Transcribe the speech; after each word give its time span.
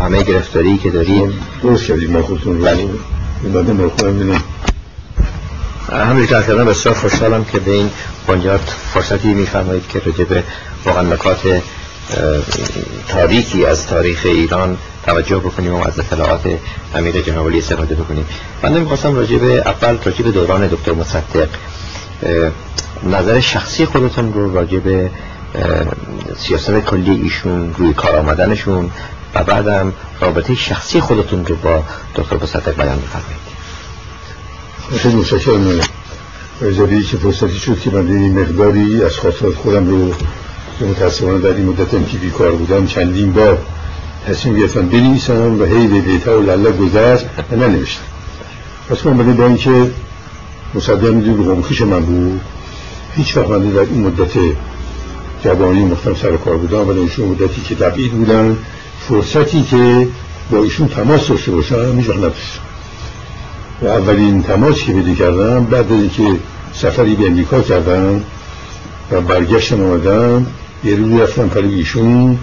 همه 0.00 0.22
گرفتاری 0.22 0.78
که 0.78 0.90
دارید 0.90 1.32
درست 1.62 1.84
کردید 1.84 2.10
من 2.10 2.22
خودتون 2.22 2.58
بله. 2.58 2.88
بعد 3.54 3.70
مرخونم 3.70 4.42
همین 5.92 6.26
که 6.26 6.34
کردم 6.34 6.64
بسیار 6.64 6.94
خوشحالم 6.94 7.44
که 7.44 7.58
به 7.58 7.72
این 7.72 7.90
بنیاد 8.26 8.60
فرصتی 8.94 9.34
میفرمایید 9.34 9.88
که 9.88 9.98
راجع 9.98 10.24
به 10.24 10.42
واقعا 10.84 11.02
نکات 11.02 11.62
تاریکی 13.08 13.66
از 13.66 13.86
تاریخ 13.86 14.20
ایران 14.24 14.76
توجه 15.06 15.38
بکنیم 15.38 15.74
و 15.74 15.86
از 15.86 15.98
اطلاعات 15.98 16.40
امیر 16.94 17.20
جنابالی 17.20 17.58
استفاده 17.58 17.94
بکنیم. 17.94 18.26
من 18.62 18.74
نمی‌خواستم 18.74 19.14
راجع 19.14 19.36
به 19.38 19.46
اول 19.46 19.98
راجع 20.04 20.24
به 20.24 20.30
دوران 20.30 20.66
دکتر 20.66 20.92
مصدق 20.92 21.48
نظر 23.02 23.40
شخصی 23.40 23.84
خودتون 23.84 24.32
رو 24.32 24.54
راجع 24.54 24.78
به 24.78 25.10
سیاست 26.36 26.80
کلی 26.80 27.20
ایشون 27.22 27.74
روی 27.78 27.94
کار 27.94 28.16
آمدنشون 28.16 28.90
و 29.34 29.44
بعدم 29.44 29.92
رابطه 30.20 30.54
شخصی 30.54 31.00
خودتون 31.00 31.46
رو 31.46 31.56
با 31.56 31.82
دکتر 32.14 32.36
مصدق 32.36 32.76
بیان 32.76 32.98
بفرمایید 32.98 33.48
خیلی 34.96 35.14
متشکرم. 35.14 35.80
اجازه 36.62 37.02
که 37.02 37.16
فرصتی 37.16 37.58
شد 37.58 37.80
که 37.80 37.90
من 37.90 38.06
این 38.06 38.38
مقداری 38.38 39.04
از 39.04 39.16
خاطرات 39.16 39.54
خودم 39.54 39.88
رو 39.88 40.14
متاسفانه 40.80 41.38
در 41.38 41.48
این 41.48 41.66
مدت 41.66 42.10
که 42.10 42.18
بیکار 42.18 42.52
بودم 42.52 42.86
چندین 42.86 43.32
بار 43.32 43.58
تصمیم 44.26 44.56
گرفتم 44.56 44.88
بنویسم 44.88 45.60
و 45.60 45.64
هی 45.64 45.86
به 45.86 46.00
بیتا 46.00 46.40
و 46.40 46.42
لله 46.42 46.70
گذشت 46.70 47.24
و 47.52 47.56
ننوشتم. 47.56 48.02
پس 48.88 49.06
من 49.06 49.36
با 49.36 49.46
اینکه 49.46 49.90
مصدق 50.74 51.10
می‌دونی 51.12 51.44
غمخیش 51.44 51.82
من 51.82 52.00
بود 52.00 52.40
هیچ 53.16 53.36
وقت 53.36 53.48
من 53.48 53.70
در 53.70 53.80
این 53.80 54.06
مدت 54.06 54.32
جوانی 55.44 55.84
مختم 55.84 56.14
سر 56.14 56.36
کار 56.36 56.56
بودم 56.56 56.88
و 56.88 56.90
ایشون 56.90 57.28
مدتی 57.28 57.60
که 57.60 57.74
تبعید 57.74 58.12
بودن 58.12 58.56
فرصتی 59.00 59.62
که 59.62 60.08
با 60.50 60.62
ایشون 60.62 60.88
تماس 60.88 61.28
داشته 61.28 61.50
باشم 61.50 61.98
هیچ 61.98 62.08
وقت 62.08 62.32
و 63.82 63.86
اولین 63.86 64.42
تماس 64.42 64.82
که 64.82 64.92
بده 64.92 65.14
کردم 65.14 65.64
بعد 65.64 65.92
از 65.92 65.98
اینکه 66.00 66.22
سفری 66.72 67.14
به 67.14 67.26
امریکا 67.26 67.60
کردم 67.60 68.22
و 69.10 69.20
برگشتم 69.20 69.82
آمدم 69.82 70.46
یه 70.84 70.94
روی 70.94 71.20
رفتم 71.20 71.48
پلی 71.48 71.74
ایشون 71.74 72.38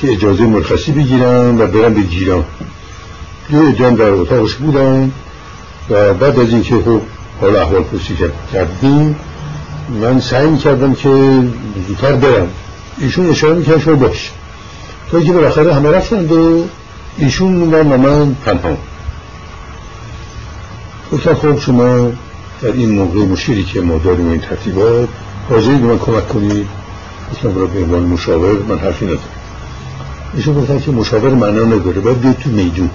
که 0.00 0.12
اجازه 0.12 0.42
مرخصی 0.42 0.92
بگیرم 0.92 1.60
و 1.60 1.66
برم 1.66 1.94
به 1.94 2.00
گیران 2.00 2.44
یه 3.50 3.72
جان 3.72 3.94
در 3.94 4.10
اتاقش 4.10 4.54
بودم 4.54 5.12
و 5.90 6.14
بعد 6.14 6.38
از 6.38 6.48
اینکه 6.48 6.74
خب 6.74 7.00
حال 7.40 7.56
احوال 7.56 7.82
پرسی 7.82 8.16
کردیم 8.52 9.16
من 10.00 10.20
سعی 10.20 10.56
کردم 10.56 10.94
که 10.94 11.08
زودتر 11.88 12.12
برم. 12.12 12.48
ایشون 12.98 13.30
اشاره 13.30 13.54
می‌کرد 13.54 13.80
شما 13.80 13.94
باش. 13.94 14.30
تا 15.10 15.20
که 15.20 15.32
بالاخره 15.32 15.74
همه 15.74 15.90
رفتند 15.90 16.32
و 16.32 16.64
ایشون 17.18 17.52
موندن 17.52 17.92
و 17.92 17.96
من 17.96 18.34
پنهان 18.34 18.76
گفتم 21.12 21.34
خب 21.34 21.58
شما 21.58 22.12
در 22.62 22.72
این 22.72 22.90
موقع 22.90 23.18
مشکلی 23.18 23.64
که 23.64 23.80
ما 23.80 23.98
داریم 23.98 24.30
این 24.30 24.40
ترتیبات 24.40 25.08
حاضرید 25.50 25.80
من 25.80 25.98
کمک 25.98 26.28
کنید. 26.28 26.66
گفتم 27.32 27.52
برای 27.52 27.66
به 27.66 27.78
عنوان 27.78 28.02
مشاور 28.02 28.52
من 28.68 28.78
حرفی 28.78 29.04
ندارم 29.04 29.20
ایشون 30.34 30.54
گفتن 30.54 30.80
که 30.80 30.90
مشاور 30.90 31.30
معنا 31.30 31.64
نداره 31.64 32.00
باید 32.00 32.20
بیاد 32.20 32.36
تو 32.36 32.50
میدون. 32.50 32.90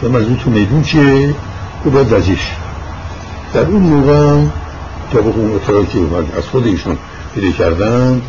که 0.00 0.08
منظور 0.08 0.36
تو 0.44 0.50
میدون 0.50 0.82
چیه؟ 0.82 1.34
تو 1.84 1.90
باید 1.90 2.12
وزیر 2.12 2.38
در 3.54 3.60
اون 3.60 3.82
موقع 3.82 4.44
طبق 5.12 5.36
اون 5.36 5.54
اطلاعی 5.54 5.86
که 5.86 5.98
از 6.38 6.44
خود 6.44 6.66
ایشون 6.66 6.96
پیدا 7.34 7.50
کردن 7.50 8.22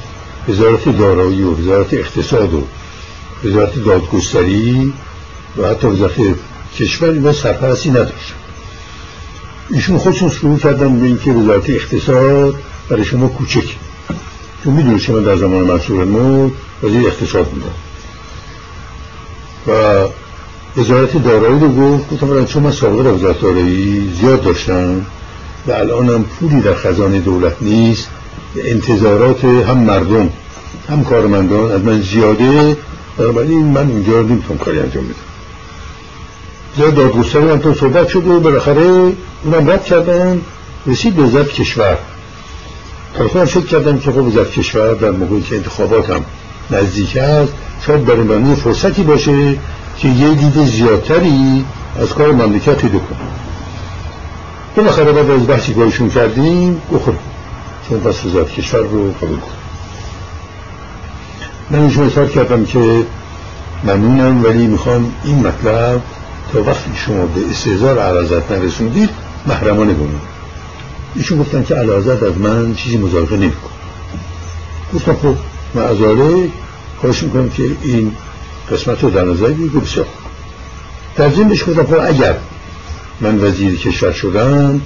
وزارت 0.49 0.97
دارایی 0.97 1.41
و 1.43 1.55
وزارت 1.55 1.93
اقتصاد 1.93 2.53
و 2.53 2.63
وزارت 3.43 3.83
دادگستری 3.85 4.93
و 5.57 5.67
حتی 5.67 5.87
وزارت 5.87 6.13
کشور 6.75 7.09
اینا 7.09 7.33
سرپرستی 7.33 7.89
نداشت. 7.89 8.33
ایشون 9.69 9.97
خودشون 9.97 10.29
شروع 10.29 10.57
کردن 10.57 10.99
به 10.99 11.05
اینکه 11.05 11.31
وزارت 11.31 11.69
اقتصاد 11.69 12.55
برای 12.89 13.05
شما 13.05 13.27
کوچک. 13.27 13.75
چون 14.63 14.73
می‌دونید 14.73 14.99
شما 14.99 15.19
در 15.19 15.35
زمان 15.35 15.63
منصور 15.63 16.05
نو 16.05 16.49
وزیر 16.83 17.07
اقتصاد 17.07 17.45
بودن 17.45 17.73
و 19.67 20.07
وزارت 20.77 21.23
دارایی 21.23 21.59
رو 21.59 21.69
گفت 21.69 22.09
گفتم 22.09 22.45
چون 22.45 22.63
من 22.63 22.71
سابقه 22.71 23.09
وزارت 23.09 23.41
دارایی 23.41 24.13
زیاد 24.19 24.41
داشتم 24.41 25.05
و 25.67 25.71
الان 25.71 26.09
هم 26.09 26.23
پولی 26.23 26.61
در 26.61 26.73
خزانه 26.73 27.19
دولت 27.19 27.55
نیست 27.61 28.09
انتظارات 28.55 29.45
هم 29.45 29.77
مردم 29.77 30.29
هم 30.89 31.03
کارمندان 31.03 31.71
از 31.71 31.81
من 31.81 32.01
زیاده 32.01 32.77
بنابراین 33.19 33.65
من 33.65 33.89
اینجا 33.89 34.21
نمی‌تونم 34.21 34.59
کاری 34.59 34.79
انجام 34.79 35.03
بدم. 35.03 35.15
زیاد 36.77 36.95
دادگستری 36.95 37.43
من 37.43 37.59
تو 37.59 37.73
صحبت 37.73 38.07
شد 38.07 38.27
و 38.27 38.39
بالاخره 38.39 38.81
اونم 39.43 39.69
رد 39.69 39.83
کردن. 39.83 40.41
رسید 40.87 41.15
به 41.15 41.23
وزارت 41.23 41.47
کشور. 41.47 41.97
تا 43.17 43.27
فکر 43.27 43.65
کردم 43.65 43.99
که 43.99 44.11
خب 44.11 44.17
وزارت 44.17 44.51
کشور 44.51 44.93
در 44.93 45.11
موقعی 45.11 45.41
که 45.41 45.55
انتخابات 45.55 46.09
هم 46.09 46.25
نزدیک 46.71 47.17
است 47.17 47.53
شاید 47.85 48.05
برای 48.05 48.19
من 48.19 48.55
فرصتی 48.55 49.03
باشه 49.03 49.55
که 49.97 50.07
یه 50.07 50.33
دید 50.33 50.65
زیادتری 50.65 51.65
از 52.01 52.09
کار 52.09 52.31
مملکت 52.31 52.77
پیدا 52.77 52.99
کنم. 52.99 53.17
بالاخره 54.75 55.11
بعد 55.11 55.29
از 55.29 55.47
بحثی 55.47 55.73
که 55.73 56.09
کردیم 56.09 56.81
بخوریم. 56.93 57.19
چون 57.89 57.99
پس 57.99 58.25
وزارت 58.25 58.51
کشور 58.51 58.79
رو 58.79 59.11
قبول 59.11 59.39
کن 59.39 59.58
من 61.71 61.79
ایشون 61.79 62.07
اصحار 62.07 62.27
کردم 62.27 62.65
که 62.65 63.05
ممنونم 63.83 64.43
ولی 64.43 64.67
می‌خوام 64.67 65.13
این 65.23 65.39
مطلب 65.39 66.01
تا 66.53 66.63
وقتی 66.63 66.91
شما 66.95 67.25
به 67.25 67.49
استعزار 67.49 67.99
عرضت 67.99 68.51
نرسوندید 68.51 69.09
محرمانه 69.45 69.93
بمون 69.93 70.21
ایشون 71.15 71.37
گفتن 71.37 71.63
که 71.63 71.75
علازت 71.75 72.23
از 72.23 72.37
من 72.37 72.75
چیزی 72.75 72.97
مزارفه 72.97 73.35
نمی 73.35 73.51
کن 73.51 73.69
گفتم 74.93 75.13
خب 75.13 75.35
من 75.73 75.83
ازاله 75.83 76.49
کارش 77.01 77.23
می‌کنم 77.23 77.49
که 77.49 77.63
این 77.83 78.11
قسمت 78.71 79.03
رو 79.03 79.09
در 79.09 79.25
نظر 79.25 79.47
بگیر 79.47 79.69
بسیار 79.69 80.05
در 81.15 81.27
بهش 81.27 81.63
گفتم 81.63 81.83
خب 81.83 81.99
اگر 81.99 82.35
من 83.21 83.43
وزیر 83.43 83.79
کشور 83.79 84.11
شدم 84.11 84.81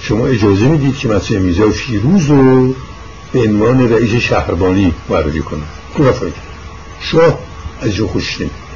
شما 0.00 0.26
اجازه 0.26 0.64
می‌دید 0.68 0.98
که 0.98 1.08
مثل 1.08 1.38
میزا 1.38 1.70
فیروز 1.70 2.26
رو 2.26 2.74
به 3.32 3.40
عنوان 3.40 3.92
رئیس 3.92 4.14
شهربانی 4.14 4.94
معرفی 5.08 5.40
کنم. 5.40 5.66
گفت 5.98 6.22
شاه 7.00 7.38
از 7.82 7.90
جو 7.90 8.06
خوش 8.06 8.40
نمید 8.40 8.68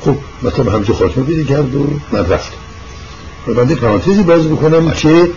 خب 0.00 0.16
مثلا 0.42 0.72
همجا 0.72 0.94
خاتمه 0.94 1.24
بیده 1.24 1.44
کرد 1.44 1.74
و 1.74 1.86
من 2.12 2.26
رفتم. 2.26 2.56
و 3.46 3.54
بنده 3.54 3.74
پرانتزی 3.74 4.22
باز 4.22 4.46
بکنم 4.46 4.90
که 4.90 5.30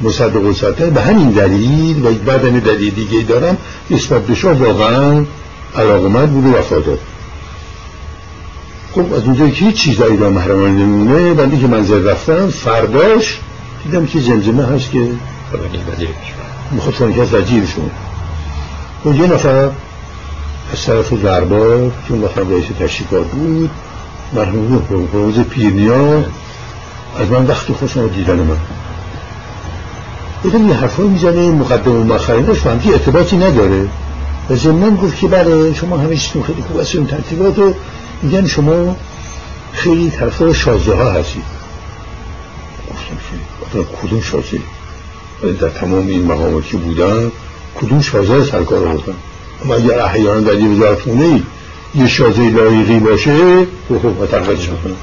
مصدق 0.00 0.36
و 0.36 0.90
به 0.90 1.00
همین 1.00 1.30
دلیل 1.30 2.06
و 2.06 2.12
بعد 2.12 2.44
این 2.44 2.58
دلیل 2.58 2.94
دیگه 2.94 3.22
دارم 3.22 3.56
نسبت 3.90 4.26
به 4.26 4.34
شاه 4.34 4.52
واقعا 4.52 5.24
علاقمند 5.76 6.32
بود 6.32 6.46
و 6.46 6.58
وفادار. 6.58 6.98
خب 8.94 9.12
از 9.12 9.22
اونجایی 9.22 9.52
که 9.52 9.64
هیچ 9.64 9.76
چیزایی 9.76 10.16
را 10.16 10.30
محرمانه 10.30 10.72
نمونه 10.72 11.34
بنده 11.34 11.58
که 11.58 11.66
منزل 11.66 12.08
رفتم 12.08 12.48
فرداش 12.48 13.40
دیدم 13.84 14.06
که 14.06 14.20
زمزمه 14.20 14.66
هست 14.66 14.90
که 14.90 15.10
می‌خواد 16.70 17.14
که 17.14 17.22
از 17.22 17.34
وزیرشون. 17.34 17.90
و 19.04 19.14
یه 19.14 19.26
نفر 19.26 19.70
از 20.72 20.84
طرف 20.86 21.12
دربار 21.12 21.92
چون 22.08 22.22
وقتا 22.22 22.42
رئیس 22.42 22.64
تشریفات 22.80 23.26
بود 23.26 23.70
مرحوم 24.32 24.82
روز 25.12 25.40
پیرنیا 25.40 26.24
از 27.18 27.30
من 27.30 27.46
وقتی 27.46 27.72
خوشم 27.72 28.08
دیدن 28.08 28.36
من. 28.36 28.56
بودم 30.42 30.68
یه 30.68 30.74
حرفای 30.74 31.06
می‌زنه 31.06 31.50
مقدم 31.50 31.92
و 31.92 32.04
مخرینش 32.14 32.58
فهمتی 32.58 32.92
ارتباطی 32.92 33.36
نداره. 33.36 33.88
و 34.50 34.56
زمین 34.56 34.96
گفت 34.96 35.18
که 35.18 35.26
بله 35.26 35.74
شما 35.74 35.98
همه 35.98 36.16
چیزتون 36.16 36.42
خیلی 36.42 36.62
خوب 36.62 36.76
است 36.76 36.94
این 36.94 37.06
ترتیبات 37.06 37.58
رو. 37.58 37.74
میگن 38.22 38.46
شما 38.46 38.96
خیلی 39.72 40.10
طرفدار 40.10 40.52
شازده 40.52 40.94
ها 40.94 41.10
هستید. 41.10 41.42
گفتم 42.90 43.78
که 43.82 43.96
کدوم 44.02 44.20
شازده؟ 44.20 44.60
در 45.42 45.68
تمام 45.68 46.06
این 46.06 46.24
مقامات 46.24 46.66
که 46.66 46.76
بودن 46.76 47.32
کدوم 47.74 48.00
شازده 48.00 48.44
سرکار 48.44 48.88
آوردن 48.88 49.14
اما 49.64 49.74
اگر 49.74 50.00
احیانا 50.00 50.40
در 50.40 50.58
یه 50.58 50.68
وزارتخونه 50.68 51.42
یه 51.94 52.06
شازه 52.06 52.50
لایقی 52.50 52.98
باشه 52.98 53.66
خب 53.88 54.26
تقویدش 54.26 54.68
می‌کنم 54.68 54.96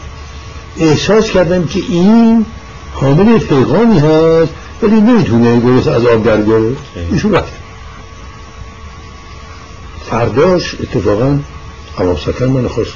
احساس 0.79 1.31
کردم 1.31 1.65
که 1.65 1.79
این 1.89 2.45
حامل 2.93 3.37
پیغامی 3.37 3.99
هست 3.99 4.53
ولی 4.83 5.01
نمی‌تونه 5.01 5.59
درست 5.59 5.87
از 5.87 6.05
آب 6.05 6.23
در 6.23 6.37
ایشون 7.11 7.31
رفت. 7.31 7.53
فرداش 10.09 10.75
اتفاقا 10.75 11.39
عواستن 11.97 12.47
من 12.47 12.67
خواست 12.67 12.93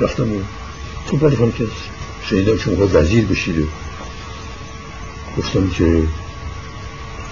رفتم 0.00 0.32
و 0.32 0.36
تو 1.06 1.16
بلی 1.16 1.36
خانم 1.36 1.52
که 1.52 1.64
شنیدم 2.30 2.58
شما 2.58 2.86
وزیر 2.92 3.24
بشید. 3.24 3.68
گفتم 5.38 5.70
که 5.70 6.02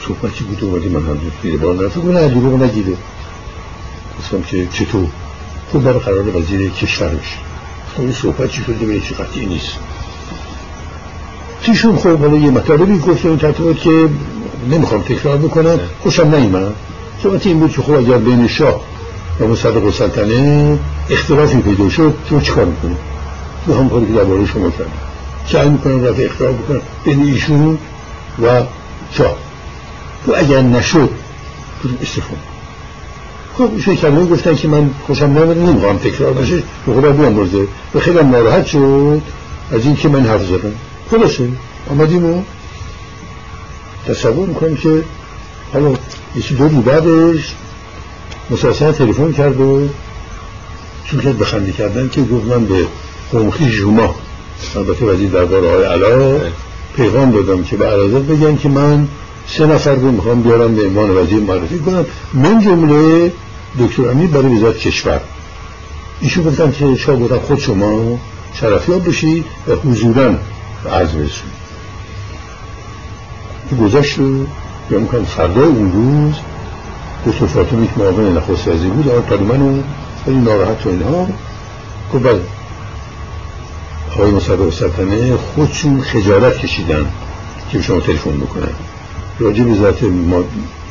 صحبتی 0.08 0.44
بود؟ 0.44 0.64
اومدی 0.64 0.88
من 0.88 1.02
هم 1.02 1.18
دیده 1.42 1.56
بار 1.56 1.74
نرفت 1.74 1.98
گفت 1.98 2.06
نه 2.06 2.28
دروغ 2.28 2.62
نگیده 2.62 2.96
گفتم 4.18 4.42
که 4.42 4.66
چطور؟ 4.72 5.06
تو 5.72 5.80
برای 5.80 5.98
قرار 5.98 6.36
وزیر 6.36 6.70
کشور 6.70 7.08
بشه 7.08 7.36
این 7.98 8.12
صحبت 8.12 8.50
چی 8.50 8.62
شده 8.62 8.86
به 8.86 9.00
چی 9.00 9.14
قطعی 9.14 9.46
نیست. 9.46 9.72
تیشون 11.62 11.96
خب 11.96 12.18
حالا 12.18 12.36
یه 12.36 12.50
مطالبی 12.50 12.98
گفت 12.98 13.26
این 13.26 13.38
تطبیقات 13.38 13.76
که 13.76 14.08
نمی‌خوام 14.70 15.02
تکرار 15.02 15.36
بکنم. 15.36 15.80
خوشم 16.00 16.34
نیمن 16.34 16.72
صحبت 17.22 17.46
این 17.46 17.60
بود 17.60 17.72
که 17.72 17.82
خب 17.82 17.92
اگر 17.92 18.18
بین 18.18 18.48
شاه 18.48 18.80
و 19.40 19.46
مصدق 19.46 19.90
سلطنه 19.90 20.78
اختلافی 21.10 21.58
پیدا 21.58 21.88
شد 21.88 22.14
شما 22.28 22.40
چیکار 22.40 22.64
می‌کنید 22.64 22.96
به 23.66 23.74
هم 23.74 23.88
کاری 23.88 24.06
که 24.06 24.12
درباره 24.12 24.46
شما 24.46 24.70
کردم 24.70 24.90
سعی 25.52 25.68
می‌کنم 25.68 26.04
رفع 26.04 26.22
اختلاف 26.22 26.54
بکنم 26.54 26.80
بین 27.04 27.22
ایشون 27.22 27.78
و 28.42 28.62
شاه. 29.12 29.36
تو 30.26 30.34
اگر 30.36 30.62
نشد 30.62 31.10
کدوم 31.82 31.98
استفاده 32.02 32.52
خب 33.58 33.70
ایشون 33.74 33.96
کلمه 33.96 34.26
گفتن 34.26 34.56
که 34.56 34.68
من 34.68 34.90
خوشم 35.06 35.24
نمیاد 35.24 35.58
نمی‌خوام 35.58 35.98
تکرار 35.98 36.32
بشه. 36.32 36.62
به 36.86 36.92
خدا 36.94 37.12
بیامرزه 37.12 37.66
و 37.94 38.00
خیلی 38.00 38.22
ناراحت 38.22 38.66
شد. 38.66 39.22
از 39.72 39.84
این 39.86 39.96
که 39.96 40.08
من 40.08 40.26
حرف 40.26 40.46
زدم. 40.46 40.72
خلاصه 41.10 41.48
آمدیم 41.90 42.24
و 42.24 42.42
تصور 44.08 44.48
می‌کنم 44.48 44.76
که 44.76 45.04
حالا 45.72 45.94
یکی 46.36 46.54
دو 46.54 46.68
بعدش 46.68 47.54
مسلسل 48.50 48.92
تلفن 48.92 49.32
کرد 49.32 49.60
و 49.60 49.88
شروع 51.04 51.22
کرد 51.22 51.38
بخنده 51.38 51.72
کردن 51.72 52.08
که 52.08 52.22
گفت 52.22 52.44
من 52.44 52.64
به 52.64 52.86
قومخی 53.32 53.70
جوما 53.70 54.14
البته 54.76 55.04
وزیر 55.04 55.30
دربار 55.30 55.66
آقای 55.66 55.84
علا 55.84 56.40
پیغام 56.96 57.30
دادم 57.30 57.62
که 57.62 57.76
به 57.76 57.86
علازت 57.86 58.26
بگن 58.26 58.56
که 58.56 58.68
من 58.68 59.08
سه 59.48 59.66
نفر 59.66 59.94
رو 59.94 60.12
می‌خوام 60.12 60.42
بیارم 60.42 60.74
به 60.74 60.86
عنوان 60.86 61.10
وزیر 61.10 61.40
معرفی 61.40 61.78
کنم. 61.78 62.06
من 62.32 62.60
جمله 62.60 63.32
دکتر 63.78 64.08
امیر 64.10 64.30
برای 64.30 64.54
وزارت 64.54 64.78
کشور. 64.78 65.20
ایشون 66.20 66.44
گفتن 66.44 66.72
که 66.72 66.96
شاه 66.96 67.16
بودن 67.16 67.38
خود 67.38 67.58
شما 67.58 68.18
شرفیاب 68.54 69.08
بشید 69.08 69.44
و 69.68 69.72
حضورا 69.72 70.34
عرض 70.92 71.08
برسونید 71.08 71.62
گذشت 73.80 74.18
رو 74.18 74.46
یا 74.90 74.98
می‌کنم 74.98 75.24
فردا 75.24 75.62
اون 75.62 75.92
روز 75.92 76.34
دکتر 77.26 77.46
فاطمی 77.46 77.86
که 77.86 77.92
معاون 77.96 78.36
نخست 78.36 78.68
وزیر 78.68 78.90
بود 78.90 79.08
آقای 79.08 79.20
پریمن 79.20 79.84
خیلی 80.24 80.36
ناراحت 80.36 80.86
و 80.86 80.88
اینها 80.88 81.28
گفت 82.14 82.24
بله. 82.24 82.40
آقای 84.12 84.30
مصدق 84.30 84.70
سلطنه 84.70 85.36
خودشون 85.36 86.00
خجالت 86.00 86.58
کشیدن 86.58 87.06
که 87.70 87.82
شما 87.82 88.00
تلفن 88.00 88.36
بکنن. 88.36 88.68
راجع 89.38 89.64
به 89.64 89.74
ذات 89.74 90.04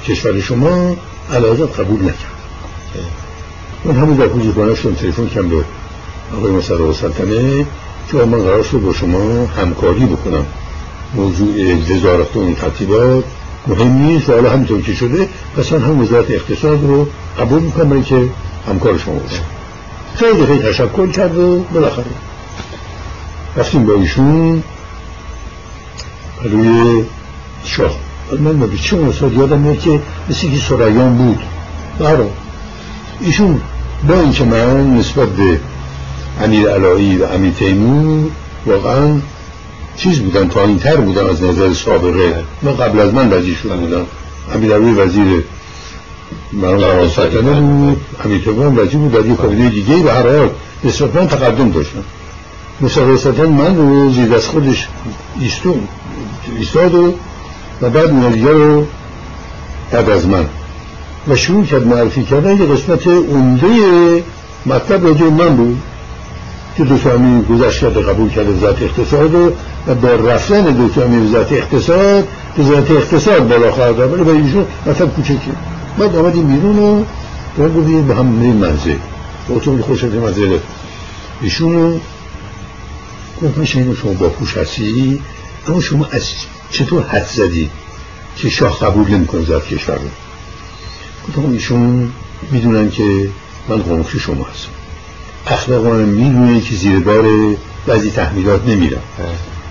کشور 0.08 0.40
شما 0.40 0.96
علاوه 1.34 1.66
قبول 1.66 2.02
نکرد. 2.02 2.32
من 3.86 3.96
همون 3.96 4.18
در 4.18 4.28
کنه 4.28 4.76
شدم 4.76 4.94
تلفن 4.94 5.28
کم 5.28 5.50
به 5.50 5.64
آقای 6.38 6.52
مصدق 6.52 6.92
سلطنه 6.92 7.66
که 8.12 8.18
من 8.18 8.44
قرار 8.44 8.64
شد 8.64 8.78
با 8.78 8.94
شما 8.94 9.46
همکاری 9.46 10.06
بکنم. 10.06 10.46
موضوع 11.16 11.76
وزارت 11.76 12.38
این 12.38 12.56
ترتیبات 12.56 13.24
مهم 13.68 13.92
نیست 13.92 14.30
و 14.30 14.34
حالا 14.34 14.50
همینطور 14.50 14.82
که 14.82 14.94
شده 14.94 15.30
پس 15.58 15.74
من 15.74 15.82
هم 15.82 16.02
وزارت 16.02 16.32
اقتصاد 16.32 16.84
رو 16.84 17.08
قبول 17.40 17.62
می‌کنم 17.62 18.04
که 18.04 18.30
همکار 18.70 18.98
شما 18.98 19.14
باشم. 19.14 19.44
خیلی 20.16 20.46
خیلی 20.46 20.60
تشکر 20.60 21.08
کرد 21.08 21.38
و 21.38 21.60
بالاخره. 21.74 22.06
رفتیم 23.58 23.86
با 23.86 23.94
ایشون 23.94 24.64
روی 26.44 27.04
شاه. 27.66 27.96
من 28.40 28.60
به 28.60 28.78
چه 28.78 28.98
اصاد 28.98 29.34
یادم 29.34 29.60
میاد 29.60 29.80
که 29.80 30.02
مثل 30.30 30.52
که 30.52 30.58
سرایان 30.58 31.18
بود. 31.18 31.40
برای 32.00 32.28
ایشون 33.20 33.62
با 34.08 34.20
اینکه 34.20 34.44
من 34.44 34.98
نسبت 34.98 35.30
به 35.30 35.60
امیر 36.44 36.70
علایی 36.70 37.18
و 37.18 37.26
امیر 37.26 37.54
تیمور 37.54 38.32
واقعا 38.66 39.20
چیز 39.98 40.20
بودن 40.20 40.48
پایین 40.48 40.80
تر 40.80 40.96
بودن 40.96 41.30
از 41.30 41.44
نظر 41.44 41.74
سابقه. 41.74 42.44
من 42.62 42.76
قبل 42.76 43.00
از 43.00 43.14
من 43.14 43.34
وزیر 43.34 43.56
شده 43.56 43.76
بودم. 43.76 44.06
امیر 44.56 44.74
علایی 44.74 44.94
وزیر 44.94 45.44
مرام 46.54 47.10
سلطنه 47.10 47.62
بود. 47.62 48.02
امیر 48.26 48.42
تیمور 48.44 48.80
وزیر 48.80 48.98
بود 48.98 49.12
در 49.12 49.26
یک 49.26 49.38
کابینه 49.38 49.70
دیگه 49.70 49.96
و 49.96 50.10
هر 50.10 50.38
حال 50.38 50.50
نسبت 50.84 51.16
من 51.16 51.28
تقدم 51.28 51.72
داشتم. 51.72 52.04
مصطفی 52.82 53.42
من 53.42 53.76
رو 53.76 54.12
زیر 54.12 54.36
از 54.36 54.48
خودش 54.48 54.88
ایستاد 56.60 56.96
و 56.96 57.14
و 57.82 57.90
بعد 57.90 58.10
اون 58.10 58.44
رو 58.44 58.86
بعد 59.92 60.10
از 60.10 60.28
من. 60.28 60.46
و 61.28 61.36
شروع 61.36 61.66
کرد 61.66 61.88
معرفی 61.88 62.24
کردن 62.24 62.58
یه 62.58 62.66
قسمت 62.66 63.08
عمده 63.08 63.68
مطلب 64.66 65.08
راجع 65.08 65.26
من 65.26 65.56
بود 65.56 65.78
که 66.78 66.84
دوستامی 66.84 67.44
گذشت 67.44 67.80
کرده 67.80 68.02
قبول 68.02 68.30
کرده 68.30 68.50
وزارت 68.52 68.82
اقتصاد 68.82 69.36
و 69.36 69.52
با 70.02 70.10
رفتن 70.10 70.62
دوستامی 70.62 71.28
وزارت 71.28 71.52
اقتصاد 71.52 72.28
وزارت 72.60 72.92
اقتصاد 72.92 73.48
بالا 73.48 73.72
خواهد 73.72 74.00
ولی 74.00 74.24
برای 74.24 74.42
ایشون 74.42 74.66
مطلب 74.86 75.14
کوچکی. 75.16 75.52
بعد 75.98 76.16
آمدیم 76.16 76.48
بیرون 76.48 76.80
و 76.80 77.04
باید 77.58 77.76
گفتیم 77.76 78.08
به 78.08 78.16
هم 78.16 78.26
میریم 78.26 78.56
منزل. 78.56 78.96
اتومبیل 79.50 79.86
خوش 79.86 80.04
منزل. 80.04 80.58
ایشون 81.42 81.74
رو 81.74 82.00
گفت 83.42 83.58
میشه 83.58 83.96
شما 83.96 84.14
با 84.14 84.30
پوش 84.30 84.58
هستی؟ 84.58 85.22
اما 85.68 85.82
شما 85.82 86.06
از 86.12 86.30
چطور 86.72 87.04
حد 87.04 87.26
زدی 87.26 87.70
که 88.36 88.50
شاه 88.50 88.80
قبول 88.80 89.12
نمی‌کنه 89.12 89.42
زد 89.46 89.66
کشور 89.66 89.96
رو؟ 89.96 90.10
گفتم 91.28 91.52
ایشون 91.52 92.12
می‌دونن 92.52 92.90
که 92.90 93.30
من 93.70 93.78
قومخی 93.78 94.20
شما 94.20 94.44
هستم. 94.44 94.70
اخلاقا 95.48 95.94
می‌دونه 95.94 96.62
که 96.62 96.76
زیر 96.76 97.00
بار 97.00 97.26
بعضی 97.88 98.12
تحمیلات 98.12 98.68
نمیرم 98.68 99.02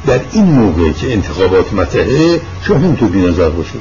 در 0.07 0.21
این 0.33 0.45
موقع 0.45 0.91
که 0.93 1.13
انتخابات 1.13 1.73
مطرحه 1.73 2.41
شما 2.63 2.77
نمیتون 2.77 3.09
بی 3.09 3.19
نظر 3.21 3.49
باشه 3.49 3.79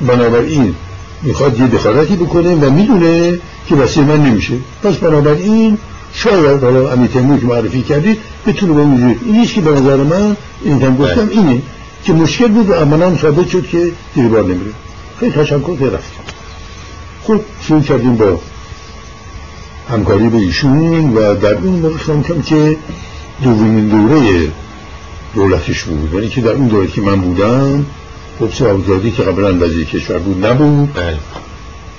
بنابراین 0.00 0.74
می‌خواد 1.22 1.60
یه 1.60 1.66
دخالتی 1.66 2.16
بکنه 2.16 2.54
و 2.54 2.70
می‌دونه 2.70 3.38
که 3.68 3.74
وسیع 3.74 4.02
من 4.02 4.22
نمیشه. 4.22 4.54
پس 4.82 4.94
بنابراین 4.94 5.78
شاید 6.14 6.62
حالا 6.62 6.92
امی 6.92 7.08
که 7.08 7.20
معرفی 7.20 7.82
کردید 7.82 8.18
بتونه 8.46 8.72
به 8.72 8.80
این 8.80 9.18
نیست 9.26 9.54
که 9.54 9.60
به 9.60 9.70
نظر 9.70 9.96
من 9.96 10.36
این 10.62 10.82
هم 10.82 10.96
گفتم 10.96 11.26
بله. 11.26 11.38
اینه 11.38 11.62
که 12.04 12.12
مشکل 12.12 12.48
بود 12.48 12.70
و 12.70 12.74
عملا 12.74 13.16
ثابت 13.16 13.48
شد 13.48 13.66
که 13.66 13.92
دیر 14.14 14.28
بار 14.28 14.44
نمیره 14.44 14.72
خیلی 15.20 15.32
تشکر 15.32 15.76
که 15.76 15.86
رفت 15.86 16.12
خب 17.24 17.40
شروع 17.62 17.82
کردیم 17.82 18.16
با 18.16 18.40
همکاری 19.90 20.28
به 20.28 20.36
ایشون 20.36 21.16
و 21.16 21.34
در 21.34 21.54
اون 21.54 21.74
موقع 21.74 21.96
کم 22.22 22.42
که 22.42 22.76
دومین 23.42 23.88
دوره 23.88 24.52
دولتش 25.34 25.84
بود 25.84 26.14
یعنی 26.14 26.28
که 26.28 26.40
در 26.40 26.50
اون 26.50 26.66
دوره 26.66 26.86
که 26.86 27.00
من 27.00 27.20
بودم 27.20 27.86
خب 28.38 28.50
که 29.16 29.22
قبلا 29.22 29.66
وزیر 29.66 29.84
کشور 29.84 30.18
بود 30.18 30.46
نبود 30.46 30.94
بله. 30.94 31.18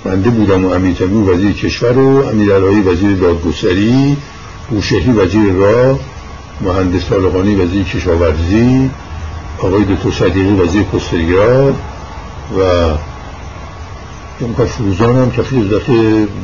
بنده 0.04 0.30
بودم 0.30 0.64
و 0.64 0.68
امیر 0.68 1.02
وزیر 1.02 1.52
کشور 1.52 1.98
و 1.98 2.28
امیر 2.28 2.54
علایی 2.54 2.80
وزیر 2.80 3.16
دادگستری 3.16 4.16
بوشهری 4.70 5.10
وزیر 5.10 5.52
راه 5.52 5.98
مهندس 6.60 7.08
طالقانی 7.08 7.54
وزیر 7.54 7.84
کشاورزی 7.84 8.90
آقای 9.58 9.84
دکتر 9.84 10.10
صدیقی 10.10 10.52
وزیر 10.52 10.82
پستگراد 10.82 11.74
و 12.58 12.60
اون 14.40 14.66
فروزان 14.66 15.16
هم 15.16 15.30
کفی 15.30 15.56
وزارت 15.56 15.84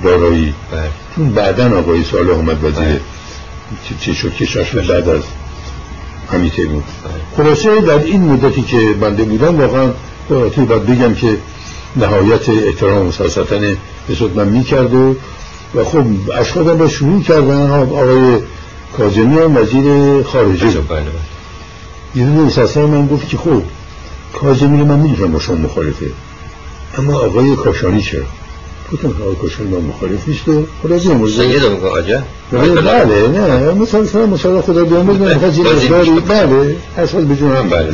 دارایی 0.05 0.55
بله. 0.73 0.81
چون 1.17 1.29
بعدا 1.29 1.79
آقای 1.79 2.05
سال 2.05 2.31
آمد 2.31 2.65
وزیر 2.65 2.85
بله. 2.85 3.01
چه 4.01 4.13
شد 4.13 4.35
که 4.35 4.47
بعد 4.89 5.09
از 5.09 5.23
همیته 6.33 6.67
بود 6.67 6.85
بله. 6.85 7.45
خلاصه 7.45 7.81
در 7.81 7.99
این 7.99 8.23
مدتی 8.23 8.63
که 8.63 8.93
بنده 9.01 9.25
بودم 9.25 9.61
واقعا 9.61 9.91
باید 10.29 10.87
بگم 10.87 11.15
که 11.15 11.39
نهایت 11.97 12.49
احترام 12.49 13.09
و 13.09 13.13
ساستن 13.13 13.77
به 14.09 14.15
من 14.35 14.49
می‌کرد 14.49 14.95
و 14.95 15.17
و 15.75 15.85
خب 15.85 16.05
اشخاص 16.39 16.67
با 16.67 16.89
شروع 16.89 17.23
کردن 17.23 17.71
آقای 17.71 18.39
کاظمی 18.97 19.39
هم 19.39 19.57
وزیر 19.57 20.23
خارجه 20.23 20.71
یه 22.15 22.27
دونه 22.27 22.51
من 22.87 23.07
گفت 23.07 23.29
که 23.29 23.37
خب 23.37 23.63
کاظمی 24.33 24.83
من 24.85 24.99
می‌دونم 24.99 25.33
با 25.33 25.39
شما 25.39 25.57
مخالفه. 25.57 26.07
اما 26.99 27.19
آقای 27.19 27.57
کاشانی 27.57 28.03
چرا؟ 28.03 28.23
آقای 28.95 29.35
کاشانی 29.35 29.71
با 29.71 29.81
مخالف 29.81 30.29
نیست 30.29 30.49
و 30.49 30.67
خدا 30.83 30.99
بیامرزه 30.99 31.43
سید 31.43 31.63
میگه 31.63 31.87
آجا 31.87 32.23
بله 32.53 33.29
نه 33.29 33.73
مثلا 33.73 34.27
مثلا 34.27 34.63
خدا 34.63 34.85
بیامرزه 34.85 35.35
می‌خواد 35.35 35.57
یه 35.59 35.65
مقداری 35.65 36.11
بله 36.21 36.77
اصلا 36.99 37.21
به 37.21 37.37
جون 37.37 37.57
هم 37.57 37.69
بله 37.69 37.89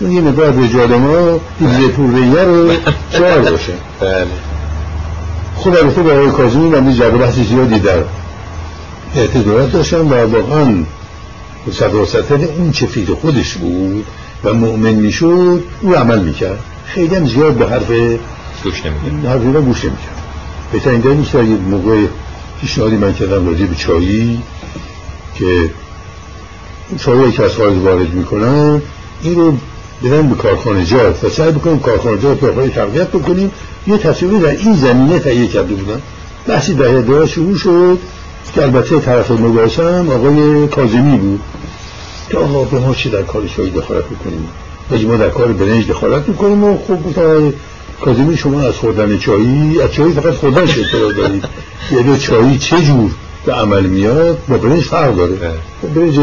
چون 0.00 0.12
یه 0.12 0.20
مقدار 0.20 0.54
رجال 0.54 0.96
ما 0.96 1.40
دیگه 1.58 1.88
پور 1.88 2.14
ریه 2.14 2.42
رو 2.42 2.70
چهار 3.12 3.38
باشه. 3.38 3.72
بله. 4.00 4.26
خب 5.56 5.68
البته 5.68 6.02
با 6.02 6.10
آقای 6.12 6.30
کاظمی 6.30 6.68
من 6.68 6.94
جرد 6.94 7.18
بحثی 7.18 7.44
زیادی 7.44 7.78
در 7.78 8.02
اعتدارت 9.16 9.72
داشتم 9.72 10.12
و 10.12 10.14
واقعا 10.14 10.84
صدر 11.72 12.04
سطح 12.04 12.34
اون 12.58 12.72
چه 12.72 12.86
فکر 12.86 13.14
خودش 13.14 13.54
بود 13.54 14.06
و 14.44 14.54
مؤمن 14.54 14.92
می‌شد 14.92 15.62
او 15.80 15.94
عمل 15.94 16.18
می‌کرد. 16.18 16.58
خیلی 16.86 17.14
هم 17.14 17.26
زیاد 17.26 17.54
به 17.54 17.66
حرف 17.66 17.90
گوش 18.64 18.86
نمی‌کرد 18.86 19.26
حرف 19.26 19.42
گوش 19.42 19.84
نمی‌کرد. 19.84 20.27
بهترین 20.72 21.00
دلیل 21.00 21.16
نیست 21.16 21.34
یه 21.34 21.42
موقع 21.42 22.06
پیشنهادی 22.60 22.96
من 22.96 23.12
کردم 23.12 23.46
راجع 23.46 23.66
به 23.66 23.74
چایی 23.74 24.42
که 25.34 25.70
چایی 26.98 27.32
که 27.32 27.42
از 27.42 27.52
خارج 27.52 27.76
وارد 27.78 28.14
می‌کنن 28.14 28.82
این 29.22 29.34
رو 29.34 29.54
بدن 30.04 30.28
به 30.28 30.34
کارخانه 30.34 30.84
جات 30.84 31.24
و 31.24 31.28
سعی 31.28 31.50
بکنیم 31.50 31.80
جات 32.22 32.42
رو 32.42 32.68
تقویت 32.68 33.08
بکنیم. 33.08 33.50
یه 33.86 33.98
تصویری 33.98 34.38
در 34.38 34.50
این 34.50 34.74
زمینه 34.74 35.18
تهیه 35.18 35.46
کرده 35.46 35.74
بودن. 35.74 36.02
بحثی 36.46 36.74
در 36.74 37.00
دو 37.00 37.26
شروع 37.26 37.56
شد 37.56 37.98
که 38.54 38.62
البته 38.62 39.00
طرف 39.00 39.30
مباحثه 39.30 39.82
هم 39.82 40.10
آقای 40.10 40.66
کاظمی 40.66 41.18
بود. 41.18 41.40
که 42.30 42.38
آقا 42.38 42.64
به 42.64 42.78
ما 42.78 42.94
چی 42.94 43.10
در 43.10 43.22
کار 43.22 43.46
چای 43.56 43.70
دخالت 43.70 44.04
بکنیم؟ 44.04 44.48
ما 45.06 45.16
در 45.16 45.28
کار 45.28 45.52
برنج 45.52 45.86
دخالت 45.86 46.28
می‌کنیم 46.28 46.64
و 46.64 46.78
خب 46.88 47.02
گفتم 47.02 47.52
کاظمی 48.00 48.36
شما 48.36 48.62
از 48.62 48.74
خوردن 48.74 49.18
چایی 49.18 49.82
از 49.82 49.92
چایی 49.92 50.12
فقط 50.12 50.34
خوردنش 50.34 50.78
اطلاع 50.78 51.12
دارید؟ 51.12 51.44
یعنی 51.92 52.18
چایی 52.18 52.58
چه 52.58 52.82
جور 52.82 53.10
به 53.46 53.52
عمل 53.52 53.86
میاد؟ 53.86 54.38
با 54.48 54.58
برنج 54.58 54.82
فرق 54.82 55.16
داره. 55.16 55.36
خب 55.82 55.94
برنج 55.94 56.18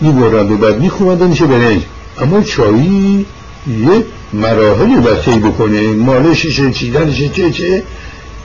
می‌برند 0.00 0.50
و 0.50 0.56
بعد 0.56 0.80
میخوندن 0.80 1.26
میشه 1.26 1.46
برنج. 1.46 1.82
اما 2.20 2.42
چایی 2.42 3.26
یه 3.66 4.04
مراحلی 4.32 4.96
باید 4.96 5.20
طی 5.20 5.38
بکنه. 5.38 5.92
مالششه 5.92 6.72
چیدنشه 6.72 7.28
چه 7.28 7.50
چه. 7.50 7.82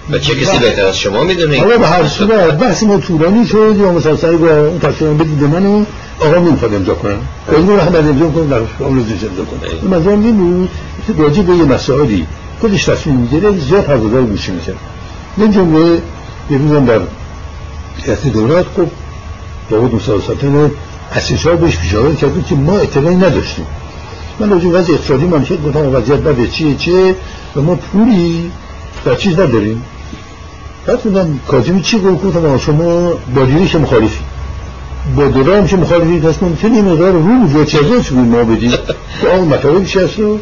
و 0.09 0.19
چه 0.19 0.35
کسی 0.35 0.59
بهتر 0.59 0.85
از 0.85 0.97
شما 0.99 1.23
می‌دونه؟ 1.23 1.59
حالا 1.59 1.77
به 1.77 1.87
هر 1.87 2.07
صورت 2.07 2.57
بحث 2.63 2.83
ما 2.83 2.97
طولانی 2.97 3.47
شد. 3.47 3.75
یا 3.79 3.91
مثلا 3.91 4.15
سعی 4.15 4.35
با 4.35 4.67
اون 4.67 4.79
تصمیم 4.79 5.17
بدید 5.17 5.39
به 5.39 5.47
منو. 5.47 5.85
آقا 6.19 6.35
نمی‌خواد 6.35 6.73
امضا 6.73 6.93
کنم. 6.93 7.17
کلی 7.51 7.67
رو 7.67 7.79
هم 7.79 7.95
امضا 7.95 8.29
کنم 8.29 8.49
در 8.49 8.61
اون 8.79 8.97
روز 8.97 9.05
امضا 9.05 9.43
کنم 9.43 9.99
مثلا 9.99 10.11
این 10.11 10.37
بود 10.37 10.69
راجع 11.17 11.41
به 11.41 11.55
یه 11.55 11.63
مسائلی 11.63 12.25
خودش 12.63 12.85
تصمیم 12.85 13.15
می‌گیره 13.15 13.57
زیاد 13.57 13.89
حضور 13.89 14.23
گوشی 14.25 14.51
میشه 14.51 14.73
من 15.37 15.51
جمله 15.51 16.01
یه 16.49 16.57
روزم 16.57 16.85
در 16.85 16.99
ریاست 18.05 18.27
دولت 18.27 18.65
خب 18.75 18.87
داود 19.69 19.95
مساوساتن 19.95 20.71
اسیسا 21.15 21.55
بهش 21.55 21.77
پیشاورد 21.77 22.17
کرد 22.17 22.45
که 22.45 22.55
ما 22.55 22.77
اطلاعی 22.77 23.15
نداشتیم. 23.15 23.65
من 24.39 24.49
راجع 24.49 24.67
وضع 24.67 24.93
اقتصادی 24.93 25.25
مملکت 25.25 25.63
گفتم 25.63 25.95
وضعیت 25.95 26.19
بده 26.19 26.47
چیه 26.47 26.75
چیه؟ 26.75 27.15
و 27.55 27.61
ما 27.61 27.75
پولی 27.75 28.51
در 29.05 29.15
چیز 29.15 29.33
نداریم. 29.33 29.83
بعد 30.85 31.07
من 31.07 31.39
کاظمی 31.47 31.81
چی 31.81 31.99
گفت؟ 31.99 32.23
گفتم 32.23 32.57
شما 32.57 33.13
با 33.35 33.45
دیریش 33.45 33.75
مخالفی؟ 33.75 34.19
با 35.15 35.27
دلار 35.27 35.67
هم 35.67 35.79
مخالفی؟ 35.79 36.19
پس 36.19 36.43
ممکنه 36.43 36.75
این 36.75 36.85
مقدار 36.85 37.11
رو 37.11 37.61
و 37.61 37.65
چه 37.65 37.79
ما 38.11 38.43
بدیم. 38.43 38.71
که 39.21 39.27
آقا 39.27 39.45
مطالب 39.45 39.85
چی 39.85 39.99
هست 39.99 40.19
رو 40.19 40.39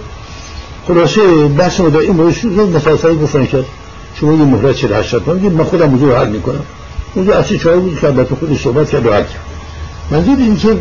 خلاصه 0.87 1.47
بحث 1.47 1.79
ما 1.79 1.89
در 1.89 1.99
این 1.99 2.11
مورد 2.11 2.33
شد 2.33 2.47
مسلسل 2.47 3.15
گفتن 3.15 3.45
کرد 3.45 3.65
شما 4.15 4.33
یه 4.33 4.43
مهلت 4.43 4.75
48 4.75 5.15
تومن 5.15 5.39
من 5.39 5.63
خودم 5.63 5.89
موضوع 5.89 6.17
حل 6.17 6.29
می‌کنم. 6.29 6.63
موضوع 7.15 7.35
اصلی 7.35 7.59
چای 7.59 7.79
بود 7.79 7.99
که 7.99 8.07
البته 8.07 8.35
خودش 8.35 8.61
صحبت 8.61 8.89
کرد 8.89 9.05
و 9.05 9.13
حل 9.13 9.23
کرد. 9.23 9.45
منظور 10.11 10.37
این 10.37 10.57
که 10.57 10.77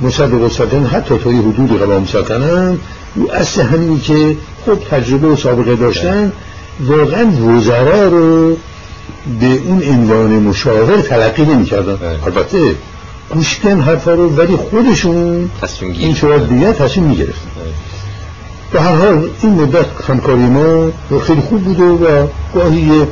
مصدق 0.00 0.34
و 0.34 0.86
حتی 0.86 1.18
تا 1.18 1.32
یه 1.32 1.38
حدود 1.38 1.78
قوام 1.78 2.06
سلطنت 2.06 2.78
او 3.14 3.32
اصل 3.32 3.62
همینی 3.62 4.00
که 4.00 4.36
خب 4.66 4.74
تجربه 4.74 5.28
و 5.28 5.36
سابقه 5.36 5.76
داشتن 5.76 6.32
واقعا 6.80 7.26
وزرا 7.26 8.08
رو 8.08 8.56
به 9.40 9.46
اون 9.66 9.82
عنوان 9.82 10.30
مشاور 10.30 11.00
تلقی 11.00 11.42
نمی 11.42 11.64
کردن 11.64 11.96
بله. 11.96 12.24
البته 12.24 12.74
گوش 13.30 13.58
کن 13.58 13.80
حرفا 13.80 14.14
رو 14.14 14.28
ولی 14.28 14.56
خودشون 14.56 15.50
این 15.80 16.14
شورا 16.14 16.38
دیگه 16.38 16.72
تصمیم 16.72 17.06
می 17.06 17.16
گرفتن 17.16 17.50
بله. 17.56 17.95
به 18.72 18.80
هر 18.80 18.94
حال 18.94 19.30
این 19.42 19.52
مدت 19.52 19.86
همکاری 20.08 20.46
ما 20.46 20.90
خیلی 21.26 21.40
خوب 21.40 21.64
بوده 21.64 21.84
و 21.84 22.26
گاهی 22.54 23.06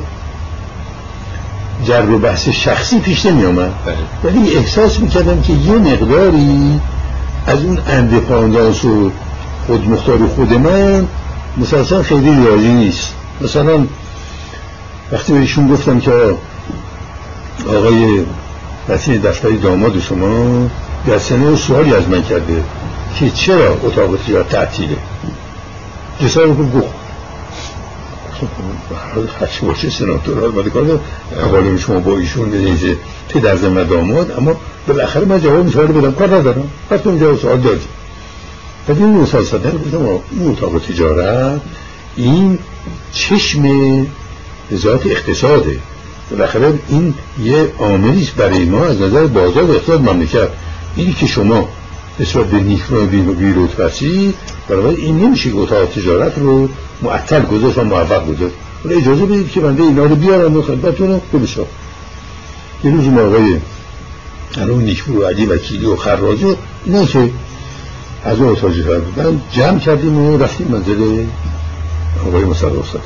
جرب 1.83 2.21
بحث 2.21 2.49
شخصی 2.49 2.99
پیش 2.99 3.25
نمی 3.25 3.45
آمد 3.45 3.71
بله. 3.85 3.95
ولی 4.23 4.57
احساس 4.57 4.99
می 4.99 5.07
کردم 5.07 5.41
که 5.41 5.53
یه 5.53 5.73
مقداری 5.73 6.79
از 7.47 7.63
اون 7.63 7.77
اندپاندانس 7.87 8.85
و 8.85 9.11
خودمختاری 9.67 10.25
خود 10.35 10.53
من 10.53 11.07
مسلسل 11.57 12.01
خیلی 12.01 12.31
ریاضی 12.31 12.73
نیست. 12.73 13.13
مثلا 13.41 13.85
وقتی 15.11 15.33
به 15.33 15.39
ایشون 15.39 15.67
گفتم 15.67 15.99
که 15.99 16.11
آقای 17.67 18.25
وسیع 18.89 19.17
دفتری 19.17 19.57
داماد 19.57 19.99
شما 19.99 20.69
در 21.07 21.19
سنه 21.19 21.55
سوالی 21.55 21.95
از 21.95 22.09
من 22.09 22.23
کرده 22.23 22.63
که 23.19 23.29
چرا 23.29 23.77
اتاق 23.83 24.15
تجارت 24.15 24.49
تعطیله؟ 24.49 24.97
جسار 26.21 26.45
رو 26.45 26.69
گفت. 26.69 26.93
هرچی 29.39 29.65
باشه 29.65 29.89
سناتور 29.89 30.39
ها 30.39 30.69
کار 30.69 30.99
اقالیم 31.39 31.77
شما 31.77 31.99
با 31.99 32.17
ایشون 32.17 32.49
نیزه 32.49 32.97
پدر 33.29 33.55
زمه 33.55 33.83
داماد 33.83 34.31
اما 34.31 34.55
بالاخره 34.87 35.25
من 35.25 35.41
جواب 35.41 35.71
سوال 35.71 35.87
بدم. 35.87 36.11
کار 36.11 36.35
ندارم. 36.35 36.69
وقتی 36.91 37.09
اون 37.09 37.19
جواب 37.19 37.39
سوال 37.39 37.59
دادی 37.59 37.85
بعد 38.87 38.97
این 38.97 39.17
مثال 39.17 39.43
صدر 39.43 39.71
گفتم 39.71 40.07
این 40.31 40.51
اتاق 40.51 40.79
تجارت 40.79 41.61
این 42.15 42.59
چشم 43.11 43.65
وزارت 44.71 45.05
اقتصاده. 45.05 45.79
بالاخره 46.31 46.73
این 46.89 47.13
یه 47.43 47.71
عاملی 47.79 48.29
برای 48.37 48.65
ما 48.65 48.85
از 48.85 49.01
نظر 49.01 49.27
بازار 49.27 49.71
اقتصاد 49.71 50.01
مملکت. 50.01 50.49
اینی 50.95 51.13
که 51.13 51.27
شما 51.27 51.69
نسبت 52.19 52.45
به 52.45 52.59
نیکو 52.59 52.95
و 52.95 53.05
بیروتبسی 53.33 54.33
برای 54.69 54.95
این 54.95 55.19
نمیشه 55.19 55.49
اتاق 55.53 55.85
تجارت 55.85 56.37
رو 56.37 56.69
معطل 57.01 57.41
گذاشت 57.41 57.77
و 57.77 57.83
موفق 57.83 58.27
گذاشت. 58.27 58.55
ولی 58.85 58.95
اجازه 58.95 59.25
بدید 59.25 59.51
که 59.51 59.59
بنده 59.59 59.83
اینا 59.83 60.03
رو 60.03 60.15
بیارم 60.15 60.57
و 60.57 60.61
خدمتتون 60.61 61.21
بشم 61.43 61.65
یه 62.83 62.91
روز 62.91 63.05
موقع 63.05 63.57
الان 64.57 64.83
نیکو 64.83 65.21
و 65.21 65.25
علی 65.25 65.45
وکیلی 65.45 65.85
و 65.85 65.95
خراجی 65.95 66.55
اینا 66.85 67.05
که 67.05 67.29
از 68.23 68.39
اون 68.39 68.55
تجارت 68.55 69.03
بودن 69.03 69.41
جمع 69.51 69.79
کردیم 69.79 70.17
و 70.17 70.37
رفتیم 70.37 70.67
منزل 70.67 71.25
آقای 72.27 72.43
مصدق 72.43 72.79
استاد. 72.79 73.01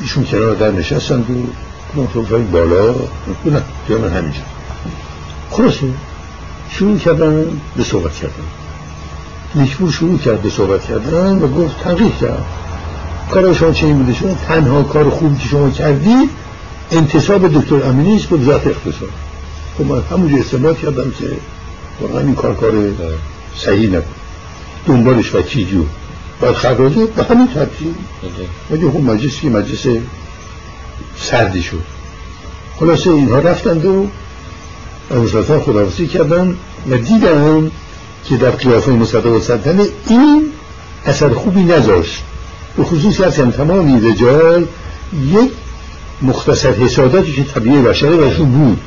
ایشون 0.00 0.24
کنار 0.24 0.54
در 0.54 0.70
نشستند 0.70 1.30
و 1.30 2.06
کنم 2.12 2.46
بالا. 2.52 2.94
نه 3.44 3.62
من 3.88 4.08
همینجا. 4.08 4.40
خلاصه. 5.50 5.86
شروع 6.70 6.98
کردن 6.98 7.60
به 7.76 7.84
صحبت 7.84 8.14
کردن. 8.14 8.44
نیکبور 9.54 9.92
شروع 9.92 10.18
کرد 10.18 10.42
به 10.42 10.50
صحبت 10.50 10.84
کردن 10.84 11.38
و 11.38 11.48
گفت 11.48 11.80
تنقیح 11.80 12.18
کرد. 12.20 12.44
کار 13.30 13.54
شما 13.54 13.72
چه 13.72 13.86
این 13.86 13.98
بوده؟ 13.98 14.14
شما 14.14 14.34
تنها 14.48 14.82
کار 14.82 15.10
خوبی 15.10 15.36
که 15.36 15.48
شما 15.48 15.70
کردید 15.70 16.30
انتصاب 16.90 17.60
دکتر 17.60 17.82
امینی 17.82 18.16
است 18.16 18.26
به 18.26 18.36
وزارت 18.36 18.66
اقتصاد. 18.66 19.08
خب 19.78 19.84
من 19.84 20.02
همونجا 20.10 20.36
استعمال 20.36 20.74
کردم 20.74 21.10
که 21.10 21.36
واقعا 22.00 22.20
این 22.20 22.34
کار 22.34 22.54
کار 22.54 22.72
صحیح 23.56 23.88
نبود. 23.88 24.14
دنبالش 24.86 25.34
وکیلی 25.34 25.78
و 25.78 25.84
باید 26.40 26.54
خراجه 26.54 27.06
به 27.06 27.24
همین 27.24 27.48
ترتیب. 27.48 27.94
ولی 28.70 28.90
خب 28.90 29.00
مجلس 29.00 29.40
که 29.40 29.48
مجلس 29.48 29.86
سردی 31.16 31.62
شد. 31.62 31.82
خلاصه 32.80 33.10
اینها 33.10 33.38
رفتند 33.38 33.84
و 33.84 34.06
از 35.10 35.50
خداوسی 35.60 36.06
کردن 36.06 36.56
و 36.90 36.96
دیدن 36.96 37.70
که 38.24 38.36
در 38.36 38.50
قیافه 38.50 38.90
مصدق 38.90 39.42
سلطنه 39.42 39.82
این 40.08 40.52
اثر 41.06 41.28
خوبی 41.28 41.62
نذاشت 41.62 42.22
به 42.76 42.84
خصوص 42.84 43.20
از 43.20 43.34
تمامی 43.34 44.10
رجال 44.10 44.66
یک 45.32 45.50
مختصر 46.22 46.72
حساداتی 46.72 47.32
که 47.32 47.44
طبیعه 47.44 47.82
بشره 47.82 48.16
برشون 48.16 48.50
بود. 48.50 48.80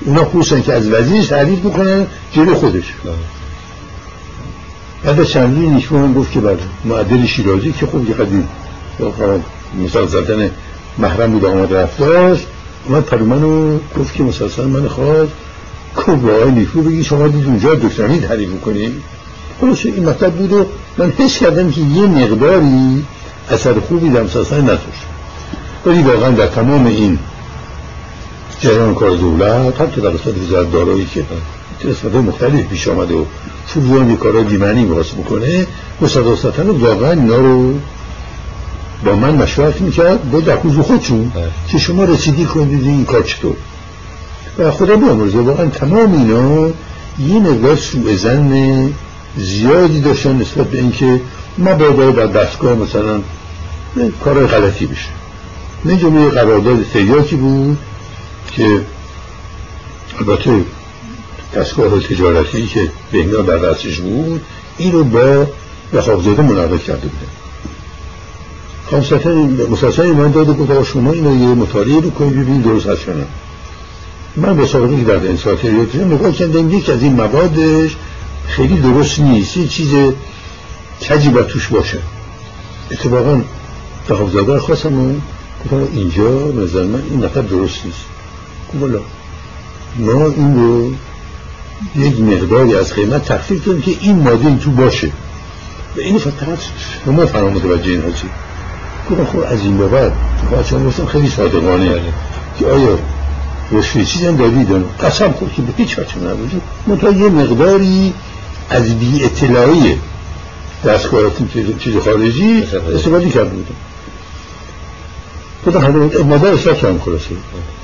اونا 0.00 0.24
خصوصا 0.24 0.60
که 0.60 0.72
از 0.72 0.88
وزیرش 0.90 1.26
تعریف 1.26 1.58
بکنن 1.58 2.06
جلو 2.32 2.54
خودش. 2.54 2.94
بعد 5.04 5.20
از 5.20 5.28
چندی 5.28 5.66
نیشمان 5.66 6.12
گفت 6.12 6.32
که 6.32 6.40
بعد 6.40 6.58
معدل 6.84 7.26
شیرازی 7.26 7.72
که 7.72 7.86
خوب 7.86 8.08
یه 8.08 8.14
قدیم 8.14 8.48
مثال 9.84 10.06
زدن 10.06 10.50
محرم 10.98 11.32
بود 11.32 11.44
آمد 11.44 11.74
رفت 11.74 11.98
داشت 11.98 12.46
اومد 12.86 13.04
پرومنو 13.04 13.78
گفت 13.98 14.14
که 14.14 14.22
مسلسل 14.22 14.64
من 14.64 14.88
خواست 14.88 15.32
آقای 15.96 16.50
نیکو 16.50 16.82
بگی 16.82 17.04
شما 17.04 17.28
دید 17.28 17.46
اونجا 17.46 17.74
دکترانی 17.74 18.20
تعریف 18.20 18.60
کنید 18.60 19.02
خلاص 19.60 19.86
این 19.86 20.08
مطلب 20.08 20.32
بود 20.32 20.52
و 20.52 20.66
من 20.98 21.12
حس 21.18 21.38
کردم 21.38 21.70
که 21.70 21.80
یه 21.80 22.06
مقداری 22.06 23.04
اثر 23.50 23.80
خوبی 23.80 24.08
در 24.08 24.22
مسلسل 24.22 24.60
نداشت 24.60 25.04
ولی 25.86 26.02
واقعا 26.02 26.30
در 26.30 26.46
تمام 26.46 26.86
این 26.86 27.18
جریان 28.60 28.94
کار 28.94 29.10
دولت 29.10 29.80
حتی 29.80 30.00
در 30.00 30.08
قسمت 30.08 30.38
وزارت 30.38 30.72
دارایی 30.72 31.06
که 31.06 31.24
قسمت 31.88 32.14
مختلف 32.14 32.66
پیش 32.66 32.88
آمده 32.88 33.14
و 33.14 33.24
فوزان 33.66 34.10
یه 34.10 34.16
کارهای 34.16 34.44
بیمعنی 34.44 34.84
می‌خواست 34.84 35.14
بکنه 35.14 35.66
مصدق 36.00 36.34
ستن 36.34 36.68
واقعا 36.68 37.10
اینا 37.10 37.36
رو 37.36 37.74
با 39.04 39.16
من 39.16 39.34
مشورت 39.34 39.80
می‌کرد 39.80 40.30
با 40.30 40.40
دکوز 40.40 40.78
خودشون 40.78 41.28
بله. 41.28 41.50
که 41.68 41.78
شما 41.78 42.04
رسیدی 42.04 42.44
کنید 42.44 42.82
این 42.82 43.04
کار 43.04 43.22
چطور. 43.22 43.56
و 44.58 44.70
خدا 44.70 44.96
بیامرزه 44.96 45.38
واقعا 45.38 45.66
تمام 45.66 46.12
اینا 46.12 46.68
یه 47.18 47.40
مقدار 47.40 47.76
سوء 47.76 48.16
زن 48.16 48.92
زیادی 49.36 50.00
داشتن 50.00 50.36
نسبت 50.36 50.66
به 50.66 50.78
اینکه 50.78 51.20
مبادا 51.58 52.10
در 52.10 52.26
دستگاه 52.26 52.74
مثلا 52.74 53.20
کار 54.24 54.46
غلطی 54.46 54.86
بشه. 54.86 55.08
نه 55.84 55.96
جمعه 55.96 56.28
قرارداد 56.28 56.84
تیاکی 56.92 57.36
بود 57.36 57.78
که 58.52 58.80
البته 60.18 60.64
دستگاه 61.56 62.00
تجارتی 62.00 62.66
که 62.66 62.90
بهنا 63.12 63.42
در 63.42 63.56
رسش 63.56 64.00
بود 64.00 64.40
این 64.78 64.92
رو 64.92 65.04
با 65.04 65.46
رخابزاده 65.92 66.42
منعقد 66.42 66.82
کرده 66.82 67.08
بودن. 67.08 67.32
خانساتن 68.86 69.66
مسلسل 69.70 70.06
من 70.06 70.30
داده 70.30 70.52
بود 70.52 70.84
شما 70.84 71.12
اینو 71.12 71.40
یه 71.40 71.54
مطالعه 71.54 72.00
رو 72.00 72.10
کنید 72.10 72.32
ببینید 72.32 72.62
درست 72.62 72.86
هست 72.86 73.00
من 74.36 74.56
به 74.56 74.66
سابقه 74.66 74.96
که 74.96 75.04
در 75.04 75.16
انسات 75.16 75.64
نگاه 75.64 76.32
کردم 76.32 76.70
یک 76.70 76.90
از 76.90 77.02
این 77.02 77.12
موادش 77.12 77.96
خیلی 78.46 78.76
درست 78.80 79.20
نیست. 79.20 79.56
یه 79.56 79.66
چیز 79.66 79.88
کجی 81.08 81.28
باید 81.28 81.46
توش 81.46 81.68
باشه. 81.68 81.98
اتفاقا 82.90 83.40
رخابزاده 84.08 84.58
خواستم 84.58 85.22
گفتم 85.64 85.88
اینجا 85.92 86.52
نظر 86.62 86.84
من 86.84 87.02
این 87.10 87.24
نفر 87.24 87.40
درست 87.40 87.84
نیست. 87.84 88.04
گفت 88.74 89.02
ما 89.98 90.26
این 90.26 90.54
رو 90.54 90.92
یک 91.96 92.20
مقداری 92.20 92.74
از 92.74 92.92
قیمت 92.92 93.24
تخفیف 93.24 93.64
کنیم 93.64 93.82
که 93.82 93.96
این 94.00 94.22
ماده 94.22 94.46
این 94.46 94.58
تو 94.58 94.70
باشه. 94.70 95.08
و 95.96 96.00
این 96.00 96.18
فقط 96.18 96.58
شما 97.04 97.26
فرام 97.26 97.52
متوجه 97.52 97.90
این 97.90 98.02
حاجی. 98.02 98.28
گفتم 99.10 99.24
خب 99.24 99.38
از 99.38 99.60
این 99.60 99.78
بعد. 99.78 100.12
تو 100.50 100.62
شما 100.64 100.86
گفتم 100.86 101.06
خیلی 101.06 101.28
صادقانه. 101.28 101.88
بله. 101.88 102.02
که 102.58 102.66
آیا 102.66 102.98
روشوی 103.70 104.04
چیزی 104.04 104.26
هم 104.26 104.36
دادید 104.36 104.68
قسم 105.02 105.32
خود 105.32 105.52
که 105.52 105.62
به 105.62 105.72
هیچ 105.76 105.98
وجه 105.98 106.16
نبود 106.18 106.62
منتها 106.86 107.10
یه 107.10 107.28
مقداری 107.28 108.12
از 108.70 108.98
بی 108.98 109.24
اطلاعی 109.24 109.98
دستگاهات 110.84 111.32
چیز 111.78 111.96
خارجی 111.96 112.62
استفاده. 112.94 113.30
کرده 113.30 113.50
بودم. 113.50 113.74
خدا 115.64 115.80
حضرت 115.80 116.20
مادر 116.20 116.48
اصلاح 116.48 116.76
کنم 116.76 116.98
خلاصه. 116.98 117.24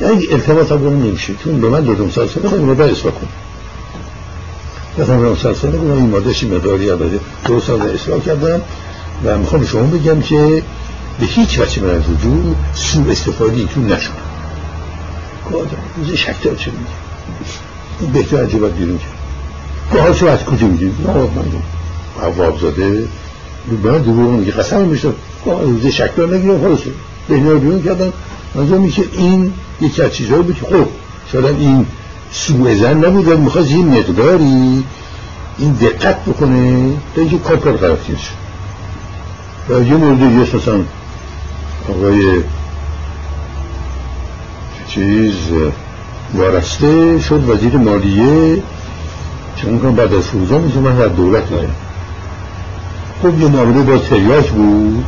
یعنی 0.01 0.27
التماس 0.27 0.73
هم 0.73 0.89
نمیشه 0.89 1.35
چون 1.45 1.61
به 1.61 1.69
من 1.69 1.85
دادم 1.85 2.11
سال 2.11 2.29
سنه 2.29 2.49
خود 2.49 2.61
مادر 2.61 2.85
اصلاح 2.85 3.15
کن. 3.15 3.29
گفتم 4.99 5.21
رام 5.21 5.37
سال 5.37 5.55
سنه 5.55 5.71
گفتم 5.71 5.93
این 5.93 6.11
مادرشی 6.11 6.47
مداری 6.47 6.87
بده 6.87 7.21
دو 7.45 7.61
سال 7.61 7.83
اصلاح 7.83 8.21
کردم. 8.21 8.61
و 9.25 9.39
می‌خوام 9.39 9.67
شما 9.67 9.83
بگم 9.83 10.21
که 10.21 10.63
به 11.21 11.27
هیچ 11.27 11.59
وجه 11.59 11.83
من 11.83 11.91
از 11.91 12.03
وجود 12.11 12.57
سو 12.75 13.11
استفادی 13.11 13.69
تو 13.75 13.81
نشد. 13.81 14.30
گفتم 15.53 15.77
روز 15.97 16.13
شکتر 16.13 16.55
چه 16.55 16.71
میگه 16.71 18.13
بهتر 18.13 18.45
عجبت 18.45 18.73
بیرون 18.73 18.99
کرد 18.99 19.21
گاه 19.93 20.19
چه 20.19 20.31
از 20.31 20.45
کجا 20.45 20.67
میگه 20.67 20.87
نه 20.87 21.13
من 21.13 21.63
عواب 22.23 22.61
زاده 22.61 23.09
به 23.83 23.91
من 23.93 24.03
دروغ 24.03 24.31
میگه 24.31 24.53
قسم 24.53 24.81
میشتم 24.81 25.15
روز 25.47 25.87
شکتر 25.87 26.27
نگیرم 26.27 26.61
خلاصه 26.61 26.91
بهنار 27.29 27.57
بیرون 27.57 27.83
کردن. 27.83 28.13
منظور 28.55 28.91
که 28.91 29.05
این 29.13 29.53
یکی 29.81 30.03
از 30.03 30.13
چیزهایی 30.13 30.43
بود 30.43 30.55
که 30.55 30.67
خب 30.67 30.89
شاید 31.33 31.45
این 31.45 31.87
سوء 32.33 32.75
زن 32.75 33.05
نبود 33.05 33.29
می‌خواست 33.29 33.71
این 33.71 33.89
مقداری 33.89 34.85
این 35.59 35.73
دقت 35.73 36.25
بکنه 36.25 36.93
تا 37.15 37.21
اینکه 37.21 37.39
کار 37.39 37.57
کار 37.57 37.77
قرار 37.77 37.99
و 39.69 39.83
یه 39.83 39.95
مورد 39.95 40.21
یه 40.21 40.57
مثلا 40.57 40.81
آقای 41.89 42.43
چیز 44.95 45.35
وارسته 46.35 47.21
شد 47.21 47.49
وزیر 47.49 47.77
مالیه. 47.77 48.63
چون 49.57 49.79
بعد 49.79 50.15
از 50.15 50.23
فروزان 50.23 50.61
میشه 50.61 50.79
من 50.79 50.97
در 50.97 51.09
دولت 51.09 51.45
بودم 51.45 51.75
خب 53.23 53.41
یه 53.41 53.49
معامله 53.49 53.83
با 53.83 53.99
تریاک 53.99 54.51
بود 54.51 55.05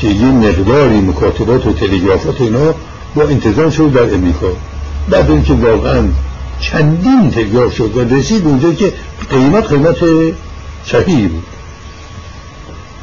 که 0.00 0.06
یه 0.06 0.26
مقداری 0.26 1.00
مکاتبات 1.00 1.66
و 1.66 1.72
تلگرافات 1.72 2.40
اینا 2.40 2.74
با 3.14 3.22
انتظام 3.22 3.70
شد 3.70 3.92
در 3.92 4.14
امریکا. 4.14 4.46
بعد 5.10 5.30
اینکه 5.30 5.52
واقعا 5.52 6.02
چندین 6.60 7.30
تلگراف 7.30 7.74
شد 7.74 7.96
و 7.96 8.14
رسید 8.14 8.46
اونجا 8.46 8.72
که 8.72 8.92
قیمت 9.30 9.72
قیمت 9.72 9.96
صحیحی 10.86 11.28
بود. 11.28 11.44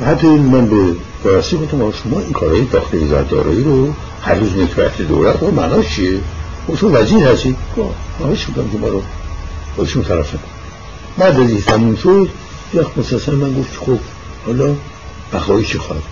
حتی 0.08 0.28
من 0.28 0.65
به 0.65 0.76
برسی 1.24 1.58
گفتم 1.58 1.92
شما 1.92 2.20
این 2.20 2.32
کارهای 2.32 2.66
داخل 2.66 3.04
وزارت 3.04 3.30
دارایی 3.30 3.64
رو 3.64 3.94
هر 4.22 4.34
روز 4.36 4.58
نکبت 4.58 5.02
دولت 5.02 5.44
و 5.44 5.52
معناش 5.52 5.96
چیه؟ 5.96 6.20
و 6.70 6.76
شما 6.76 6.90
وزیر 6.94 7.24
هستی؟ 7.24 7.56
آهش 8.24 8.46
بودم 8.46 8.70
که 8.70 8.78
ما 8.78 8.88
رو 8.88 9.04
باشون 9.78 10.04
طرف 10.04 10.36
بعد 11.18 11.40
از 11.40 11.50
این 11.50 11.62
تموم 11.62 11.96
شد 11.96 12.30
یک 12.74 12.98
مسلسل 12.98 13.36
من 13.36 13.54
گفت 13.54 13.78
خب 13.78 14.00
حالا 14.46 14.76
بقایی 15.34 15.66
چی 15.66 15.78
خواهد؟ 15.78 16.04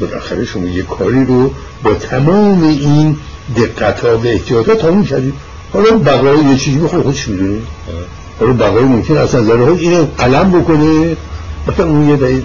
بالاخره 0.00 0.44
شما 0.44 0.66
یه 0.66 0.82
کاری 0.82 1.24
رو 1.24 1.50
با 1.82 1.94
تمام 1.94 2.62
این 2.62 3.16
دقت 3.56 4.00
ها 4.00 4.16
به 4.16 4.32
احتیاطات 4.32 4.80
تموم 4.80 5.04
کردید. 5.04 5.34
حالا 5.72 5.98
بقای 5.98 6.44
یه 6.44 6.56
چیزی 6.56 6.78
بخواه 6.78 7.02
خودش 7.02 7.28
می‌دونه. 7.28 7.60
حالا 8.40 8.52
بقای 8.52 8.84
ممکن 8.84 9.16
اصلا 9.16 9.44
ذره 9.44 9.64
های 9.64 9.78
اینو 9.78 10.06
قلم 10.18 10.60
بکنه. 10.60 11.16
مثلا 11.68 11.86
اون 11.86 12.08
یه 12.08 12.16
دهی 12.16 12.42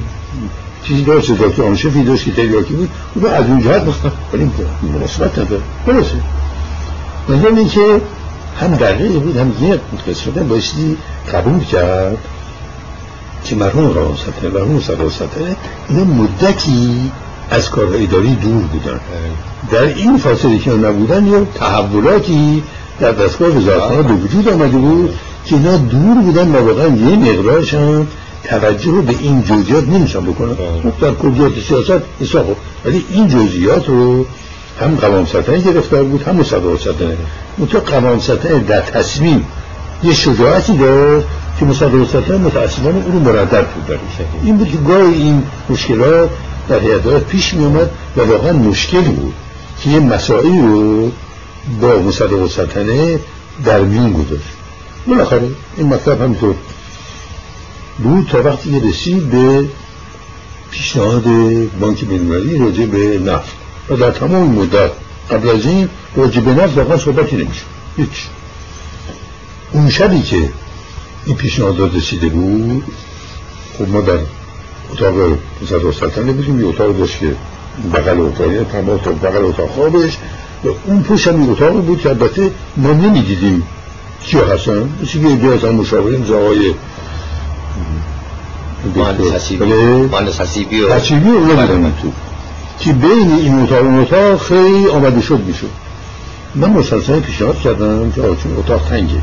چیزی 0.84 1.04
داشت 1.04 1.32
دکتر 1.32 1.64
آنشفی 1.64 2.04
داشت 2.04 2.26
که 2.26 2.32
تریاکی 2.32 2.74
بود 2.74 2.90
اون 3.16 3.26
از 3.26 3.46
اون 3.46 3.62
جهت 3.62 3.84
ولی 4.34 4.52
مناسبت 4.82 5.40
نداره. 5.40 5.62
برسه 5.88 6.16
مثلا 7.30 7.58
این 7.58 7.70
که 7.70 8.02
هم 8.62 8.76
دقیقه 8.76 9.20
بود 9.20 9.38
هم 9.38 9.54
یه 9.62 9.80
قسمت 10.08 10.40
بایستی 10.40 10.98
قبول 11.34 11.64
کرد 11.64 12.18
که 13.46 13.56
مرحوم 13.56 13.88
قوانسطه 13.88 14.50
مرحوم 14.54 14.80
صداسطه 14.80 15.56
اینا 15.90 16.04
مدتی 16.04 17.12
از 17.52 17.70
کارهای 17.70 18.04
اداری 18.04 18.36
دور 18.36 18.62
بودن. 18.64 19.00
در 19.72 19.84
این 19.84 20.18
فاصله 20.18 20.58
که 20.58 20.72
نبودن 20.72 21.28
یا 21.28 21.46
تحولاتی 21.56 22.64
در 23.00 23.12
دستگاه 23.12 23.50
وزارتخانه 23.50 24.02
به 24.02 24.14
وجود 24.14 24.48
آمده 24.48 24.78
بود 24.78 25.16
که 25.46 25.56
اینا 25.56 25.78
دور 25.78 26.16
بودن 26.22 26.52
و 26.52 26.68
واقعا 26.68 26.88
یه 26.88 27.16
مقدارشان 27.16 28.08
توجه 28.50 28.92
به 28.92 29.16
این 29.20 29.44
جزئیات 29.44 29.88
نمیشن 29.88 30.20
بکنن 30.20 30.56
خب 30.84 31.00
در 31.02 31.14
کلیات 31.14 31.52
سیاست 31.68 32.04
اصلاح 32.22 32.46
ولی 32.86 33.06
این 33.10 33.28
جزئیات 33.28 33.90
رو 33.90 34.26
هم 34.82 34.96
قوام 34.96 35.26
سطحه 35.26 35.60
گرفتار 35.60 36.04
بود 36.04 36.22
هم 36.22 36.36
مصدر 36.36 36.78
سطحه 36.78 37.18
منطقه 37.58 37.80
قوام 37.80 38.20
سطحه 38.20 38.60
در 38.60 38.82
تصمیم 38.82 39.46
یه 40.04 40.14
شجاعتی 40.14 40.78
داشت 40.78 41.28
که 41.60 41.66
مصدر 41.66 42.06
سطحه 42.06 42.38
متاسفانه 42.38 43.06
اون 43.06 43.14
رو 43.14 43.20
مردد 43.20 43.68
بود 43.68 44.00
این 44.44 44.58
بود 44.58 44.72
که 44.72 44.78
گاهی 44.78 45.14
این 45.14 45.44
مشکلات 45.70 46.30
در 46.70 46.80
هیئت 46.80 47.24
پیش 47.24 47.54
می 47.54 47.66
اومد 47.66 47.90
و 48.18 48.22
واقعا 48.22 48.54
مشکل 48.54 49.02
بود 49.02 49.34
که 49.84 49.90
یه 49.90 50.00
مسائلی 50.00 50.62
رو 50.62 51.12
با 51.82 52.00
مصدق 52.08 52.48
سلطنه 52.48 53.20
در 53.66 53.80
میون 53.80 54.14
گذاشت. 54.14 54.56
بالاخره 55.08 55.50
این 55.78 55.88
مطلب 55.88 56.22
همینطور 56.22 56.56
بود 58.00 58.28
تا 58.32 58.44
وقتی 58.44 58.72
که 58.72 58.88
رسید 58.88 59.30
به 59.30 59.66
پیشنهاد 60.72 61.24
بانک 61.80 62.06
بینالمللی 62.06 62.58
راجع 62.58 62.86
به 62.86 63.20
نفت. 63.20 63.56
و 63.90 63.96
در 63.96 64.12
تمام 64.12 64.52
مدت 64.52 64.92
قبل 65.32 65.50
از 65.50 65.66
این 65.66 65.90
راجع 66.16 66.42
به 66.42 66.52
نفت 66.52 66.78
واقعا 66.78 66.98
صحبتی 66.98 67.36
نمیشه 67.36 67.62
هیچ. 67.98 68.28
اون 69.72 69.90
شبی 69.90 70.22
که 70.22 70.50
این 71.26 71.36
پیشنهاد 71.36 71.96
رسیده 71.96 72.30
بود 72.30 72.84
خب 73.78 73.90
ما 73.90 74.02
در 74.02 74.20
اتاق 74.92 75.14
صدر 75.70 75.92
سلطنه 75.92 76.32
بودیم 76.32 76.60
یه 76.60 76.68
اتاق 76.68 76.98
داشت 76.98 77.20
که 77.20 77.36
بغل 77.94 78.20
اتاق 78.22 78.64
تمام 78.72 78.98
بغل 78.98 79.46
اتاق 79.46 79.70
خوابش. 79.70 80.18
و 80.64 80.68
اون 80.86 81.04
پشت 81.04 81.28
هم 81.28 81.50
اتاق 81.50 81.86
بود 81.86 82.02
که 82.02 82.10
البته 82.10 82.52
ما 82.78 82.94
نمی‌دیدیم 82.94 83.64
کیا 84.24 84.46
هستن. 84.46 84.90
مثل 85.02 85.12
که 85.12 85.28
یکی 85.28 85.48
از 85.48 85.64
هم 85.64 85.76
مشاورین 85.76 86.26
زهای 86.26 86.74
مهندس 88.96 89.32
حسیبی 89.32 89.66
مهندس 90.12 90.42
حسیبی 90.42 90.82
و 90.82 90.94
حسیبی 90.94 91.30
بودن 91.30 91.94
تو 92.02 92.12
که 92.80 92.94
بین 92.94 93.32
این 93.32 93.60
اتاق 93.60 93.84
و 93.84 94.00
اتاق 94.02 94.42
خیلی 94.42 94.88
آمده 94.88 95.22
شد 95.22 95.40
می‌شد. 95.40 95.70
من 96.56 96.70
مسلسل 96.70 97.20
پیشنهاد 97.20 97.60
کردم 97.60 98.12
که 98.12 98.22
چون 98.22 98.58
اتاق 98.58 98.82
تنگه. 98.90 99.22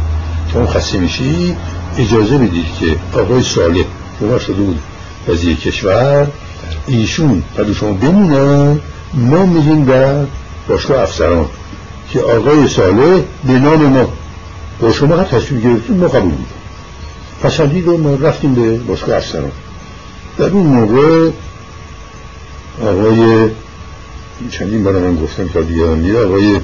چون 0.52 0.66
خسته 0.66 0.98
میشی 0.98 1.56
اجازه 1.98 2.38
بدید 2.38 2.66
که 2.80 3.18
آقای 3.18 3.42
صالح 3.42 3.84
شما 4.20 4.38
شده 4.38 4.62
بود. 4.62 4.78
وزیر 5.28 5.56
کشور. 5.56 6.26
ایشون 6.86 7.42
بعد 7.56 7.72
شما 7.72 7.92
بمونن 7.92 8.80
ما 9.14 9.46
میگیم 9.46 9.84
در 9.84 10.24
باشگاه 10.68 11.02
افسران 11.02 11.46
که 12.10 12.20
آقای 12.20 12.68
ساله 12.68 13.24
به 13.44 13.52
نام 13.52 13.86
ما. 13.86 14.08
با 14.80 14.92
شما 14.92 15.16
هم 15.16 15.24
تصویر 15.24 15.60
گرفتیم 15.60 15.96
ما 15.96 16.08
قبول 16.08 16.30
میدیم 16.30 16.46
پسندید 17.42 17.88
و 17.88 17.98
ما 17.98 18.14
رفتیم 18.14 18.54
به 18.54 18.78
باشگاه 18.78 19.16
افسران 19.16 19.52
در 20.38 20.44
اون 20.44 20.66
موقع 20.66 21.30
آقای 22.82 23.50
چندین 24.50 24.84
برای 24.84 25.02
من 25.02 25.16
گفتم 25.16 25.48
تا 25.48 25.62
دیگه 25.62 25.82
هم 25.82 26.16
آقای 26.16 26.60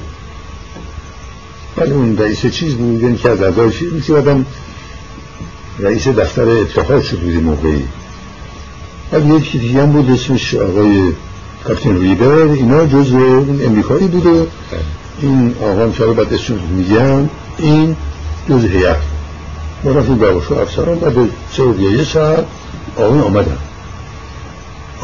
ولی 1.77 1.91
اون 1.93 2.19
رئیس 2.19 2.47
چیز 2.47 2.75
بود 2.75 3.03
یعنی 3.03 3.17
که 3.17 3.29
از 3.29 3.43
اعضای 3.43 3.73
چیز 3.73 3.93
میشه 3.93 4.17
آدم 4.17 4.47
رئیس 5.79 6.09
دفتر 6.09 6.49
اتحاد 6.49 7.03
شد 7.03 7.19
بود 7.19 7.35
موقعی. 7.35 7.85
بعد 9.13 9.27
یکی 9.27 9.59
دیگه 9.59 9.83
هم 9.83 9.93
بود 9.93 10.11
اسمش 10.11 10.55
آقای 10.55 11.13
کاپتن 11.65 12.01
ریبر 12.01 12.53
اینا 12.53 12.87
جز 12.87 13.13
اون 13.13 13.61
امریکایی 13.65 14.07
بود 14.07 14.27
و 14.27 14.47
این 15.21 15.55
آقا 15.63 15.83
هم 15.83 15.93
شاید 15.93 16.17
بعد 16.17 16.35
اسمش 16.35 16.61
میگم؟ 16.77 17.29
این 17.59 17.97
جز 18.51 18.65
هیئت 18.65 19.18
ما 19.85 19.91
رفتیم 19.91 20.19
با 20.19 20.27
افسران 20.63 20.99
و 21.03 21.11
به 21.11 21.63
و 21.63 21.81
یه 21.81 22.05
ساعت 22.05 22.45
آقای 22.97 23.21
آمدن. 23.21 23.59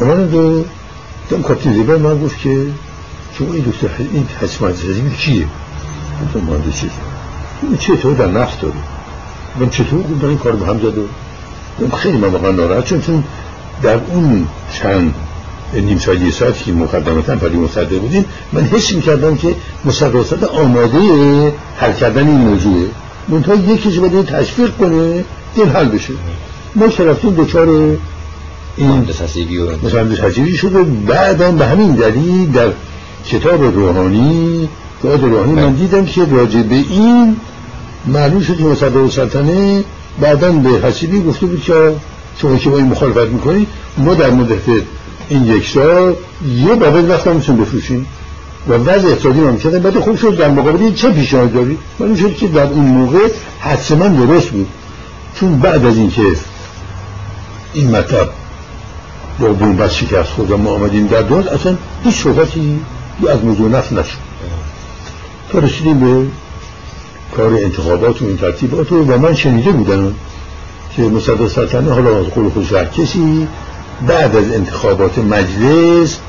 آمدن 0.01 0.25
دو 0.25 0.65
دم 1.29 1.41
کاپتین 1.41 1.73
زیبر 1.73 1.97
من 1.97 2.21
گفت 2.21 2.39
که 2.39 2.65
شما 3.37 3.53
این 3.53 3.63
دکتر 3.63 3.89
این 3.97 4.27
حسم 4.41 4.65
عزیزی 4.65 5.09
کیه؟ 5.09 5.47
گفتم 6.25 6.39
مهندس 6.39 6.79
چیز 6.79 6.89
این 7.61 7.77
چطور 7.77 8.13
در 8.13 8.27
نفت 8.27 8.61
داره؟ 8.61 8.73
من 9.59 9.69
چطور 9.69 10.01
گفتم 10.01 10.27
این 10.27 10.37
کار 10.37 10.55
به 10.55 10.65
هم 10.65 10.79
زده؟ 10.79 11.01
خیلی 11.97 12.17
من 12.17 12.27
واقعا 12.27 12.51
ناراحت 12.51 12.85
چون 12.85 13.01
چون 13.01 13.23
در 13.81 13.99
اون 14.07 14.47
چند 14.73 15.13
نیم 15.73 15.99
ساعت 15.99 16.21
یه 16.21 16.31
ساعت 16.31 16.63
که 16.63 16.71
مقدمتا 16.71 17.35
پلی 17.35 17.57
مصدق 17.57 17.99
بودیم 17.99 18.25
من 18.53 18.61
حس 18.61 18.93
می‌کردم 18.93 19.35
که 19.35 19.55
مصدق 19.85 20.55
آماده 20.55 21.53
حل 21.77 21.93
کردن 21.93 22.27
این 22.27 22.37
موضوعه. 22.37 22.87
منتها 23.27 23.55
یکی 23.55 23.99
باید 23.99 24.25
تشویق 24.25 24.77
کنه 24.77 25.25
این 25.55 25.69
حل 25.69 25.85
بشه. 25.85 26.13
ما 26.75 26.89
شرفتیم 26.89 27.35
دچار 27.35 27.67
این 28.77 28.87
مهندس 28.87 29.21
حسیبی 30.21 30.57
شده. 30.57 30.83
بعدا 30.83 31.51
به 31.51 31.65
همین 31.65 31.91
دلیل 31.91 32.51
در 32.51 32.67
کتاب 33.25 33.63
روحانی 33.63 34.69
کتاب 35.03 35.25
روحانی 35.25 35.51
من 35.51 35.73
دیدم 35.73 36.05
که 36.05 36.25
راجع 36.25 36.61
به 36.61 36.75
این 36.75 37.37
معلوم 38.07 38.41
شد 38.41 38.57
که 38.57 38.63
مصدق 38.63 39.09
سلطنه 39.09 39.83
بعدا 40.21 40.51
به 40.51 40.69
حسیبی 40.69 41.21
گفته 41.21 41.45
بود 41.45 41.61
که 41.61 41.95
شما 42.41 42.57
که 42.57 42.69
با 42.69 42.77
این 42.77 42.87
مخالفت 42.87 43.31
می‌کنی 43.31 43.67
ما 43.97 44.13
در 44.13 44.29
مدت 44.29 44.83
این 45.29 45.43
یک 45.43 45.69
سال 45.69 46.15
یه 46.65 46.73
بابت 46.73 47.09
وقت 47.09 47.27
می‌تونیم 47.27 47.61
بفروشیم. 47.61 48.05
و 48.69 48.73
وضع 48.73 49.07
اقتصادی 49.07 49.57
کردن 49.63 49.79
بعد 49.79 49.99
خوب 49.99 50.17
شد 50.17 50.37
در 50.37 50.49
مقابل 50.49 50.93
چه 50.93 51.11
پیشنهاد 51.11 51.53
داری؟ 51.53 51.77
من 51.99 52.15
شد 52.15 52.35
که 52.35 52.47
در 52.47 52.63
اون 52.63 52.85
موقع 52.85 53.27
حتما 53.59 54.07
درست 54.07 54.49
بود. 54.49 54.67
چون 55.39 55.59
بعد 55.59 55.85
از 55.85 55.97
اینکه 55.97 56.21
این 57.73 57.91
مطلب 57.91 58.29
با 59.39 59.47
بومبست 59.47 59.93
شکست 59.93 60.29
خود 60.29 60.51
ما 60.51 60.71
آمدیم 60.71 61.07
در 61.07 61.21
دوست 61.21 61.47
اصلا 61.47 61.75
هیچ 62.03 62.15
صحبتی 62.15 62.79
از 63.29 63.43
موضوع 63.43 63.69
نفت 63.69 63.93
نشد. 63.93 64.17
تا 65.49 65.59
رسیدیم 65.59 65.99
به 65.99 66.27
کار 67.35 67.53
انتخابات 67.53 68.21
و 68.21 68.25
این 68.25 68.37
ترتیبات 68.37 68.91
و 68.91 69.17
من 69.17 69.33
شنیده 69.33 69.71
بودم 69.71 70.13
که 70.95 71.01
مصدق 71.01 71.47
سلطنه 71.47 71.93
حالا 71.93 72.19
از 72.19 72.25
قول 72.25 72.49
خودش 72.49 72.73
کسی 72.73 73.47
بعد 74.07 74.35
از 74.35 74.51
انتخابات 74.51 75.17
مجلس 75.17 76.19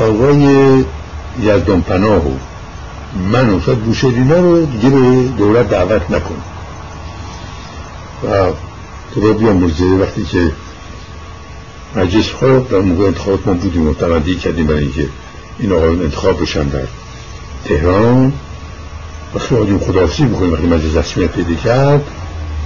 آقای 0.00 0.46
یزدان 1.42 1.82
پناه 1.82 2.26
و 2.26 2.30
من 3.32 3.50
و 3.50 3.60
شاید 3.60 3.78
بوشهرینا 3.78 4.40
رو 4.40 4.66
دیگه 4.66 4.90
به 4.90 5.22
دولت 5.38 5.68
دعوت 5.68 6.10
نکن. 6.10 6.36
و 8.24 8.52
تو 9.14 9.34
بیام 9.34 9.56
مرزه 9.56 9.84
وقتی 9.84 10.24
که 10.24 10.52
مجلس 11.96 12.30
خواب 12.30 12.68
در 12.68 12.78
موقع 12.78 13.04
انتخابات 13.04 13.46
ما 13.46 13.52
بودیم 13.52 13.88
و 13.88 13.94
تمدی 13.94 14.34
کردیم 14.34 14.66
برای 14.66 14.82
اینکه 14.82 15.08
این 15.58 15.72
آقایون 15.72 16.02
انتخاب 16.02 16.42
بشن 16.42 16.62
در 16.62 16.82
تهران. 17.64 18.32
و 19.34 19.38
خیلی 19.38 19.78
خداحافظی 19.78 20.24
بکنیم 20.24 20.52
وقتی 20.52 20.66
مجلس 20.66 20.96
رسمیت 20.96 21.30
پیدا 21.30 21.54
کرد. 21.54 22.04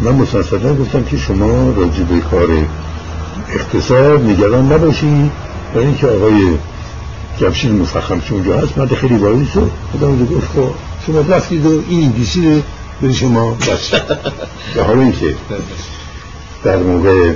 من 0.01 0.15
مستنصدا 0.15 0.75
گفتم 0.75 1.05
که 1.05 1.17
شما 1.17 1.71
راجع 1.77 2.03
به 2.03 2.21
کار 2.21 2.49
اقتصاد 3.55 4.25
نگران 4.25 4.73
نباشید. 4.73 5.31
برای 5.75 5.87
اینکه 5.87 6.07
آقای 6.07 6.59
جمشید 7.41 7.73
مفخم 7.73 8.21
که 8.21 8.33
اونجا 8.33 8.59
هست 8.59 8.79
مرد 8.79 8.95
خیلی 8.95 9.15
باریست 9.15 9.57
و 9.57 9.71
خودم 9.93 10.27
گفت 10.27 10.49
خب 10.53 10.71
شما 11.07 11.21
رفتید 11.21 11.67
و 11.67 11.83
این 11.89 12.05
انگلیسی 12.05 12.55
رو 12.55 12.63
به 13.01 13.13
شما 13.13 13.51
بس 13.51 13.91
به 14.75 14.83
حال 14.83 14.99
اینکه 14.99 15.35
در 16.65 16.77
موقع 16.77 17.33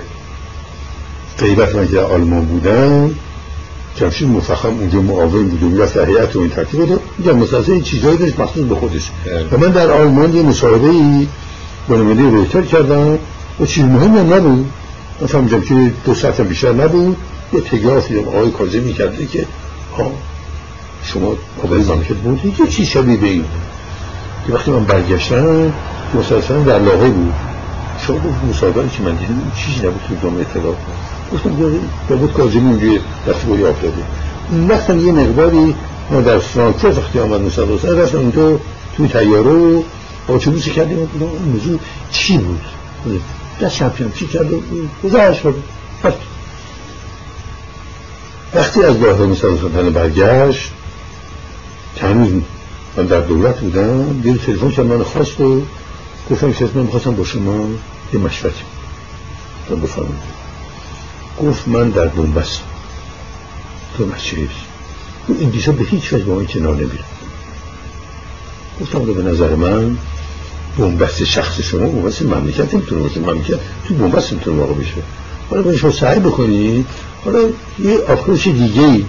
غیبت 1.38 1.74
من 1.74 1.88
که 1.88 2.00
آلمان 2.00 2.44
بودم 2.44 3.10
جمشید 3.96 4.28
مفخم 4.28 4.68
اونجا 4.68 5.00
معاون 5.00 5.48
بود 5.48 5.62
و 5.62 5.66
می‌رفت 5.66 5.94
در 5.94 6.06
هیئت 6.06 6.36
و 6.36 6.38
این 6.40 6.50
ترتیب 6.50 6.86
بود 6.86 7.00
میگم 7.18 7.36
مسلسل 7.36 7.72
این 7.72 7.82
چیزایی 7.82 8.16
داشت 8.16 8.40
مخصوص 8.40 8.64
به 8.64 8.74
خودش. 8.74 9.10
و 9.52 9.58
من 9.58 9.68
در 9.68 9.90
آلمان 9.90 10.36
یه 10.36 10.42
مصاحبه 10.42 10.88
ای 10.88 11.26
با 11.88 11.96
نماینده 11.96 12.22
رویتر 12.22 12.62
کردم 12.62 13.18
و 13.60 13.66
چیز 13.66 13.84
مهمی 13.84 14.18
هم 14.18 14.34
نبود. 14.34 14.66
من 15.20 15.26
فهمیدم 15.26 15.60
که 15.60 15.92
دو 16.04 16.14
ساعت 16.14 16.40
بیشتر 16.40 16.72
نبود. 16.72 17.16
یه 17.52 17.60
تگراف 17.60 18.08
دیدم 18.08 18.28
آقای 18.28 18.50
کاظمی 18.50 18.92
کرده 18.92 19.26
که 19.26 19.46
ها 19.98 20.12
شما 21.04 21.36
قبل 21.62 21.76
مملکت 21.76 22.14
بودید 22.14 22.60
یه 22.60 22.66
چیز 22.66 22.88
شبیه 22.88 23.16
به 23.16 23.26
این 23.26 23.44
که 24.46 24.52
وقتی 24.52 24.70
من 24.70 24.84
برگشتم 24.84 25.72
مسلسل 26.14 26.62
در 26.62 26.78
لاغه 26.78 27.08
بود. 27.08 27.32
شما 28.06 28.16
گفت 28.16 28.44
مصاحبه 28.50 28.88
که 28.88 29.02
من 29.02 29.14
دیدم 29.14 29.52
چیزی 29.56 29.78
نبود 29.78 30.00
تو 30.08 30.14
دام 30.22 30.36
اطلاع 30.40 30.74
گفتم 31.32 32.16
بود 32.16 32.32
کاظمی 32.32 32.70
اونجا 32.70 33.02
دستگاهی 33.28 33.64
آفتاده 33.64 34.02
اون 34.50 34.68
وقت 34.68 34.90
یه 34.90 35.12
مقداری 35.12 35.74
ما 36.10 36.20
در 36.20 36.38
فرانکفورت 36.38 36.98
وقتی 36.98 37.18
آمد 37.18 37.40
مسلسل 37.40 37.98
رفتم 37.98 38.18
اونجا 38.18 38.60
توی 38.96 39.08
تیاره 39.08 39.82
اتوبوسی 40.28 40.70
کردیم. 40.70 40.98
اون 40.98 41.08
موضوع 41.52 41.78
چی 42.10 42.38
بود؟ 42.38 42.60
دست 43.62 43.74
چمپیون 43.74 44.12
چی 44.12 44.26
کرد 44.26 44.52
و 44.52 44.60
گذاشت 45.04 45.40
شد 45.40 45.54
وقتی 48.54 48.82
از 48.82 48.96
مثلا 48.96 49.34
سلطان 49.34 49.90
برگشت 49.90 50.72
هنوز 52.00 52.42
من 52.96 53.06
در 53.06 53.20
دولت 53.20 53.60
بودم 53.60 54.20
دیر 54.20 54.36
تلفن 54.36 54.70
که 54.70 54.82
من 54.82 55.02
خواست 55.02 55.40
و 55.40 55.62
گفتم 56.30 56.52
که 56.52 56.68
من 56.74 56.82
می‌خواستم 56.82 57.14
با 57.14 57.24
شما 57.24 57.68
یه 58.12 58.20
مشورتی 58.20 58.62
تا 59.68 59.74
بفرمون 59.74 60.16
گفت 61.42 61.68
من 61.68 61.90
در 61.90 62.06
بومبست 62.06 62.60
تو 63.96 64.06
مسیحی 64.06 64.48
این 65.28 65.48
دیشا 65.48 65.72
به 65.72 65.84
هیچ 65.84 66.12
وجه 66.12 66.24
با 66.24 66.38
این 66.38 66.46
کنار 66.46 66.74
نمیره 66.74 67.04
گفتم 68.80 69.04
به 69.04 69.22
نظر 69.22 69.54
من 69.54 69.96
بومبست 70.76 71.24
شخص 71.24 71.60
شما 71.60 71.86
بومبست 71.86 72.22
مملکت 72.22 72.74
نمی‌تونه 72.74 73.02
باشه. 73.02 73.20
مملکت 73.20 73.58
تو 73.88 73.94
بومبست 73.94 74.32
می‌تونه 74.32 74.56
واقع 74.56 74.74
بشه. 74.74 74.94
حالا 75.50 75.76
شما 75.76 75.90
سعی 75.90 76.20
بکنید. 76.20 76.86
حالا 77.24 77.38
یه 77.78 77.98
آفروش 78.08 78.48
دیگه 78.48 78.82
ای 78.82 79.04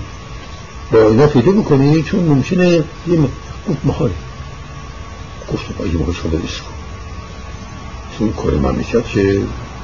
با 0.92 1.08
اینا 1.08 1.28
پیدا 1.28 1.52
بکنید 1.52 2.06
چون 2.06 2.20
ممکنه 2.20 2.84
یه 3.08 3.18
گفت 3.70 3.86
محال 3.86 4.12
گفتم 5.54 5.84
اگه 5.84 5.98
محال 5.98 6.14
شما 6.14 6.32
بریس 6.32 6.58
کن. 6.58 6.74
چون 8.20 8.34
کار 8.34 8.54
مملکت 8.54 9.08
که 9.08 9.42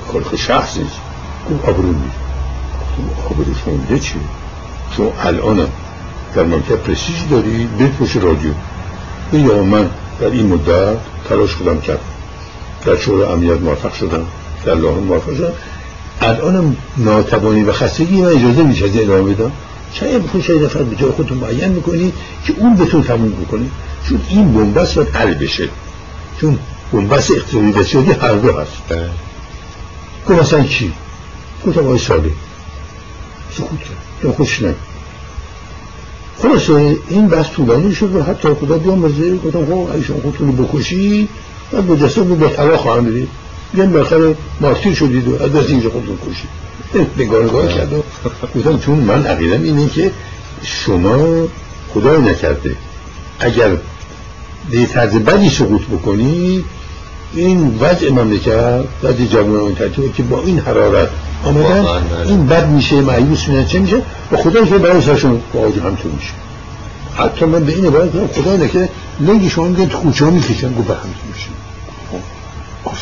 خود 0.08 0.36
شخص 0.36 0.78
نیست. 0.78 0.96
گفت 1.52 1.70
آبرو 1.70 1.94
گفتم 1.94 3.26
آبرو 3.30 3.54
شما 3.66 3.98
چی؟ 3.98 4.14
شما 4.98 5.14
الان 5.24 5.68
در 6.36 6.44
مملکت 6.44 6.76
پرسیج 6.76 7.16
داری 7.30 7.70
پشت 8.00 8.18
رادیو. 8.18 8.52
یا 9.34 9.64
من 9.64 9.90
در 10.20 10.28
این 10.28 10.48
مدت 10.48 10.98
تلاش 11.30 11.56
خودم 11.56 11.82
کرد 11.82 12.00
در 12.86 12.96
شورای 12.96 13.32
امنیت 13.32 13.62
موفق 13.62 13.94
شدم. 13.94 14.26
در 14.66 14.76
لاهون 14.76 15.04
موفق 15.04 15.36
شدم. 15.36 15.54
الانم 16.22 16.76
ناتوانی 16.98 17.64
و 17.64 17.72
خستگی 17.72 18.22
من 18.22 18.28
اجازه 18.28 18.64
میشه 18.64 18.86
از 18.86 18.98
ادامه 18.98 19.34
بدم. 19.34 19.52
شاید 19.94 20.24
بخون 20.24 20.42
شاید 20.42 20.64
نفر 20.64 20.84
به 20.84 20.96
جای 20.96 21.12
خودتون 21.12 21.38
معین 21.38 21.70
می‌کنی 21.70 22.14
که 22.46 22.54
اون 22.58 22.76
بتون 22.76 23.04
تموم 23.04 23.32
بکنی 23.32 23.72
چون 24.10 24.22
این 24.30 24.54
بنبست 24.54 24.96
باید 24.96 25.16
حل 25.16 25.34
بشه. 25.34 25.70
چون 26.42 26.60
بنبست 26.94 27.32
اقتصادی 27.32 27.72
بسیاری 27.72 28.12
هر 28.12 28.34
دو 28.34 28.58
هست. 28.58 28.72
بله. 28.90 29.10
گفت 30.30 30.42
مثلا 30.42 30.64
چی؟ 30.64 30.92
گفتم 31.68 31.82
آقای 31.82 32.00
ساله 32.00 32.32
سکوت 33.52 33.80
کرد 34.24 34.36
خوش 34.36 34.62
نه 34.62 34.76
خلاصه 36.42 36.98
این 37.10 37.28
بحث 37.28 37.46
طولانی 37.50 37.96
شد 37.96 38.16
و 38.16 38.24
حتی 38.24 38.50
خدا 38.54 38.78
بیامرزه. 38.78 39.38
گفتم 39.38 39.66
خب 39.66 39.90
اگه 39.94 40.04
شما 40.04 40.18
خودتون 40.22 40.58
رو 40.58 40.66
بکشی 40.66 41.30
بعد 41.72 41.88
با 41.88 41.96
جسد 41.96 42.18
رو 42.18 42.36
به 42.36 42.50
طلا 42.50 42.78
خواهم 42.78 43.06
بدید 43.06 43.30
بیان 43.74 43.92
بالاخره 43.92 44.36
مارتیر 44.62 44.94
شدید 44.94 45.28
و 45.28 45.44
از 45.44 45.54
دست 45.54 45.70
اینجا 45.70 45.90
خودتون 45.90 46.18
کشید. 46.18 46.50
نگاه 47.18 47.44
نگاه 47.44 47.68
کرد 47.68 47.94
و 47.94 48.04
گفتم 48.56 48.80
چون 48.80 49.00
من 49.00 49.26
عقیدم 49.26 49.64
اینه 49.64 49.90
که 49.90 50.12
شما 50.64 51.48
خدا 51.94 52.18
نکرده. 52.18 52.76
اگر 53.40 53.70
به 54.72 54.86
طرز 54.86 55.16
بدی 55.16 55.50
سقوط 55.50 55.82
بکنی 55.82 56.64
این 57.34 57.78
وضع 57.80 58.12
مملکت 58.12 58.84
وضع 59.04 59.26
جوان 59.26 59.60
این 59.60 59.76
ترتیبه 59.76 60.10
که 60.10 60.24
با 60.24 60.42
این 60.42 60.60
حرارت 60.60 61.10
آمدن 61.44 61.86
این 62.26 62.48
بد 62.48 62.70
میشه 62.70 63.02
معیوس 63.02 63.48
میشه 63.48 63.66
چه 63.66 63.80
میشه؟ 63.80 64.02
و 64.32 64.38
خدا 64.38 64.66
که 64.66 64.78
برای 64.78 65.02
سرشون 65.02 65.42
با 65.54 65.60
آجو 65.60 65.82
همطور 65.82 66.12
میشه. 66.12 66.34
حتی 67.18 67.46
من 67.46 67.64
به 67.64 67.76
این 67.76 67.86
عبارت 67.86 68.42
خدا 68.42 68.68
که 68.68 68.90
لنگ 69.20 69.48
شما 69.48 69.68
میگن 69.68 69.86
تو 69.86 69.98
خوچه 69.98 70.26
ها 70.26 70.32
می‌کشن 70.32 70.68
میشه 70.68 70.68
خب 70.68 71.31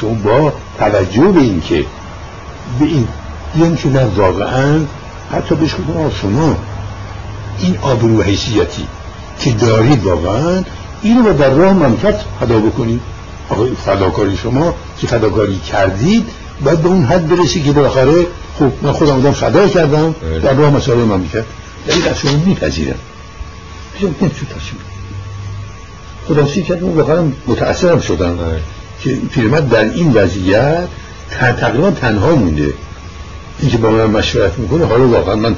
شما 0.01 0.09
با 0.09 0.53
توجه 0.79 1.21
به 1.21 1.39
این 1.39 1.61
که 1.61 1.85
به 2.79 2.85
این 2.85 3.07
بیان 3.55 3.75
که 3.75 3.89
نه 3.89 4.03
واقعا 4.03 4.79
حتی 5.31 5.55
بهش 5.55 5.73
کنم 5.73 6.11
شما 6.21 6.55
این 7.59 7.77
آبرو 7.81 8.21
حیثیتی 8.21 8.87
که 9.39 9.51
دارید 9.51 10.03
واقعا 10.03 10.63
اینو 11.01 11.23
با 11.23 11.31
در 11.31 11.49
راه 11.49 11.73
مملکت 11.73 12.19
هدا 12.41 12.59
بکنید. 12.59 13.01
آقای 13.49 13.71
فداکاری 13.85 14.37
شما 14.37 14.73
که 14.97 15.07
فداکاری 15.07 15.59
کردید 15.59 16.29
باید 16.63 16.79
به 16.79 16.89
اون 16.89 17.03
حد 17.03 17.27
برسی 17.27 17.63
که 17.63 17.71
بالاخره 17.71 18.27
خب 18.59 18.71
من 18.81 18.91
خودم 18.91 19.15
بودم 19.15 19.31
فدا 19.31 19.67
کردم 19.67 20.15
بله. 20.21 20.39
در 20.39 20.53
راه 20.53 20.71
مسائل 20.71 20.97
مملکت 20.97 21.43
یعنی 21.87 22.07
از 22.07 22.17
شما 22.19 22.31
میپذیرم. 22.45 22.95
پیشم 23.93 24.05
نمیتون 24.07 24.29
تصمیم 24.29 24.81
خداسی 26.27 26.63
کردم 26.63 26.97
واقعا 26.97 27.23
متأثرم 27.47 28.01
شدم. 28.01 28.37
بله. 28.37 28.59
که 29.01 29.15
پیرمرد 29.31 29.69
در 29.69 29.83
این 29.83 30.13
وضعیت 30.13 30.87
تقریبا 31.59 31.91
تنها 31.91 32.35
مونده. 32.35 32.73
اینکه 33.59 33.77
با 33.77 33.89
من 33.89 34.05
مشورت 34.05 34.59
می‌کنه 34.59 34.85
حالا 34.85 35.07
واقعا 35.07 35.35
من 35.35 35.55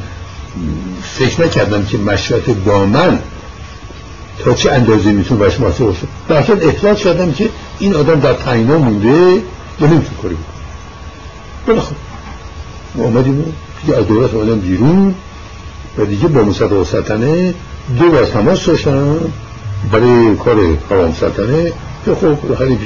فکر 1.03 1.45
نکردم 1.45 1.85
که 1.85 1.97
مشورت 1.97 2.49
با 2.49 2.85
من 2.85 3.19
تا 4.39 4.53
چه 4.53 4.71
اندازه 4.71 5.11
می‌تونه 5.11 5.39
باش 5.39 5.59
موثر 5.59 5.83
باشه. 5.83 6.07
در 6.29 6.65
احتمال 6.67 6.95
کردم 6.95 7.31
که 7.31 7.49
این 7.79 7.95
آدم 7.95 8.19
در 8.19 8.33
تنها 8.33 8.77
مونده 8.77 9.09
یا 9.81 9.87
نمی‌تونه 9.87 10.17
کاری 10.21 10.35
بکنه. 10.35 10.55
بالاخره 11.67 11.95
ما 12.95 13.05
آمدیم 13.05 13.53
دیگه 13.81 13.97
از 13.97 14.07
دولت 14.07 14.33
آمدم 14.33 14.59
بیرون 14.59 15.15
و 15.97 16.05
دیگه 16.05 16.27
با 16.27 16.43
مصدق 16.43 16.83
سلطنه 16.83 17.53
دو 17.99 18.09
بار 18.09 18.25
تماس 18.25 18.65
داشتم 18.65 19.17
برای 19.91 20.35
کار 20.35 20.55
قوام 20.89 21.13
سلطنه. 21.13 21.71
که 22.05 22.15
خب 22.15 22.55
خیلی 22.57 22.77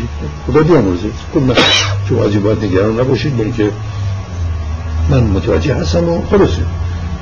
خدا 0.47 0.63
بیامرزه. 0.63 1.07
خب 1.33 1.41
نه 1.41 1.53
چون 2.09 2.19
از 2.19 2.43
باید 2.43 2.63
نگران 2.63 2.99
نباشید 2.99 3.37
برای 3.37 3.51
که 3.51 3.71
من 5.09 5.23
متوجه 5.23 5.75
هستم 5.75 6.09
و 6.09 6.21
خلاصه. 6.31 6.61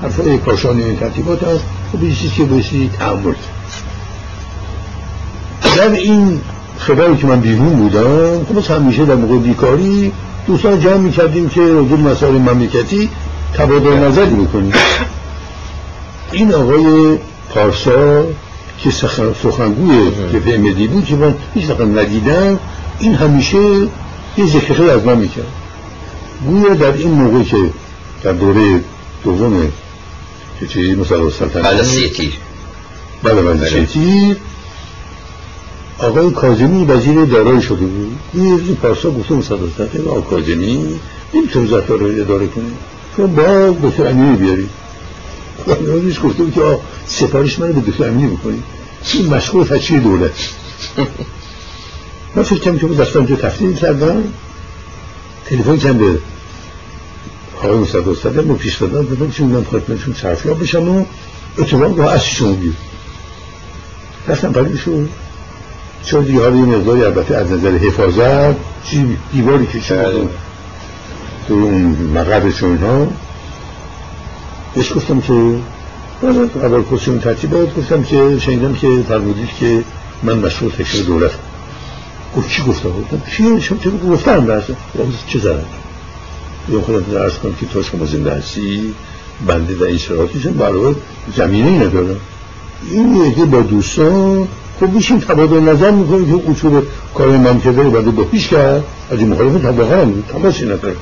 حرفای 0.01 0.37
کاشان 0.37 0.81
این 0.81 0.95
ترتیبات 0.95 1.43
هست. 1.43 1.63
خب 1.91 2.03
یه 2.03 2.15
چیزی 2.15 2.35
که 2.35 2.43
بایستی 2.43 2.89
تعمل 2.99 3.33
در 5.77 5.91
این 5.91 6.41
خبری 6.77 7.17
که 7.17 7.27
من 7.27 7.39
بیرون 7.39 7.69
بودم 7.69 8.45
خب 8.45 8.71
همیشه 8.71 9.05
در 9.05 9.15
موقع 9.15 9.37
بیکاری 9.37 10.11
دوستان 10.47 10.79
جمع 10.79 10.97
می‌کردیم 10.97 11.49
که 11.49 11.61
راجع 11.61 11.95
مسائل 11.95 12.33
مملکتی 12.33 13.09
تبادل 13.53 13.93
نظری 13.93 14.35
بکنیم. 14.35 14.73
این 16.31 16.53
آقای 16.53 17.17
پارسا 17.49 18.23
که 18.83 18.91
سخنگوی 19.43 20.11
که 20.31 20.57
ملی 20.57 20.87
بود 20.87 21.05
که 21.05 21.15
من 21.15 21.35
هیچ 21.53 21.69
وقت 21.69 21.81
ندیدم 21.81 22.59
این 22.99 23.15
همیشه 23.15 23.57
یه 24.37 24.45
ذکر 24.45 24.83
از 24.83 25.05
من 25.05 25.17
می‌کرد 25.17 25.47
گویا 26.45 26.73
در 26.73 26.93
این 26.93 27.11
موقع 27.11 27.43
که 27.43 27.57
در 28.23 28.31
دوره 28.31 28.83
دوم 29.23 29.71
که 30.59 30.67
چی 30.67 30.95
مثلا 30.95 31.29
سلطنت 31.29 31.65
بله 31.65 31.83
سی 31.83 32.09
تیر 32.09 32.33
بله 33.23 33.41
بله 33.41 33.69
سی 33.69 33.85
تیر 33.85 34.37
آقای 35.99 36.31
کاظمی 36.31 36.85
وزیر 36.85 37.25
دارایی 37.25 37.61
شده 37.61 37.85
بود 37.85 38.19
این 38.33 38.75
پارسا 38.75 39.11
گفته 39.11 39.33
مصدق 39.33 40.07
آقای 40.07 40.21
کاظمی 40.21 40.99
نمی‌تونه 41.33 41.65
وزارت 41.65 41.89
رو 41.89 42.05
اداره 42.05 42.47
کنه 42.47 42.63
چون 43.17 43.35
با 43.35 43.75
دکتر 43.83 44.07
امیری 44.07 44.35
بیاری 44.35 44.69
خانوادش 45.65 46.19
گفته 46.23 46.43
بود 46.43 46.53
که 46.53 46.61
سفارش 47.07 47.59
منو 47.59 47.73
به 47.73 47.91
دکتر 47.91 48.07
امیری 48.07 48.35
بکنی 48.35 48.63
این 49.13 49.33
مشغول 49.33 49.67
تشکیل 49.67 49.99
دولت 49.99 50.31
من 52.35 52.43
فکر 52.43 52.59
کنم 52.59 52.79
که 52.79 52.87
دستان 52.87 53.25
اینجا 53.25 53.49
تفصیل 53.49 53.73
کردم 53.73 54.23
تلفن 55.45 55.77
کردم 55.77 55.97
به 55.97 56.19
آقای 57.63 57.77
مصدق 57.77 58.13
صدر 58.23 58.41
رو 58.41 58.55
پیش 58.55 58.75
دادم 58.75 59.05
دادم 59.05 59.31
که 59.31 59.43
من 59.43 59.63
خدمتشون 59.63 60.13
صرفیاب 60.13 60.61
بشم 60.61 60.89
و 60.89 61.05
اتفاق 61.57 61.95
با 61.95 62.09
اصل 62.09 62.25
شما 62.25 62.53
بیاد 62.53 62.75
رفتم 64.27 64.51
برایشون 64.51 65.09
چون 66.05 66.23
دیگه 66.23 66.39
حالا 66.39 66.55
یه 66.55 66.65
مقداری 66.65 67.03
البته 67.03 67.35
از 67.35 67.51
نظر 67.51 67.77
حفاظت 67.77 68.55
چی 68.85 69.17
دیواری 69.33 69.67
که 69.67 69.79
شد 69.79 70.05
بله. 70.05 70.27
تو 71.47 71.53
اون 71.53 72.11
مقبشون 72.13 72.77
ها. 72.77 73.07
بهش 74.75 74.93
گفتم 74.93 75.21
که 75.21 75.33
اول 76.23 76.83
کسی 76.91 77.17
ترتیبات 77.17 77.75
گفتم 77.75 78.03
که 78.03 78.39
شنیدم 78.39 78.73
که 78.73 78.87
فرمودید 79.07 79.49
که 79.59 79.83
من 80.23 80.37
مشهور 80.37 80.71
تکشیر 80.71 81.05
دولت. 81.05 81.31
گفت 82.37 82.49
چی 82.49 82.63
گفته 82.63 82.89
بودم 82.89 83.21
چی؟ 83.31 83.61
شما 83.61 83.77
چه 83.77 83.89
گفتم 83.89 84.45
درسته 84.45 84.75
چه 85.27 85.39
زدم 85.39 85.65
یا 86.69 86.81
خودم 86.81 87.13
درس 87.13 87.37
کنم 87.37 87.53
که 87.53 87.65
تا 87.65 87.81
شما 87.81 88.05
زنده 88.05 88.31
هستی؟ 88.31 88.93
بنده 89.47 89.73
در 89.73 89.85
این 89.85 89.97
شرایطیشم 89.97 90.53
برای 90.53 90.95
زمینه 91.35 91.69
ای 91.69 91.77
ندارم. 91.77 92.19
این 92.91 93.15
یکی 93.15 93.41
با 93.41 93.61
دوستان 93.61 94.47
خب 94.79 94.89
میشیم 94.89 95.19
تبادل 95.19 95.59
نظر 95.59 95.91
می‌کنیم 95.91 96.39
که 96.39 96.51
اصول 96.51 96.81
کار 97.15 97.27
من 97.27 97.61
که 97.61 97.71
داره 97.71 97.89
باید 97.89 98.15
با 98.15 98.23
پیش 98.23 98.47
کرد. 98.47 98.83
از 99.11 99.19
این 99.19 99.29
مخالفه 99.29 99.59
طبقه 99.59 100.01
هم 100.01 100.11
بود. 100.11 100.25
تماسی 100.31 100.65
نداره 100.65 100.95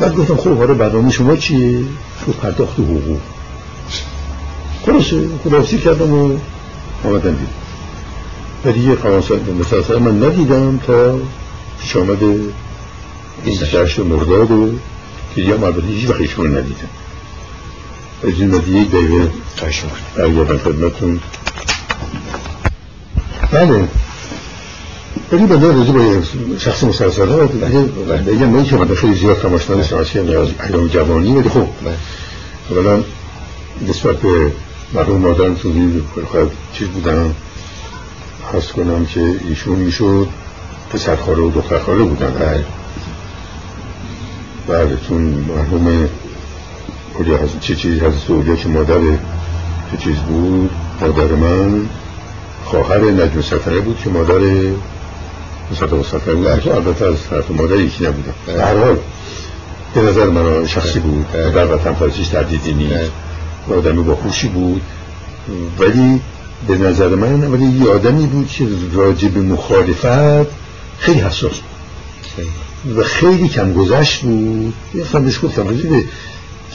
بعد 0.00 0.14
گفتم 0.14 0.36
خب 0.36 0.56
حالا 0.56 0.74
برنامه 0.74 1.10
شما 1.10 1.36
چیه؟ 1.36 1.84
تو 2.26 2.32
پرداخت 2.32 2.74
حقوق. 2.74 3.18
خلاصه 4.86 5.28
خدافسی 5.44 5.78
کردم 5.78 6.12
و 6.12 6.38
آمدم 7.04 7.30
دید 7.30 7.48
و 8.64 8.72
دیگه 8.72 8.96
مثلا 9.60 9.98
من 9.98 10.24
ندیدم 10.24 10.78
تا 10.86 11.18
پیش 11.80 11.96
آمده 11.96 12.40
این 13.44 13.56
جشت 13.56 13.98
مرداد 13.98 14.50
و 14.50 14.70
که 15.34 15.40
دیگه 15.40 15.54
هم 15.54 15.64
البته 15.64 15.86
هیچ 15.86 16.08
وقت 16.08 16.20
ایشون 16.20 16.56
ندیدم. 16.56 16.88
از 18.24 18.40
این 18.40 18.54
مدی 18.54 18.78
یک 18.78 18.90
دقیقه. 18.90 19.30
برگردم 20.16 20.58
خدمتون 20.58 21.20
بله. 23.52 23.88
ولی 25.32 25.46
بنده 25.46 25.72
روزی 25.72 25.92
با 25.92 26.22
شخص 26.58 26.84
مسلسلات 26.84 27.52
بگم 28.26 28.48
من 28.48 28.64
که 28.64 28.76
من 28.76 28.94
خیلی 28.94 29.14
زیاد 29.14 29.40
تماش 29.40 29.70
نداشتم 29.70 29.96
از 29.96 30.10
که 30.10 30.20
ایام 30.20 30.86
جوانی 30.88 31.32
ولی 31.32 31.48
خب 31.48 31.66
اولا 32.70 33.02
نسبت 33.88 34.16
به 34.16 34.52
مرحوم 34.94 35.20
مادرم 35.20 35.54
توضیح 35.54 36.02
خواهد 36.30 36.50
چیز 36.72 36.88
بودم 36.88 37.34
حس 38.52 38.72
کنم 38.72 39.06
که 39.06 39.34
ایشون 39.48 39.78
می‌شد 39.78 40.28
پسرخواره 40.92 41.42
و 41.42 41.50
دخترخواره 41.50 42.02
بودن. 42.02 42.30
بله 42.30 42.64
بله 44.68 44.96
چون 45.08 45.20
مرحوم 45.20 46.08
چه 47.60 47.76
چیزی 47.76 47.98
هست 47.98 48.30
اولیا 48.30 48.56
که 48.56 48.68
مادر 48.68 49.00
چیز 49.98 50.16
بود؟ 50.16 50.70
مادر 51.00 51.34
من 51.34 51.86
خواهر 52.64 53.00
نجم 53.00 53.40
سفره 53.40 53.80
بود 53.80 53.98
که 54.04 54.10
مادر 54.10 54.40
مصدق 55.72 56.02
سفره 56.02 56.34
بود 56.34 56.60
که 56.60 56.74
البته 56.74 57.04
از 57.04 57.14
طرف 57.30 57.50
مادر 57.50 57.76
یکی 57.76 58.04
نبودم 58.04 58.34
به 58.46 58.52
هر 58.52 58.76
حال 58.76 58.96
به 59.94 60.02
نظر 60.02 60.26
من 60.26 60.66
شخصی 60.66 60.98
بود. 60.98 61.32
در 61.32 61.74
وطن 61.74 61.94
فرسیش 61.94 62.28
تردیدی 62.28 62.72
نیست 62.72 63.10
و 63.68 63.74
آدمی 63.74 64.02
با 64.02 64.16
خوشی 64.16 64.48
بود. 64.48 64.82
ولی 65.78 66.20
به 66.68 66.78
نظر 66.78 67.08
من 67.08 67.52
ولی 67.52 67.64
یه 67.64 67.90
آدمی 67.90 68.26
بود 68.26 68.48
که 68.48 68.66
راجع 68.92 69.28
به 69.28 69.40
مخالفت 69.40 70.50
خیلی 70.98 71.20
حساس 71.20 71.52
بود. 71.52 72.96
و 72.96 73.02
خیلی 73.02 73.48
کم 73.48 73.72
گذشت 73.72 74.22
بود. 74.22 74.74
یه 74.94 75.04
بهش 75.04 75.40
گفتم 75.42 75.68
راجع 75.68 75.88
به 75.88 76.04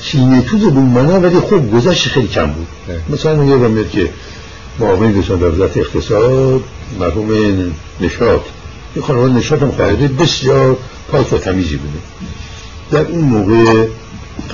کینه 0.04 0.42
توز 0.42 0.62
بود 0.62 0.84
منه 0.84 1.18
ولی 1.18 1.40
خب 1.40 1.72
گذشت 1.72 2.08
خیلی 2.08 2.28
کم 2.28 2.46
بود. 2.46 2.68
مثلا 3.10 3.44
یادم 3.44 3.72
میاد 3.72 3.90
که 3.90 4.10
معاون 4.80 5.20
رسان 5.20 5.40
در 5.40 5.50
وزارت 5.50 5.78
اقتصاد 5.78 6.64
مرحوم 7.00 7.30
نشاد 8.02 8.46
یه 8.96 9.02
خانواد 9.02 9.32
نشاد 9.32 9.62
هم 9.62 9.72
خواهده 9.72 10.08
بسیار 10.08 10.78
پاک 11.12 11.34
و 11.34 11.38
تمیزی 11.38 11.78
بوده. 11.78 12.00
در 12.92 13.12
اون 13.12 13.24
موقع 13.24 13.88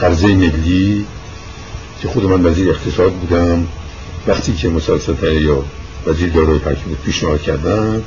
قرضه 0.02 0.28
ملی 0.28 1.06
که 2.02 2.08
خود 2.08 2.26
من 2.26 2.46
وزیر 2.46 2.70
اقتصاد 2.70 3.14
بودم 3.14 3.68
وقتی 4.28 4.54
که 4.54 4.70
مسلسل 4.70 5.42
یا 5.42 5.64
وزیر 6.08 6.30
دارای 6.30 6.60
پاکی 6.60 6.84
بود 6.86 6.98
پیشنهاد 7.06 7.42
کردن 7.42 8.04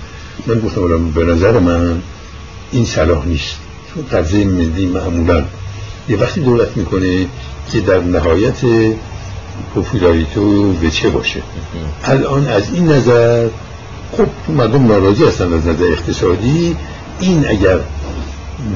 من 0.46 0.60
گفتم 0.60 1.10
به 1.10 1.24
نظر 1.24 1.58
من 1.58 2.02
این 2.72 2.84
صلاح 2.84 3.26
نیست. 3.26 3.56
چون 3.94 4.04
قرضه 4.10 4.44
ملی 4.44 4.86
معمولا 4.86 5.44
یه 6.08 6.16
وقتی 6.16 6.40
دولت 6.40 6.76
می‌کنه 6.76 7.26
که 7.72 7.80
در 7.80 8.00
نهایت 8.00 8.56
پوپولاریتو 9.74 10.72
به 10.72 10.90
چه 10.90 11.10
باشه؟ 11.10 11.42
الان 12.04 12.48
از 12.48 12.62
این 12.72 12.88
نظر 12.88 13.48
خب 14.16 14.52
مردم 14.52 14.86
ناراضی 14.86 15.24
هستن 15.24 15.52
از 15.52 15.66
نظر 15.66 15.84
اقتصادی. 15.84 16.76
این 17.20 17.48
اگر 17.48 17.78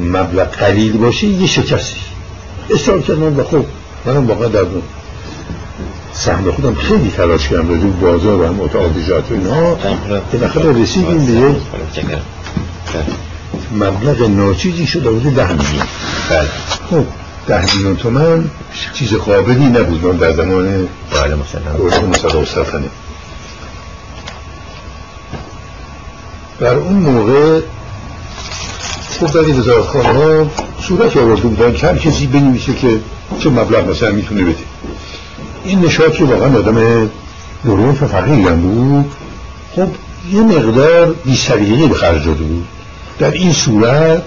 مبلغ 0.03 0.51
قلیل 0.51 0.93
باشه 0.93 1.27
یه 1.27 1.47
شکستی. 1.47 2.01
اصرار 2.71 3.03
کردن 3.03 3.37
و 3.37 3.45
خب 3.45 3.65
منم 4.07 4.27
واقعا 4.27 4.49
در 4.49 4.65
سهم 6.13 6.51
خودم 6.51 6.75
خیلی 6.75 7.11
تلاش 7.11 7.49
کردم 7.49 7.69
راجع 7.69 7.87
بازار 7.87 8.41
و 8.41 8.47
هم 8.47 8.55
متعادجات 8.55 9.31
و 9.31 9.35
اینها 9.35 9.79
بالاخره 10.33 10.83
رسیدیم 10.83 11.27
به 11.27 11.33
یک 11.33 11.57
مبلغ 13.73 14.23
ناچیزی 14.23 14.87
شد 14.87 15.01
حدود 15.01 15.35
ده 15.35 15.53
میلیون. 15.53 15.87
بله. 16.31 16.49
خب 16.91 17.07
ده 17.49 17.75
میلیون 17.75 17.97
تومن 17.97 18.51
چیز 18.95 19.15
قابلی 19.15 19.67
نبود. 19.67 20.05
من 20.05 20.17
در 20.17 20.33
زمان 20.33 20.89
بله 21.13 21.35
مثلا 21.35 22.07
مصدق 22.09 22.45
سلطنه 22.45 22.89
در 26.61 26.75
اون 26.75 26.93
موقع 26.93 27.61
خب 29.21 29.27
در 29.27 29.41
این 29.41 29.59
وزارتخانه 29.59 30.09
ها 30.09 30.51
صورت 30.83 31.17
آورده 31.17 31.43
بودن 31.43 31.73
که 31.73 31.87
هر 31.87 31.99
کسی 31.99 32.27
بنویسه 32.27 32.75
که 32.75 33.01
چه 33.41 33.51
مبلغ 33.51 33.91
مثلا 33.91 34.11
می‌تونه 34.11 34.45
بده. 34.45 34.57
این 35.65 35.81
نشاط 35.81 36.13
که 36.13 36.25
واقعا 36.25 36.59
آدم 36.59 37.11
درون 37.65 37.89
و 37.89 37.93
فقیری 37.93 38.43
بود. 38.43 39.13
خب 39.77 39.89
یه 40.33 40.41
مقدار 40.41 41.15
بی 41.25 41.39
به 41.89 41.95
خرج 41.95 42.25
داده 42.25 42.45
بود. 42.45 42.67
در 43.19 43.31
این 43.31 43.53
صورت 43.53 44.23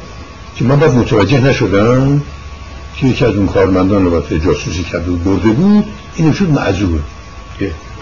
که 0.56 0.64
من 0.64 0.80
باید 0.80 0.94
متوجه 0.94 1.42
نشدم 1.42 2.22
که 2.98 3.08
یکی 3.08 3.26
از 3.26 3.36
اون 3.36 3.48
کارمندان 3.48 4.06
رو 4.06 4.22
جاسوسی 4.22 4.84
کرده 4.84 5.12
بود 5.12 5.24
برده 5.24 5.50
بود 5.50 5.86
این 6.16 6.34
شد 6.34 6.50
معذور 6.50 7.00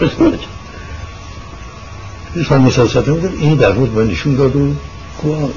قسمت 0.00 0.38
فهم 2.34 2.60
مسلسل 2.60 3.00
بودم 3.00 3.32
این 3.40 3.54
در 3.54 3.72
مورد 3.72 3.90
من 3.92 4.06
نشون 4.06 4.34
داد 4.34 4.56
و 4.56 4.72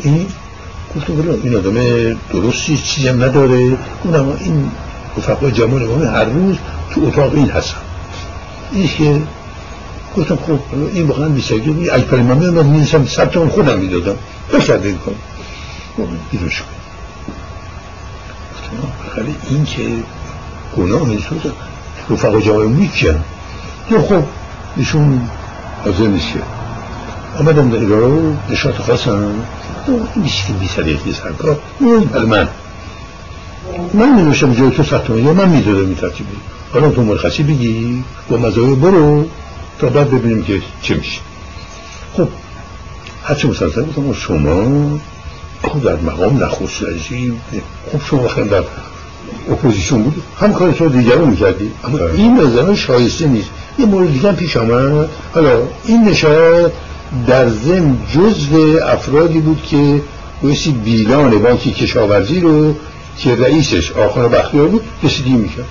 این 0.03 0.27
گفتم 0.95 1.15
بلا 1.15 1.33
این 1.43 1.55
آدم 1.55 1.73
درستی 2.33 2.77
چیزی 2.77 3.07
هم 3.07 3.23
نداره 3.23 3.77
اونم 4.03 4.37
این 4.39 4.71
رفقای 5.17 5.51
جمال 5.51 5.83
امامی 5.83 6.05
هر 6.05 6.23
روز 6.23 6.55
تو 6.91 7.01
اتاق 7.05 7.33
این 7.33 7.49
هستم 7.49 7.77
این 8.71 8.87
که 8.87 9.21
گفتم 10.17 10.35
خب 10.35 10.59
این 10.93 11.07
واقعا 11.07 11.27
میسگی 11.27 11.69
بود 11.69 11.89
اگه 11.89 12.03
کلمه 12.03 12.49
من 12.49 12.65
می‌رسم 12.65 13.05
ثبت 13.05 13.37
اون 13.37 13.49
خودم 13.49 13.79
می‌دادم 13.79 14.15
کرده 14.67 14.87
این 14.87 14.97
کن 14.97 15.15
بیرون 16.31 16.49
شد 16.49 16.63
گفتم 18.53 19.35
این 19.49 19.65
که 19.65 19.81
گناه 20.77 21.07
نیست 21.07 21.27
رفقا 22.09 22.41
جمال 22.41 22.67
میکن 22.67 23.23
یا 23.91 24.01
خب 24.01 24.23
ایشون 24.77 25.21
حاضر 25.85 26.07
نیست 26.07 26.27
در 27.69 27.79
رو 27.79 28.35
نشاط 28.49 28.75
که 30.47 30.53
بی 30.53 30.67
صدیقی 30.67 31.13
سرکار 31.13 31.59
این 31.79 32.25
من. 32.25 32.47
من 33.93 34.09
می 34.09 34.55
جای 34.55 34.71
تو 34.71 34.83
ستمه 34.83 35.21
یا 35.21 35.33
من 35.33 35.49
می‌دادم 35.49 35.85
این 35.85 35.95
ترتیب. 35.95 36.25
حالا 36.73 36.89
تو 36.89 37.03
مرخصی 37.03 37.43
بگی. 37.43 38.03
با 38.29 38.37
مزایای 38.37 38.75
برو 38.75 39.25
تا 39.79 39.89
بعد 39.89 40.11
ببینیم 40.11 40.43
که 40.43 40.61
چه 40.81 40.95
میشه. 40.95 41.19
خب 42.17 42.27
هرچه 43.23 43.47
مسلسل 43.47 43.81
بودم 43.81 44.13
شما 44.13 44.99
خب 45.63 45.83
در 45.83 45.95
مقام 45.95 46.43
نخست 46.43 46.83
رجیم 46.83 47.41
خب 47.91 48.01
شما 48.09 48.23
وقتی 48.23 48.43
در 48.43 48.63
اپوزیشن 49.49 50.03
بود 50.03 50.23
هم 50.39 50.53
کار 50.53 50.71
تو 50.71 50.89
دیگر 50.89 51.15
رو 51.15 51.25
می‌کردی. 51.25 51.71
اما 51.83 51.97
بله. 51.97 52.13
این 52.13 52.39
نظر 52.39 52.75
شایسته 52.75 53.27
نیست. 53.27 53.49
یه 53.79 53.85
مورد 53.85 54.11
دیگه 54.11 54.31
پیش 54.31 54.57
آمد. 54.57 55.09
حالا 55.33 55.61
این 55.85 56.03
نشاد 56.03 56.73
در 57.27 57.49
ضمن 57.49 57.97
جزو 58.13 58.79
افرادی 58.83 59.39
بود 59.39 59.63
که 59.63 60.01
بایستی 60.41 60.71
بیلان 60.71 61.39
بانکی 61.39 61.71
کشاورزی 61.71 62.39
رو 62.39 62.75
که 63.17 63.35
رئیسش 63.35 63.91
آخر 63.91 64.27
بختیار 64.27 64.67
بود 64.67 64.83
رسیدی 65.03 65.33
می‌کرد. 65.33 65.65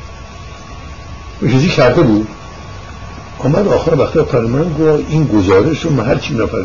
رسیدی 1.43 1.69
کرده 1.69 2.03
بود. 2.03 2.29
آمد 3.39 3.69
آخر 3.69 3.95
بختیار 3.95 4.25
پر 4.25 4.41
من 4.41 4.63
گفت 4.63 5.05
این 5.09 5.25
گزارش 5.25 5.83
رو 5.83 5.93
من 5.93 6.07
هر 6.07 6.19
چی 6.19 6.35
نفر 6.35 6.65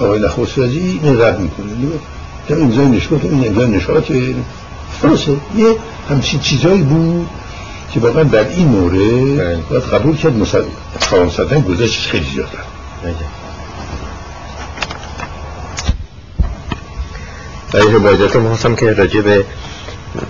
آقای 0.00 0.20
نخست 0.20 0.58
وزیر 0.58 1.00
این 1.02 1.20
رد 1.20 1.40
می‌کنه. 1.40 1.66
در 2.48 2.60
امضای 2.60 2.86
نشکات 2.86 3.24
این 3.24 3.46
امضای 3.46 3.68
نشکات 3.68 4.12
فرسه 5.00 5.32
یه 5.56 5.66
همچین 6.10 6.40
چیزایی 6.40 6.82
بود 6.82 7.26
که 7.94 8.00
واقعا 8.00 8.22
در 8.22 8.48
این 8.48 8.68
مورد 8.68 9.38
بله. 9.38 9.58
باید 9.70 9.82
قبول 9.82 10.16
کرد. 10.16 10.32
فرانسدن 11.00 11.60
گذاشتش 11.60 12.06
خیلی 12.08 12.26
زیادر 17.72 17.86
برای 17.86 17.92
روایداتم 17.92 18.46
خواستم 18.46 18.74
که 18.74 18.92
راجع 18.92 19.20
به 19.20 19.44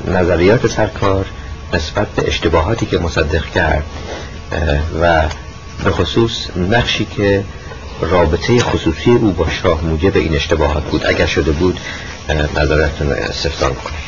نظریات 0.08 0.66
سرکار 0.66 1.26
نسبت 1.74 2.08
به 2.08 2.28
اشتباهاتی 2.28 2.86
که 2.86 2.98
مصدق 2.98 3.44
کرد 3.50 3.84
و 5.00 5.22
به 5.84 5.90
خصوص 5.90 6.46
نقشی 6.70 7.04
که 7.04 7.44
رابطه 8.00 8.60
خصوصی 8.60 9.10
او 9.10 9.32
با 9.32 9.46
شاه 9.50 9.84
موجب 9.84 10.16
این 10.16 10.34
اشتباهات 10.34 10.84
بود 10.84 11.06
اگر 11.06 11.26
شده 11.26 11.52
بود 11.52 11.80
نظرتون 12.56 13.12
استفسار 13.12 13.72
کنید 13.72 14.06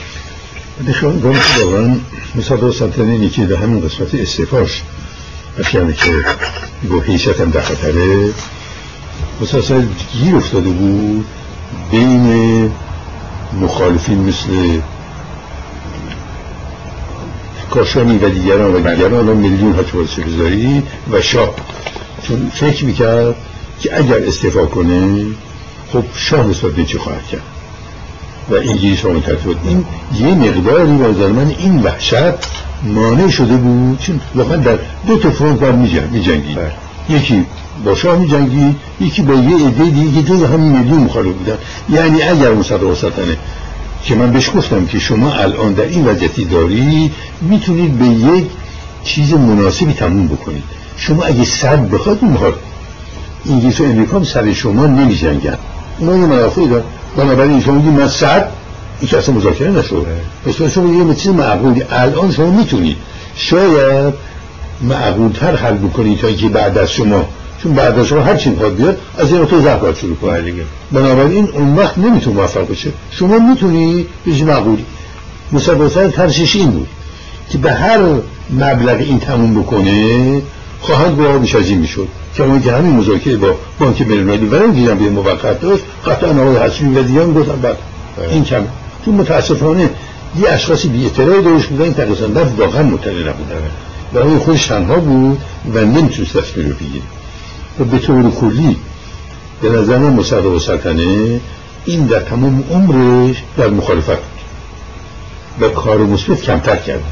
نشان 0.89 1.21
گم 1.21 1.37
واقعا 1.61 1.97
مصدق 2.35 2.75
سلطنه 2.75 3.29
که 3.29 3.47
در 3.47 3.57
همین 3.57 3.81
قسمت 3.81 4.15
استفاش 4.15 4.83
اشیانه 5.59 5.93
که 5.93 6.25
با 6.91 7.01
حیثت 7.01 7.41
هم 7.41 7.51
در 7.51 7.61
خطره. 7.61 8.31
مسلسل 9.41 9.87
گیر 10.13 10.37
افتاده 10.37 10.71
بود 10.71 11.27
بین 11.91 12.71
مخالفین 13.53 14.19
مثل 14.19 14.81
کاشانی 17.71 18.19
و 18.19 18.29
دیگران 18.29 18.75
و 18.75 18.91
دیگران 18.91 19.37
میلیون 19.37 19.73
حتی 19.73 20.23
بذاری 20.23 20.83
و 21.13 21.23
شاه. 21.23 21.55
چون 22.23 22.51
فکر 22.55 22.85
می‌کرد 22.85 23.35
که 23.81 23.99
اگر 23.99 24.19
استفا 24.27 24.67
کنه 24.67 25.27
خب 25.93 26.05
شاه 26.15 26.47
نسبت 26.47 26.73
به 26.73 26.85
چی 26.85 26.99
خواهد 26.99 27.27
کرد؟ 27.27 27.43
و 28.51 28.55
انگلیس 28.55 29.01
ها 29.01 29.13
بود 29.45 29.61
این 29.65 29.85
یه 30.19 30.35
مقداری 30.35 30.91
نظر 30.91 31.29
من 31.29 31.55
این 31.59 31.83
وحشت 31.83 32.35
مانع 32.83 33.29
شده 33.29 33.57
بود 33.57 33.99
چون 33.99 34.21
واقعا 34.35 34.57
در 34.57 34.79
دو 35.07 35.17
تا 35.19 35.31
فرانت 35.31 35.61
بر 35.61 35.73
می 35.73 36.23
جنگی 36.23 36.55
بله. 36.55 36.73
یکی 37.09 37.45
با 37.85 37.95
شاه 37.95 38.27
جنگی 38.27 38.77
یکی 39.01 39.23
با 39.23 39.35
یه 39.35 39.67
عده 39.67 39.85
دیگه 39.85 40.23
که 40.23 40.29
جز 40.29 40.43
همین 40.43 40.79
میلیون 40.79 41.01
مخالف 41.01 41.35
بودن. 41.35 41.59
یعنی 41.91 42.23
اگر 42.23 42.53
مصدق 42.53 42.95
سلطنه 42.95 43.37
که 44.05 44.15
من 44.15 44.33
بهش 44.33 44.51
گفتم 44.57 44.87
که 44.87 44.99
شما 44.99 45.33
الان 45.33 45.73
در 45.73 45.85
این 45.85 46.05
وضعیتی 46.07 46.45
داری 46.45 47.11
می‌تونید 47.41 47.99
به 47.99 48.07
یک 48.07 48.45
چیز 49.05 49.33
مناسبی 49.33 49.93
تموم 49.93 50.27
بکنید. 50.27 50.63
شما 50.97 51.25
اگه 51.25 51.45
صد 51.45 51.91
بخواد 51.91 52.23
می‌خواد 52.23 52.55
انگلیس 53.47 53.81
و 53.81 53.85
امریکا 53.85 54.25
سر 54.25 54.53
شما 54.53 54.87
نمی 54.87 55.15
جنگن 55.15 55.59
اونا 55.99 56.17
یه 56.17 56.27
منافعی 56.27 56.69
دارن 56.69 56.85
بنابراین 57.17 57.61
شما 57.61 57.75
میگید 57.75 57.93
من 57.93 58.09
صد 58.09 58.49
این 59.01 59.11
که 59.11 59.19
اصلا 59.19 59.35
مذاکره 59.35 59.71
نشد 59.71 60.07
مثلا 60.47 60.69
شما 60.69 61.09
یه 61.09 61.15
چیز 61.15 61.33
معقولی. 61.33 61.83
الان 61.91 62.33
شما 62.33 62.51
می‌تونید. 62.51 62.97
شاید 63.37 64.15
معقولتر 64.83 65.57
حل 65.57 65.75
بکنید 65.75 66.19
تا 66.19 66.27
اینکه 66.27 66.49
بعد 66.49 66.79
از 66.79 66.93
شما 66.93 67.29
چون 67.63 67.75
بعد 67.75 67.99
از 67.99 68.07
شما 68.07 68.21
هر 68.21 68.37
چی 68.37 68.51
می‌خواد 68.51 68.77
بیاد 68.77 68.99
از 69.19 69.33
این 69.33 69.45
تو 69.45 69.61
زهر 69.61 69.77
باید 69.77 69.97
شروع 69.97 70.17
کنید 70.17 70.45
دیگه. 70.45 70.63
بنابراین 70.93 71.49
اون 71.53 71.77
وقت 71.77 71.99
نمیتون 71.99 72.35
موفق 72.35 72.71
بشه. 72.71 72.93
شما 73.11 73.39
می‌تونی 73.39 74.07
بشه 74.27 74.45
معقولی. 74.45 74.85
مسابقه 75.53 76.09
ترشش 76.09 76.57
این 76.57 76.71
بود 76.71 76.89
که 77.51 77.59
به 77.59 77.73
هر 77.73 77.99
مبلغ 78.51 78.97
این 79.01 79.21
تموم 79.21 79.63
بکنه 79.63 80.43
خواهد 80.81 81.17
با 81.17 81.39
بیش 81.39 81.55
از 81.55 81.69
این 81.69 81.79
می‌شد. 81.79 82.09
که 82.35 82.43
اون 82.45 82.63
که 82.63 82.73
همین 82.73 82.97
مذاکره 82.97 83.37
با 83.37 83.55
بانک 83.79 84.03
بین‌المللی 84.03 84.47
و 84.47 84.67
دیدم 84.67 84.99
به 84.99 85.11
موقت 85.11 85.61
داشت 85.61 85.85
قطعا 86.07 86.31
آقای 86.31 86.57
حسینی 86.57 86.99
و 86.99 87.03
دیگران 87.03 87.35
گفتن 87.35 87.61
بعد 87.61 87.77
این 88.31 88.45
کم 88.45 88.63
چون 89.05 89.15
متاسفانه 89.15 89.91
یه 90.41 90.49
اشخاصی 90.49 90.89
بی 90.89 91.07
اطلاعی 91.07 91.43
داشت 91.43 91.69
بودن 91.69 91.85
این 91.85 91.95
تقریبا 91.95 92.45
واقعا 92.59 92.83
مطلع 92.83 93.13
نبودن. 93.13 93.71
برای 94.13 94.39
خودش 94.39 94.67
تنها 94.67 94.97
بود 94.97 95.39
و 95.75 95.79
نمی‌تونست 95.79 96.37
تصمیم 96.37 96.69
رو 96.69 96.75
بگیره. 96.75 97.05
و 97.81 97.85
به 97.85 97.99
طور 97.99 98.31
کلی 98.31 98.77
به 99.63 99.69
نظر 99.69 99.99
مصدق 99.99 100.47
و 100.47 100.59
سلطنه 100.59 101.41
این 101.85 102.07
در 102.07 102.21
تمام 102.21 102.65
عمرش 102.71 103.43
در 103.57 103.69
مخالفت 103.69 104.09
بود. 104.09 104.39
و 105.61 105.69
کار 105.69 105.99
مثبت 105.99 106.43
کمتر 106.43 106.77
کرد. 106.77 107.03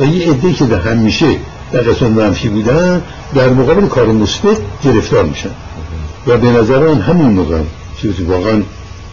و 0.00 0.04
یه 0.04 0.30
عده 0.30 0.52
که 0.52 0.64
در 0.64 0.80
همیشه 0.80 1.26
در 1.72 1.80
قسمت 1.80 2.10
منفی 2.10 2.48
بودن 2.48 3.02
در 3.34 3.48
مقابل 3.48 3.86
کار 3.86 4.06
مثبت 4.06 4.56
گرفتار 4.84 5.24
میشن. 5.24 5.50
و 6.26 6.38
به 6.38 6.50
نظر 6.50 6.78
من 6.78 7.00
همون 7.00 7.32
موقع 7.32 7.60
چیزی 8.02 8.22
واقعا 8.22 8.62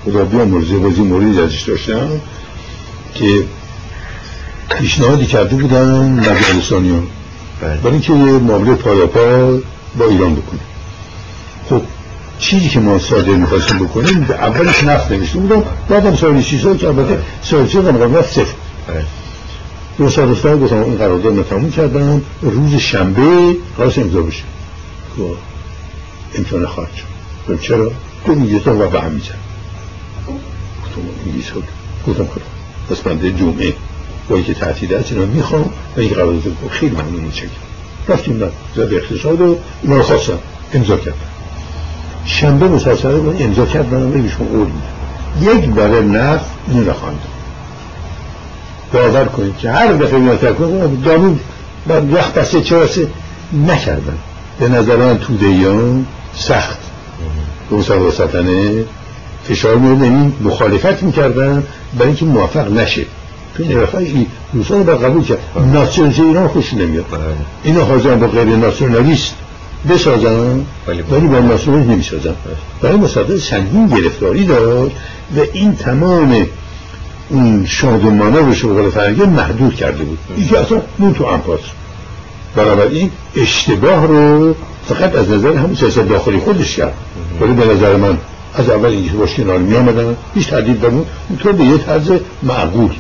خدا 0.06 0.46
مرزه 0.46 0.78
بازی 0.78 1.02
موردی 1.02 1.40
ازش 1.40 1.62
داشتم 1.62 2.10
که 3.16 3.44
پیشنهادی 4.70 5.26
کرده 5.26 5.56
بودن 5.56 6.20
نبیلستانیان 6.20 7.00
بله. 7.00 7.23
برای 7.64 7.92
اینکه 7.92 8.14
یه 8.14 8.18
معامله 8.20 8.76
پالاپا 8.76 9.60
با 9.98 10.06
ایران 10.06 10.36
بکنه 10.36 10.60
خب 11.70 11.82
چیزی 12.40 12.70
که 12.70 12.80
ما 12.80 13.00
صادر 13.00 13.32
می‌خواستیم 13.32 13.78
بکنیم 13.78 14.28
اولش 14.30 14.84
نفت 14.84 15.12
نمیشته 15.12 15.40
بودم. 15.40 15.64
بعدم 15.90 16.16
سال 16.16 16.42
چیزهایی 16.42 16.78
که 16.78 16.88
البته 16.88 17.20
سال 17.42 17.68
چیز 17.68 17.86
هم 17.86 18.22
صفر. 18.22 18.46
بله. 18.88 19.06
دو 19.98 20.10
سال 20.10 20.32
رفتن 20.32 20.60
گفتم 20.60 20.84
این 20.84 20.96
قرارداد 20.96 21.52
رو 21.52 21.70
کردم. 21.70 22.22
روز 22.42 22.76
شنبه 22.76 23.56
قرارش 23.78 23.98
امضا 23.98 24.22
بشه. 24.22 24.44
گفت 25.20 25.40
امتحان 26.36 26.66
خواهد 26.66 26.90
شد. 26.96 27.60
چرا؟ 27.60 27.92
تو 28.26 28.36
میگه 28.36 28.72
و 28.72 28.90
به 28.90 29.02
هم 29.02 29.12
میزن 29.12 29.36
گفتم 30.86 31.02
انگلیس 31.26 31.50
ها 31.50 31.62
گفتم 32.08 32.26
خدا. 32.26 32.44
پس 32.90 33.02
بنده 33.02 33.32
جمعه. 33.32 33.74
با 34.30 34.36
اینکه 34.36 34.54
تعطیل 34.54 34.96
هست 34.96 35.12
اینا 35.12 35.26
می‌خوام 35.26 35.70
و 35.98 36.00
این 36.00 36.14
قرارداد 36.14 36.44
خیلی 36.72 36.96
ممنون 36.96 37.22
متشکرم 37.22 37.50
رفتیم 38.08 38.40
در 38.40 38.50
زد 38.76 38.94
اقتصاد 38.94 39.42
و 39.42 39.58
اینا 39.84 39.98
رو 39.98 40.04
خواستم. 40.04 40.38
امضا 40.74 40.98
کردم. 40.98 41.18
شنبه 42.26 42.68
مسلسل 42.68 43.12
رو 43.12 43.36
امضا 43.40 43.66
کرد 43.66 43.94
من 43.94 44.12
بگیشون 44.12 44.48
قول 44.48 44.68
یک 45.42 45.66
برای 45.66 46.06
نفت 46.06 46.46
این 46.68 46.86
رو 46.86 46.94
خواندم. 46.94 47.20
باور 48.94 49.26
کنید 49.26 49.58
که 49.58 49.72
هر 49.72 49.94
دفعه 49.94 50.20
میاد 50.20 50.58
کنم 50.58 51.02
دامون 51.06 51.40
وقت 51.88 52.34
بسته 52.34 52.62
چه 52.62 52.78
واسه؟ 52.78 53.08
نکردم. 53.68 54.18
به 54.60 54.68
نظر 54.68 54.96
من 54.96 55.18
تودهیان 55.18 56.06
سخت. 56.36 56.78
به 57.70 57.76
مسلسلتنه 57.76 58.84
فشار 59.44 59.76
میاد 59.76 60.02
این 60.02 60.34
مخالفت 60.42 61.04
می‌کردن 61.04 61.64
برای 61.98 62.08
اینکه 62.08 62.26
موفق 62.26 62.72
نشه. 62.72 63.06
تو 63.56 63.64
این 63.64 63.78
رفعه 63.78 64.02
این 64.02 64.26
روسا 64.54 64.78
رو 64.78 64.84
قبول 64.84 65.24
کرد. 65.24 65.38
ناسیونالیست 65.74 66.20
ایران 66.20 66.48
خوش 66.48 66.74
نمیاد. 66.74 67.06
اینا 67.64 67.84
حاضرن 67.84 68.20
با 68.20 68.28
غیر 68.28 68.44
ناسیونالیست 68.44 69.34
بسازن. 69.90 70.66
ولی 70.88 71.02
با 71.02 71.40
ناسیونالیست 71.40 71.90
نمی‌سازن. 71.90 72.36
برای 72.82 72.96
مصدق 72.96 73.38
سنگین 73.38 73.88
گرفتاری 73.88 74.46
داشت 74.46 74.96
و 75.38 75.40
این 75.54 75.76
تمام 75.76 76.48
اون 77.30 77.66
شادمانه 77.66 78.38
رو 78.38 78.54
شغل 78.54 78.90
فرنگی 78.90 79.22
محدود 79.22 79.76
کرده 79.76 80.04
بود. 80.04 80.18
این 80.36 80.58
اصلا 80.58 80.82
نون 81.00 81.14
تو 81.14 81.26
انپاس 81.26 81.60
این 82.92 83.12
اشتباه 83.36 84.08
رو 84.08 84.56
فقط 84.88 85.16
از 85.16 85.30
نظر 85.30 85.54
همون 85.54 85.76
سیاست 85.76 86.00
داخلی 86.00 86.38
خودش 86.38 86.76
کرد. 86.76 86.94
ولی 87.42 87.54
به 87.54 87.74
نظر 87.74 87.96
من 87.96 88.18
از 88.56 88.70
اول 88.70 88.90
اینکه 88.90 89.12
باش 89.12 89.34
کنار 89.34 89.58
می 89.58 89.76
آمدن 89.76 90.16
هیچ 90.36 90.50
تردید 90.50 90.82
بمون 90.82 91.06
اونطور 91.30 91.52
به 91.52 91.64
یه 91.64 91.78
طرز 91.78 92.12
معقول. 92.44 92.92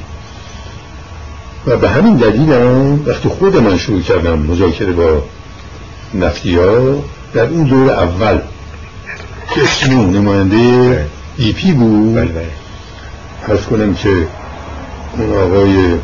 و 1.67 1.77
به 1.77 1.89
همین 1.89 2.15
دلیل 2.15 2.51
هم 2.51 3.05
وقتی 3.05 3.29
خود 3.29 3.57
من 3.57 3.77
شروع 3.77 4.01
کردم 4.01 4.39
مذاکره 4.39 4.91
با 4.91 5.23
نفتی 6.13 6.55
ها 6.55 7.03
در 7.33 7.45
اون 7.45 7.63
دور 7.63 7.91
اول 7.91 8.39
اسمو 9.57 10.11
نماینده 10.11 11.07
ای 11.37 11.51
پی 11.51 11.71
بود. 11.71 12.15
بله 12.15 12.25
بله. 13.47 13.57
کنم 13.57 13.93
که 13.93 14.27
اون 15.17 15.33
آقای 15.33 15.97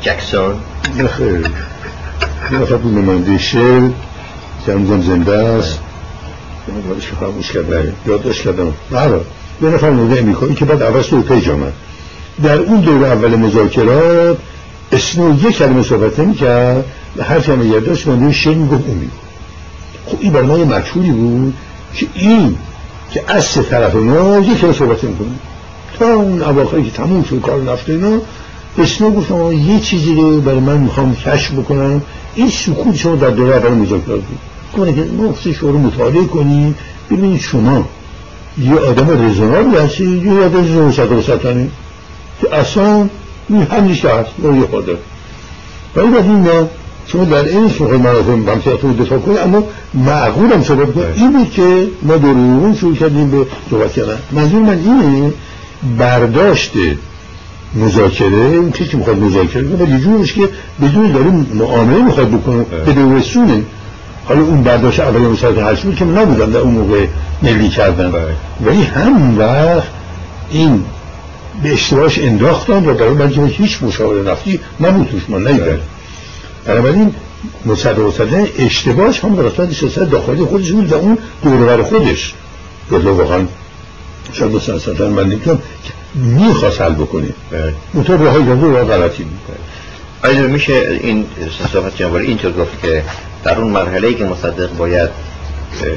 جکسون. 0.00 0.54
نخیر. 0.98 1.46
نفر 2.52 2.76
بود 2.76 2.98
نماینده 2.98 3.38
شل 3.38 3.88
که 4.66 4.72
همونزم 4.72 5.00
زنده 5.00 5.32
است. 5.32 5.78
یادش 6.88 7.06
فراموش 7.06 7.52
کردم. 7.52 7.92
یادداشت 8.06 8.42
کردم. 8.42 8.72
بله. 8.90 9.20
یه 9.62 9.68
نفر 9.68 9.90
مورد 9.90 10.18
امریکایی 10.18 10.54
که 10.54 10.64
بعد 10.64 10.82
عوض 10.82 11.06
تو 11.06 11.22
پیج 11.22 11.48
آمد. 11.48 11.72
در 12.42 12.58
اون 12.58 12.80
دور 12.80 13.04
اول 13.04 13.36
مذاکرات 13.36 14.38
اسنو 14.92 15.48
یک 15.48 15.56
کلمه 15.56 15.82
صحبت 15.82 16.20
نمی 16.20 16.34
کرد 16.34 16.84
و 17.16 17.22
هر 17.22 17.40
کلمه 17.40 17.66
یادداشت 17.66 18.08
من 18.08 18.32
شیر 18.32 18.54
می‌گفت 18.54 18.84
اون 18.86 18.96
می‌گفت. 18.96 19.16
خب 20.06 20.16
این 20.20 20.32
برای 20.32 20.64
ما 20.64 20.80
بود 21.12 21.54
که 21.94 22.06
این 22.14 22.56
که 23.10 23.24
اصل 23.28 23.62
طرف 23.62 23.94
ما 23.94 24.38
یک 24.38 24.60
کلمه 24.60 24.74
صحبت 24.74 25.04
نمی 25.04 25.16
تا 25.98 26.14
اون 26.14 26.42
اواخری 26.42 26.84
که 26.84 26.90
تموم 26.90 27.24
شد 27.24 27.40
کار 27.40 27.62
نفت 27.62 27.90
اینا 27.90 28.18
اسنو 28.78 29.10
گفت 29.10 29.30
یه 29.52 29.80
چیزی 29.80 30.14
رو 30.14 30.40
برای 30.40 30.60
من 30.60 30.78
می‌خوام 30.78 31.16
کشف 31.16 31.52
بکنم. 31.52 32.02
این 32.34 32.50
سکوت 32.50 32.96
شما 32.96 33.16
در 33.16 33.30
دوره 33.30 33.56
اول 33.56 33.70
مذاکرات 33.70 34.20
بود. 34.20 34.38
کنه 34.76 34.92
که 34.92 35.52
شما 35.52 35.70
رو 35.70 35.78
مطالعه 35.78 36.24
کنیم 36.24 36.74
ببینید 37.10 37.40
شما 37.40 37.84
یه 38.58 38.74
آدم 38.74 39.26
رزونابی 39.26 39.76
هستی 39.76 40.04
یه 40.04 40.32
آدم 40.32 40.64
رزونابی 40.64 41.22
صد 41.22 41.46
که 42.42 42.56
اصلا 42.56 43.08
این 43.48 43.62
همیشه 43.62 44.08
هست 44.08 44.30
یه 44.38 44.66
خاطر 44.70 44.96
ولی 45.96 46.08
بعد 46.08 46.24
این 46.24 46.48
شما 47.06 47.24
در 47.24 47.44
این 47.44 47.68
شما 47.68 47.88
منافع 47.88 48.30
ممسیت 48.30 48.80
رو 48.82 48.92
دفاع 48.92 49.18
کنید 49.18 49.38
اما 49.38 49.64
معقول 49.94 50.52
هم 50.52 50.62
صحبت 50.62 50.92
کنید 50.94 51.06
این 51.16 51.32
بود 51.32 51.50
که 51.50 51.86
ما 52.02 52.16
در 52.16 52.74
شروع 52.80 52.96
کردیم 52.96 53.30
به 53.30 53.46
صحبت 53.70 53.92
کردن. 53.92 54.18
منظور 54.32 54.62
من 54.62 54.78
اینه 54.78 55.32
برداشت 55.98 56.72
مذاکره 57.74 58.36
اون 58.36 58.70
کسی 58.70 58.84
که 58.84 58.96
می‌خواد 58.96 59.18
مذاکره 59.18 59.64
کنه 59.64 59.76
ولی 59.76 60.00
جورش 60.00 60.32
که 60.32 60.48
بدون 60.82 61.12
داره 61.12 61.30
معامله 61.54 62.02
می‌خواد 62.02 62.30
بکنه 62.30 62.64
به 62.64 63.16
رسونه. 63.16 63.62
حالا 64.24 64.40
اون 64.40 64.62
برداشت 64.62 65.00
اولی 65.00 65.26
مساعد 65.26 65.58
هشت 65.58 65.82
بود 65.82 65.96
که 65.96 66.04
من 66.04 66.22
نبودم 66.22 66.52
در 66.52 66.58
اون 66.58 66.74
موقع 66.74 67.06
ملی 67.42 67.68
کردن. 67.68 68.12
ولی 68.66 68.82
هم 68.82 69.38
وقت 69.38 69.88
این 70.50 70.84
به 71.62 71.72
اشتباهش 71.72 72.18
انداختن 72.18 72.86
و 72.86 72.94
برای 72.94 73.14
من 73.14 73.46
هیچ 73.46 73.82
مشاور 73.82 74.30
نفتی 74.30 74.60
نبود 74.80 75.08
توش 75.08 75.22
من 75.28 75.48
نیدن 75.48 75.80
بنابراین 76.66 77.14
مصدق 77.66 78.10
صدقه 78.10 78.52
اشتباهش 78.58 79.24
هم 79.24 79.36
در 79.36 79.72
سیاست 79.72 79.98
داخلی 79.98 80.44
خودش 80.44 80.72
بود 80.72 80.92
و 80.92 80.94
اون 80.94 81.18
دورور 81.42 81.82
خودش. 81.82 82.34
گفت 82.92 83.04
واقعا 83.04 83.46
شاید 84.32 84.52
مصدق 84.52 85.02
من 85.02 85.24
نمی‌تونم 85.24 85.62
می‌خواست 86.14 86.80
حل 86.80 86.92
بکنیم 86.92 87.34
منطور 87.94 88.16
راه 88.16 88.32
های 88.32 88.44
رو 88.44 88.84
غلطی 88.84 89.22
بود. 89.22 89.40
آیا 90.24 90.46
میشه 90.46 91.00
این 91.02 91.26
صحبت 91.72 91.96
جنبالی 91.96 92.26
اینطور 92.26 92.52
گفت 92.52 92.82
که 92.82 93.04
در 93.44 93.58
اون 93.58 93.72
مرحله 93.72 94.14
که 94.14 94.24
مصدق 94.24 94.76
باید 94.76 95.10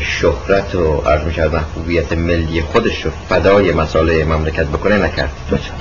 شهرت 0.01 0.75
و 0.75 1.01
عرض 1.09 1.23
می‌کرد 1.23 1.55
محبوبیت 1.55 2.13
ملی 2.13 2.61
خودش 2.61 3.05
رو 3.05 3.11
فدای 3.29 3.71
مسائل 3.71 4.23
مملکت 4.23 4.65
بکنه 4.65 4.97
نکرد. 4.97 5.29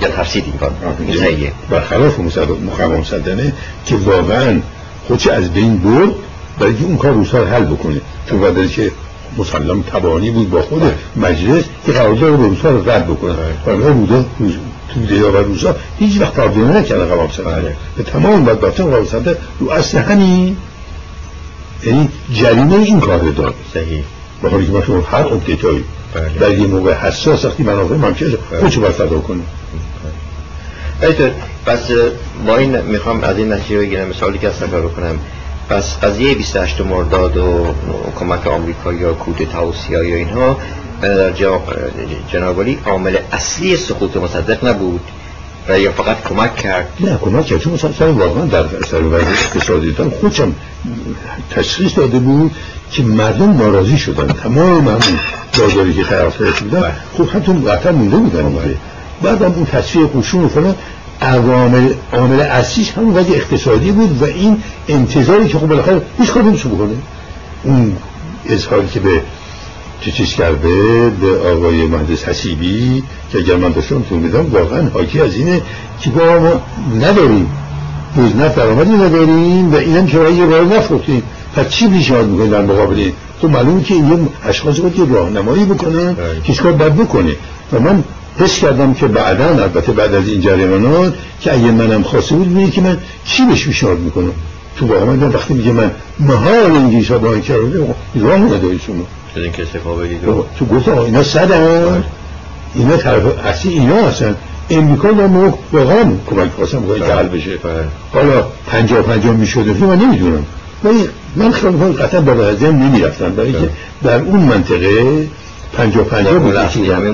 یا 0.01 0.07
ترسید 0.07 0.43
این 0.45 0.57
کار. 0.57 0.71
برخلاف 1.69 2.19
مقام 2.19 2.99
مصدقه 2.99 3.53
که 3.85 3.95
واقعا 3.95 4.61
خودش 5.07 5.27
از 5.27 5.53
بین 5.53 5.77
برد 5.77 6.09
برای 6.59 6.83
اون 6.83 6.97
کار 6.97 7.11
روسا 7.11 7.45
حل 7.45 7.65
بکنه. 7.65 8.01
چون 8.29 8.39
بعد 8.39 8.69
که 8.71 8.91
مسلم 9.37 9.81
تبانی 9.81 10.31
بود 10.31 10.49
با 10.49 10.61
خود 10.61 10.81
مجلس 11.15 11.63
که 11.85 11.91
قرارداد 11.91 12.23
رو 12.23 12.37
روسا 12.37 12.69
رو 12.69 12.89
رد 12.89 13.07
بکنه. 13.07 13.33
و 13.65 13.93
بوده 13.93 14.25
توده 14.93 15.15
یا 15.15 15.31
و 15.31 15.37
روسا 15.37 15.75
هیچ 15.99 16.21
وقت 16.21 16.33
تابدیه 16.33 16.63
نکرده 16.63 17.05
قوام 17.05 17.29
به 17.97 18.03
تمام 18.03 18.45
بدبختان 18.45 18.89
قوام 18.89 19.05
صدقه 19.05 19.37
رو 19.59 19.69
اصل 19.69 19.97
همین 19.97 20.57
یعنی 21.83 22.09
جریمه 22.33 22.75
این 22.75 22.99
کار 22.99 23.19
رو 23.19 23.31
داد. 23.31 23.55
صحیح. 23.73 24.03
با 24.41 24.49
حالی 24.49 24.65
که 24.65 24.71
ما 24.71 24.81
شما 24.81 25.01
هر 25.01 25.27
اپدیتایی 25.27 25.83
بله. 26.13 26.29
در 26.39 26.57
یه 26.57 26.67
موقع 26.67 26.93
حساس 26.93 27.45
وقتی 27.45 27.63
منافع 27.63 27.95
ممکنه 27.95 28.37
خودشو 28.59 28.81
باید 28.81 28.93
فدا 28.93 29.19
کنه 29.19 29.43
بله. 31.01 31.31
پس 31.65 31.79
با 32.47 32.57
این 32.57 32.81
می‌خوام 32.81 33.23
از 33.23 33.37
این 33.37 33.53
نتیجه 33.53 33.77
بگیرم 33.77 34.07
مثالی 34.07 34.37
که 34.37 34.49
استفاده 34.49 34.87
کنم. 34.87 35.19
پس 35.69 35.99
قضیه 35.99 36.35
28 36.35 36.81
مرداد 36.81 37.37
و 37.37 37.73
کمک 38.19 38.47
آمریکا 38.47 38.93
یا 38.93 39.13
کود 39.13 39.47
تاوسیا 39.51 40.03
یا 40.03 40.15
اینها 40.15 40.57
در 41.01 41.31
جنابالی 42.31 42.79
عامل 42.85 43.17
اصلی 43.31 43.77
سقوط 43.77 44.17
مصدق 44.17 44.65
نبود. 44.65 45.01
و 45.69 45.79
یا 45.79 45.91
فقط 45.91 46.23
کمک 46.23 46.55
کرد؟ 46.55 46.87
نه 46.99 47.17
کمک 47.21 47.45
کرد. 47.45 47.59
چون 47.59 47.73
مثلا 47.73 48.13
واقعا 48.13 48.45
در 48.45 48.63
سر 48.91 49.01
وضع 49.03 49.27
اقتصادی 49.27 49.91
دارم 49.91 50.09
خودشم 50.09 50.55
تشخیص 51.51 51.97
داده 51.97 52.19
بود 52.19 52.51
که 52.91 53.03
مردم 53.03 53.57
ناراضی 53.57 53.97
شدن. 53.97 54.27
تمام 54.27 54.87
همون 54.87 55.19
بازاری 55.59 55.93
که 55.93 56.03
خراب 56.03 56.33
بودن. 56.59 56.91
خب 57.17 57.29
حتی 57.29 57.53
قطر 57.53 57.91
مونده 57.91 58.17
بودن 58.17 58.75
بعد 59.21 59.41
هم 59.41 59.51
اون 59.51 59.65
تصفیه 59.65 60.05
قشون 60.05 60.47
فلان 60.47 60.75
عوامل 61.21 61.93
عامل 62.13 62.39
اصلیش 62.39 62.91
همون 62.91 63.17
وضع 63.17 63.33
اقتصادی 63.33 63.91
بود 63.91 64.21
و 64.21 64.25
این 64.25 64.63
انتظاری 64.87 65.47
که 65.47 65.57
خب 65.57 65.67
بالاخره 65.67 66.01
هیچ 66.19 66.31
کار 66.31 66.43
نمیشه 66.43 66.69
بکنه. 66.69 66.95
اون 67.63 67.97
اظهاری 68.49 68.87
که 68.87 68.99
به 68.99 69.21
چه 70.01 70.11
چیز 70.11 70.33
کرده 70.33 71.09
به 71.09 71.49
آقای 71.51 71.87
مهندس 71.87 72.23
حسیبی 72.23 73.03
که 73.31 73.37
اگر 73.37 73.55
من 73.55 73.71
داشتم 73.71 74.01
تو 74.09 74.15
میدم 74.15 74.45
واقعا 74.51 74.89
حاکی 74.89 75.21
از 75.21 75.35
اینه 75.35 75.61
که 76.01 76.09
با 76.09 76.39
ما 76.39 76.61
نداریم. 76.95 77.49
روز 78.15 78.35
درآمدی 78.55 78.91
نداریم 78.91 79.73
و 79.73 79.75
اینم 79.75 80.07
که 80.07 80.17
یه 80.17 80.45
راه 80.45 80.77
نفروختیم. 80.77 81.23
پس 81.55 81.69
چی 81.69 81.87
پیشنهاد 81.87 82.27
می‌کنیم 82.27 82.51
در 82.51 82.61
مقابل 82.61 82.95
این؟ 82.95 83.13
خب 83.41 83.49
معلومه 83.49 83.83
که 83.83 83.93
این 83.93 84.27
اشخاص 84.45 84.79
باید 84.79 84.99
یه 84.99 85.05
راهنمایی 85.05 85.65
بکنن 85.65 86.13
بله. 86.13 86.41
که 86.43 86.53
کار 86.53 86.71
بد 86.71 86.95
بکنه. 86.95 87.35
و 87.73 87.79
من 87.79 88.03
حس 88.39 88.59
کردم 88.59 88.93
که 88.93 89.07
بعدا 89.07 89.49
البته 89.49 89.91
بعد 89.91 90.13
از 90.13 90.27
این 90.27 90.41
جریانات 90.41 91.13
که 91.41 91.53
اگه 91.53 91.71
منم 91.71 92.03
خواسته 92.03 92.35
بود 92.35 92.71
که 92.71 92.81
من 92.81 92.97
چی 93.25 93.45
بهش 93.45 93.65
پیشنهاد 93.65 93.99
می‌کنم؟ 93.99 94.31
تو 94.77 94.87
واقعا 94.87 95.05
من 95.05 95.29
وقتی 95.29 95.53
میگه 95.53 95.71
من 95.71 95.91
مهار 96.19 96.71
انگلیس 96.71 97.11
ها 97.11 97.17
با 97.17 97.33
این 97.33 97.41
کرده 97.41 97.95
راه 98.15 98.37
نداری 98.37 98.79
شما 98.79 99.03
این 99.35 99.51
که 99.51 99.65
تو 100.59 100.65
گفت 100.65 100.87
اینا 100.87 101.23
صدن. 101.23 102.03
اینا 102.75 102.97
طرف 102.97 103.45
اصلی 103.45 103.73
اینا 103.73 104.07
هستن. 104.07 104.35
امریکا 104.69 105.11
با 105.11 105.27
ما 105.27 105.59
واقعا 105.71 106.03
کمک 106.27 106.51
خواستم 106.55 106.79
باید 106.79 107.03
که 107.03 107.13
حل 107.13 107.27
بشه 107.27 107.51
حالا 108.13 108.43
پنجا 108.67 109.01
پنجا 109.01 109.31
می‌شده 109.31 109.73
من 109.85 109.97
نمی‌دونم. 109.97 110.45
ولی 110.83 111.09
من 111.35 111.51
خیلی 111.51 111.93
قطعا 111.93 112.21
با 112.21 112.33
نمی 112.33 112.71
نمی‌رفتم 112.71 113.29
برای 113.29 113.51
که 113.51 113.69
در 114.03 114.19
اون 114.19 114.39
منطقه 114.39 115.27
پنجا 115.77 116.03
پنجا 116.03 116.39
بود. 116.39 116.55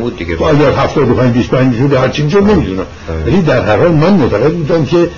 بود 0.01 0.18
دیگه. 0.18 0.43
اگر 0.43 0.72
هفتاد 0.72 1.09
و 1.09 1.14
پنج 1.14 1.34
بیست 1.34 1.49
پنج 1.49 1.76
شده 1.78 1.99
هر 1.99 2.09
چی 2.09 2.24
نمی‌دونم. 2.24 2.86
ولی 3.26 3.41
در 3.41 3.62
هر 3.62 3.78
حال 3.78 3.91
من 3.91 4.14
معتقد 4.14 4.51
بودم 4.51 4.86
که 4.86 5.09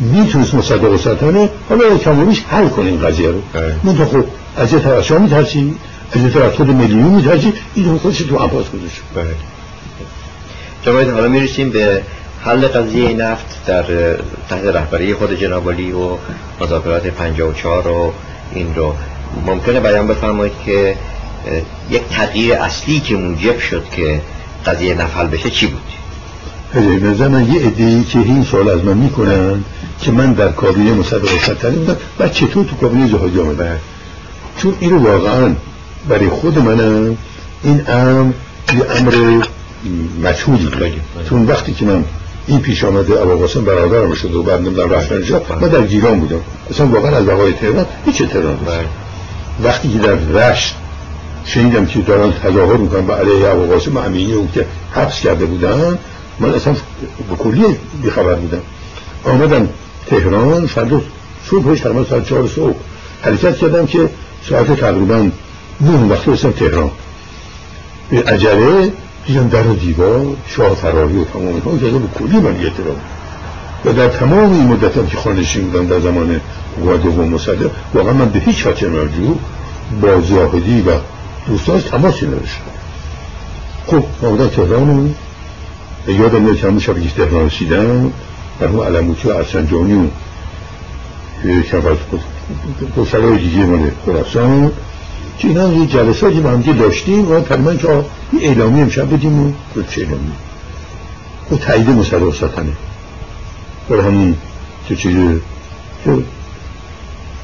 می‌تونست 0.00 0.54
مصدق 0.54 0.92
و 0.92 0.96
سلطانه 0.96 1.48
حالا 1.68 1.98
کمونیش 1.98 2.42
حل 2.50 2.68
کنه 2.68 2.86
این 2.86 3.00
قضیه 3.00 3.28
رو. 3.28 3.42
من 3.84 3.96
تو 3.96 4.04
خب 4.04 4.24
از 4.56 4.72
یه 4.72 4.78
طرف 4.78 5.06
شما 5.06 5.18
میترسی 5.18 5.74
از 6.12 6.20
این 6.20 6.30
طرف 6.30 6.54
خود 6.54 6.68
میلیون 6.68 7.02
میترجی 7.02 7.52
این 7.74 7.98
خودش 7.98 8.18
تو 8.18 8.36
انپاس 8.36 8.66
گذاشت. 8.70 9.02
بله. 9.14 9.24
جناب 10.82 11.14
حالا 11.14 11.28
می‌رسیم 11.28 11.70
به 11.70 12.02
حل 12.44 12.66
قضیه 12.66 13.14
نفت 13.14 13.66
در 13.66 13.84
تحت 14.48 14.64
رهبری 14.64 15.14
خود 15.14 15.40
جنابالی 15.40 15.92
و 15.92 16.16
مذاکرات 16.60 17.06
54 17.06 17.88
و 17.88 18.12
این 18.54 18.74
رو. 18.74 18.94
ممکنه 19.46 19.80
بیان 19.80 20.06
بفرمایید 20.06 20.52
که 20.66 20.96
یک 21.90 22.02
تغییر 22.10 22.54
اصلی 22.54 23.00
که 23.00 23.16
موجب 23.16 23.58
شد 23.58 23.84
که 23.96 24.20
قضیه 24.66 24.94
نفل 24.94 25.26
بشه 25.26 25.50
چی 25.50 25.66
بود؟ 25.66 25.93
نظر 26.80 27.28
من 27.28 27.52
یه 27.52 27.66
عده 27.66 28.04
که 28.04 28.18
این 28.18 28.44
سوال 28.44 28.68
از 28.68 28.84
من 28.84 28.96
می‌کنن 28.96 29.64
که 30.00 30.12
من 30.12 30.32
در 30.32 30.48
کابینه 30.48 30.92
مصدق 30.92 31.38
ستنی 31.42 31.76
بودم 31.76 31.96
و 32.20 32.28
چطور 32.28 32.64
تو 32.64 32.76
کابینه 32.76 33.08
جهادی 33.08 33.40
آمدن 33.40 33.78
چون 34.56 34.74
این 34.80 34.96
واقعا 34.96 35.54
برای 36.08 36.28
خود 36.28 36.58
منم 36.58 37.16
این 37.62 37.80
امر 37.88 38.32
یه 38.74 38.84
امر 39.00 39.44
مجهولی 40.22 40.66
بود. 40.66 41.28
چون 41.28 41.46
وقتی 41.46 41.72
که 41.72 41.84
من 41.84 42.04
این 42.46 42.60
پیش 42.60 42.84
آمده 42.84 43.20
ابو 43.20 43.36
قاسم 43.36 43.64
برادرم 43.64 44.14
شد 44.14 44.34
و 44.34 44.42
بعد 44.42 44.60
نمی‌دونم 44.60 44.90
رفتن 44.90 45.22
جا 45.22 45.42
من 45.60 45.68
در 45.68 45.82
گیران 45.82 46.20
بودم. 46.20 46.40
اصلا 46.70 46.86
واقعا 46.86 47.16
از 47.16 47.26
بقای 47.26 47.52
تهران 47.52 47.86
هیچ 48.06 48.22
تهران 48.22 48.56
بله. 48.56 48.86
وقتی 49.64 49.88
که 49.88 49.98
در 49.98 50.14
رشت 50.14 50.74
شنیدم 51.44 51.86
که 51.86 52.00
دارن 52.00 52.32
تظاهر 52.32 52.76
می‌کنن 52.76 53.06
به 53.06 53.14
علیه 53.14 53.48
ابو 53.48 53.72
قاسم 53.72 53.96
امینی 53.96 54.32
اون 54.32 54.48
که 54.54 54.66
حبس 54.92 55.20
کرده 55.20 55.44
بودن 55.44 55.98
من 56.40 56.54
اصلا 56.54 56.74
به 57.30 57.36
کلی 57.36 57.64
بیخبر 58.02 58.34
بودم 58.34 58.60
آمدم 59.24 59.68
تهران 60.06 60.66
فردا 60.66 61.00
صبحش 61.50 61.80
تقریبا 61.80 62.04
ساعت 62.04 62.28
چهار 62.28 62.48
صبح 62.48 62.76
حرکت 63.22 63.56
کردم 63.56 63.86
که 63.86 64.08
ساعت 64.48 64.80
تقریبا 64.80 65.30
نه 65.80 65.98
وقتی 66.10 66.30
رسیدم 66.30 66.50
تهران. 66.50 66.90
به 68.10 68.22
عجله 68.22 68.92
دیدم 69.26 69.48
در 69.48 69.66
و 69.66 69.74
دیوار 69.74 70.26
شاه 70.46 70.74
فراری 70.74 71.16
و 71.16 71.24
تمام 71.24 71.46
اینها 71.46 71.70
اجازه 71.70 71.98
به 71.98 72.08
کلی 72.18 72.36
من 72.36 72.56
اعتراف 72.56 72.96
و 73.84 73.92
در 73.92 74.08
تمام 74.08 74.52
این 74.52 74.66
مدت 74.66 75.10
که 75.10 75.16
خانشین 75.16 75.70
بودم 75.70 75.86
در 75.86 76.00
زمان 76.00 76.40
قواد 76.80 77.02
دوم 77.02 77.28
مصدق 77.28 77.70
واقعا 77.94 78.12
من 78.12 78.28
به 78.28 78.38
هیچ 78.38 78.66
وجه 78.66 78.88
مرجوع 78.88 79.38
با 80.02 80.20
زاهدی 80.20 80.80
و 80.80 80.90
دوستان 81.46 81.80
تماسی 81.80 82.26
نداشتم. 82.26 82.62
خب 83.86 84.04
آمدن 84.26 84.48
تهران 84.48 84.90
و 84.90 85.08
یادم 86.06 86.42
میاد 86.42 86.58
همون 86.58 86.78
شب 86.78 87.00
که 87.00 87.10
تهران 87.10 87.46
رسیدم 87.46 88.12
اون 88.60 88.86
علموتی 88.86 89.28
و 89.28 89.30
ارسنجانی 89.30 89.94
و 89.94 91.62
چند 91.70 91.86
از 91.86 91.96
پسرهای 92.96 93.38
دیگه 93.38 93.66
مال 93.66 93.90
خراسان 94.06 94.72
که 95.38 95.48
اینا 95.48 95.72
یه 95.72 95.86
جلساتی 95.86 96.40
با 96.40 96.50
همگه 96.50 96.72
داشتیم 96.72 97.30
و 97.30 97.40
تقریبا 97.40 97.74
که 97.74 97.88
یه 97.88 98.48
اعلامی 98.48 98.82
امشب 98.82 99.14
بدیم 99.14 99.46
و 99.46 99.52
چه 99.90 100.00
اعلامی. 100.00 100.32
و 101.50 101.56
تایید 101.56 101.90
مصدق 101.90 102.34
ستنه 102.34 102.72
برای 103.88 104.02
همون 104.02 104.36
چه 104.88 104.96
چیزه 104.96 105.40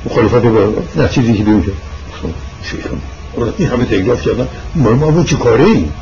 مخالفت 0.04 0.34
با 0.34 0.72
نتیجی 0.96 1.34
که 1.34 1.42
بیون 1.42 1.62
که 1.62 1.72
شیخم. 2.62 3.00
این 3.58 3.68
همه 3.68 3.84
تگراف 3.84 4.22
کردن. 4.22 4.48
ما 4.74 4.92
ما 4.92 5.24
چه 5.24 5.36
کاره 5.36 5.64
ایم 5.64 5.92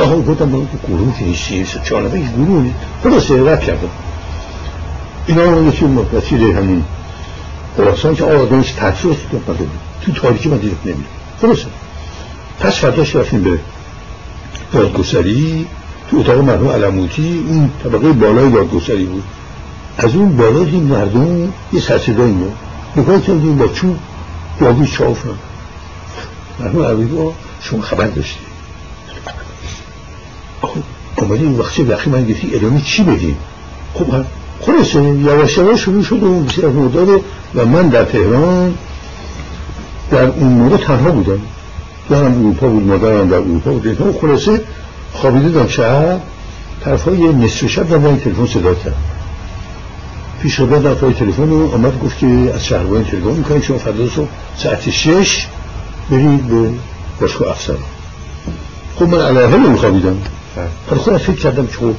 آقا 0.00 0.16
گفتم 0.16 0.50
با 0.50 0.62
گروه 0.88 1.18
که 1.18 1.24
هیچی 1.24 1.66
چهار 1.84 2.02
نفر 2.02 2.16
هیچ 2.16 2.30
گروه 2.30 2.62
نیست 2.62 2.76
خلاصه 3.02 3.50
رد 3.52 3.60
کردم 3.60 3.88
اینا 5.26 5.68
یکی 5.68 5.84
وسیله 6.14 6.54
همین 6.54 6.84
خراسان 7.76 8.14
که 8.14 8.24
آدمش 8.24 8.70
تحصیل 8.70 9.14
بود 9.30 9.70
تو 10.02 10.12
تاریکی 10.12 10.48
من 10.48 10.56
دیدم 10.56 10.76
نمیده 10.84 11.08
خلاصه 11.40 11.66
پس 12.60 12.78
فرداش 12.78 13.16
رفتیم 13.16 13.42
به 13.42 13.58
دادگستری 14.72 15.66
تو 16.10 16.18
اتاق 16.18 16.38
مرحوم 16.38 16.68
علموتی 16.68 17.44
اون 17.48 17.70
طبقه 17.84 18.12
بالای 18.12 18.50
دادگستری 18.50 19.04
بود 19.04 19.24
از 19.98 20.14
اون 20.14 20.36
بالا 20.36 20.60
این 20.60 20.82
مردم 20.82 21.52
یه 21.72 21.80
سرصدایی 21.80 22.32
میاد 22.32 22.52
نگاه 22.96 23.20
کردیم 23.20 23.58
با 23.58 23.68
چوب 23.68 23.96
یابی 24.60 24.86
چاف 24.86 25.24
مرحوم 26.60 26.82
علموتی 26.82 27.34
شما 27.60 27.80
خبر 27.80 28.06
داشتی 28.06 28.51
خب 31.24 31.32
این 31.32 31.58
وقت 31.58 31.80
وقتی 31.80 32.10
من 32.10 32.24
گفتی 32.24 32.50
ادامه 32.54 32.80
چی 32.80 33.02
بدیم؟ 33.02 33.36
خب 33.94 34.06
خلاصه 34.60 35.02
یواش 35.02 35.58
یواش 35.58 35.80
شروع 35.80 36.02
شد 36.02 36.18
اون 36.22 36.44
بسیار 36.44 36.70
مداره 36.70 37.20
و 37.54 37.66
من 37.66 37.88
در 37.88 38.04
تهران 38.04 38.74
در 40.10 40.24
اون 40.24 40.52
موقع 40.52 40.76
تنها 40.76 41.10
بودم. 41.10 41.40
دارم 42.10 42.38
اروپا 42.38 42.68
بود 42.68 42.86
مادرم 42.86 43.28
در 43.28 43.36
اروپا 43.36 43.70
بود. 43.70 43.98
خب 43.98 44.20
خلاصه 44.20 44.60
خوابیده 45.12 45.48
دم 45.48 45.68
شهر 45.68 46.18
طرف 46.84 47.08
های 47.08 47.32
نصف 47.32 47.66
شب 47.66 47.88
در 47.88 48.08
این 48.08 48.20
تلفن 48.20 48.46
صدا 48.46 48.74
کرد 48.74 48.96
پیش 50.42 50.56
خبر 50.56 50.78
در 50.78 50.94
پای 50.94 51.12
تلفن 51.12 51.50
رو 51.50 51.74
آمد 51.74 52.00
گفت 52.00 52.18
که 52.18 52.52
از 52.54 52.66
شهر 52.66 52.84
باید 52.84 53.06
تلفن 53.06 53.30
می‌کنید 53.30 53.62
شما 53.62 53.78
فردا 53.78 54.08
صبح 54.08 54.28
ساعت 54.56 54.90
شش 54.90 55.46
برید 56.10 56.48
به 56.48 56.68
باشگاه 57.20 57.50
افسر. 57.50 57.74
خب 58.96 59.08
من 59.08 59.20
علاقه 59.20 59.56
رو 59.56 59.76
خوابیدم. 59.76 60.16
پر 60.90 60.96
خودم 60.96 61.18
فکر 61.18 61.36
کردم 61.36 61.66
که 61.66 61.76
خب 61.76 61.94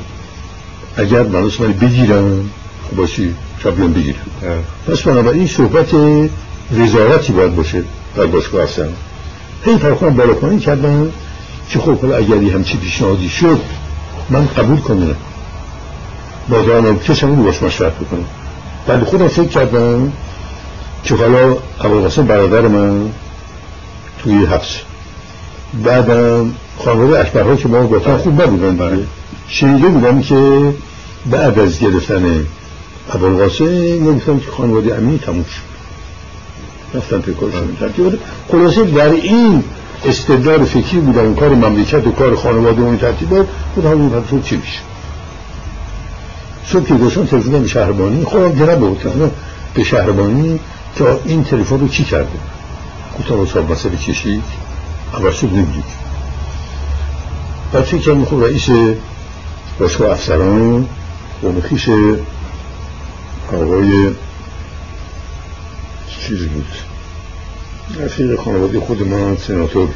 اگر 0.97 1.23
منوس 1.23 1.61
من 1.61 1.73
بگیرم 1.73 2.49
خب 2.89 2.95
باشی 2.95 3.35
شب 3.63 3.75
بیان 3.75 3.93
بگیر. 3.93 4.15
پس 4.87 5.01
بنابراین 5.01 5.47
صحبت 5.47 5.93
وزارتی 6.79 7.33
باید 7.33 7.55
باشه 7.55 7.83
در 8.15 8.25
باشگاه 8.25 8.63
هستن 8.63 8.89
هی 9.65 9.77
پر 9.77 9.93
خودم 9.93 10.15
بالا 10.15 10.33
پایین 10.33 10.59
کردم 10.59 11.11
که 11.69 11.79
خب 11.79 12.01
حالا 12.01 12.15
اگر 12.15 12.35
همچی 12.35 12.77
پیشنهادی 12.77 13.29
شد 13.29 13.61
من 14.29 14.45
قبول 14.45 14.77
کنم. 14.77 15.15
با 16.49 16.61
دارم 16.61 16.99
کسم 16.99 17.35
رو 17.35 17.43
باش 17.43 17.63
مشورت 17.63 17.93
بکنم. 17.93 18.25
بعد 18.87 19.03
خودم 19.03 19.27
فکر 19.27 19.47
کردم 19.47 20.11
که 21.03 21.15
حالا 21.15 21.57
قاسم 21.79 22.25
برادر 22.25 22.61
من 22.61 23.09
توی 24.23 24.45
حبس. 24.45 24.92
بعدم 25.73 26.53
خانواده 26.77 27.19
اکبرها 27.19 27.55
که 27.55 27.67
ما 27.67 27.87
گفتن 27.87 28.17
خوب 28.17 28.41
نبودن 28.41 28.77
برای 28.77 29.03
شنیده 29.47 29.87
بودم 29.87 30.21
که 30.21 30.73
بعد 31.31 31.59
از 31.59 31.79
گرفتن 31.79 32.45
ابوالقاسم 33.13 33.65
نمیفتم 33.65 34.39
که 34.39 34.51
خانواده 34.51 34.95
امینی 34.95 35.17
تموم 35.17 35.43
شد. 35.43 35.73
رفتن 36.97 37.21
پیکارشون 37.21 37.77
ترتیب 37.79 38.19
خلاصه 38.51 38.83
در 38.83 39.09
این 39.09 39.63
استدلال 40.05 40.65
فکری 40.65 40.99
بودن 40.99 41.21
اون 41.21 41.35
کار 41.35 41.49
مملکت 41.49 42.07
و 42.07 42.11
کار 42.11 42.35
خانواده 42.35 42.81
و 42.81 42.85
این 42.85 42.97
ترتیبات 42.97 43.47
بود 43.75 43.85
همون 43.85 44.09
ترتیب 44.09 44.43
چی 44.43 44.55
میشه. 44.55 44.79
صبح 46.65 46.85
که 46.85 46.93
گوشان 46.93 47.27
تلفن 47.27 47.61
به 47.61 47.67
شهربانی 47.67 48.23
خودم 48.23 48.51
جنب 48.51 48.79
بود 48.79 49.31
به 49.73 49.83
شهربانی 49.83 50.59
که 50.95 51.05
این 51.25 51.43
تلفن 51.43 51.79
رو 51.79 51.87
چی 51.87 52.03
کرده؟ 52.03 52.39
گفتم 53.19 53.39
اصاب 53.39 53.71
مسئله 53.71 53.97
کشید 53.97 54.43
صبح 55.13 55.53
نمی‌دید. 55.53 55.83
بعد 57.73 57.83
فکر 57.83 57.97
کردم 57.97 58.25
خب 58.25 58.43
رئیس 58.43 58.69
باشگاه 59.79 60.11
افسران 60.11 60.87
و 61.43 61.61
خیش 61.69 61.89
آقای 63.53 64.09
چیزی 66.19 66.45
بود. 66.45 66.67
رفیق 67.99 68.39
خانواده 68.39 68.79
خود 68.79 69.07
ما 69.07 69.37
سناتور. 69.37 69.89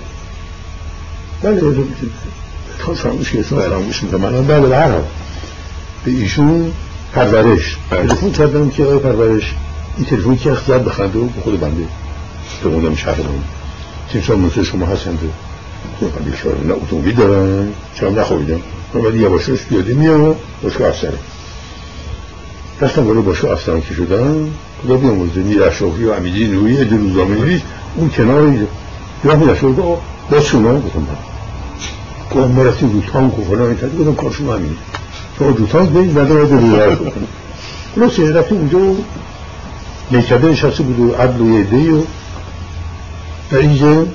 بله 1.43 1.61
تا 2.79 2.93
فراموش 2.93 3.31
که 3.31 3.39
اسم 3.39 3.59
فراموش 3.59 4.03
می‌کنم. 4.03 4.21
من 4.21 4.47
بله 4.47 4.59
به 4.59 5.01
به 6.05 6.11
ایشون 6.11 6.71
پرورش. 7.13 7.77
بله. 7.89 8.07
تلفن 8.07 8.31
کردم 8.31 8.69
که 8.69 8.83
آقای 8.83 8.99
پرورش 8.99 9.55
این 9.97 10.05
تلفنی 10.05 10.37
که 10.37 10.51
اختیار 10.51 10.79
بخنده 10.79 11.19
و 11.19 11.25
به 11.25 11.41
خود 11.41 11.59
بنده. 11.59 11.87
به 12.63 12.69
قدم 12.69 12.95
شهرمان. 12.95 13.43
تیم 14.11 14.39
مثل 14.39 14.63
شما 14.63 14.85
هستند 14.85 15.19
بیچاره 16.25 16.67
نه 16.67 16.73
اتومبیل 16.73 17.15
دارن 17.15 17.67
چرا 17.95 18.09
نخوابیدم؟ 18.09 18.59
من 18.93 19.01
ولی 19.01 19.19
یواشاش 19.19 19.63
بیاده 19.63 19.93
میام 19.93 20.35
باشگاه 20.63 20.87
افسرم. 20.87 21.19
رفتم 22.81 23.05
بالا 23.05 23.21
باشگاه 23.21 23.51
افسرم 23.51 23.81
که 23.81 23.93
شدم. 23.93 24.49
خدا 24.83 24.97
بیامرزه 24.97 25.39
میر 25.39 25.63
اشرافی 25.63 26.03
و 26.03 26.11
امیدی 26.11 26.47
نوری 26.47 26.77
ادی 26.77 26.97
روزنامه 26.97 27.35
نویس 27.35 27.61
اون 27.95 28.09
کنار 28.09 28.53
راه 29.23 29.35
میر 29.35 29.49
اشرافی 29.49 29.81
گفت 29.81 30.01
با 30.31 30.41
شما 30.41 30.79
گفتم 30.79 30.99
من 30.99 31.17
گفت 32.35 32.51
ما 32.51 32.63
رفتیم 32.63 32.91
رو 32.93 33.01
تانک 33.01 33.39
و 33.39 33.43
فلان 33.43 33.67
این 33.67 33.99
گفتم 33.99 34.15
کار 34.15 34.31
شما 34.31 34.53
همینه. 34.53 34.75
شما 35.39 35.47
رو 35.47 35.65
تانک 35.65 35.89
برید 35.89 36.13
بعد 36.13 36.31
رو 36.31 36.37
رو 36.37 36.75
رو 36.75 37.11
خلاصه 37.95 38.33
رفتیم 38.33 38.57
اونجا 38.57 39.01
میکده 40.11 40.47
نشسته 40.47 40.83
بود 40.83 40.99
و 40.99 41.13
عدل 41.13 41.41
و 41.41 41.59
یه 41.59 41.93
و 41.93 42.03
در 43.51 43.57
اینجا 43.57 44.07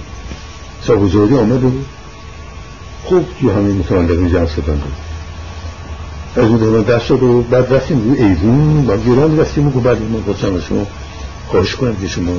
سابوزاری 0.86 1.34
آمد 1.34 1.64
و 1.64 1.72
خوب 3.04 3.26
یه 3.42 3.52
همه 3.52 3.72
متمندقی 3.72 4.30
جمع 4.30 4.46
شدن 4.46 4.82
از 6.36 6.44
اون 6.44 6.56
دارم 6.56 6.82
دست 6.82 7.04
شد 7.04 7.22
و 7.22 7.42
بعد 7.42 7.72
رفتیم 7.72 8.04
روی 8.04 8.22
ایوون 8.22 8.86
و 8.86 8.96
گران 8.96 9.40
رفتیم 9.40 9.66
و 9.66 9.70
بعد 9.70 9.98
ما 10.10 10.20
گفتم 10.20 10.60
شما 10.60 10.86
خواهش 11.48 11.74
کنم 11.74 11.96
که 11.96 12.08
شما 12.08 12.32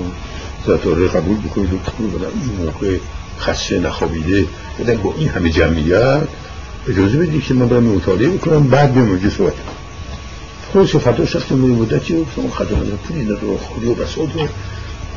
ستاره 0.63 1.07
قبول 1.07 1.37
بکنید 1.37 1.73
و 1.73 1.77
این 2.23 2.65
موقع 2.65 2.97
خسته 3.39 3.79
نخوابیده 3.79 4.45
بودن 4.77 4.97
با 4.97 5.13
این 5.17 5.29
همه 5.29 5.49
جمعیت. 5.49 6.27
اجازه 6.89 7.17
بدی 7.17 7.41
که 7.41 7.53
من 7.53 7.67
برم 7.67 7.83
مطالعه 7.83 8.29
بکنم 8.29 8.67
بعد 8.67 8.93
به 8.93 9.01
موجه 9.01 9.29
صحبت 9.29 9.53
خودش 10.71 10.95
فتاش 10.95 11.35
هست 11.35 11.47
که 11.47 11.55
مدتی 11.55 12.21
گفتم 12.21 12.49
خدا 12.49 12.75
نظر 12.75 12.95
پولی 13.07 13.23
نداره 13.23 13.57
خوری 13.57 13.87
و 13.87 13.93
بساط 13.93 14.29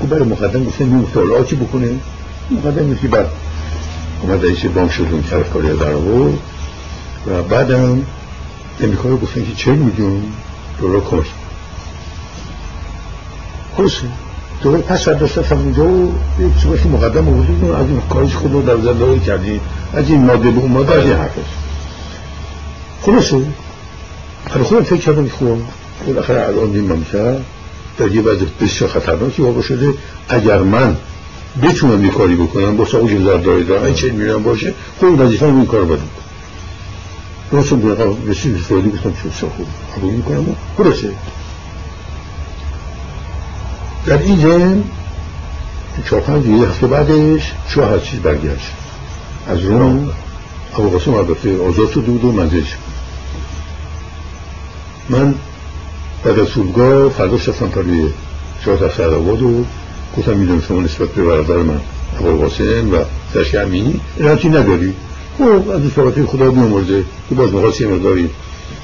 و 0.02 0.06
برای 0.06 0.24
مقدم 0.24 0.64
گفتن 0.64 0.84
این 0.84 0.94
مطالعاتی 0.94 1.56
بکنه؟ 1.56 1.88
مقدم 2.50 2.94
که 2.94 3.08
بعد 3.08 3.26
اومد 4.22 4.44
رئیس 4.44 4.64
بانک 4.64 4.92
شد 4.92 5.06
اون 5.10 5.22
طرف 5.22 5.50
کاری 5.50 5.68
در 5.68 5.94
و 7.26 7.42
بعدم 7.42 8.02
امریکا 8.80 9.08
رو 9.08 9.16
گفتن 9.16 9.44
که 9.44 9.54
چه 9.56 9.72
میلیون 9.72 10.22
دلار 10.80 11.00
کمک. 11.00 11.26
خلاصه. 13.76 14.06
دوباره 14.62 14.82
پس 14.82 15.08
برداشتم 15.08 15.58
اونجا 15.58 15.84
و 15.84 16.12
یک 16.74 16.86
مقدم 16.86 17.28
آوردیم 17.28 17.74
از 17.74 17.86
این 17.86 18.00
کارش 18.10 18.34
خود 18.34 18.52
رو 18.52 18.62
در 18.62 18.76
زندگی 18.76 19.20
کردیم. 19.20 19.60
از 19.94 20.08
این 20.08 20.24
ماده 20.24 20.50
به 20.50 20.60
اون 20.60 20.72
ماده 20.72 20.92
از 20.94 21.04
این 21.04 21.12
حرف 21.12 21.30
خلاصه. 23.02 23.42
حالا 24.50 24.64
خودم 24.64 24.82
فکر 24.82 25.00
کردم 25.00 25.28
خوب 25.28 25.62
بالاخره 26.06 26.42
الان 26.42 26.70
این 26.70 26.92
ممکن 26.92 27.44
در 27.98 28.12
یه 28.12 28.22
وضع 28.22 28.44
بسیار 28.60 28.90
خطرناکی 28.90 29.42
واقع 29.42 29.60
شده. 29.60 29.94
اگر 30.28 30.58
من 30.58 30.96
بتونم 31.62 32.04
یه 32.04 32.10
کاری 32.10 32.34
بکنم 32.36 32.76
با 32.76 32.84
ساقوش 32.84 33.10
زرداری 33.10 33.64
دارم 33.64 33.84
این 33.84 33.94
چه 33.94 34.10
میرم 34.10 34.42
باشه. 34.42 34.74
خود 35.00 35.20
وظیفه 35.20 35.46
این 35.46 35.66
کار 35.66 35.84
بدم 35.84 36.08
راستم 37.52 37.80
به 37.80 38.16
رسید 38.26 38.56
فعلی 38.56 38.90
گفتم 38.90 39.12
چه 39.12 39.46
خوب 39.46 39.66
قبول 39.96 40.14
می‌کنم. 40.14 40.56
خلاصه 40.78 41.10
در 44.06 44.18
این 44.18 44.40
زن 44.40 44.84
چهار 46.10 46.22
پنج 46.22 46.46
یه 46.46 46.68
هفته 46.68 46.86
بعدش 46.86 47.52
شاه 47.68 47.90
هر 47.90 47.98
چیز 47.98 48.20
برگشت. 48.20 48.72
از 49.48 49.60
روم 49.60 50.10
ابو 50.74 50.90
قاسم 50.90 51.14
البته 51.14 51.58
آزاد 51.68 51.90
شده 51.90 52.00
بود 52.00 52.24
و 52.24 52.32
منزلش 52.32 52.76
من 55.08 55.34
بعد 56.26 56.38
از 56.38 56.48
صبحگاه 56.48 57.08
فردا 57.08 57.38
شستم 57.38 57.68
پروی 57.68 58.08
شاه 58.64 58.76
در 58.98 59.04
آباد 59.04 59.42
و 59.42 59.64
گفتم 60.18 60.36
می‌دونم 60.36 60.60
شما 60.60 60.80
نسبت 60.80 61.08
به 61.08 61.24
برادر 61.24 61.56
من 61.56 61.80
ابو 62.18 62.36
قاسم 62.36 62.92
و 62.92 62.96
سرش 63.34 63.54
امینی 63.54 64.00
رنچی 64.18 64.48
نداری؟ 64.48 64.94
خب 65.38 65.70
از 65.70 65.80
صحبت 65.96 66.24
خدا 66.24 66.50
بیامرزه 66.50 67.04
که 67.28 67.34
باز 67.34 67.52
مقاسی 67.52 67.86
مقداری 67.86 68.30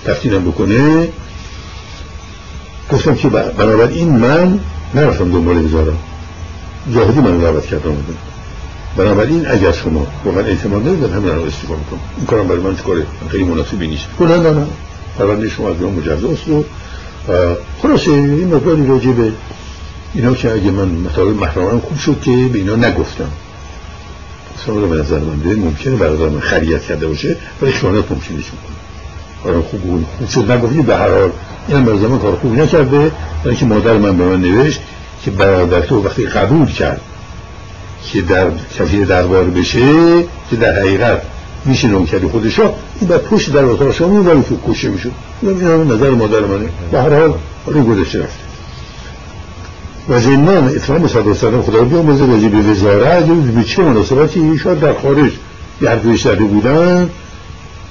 تفتینم 0.04 0.44
بکنه. 0.44 1.08
گفتم 2.92 3.14
که 3.14 3.28
بنابراین 3.28 4.08
من 4.08 4.60
نرفتم 4.94 5.32
دنبال 5.32 5.56
هزارم 5.56 5.98
زاهدی 6.92 7.20
من 7.20 7.38
دعوت 7.38 7.66
کرد 7.66 7.86
آمدم 7.86 8.16
بنابراین 8.96 9.46
اگر 9.50 9.72
شما 9.72 10.06
واقعا 10.24 10.44
اعتماد 10.44 10.84
دارید 10.84 11.04
همین 11.04 11.34
رو 11.34 11.42
استفاده 11.42 11.80
کنم 11.90 12.00
این 12.16 12.26
کارم 12.26 12.48
برای 12.48 12.60
من 12.60 12.76
کار 12.76 12.96
خیلی 13.30 13.44
مناسبی 13.44 13.86
نیست. 13.86 14.06
نه 14.20 14.36
نه 14.36 14.50
نه. 14.50 14.66
پرونده 15.18 15.48
شما 15.48 15.70
از 15.70 15.76
من 15.80 15.88
مجزاست 15.88 16.48
و 16.48 16.64
خلاصه 17.82 18.10
این 18.10 18.54
مقداری 18.54 18.86
راجع 18.86 19.10
به 19.10 19.32
اینا 20.14 20.34
که 20.34 20.52
اگه 20.52 20.70
من 20.70 20.88
مطابق 20.88 21.36
محرمانم 21.36 21.80
خوب 21.80 21.98
شد 21.98 22.20
که 22.20 22.30
به 22.30 22.58
اینا 22.58 22.76
نگفتم. 22.76 23.30
اصلا 24.62 24.74
به 24.74 24.96
نظر 24.96 25.18
من 25.18 25.54
ممکنه 25.54 25.96
برادر 25.96 26.28
من 26.28 26.40
خریت 26.40 26.82
کرده 26.82 27.06
باشه 27.06 27.36
ولی 27.62 27.72
خیانت 27.72 28.12
ممکنه 28.12 28.36
نیست 28.36 28.50
کارم 29.44 29.62
خوب 29.62 30.04
خوب 30.18 30.28
شد 30.28 30.52
نگفتی 30.52 30.82
به 30.82 30.96
هر 30.96 31.08
حال 31.08 31.30
این 31.68 31.84
برای 31.84 31.98
زمان 31.98 32.18
کار 32.18 32.36
خوبی 32.36 32.60
نکرده. 32.60 33.10
برای 33.44 33.56
که 33.56 33.64
مادر 33.64 33.96
من 33.96 34.16
به 34.16 34.24
من 34.24 34.40
نوشت 34.40 34.80
که 35.24 35.30
برادر 35.30 35.80
تو 35.80 36.02
وقتی 36.02 36.26
قبول 36.26 36.66
کرد 36.66 37.00
که 38.12 38.22
در 38.22 38.46
کفیر 38.78 39.04
دربار 39.04 39.44
بشه 39.44 39.80
که 40.50 40.56
در 40.56 40.78
حقیقت 40.78 41.22
میشه 41.64 41.88
نوکری 41.88 42.28
خودشا 42.28 42.74
این 43.02 43.08
بعد 43.08 43.22
پشت 43.22 43.52
در 43.52 43.64
اتاق 43.64 43.92
شما 43.92 44.22
ولی 44.22 44.42
تو 44.42 44.72
کشه 44.72 44.88
می‌شد. 44.88 45.10
این 45.42 45.92
نظر 45.92 46.10
مادر 46.10 46.40
منه. 46.40 46.68
به 46.92 47.02
هر 47.02 47.20
حال 47.20 47.34
حالا 47.66 47.82
گذشته 47.82 48.18
رفته 48.18 48.42
و 50.08 50.20
زمان 50.20 50.68
اتفاق 50.68 51.06
صدر 51.06 51.34
سلام 51.34 51.62
خدا 51.62 51.84
بیامرزه 51.84 52.26
راجع 52.26 52.48
به 52.48 52.58
وزارت 52.58 53.24
به 53.24 53.64
چه 53.64 53.82
مناسبتی 53.82 54.58
شاید 54.58 54.80
در 54.80 54.92
خارج 54.92 55.30
گردوش 55.82 56.22
داده 56.22 56.44
بودن. 56.44 57.10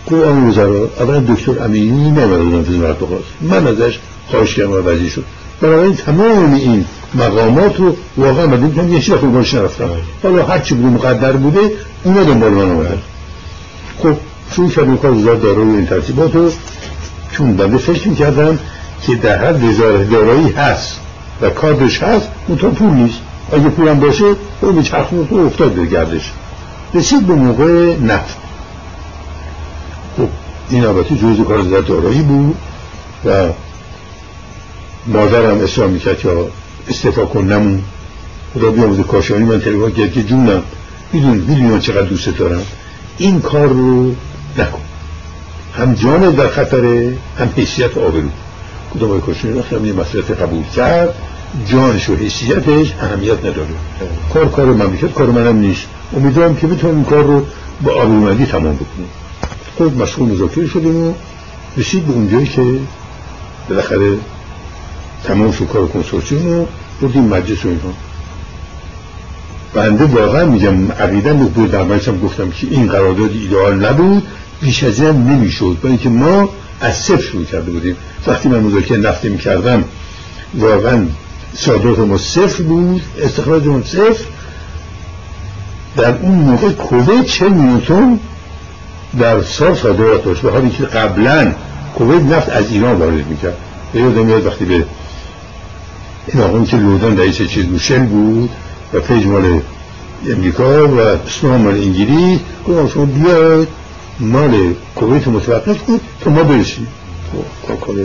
قرآن 0.06 0.50
وزرا 0.50 0.90
اولا 1.00 1.20
دکتر 1.20 1.64
امینی 1.64 2.12
نمی‌دونم 2.12 2.66
وزارت 2.70 3.00
بخواست 3.00 3.24
من 3.42 3.68
ازش 3.68 4.00
خواهش 4.28 4.56
کردم 4.56 4.72
و 4.72 4.76
وزیر 4.76 5.10
شد. 5.10 5.24
بنابراین 5.62 5.96
تمام 5.96 6.54
این 6.54 6.86
مقامات 7.16 7.80
رو 7.80 7.96
واقعا 8.18 8.48
من 8.48 8.60
دیدم 8.60 8.94
یه 8.94 9.00
چیز 9.00 9.14
خوب 9.14 9.34
باش 9.34 9.54
نرفتم. 9.54 9.90
حالا 10.24 10.46
هر 10.46 10.60
چی 10.60 10.76
بوده 10.76 10.88
مقدر 10.88 11.32
بوده 11.32 11.60
اونا 12.04 12.24
دنبال 12.24 12.52
من 12.52 12.72
آمدن 12.72 12.98
کردم 14.52 14.98
کار 14.98 15.12
وزارت 15.12 15.42
دارایی 15.42 15.70
این 15.70 15.86
ترتیبات 15.86 16.36
رو 16.36 16.52
چون 17.32 17.56
بنده 17.56 17.78
فکر 17.78 18.08
می‌کردم 18.08 18.60
که 19.02 19.16
در 19.16 19.46
هر 19.46 19.54
وزارت 19.54 20.10
دارایی 20.10 20.50
هست 20.50 21.00
و 21.42 21.50
کارش 21.50 22.04
هست 22.04 22.28
اون 22.48 22.58
پول 22.58 22.90
نیست. 22.90 23.18
اگه 23.54 23.70
پولم 23.70 24.00
باشه 24.00 24.26
اون 24.62 24.76
به 24.76 24.84
چرخ 24.84 25.08
افتاد 25.32 25.72
به 25.72 25.86
گردش. 25.86 26.32
رسید 26.94 27.28
به 27.28 27.34
موقع 27.34 27.98
نفت. 27.98 28.38
خب 30.18 30.28
این 30.70 30.86
البته 30.86 31.16
جزء 31.16 31.44
کار 31.44 31.60
وزارت 31.60 31.88
دارایی 31.88 32.22
بود 32.22 32.56
و 33.26 33.48
مادرم 35.08 35.60
اصرار 35.60 35.88
می‌کرد 35.88 36.20
که 36.20 36.30
استفا 36.90 37.26
کن 37.26 37.44
نمون. 37.44 37.84
خدا 38.54 38.72
بیاموزه 38.72 39.04
کاشانی 39.04 39.44
من 39.44 39.60
تلفن 39.60 39.92
کرد 39.92 40.14
که 40.14 40.24
جونم 40.24 40.64
میدون 41.14 41.38
می‌دونی 41.38 41.80
چقدر 41.80 42.02
دوست 42.08 42.38
دارم. 42.38 42.62
این 43.18 43.42
کار 43.42 43.68
رو 43.68 44.16
نکن. 44.58 44.82
هم 45.78 45.94
جان 45.94 46.32
در 46.32 46.48
خطره 46.48 47.18
هم 47.40 47.50
حیثیت 47.56 47.98
آبرو. 47.98 48.30
کدام 48.94 49.10
آقای 49.10 49.22
کاشانی 49.22 49.60
رفتم 49.60 49.86
یه 49.86 49.94
مسئلت 49.94 50.32
قبول 50.32 50.64
کرد 50.64 51.16
جانش 51.66 52.10
و 52.10 52.16
حیثیتش 52.16 52.94
اهمیت 53.02 53.40
نداره. 53.40 53.68
کار 54.34 54.50
کار 54.50 54.66
مملکت 54.66 55.14
کار 55.14 55.30
منم 55.30 55.58
نیست. 55.58 55.88
امیدوارم 56.18 56.56
که 56.56 56.68
بتونم 56.68 56.96
این 56.96 57.06
کار 57.06 57.24
رو 57.24 57.46
با 57.82 57.92
آبرومندی 57.92 58.46
تمام 58.46 58.76
بکنم. 58.76 59.08
خود 59.78 59.98
مشغول 59.98 60.32
مذاکره 60.32 60.68
شدیم 60.68 60.96
و 60.96 61.14
رسید 61.78 62.06
به 62.06 62.14
اونجایی 62.14 62.46
که 62.46 62.80
بالاخره 63.70 64.18
تمام 65.24 65.52
شد 65.52 65.68
کار 65.68 65.88
کنسورسیوم 65.88 66.48
رو 66.48 66.68
بردیم 67.02 67.24
مجلس 67.24 67.66
و 67.66 67.68
اینها 67.68 67.94
بنده 69.74 70.06
واقعا 70.06 70.46
میگم 70.46 70.92
عقیدم 70.92 71.38
بود 71.38 71.72
در 71.72 71.82
هم 71.82 72.20
گفتم 72.20 72.50
که 72.50 72.68
این 72.72 72.88
قرارداد 72.88 73.32
ایدئال 73.32 73.86
نبود. 73.86 74.24
بیش 74.62 74.84
از 74.84 75.00
این 75.00 75.12
نمی‌شد. 75.12 75.78
برای 75.82 75.92
اینکه 75.92 76.10
ما 76.10 76.50
از 76.82 76.98
صفر 76.98 77.22
شروع 77.22 77.46
کرده 77.46 77.72
بودیم. 77.72 77.96
وقتی 78.28 78.50
من 78.50 78.60
مذاکره 78.60 78.98
نفتی 78.98 79.30
می‌کردم 79.30 79.84
واقعا 80.54 81.06
صادرات 81.54 82.00
ما 82.00 82.18
صفر 82.18 82.64
بود 82.64 83.02
استخراج 83.22 83.66
ما 83.66 83.82
صفر. 83.84 84.24
در 85.98 86.16
اون 86.22 86.36
موقع 86.36 86.70
کویت 86.70 87.26
چهل 87.26 87.50
میلیون 87.50 88.20
در 89.20 89.42
سال 89.42 89.76
صادرات 89.76 90.24
داشت. 90.24 90.42
به 90.42 90.52
حالی 90.52 90.70
که 90.70 90.84
قبلا 90.84 91.52
کویت 91.98 92.22
نفت 92.22 92.50
از 92.50 92.72
ایران 92.72 92.96
وارد 92.96 93.28
می‌کرد. 93.28 93.58
یادم 93.94 94.26
میاد 94.26 94.46
وقتی 94.46 94.66
به 94.66 94.86
این 96.28 96.44
آقایی 96.44 96.66
که 96.66 96.78
لودان 96.78 97.18
رئیس 97.18 97.42
چیز 97.42 97.66
شل 97.66 98.06
بود 98.06 98.50
و 98.94 99.00
پیج 99.00 99.26
مال 99.26 99.62
امریکا 100.30 100.88
و 100.88 101.00
اسنو 101.00 101.37
هم 101.37 101.62
مال 101.62 101.74
انگلیس 101.74 102.40
گفتم 102.68 102.88
شما 102.88 103.06
بیاید. 103.06 103.68
مال 104.20 104.74
کویت 104.96 105.28
متوقف 105.28 105.78
بود 105.78 106.02
تا 106.22 106.30
ما 106.30 106.44
برسیم 106.44 106.88
خب 107.68 107.86
کار 107.86 107.96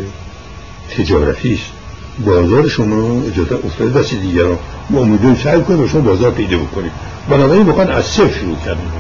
تجارتی 0.97 1.55
است 1.55 1.77
بازار 2.25 2.69
شما 2.69 3.23
اجازه 3.23 3.59
افتاده 3.67 4.01
دست 4.01 4.15
دیگران 4.15 4.59
ما 4.91 5.01
امیدواریم 5.01 5.41
سعی 5.45 5.61
کنیم 5.61 5.89
شما 5.89 6.01
بازار 6.01 6.31
پیدا 6.31 6.59
بکنیم. 6.59 6.91
بنابراین 7.31 7.65
بخوان 7.67 7.91
از 7.91 8.05
صفر 8.05 8.39
شروع 8.39 8.57
کردیم 8.65 8.93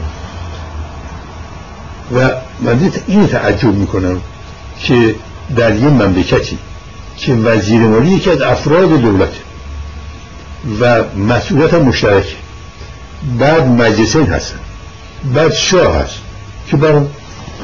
و 2.15 2.31
من 2.61 2.93
این 3.07 3.27
تعجب 3.27 3.75
می‌کنم 3.75 4.21
که 4.79 5.15
در 5.57 5.77
یه 5.77 5.89
مملکتی 5.89 6.59
که 7.17 7.35
وزیر 7.35 7.81
مالی 7.81 8.11
یکی 8.11 8.31
از 8.31 8.41
افراد 8.41 8.89
دولت 8.89 9.33
و 10.81 11.05
مسئولیت 11.19 11.75
مشترک 11.75 12.37
بعد 13.39 13.67
مجلسین 13.67 14.27
هستن 14.27 14.59
بعد 15.35 15.53
شاه 15.53 15.97
هست. 15.97 16.26
که 16.67 16.77
بر 16.77 17.03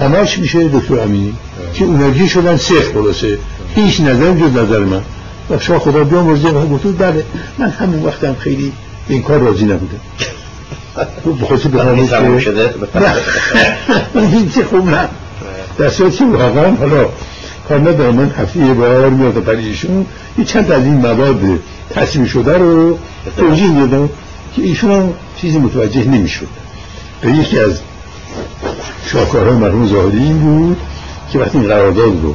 همش 0.00 0.38
میشه 0.38 0.68
دکتر 0.68 1.00
امینی 1.00 1.34
که 1.74 1.84
اونجی 1.84 2.28
شدن 2.28 2.57
صفر 2.57 2.92
خلاصه. 2.94 3.38
هیچ 3.74 4.00
نظر 4.00 4.34
جز 4.34 4.57
نظر 4.57 4.78
من. 4.78 5.03
و 5.50 5.59
شاه 5.59 5.78
خدا 5.78 6.05
بیا 6.05 6.22
مرزه 6.22 6.48
و 6.48 6.66
گفت 6.66 6.98
بله 6.98 7.24
من 7.59 7.70
همون 7.70 8.03
وقتم 8.03 8.34
خیلی 8.34 8.72
این 9.09 9.22
کار 9.22 9.38
راضی 9.38 9.64
نبودم. 9.64 10.00
بخواست 11.42 11.66
به 11.66 11.82
همون 11.82 12.40
شده؟ 12.40 12.74
این 14.14 14.50
چه 14.50 14.64
خوب 14.64 14.88
نه 14.88 15.09
در 15.78 15.88
صورتی 15.88 16.24
واقعا 16.24 16.74
حالا 16.74 17.07
کارمند 17.68 18.00
من 18.00 18.30
هفته 18.30 18.59
یه 18.59 18.74
بار 18.74 19.11
میاد 19.11 19.32
پریشون 19.32 20.07
یه 20.38 20.44
چند 20.44 20.70
از 20.70 20.82
این 20.82 20.94
مواد 20.94 21.40
تصمیم 21.90 22.26
شده 22.26 22.59
رو 22.59 22.98
توجیه 23.36 23.74
دادم 23.74 24.09
که 24.57 24.62
ایشون 24.62 24.90
هم 24.90 25.12
چیزی 25.40 25.59
متوجه 25.59 26.05
نمی‌شد. 26.05 26.48
و 27.24 27.28
یکی 27.28 27.59
از 27.59 27.80
شاکارهای 29.06 29.56
مرحوم 29.56 29.86
زاهدی 29.86 30.18
این 30.18 30.38
بود 30.38 30.76
که 31.32 31.38
وقتی 31.38 31.58
این 31.58 31.68
قرارداد 31.68 32.22
رو 32.22 32.34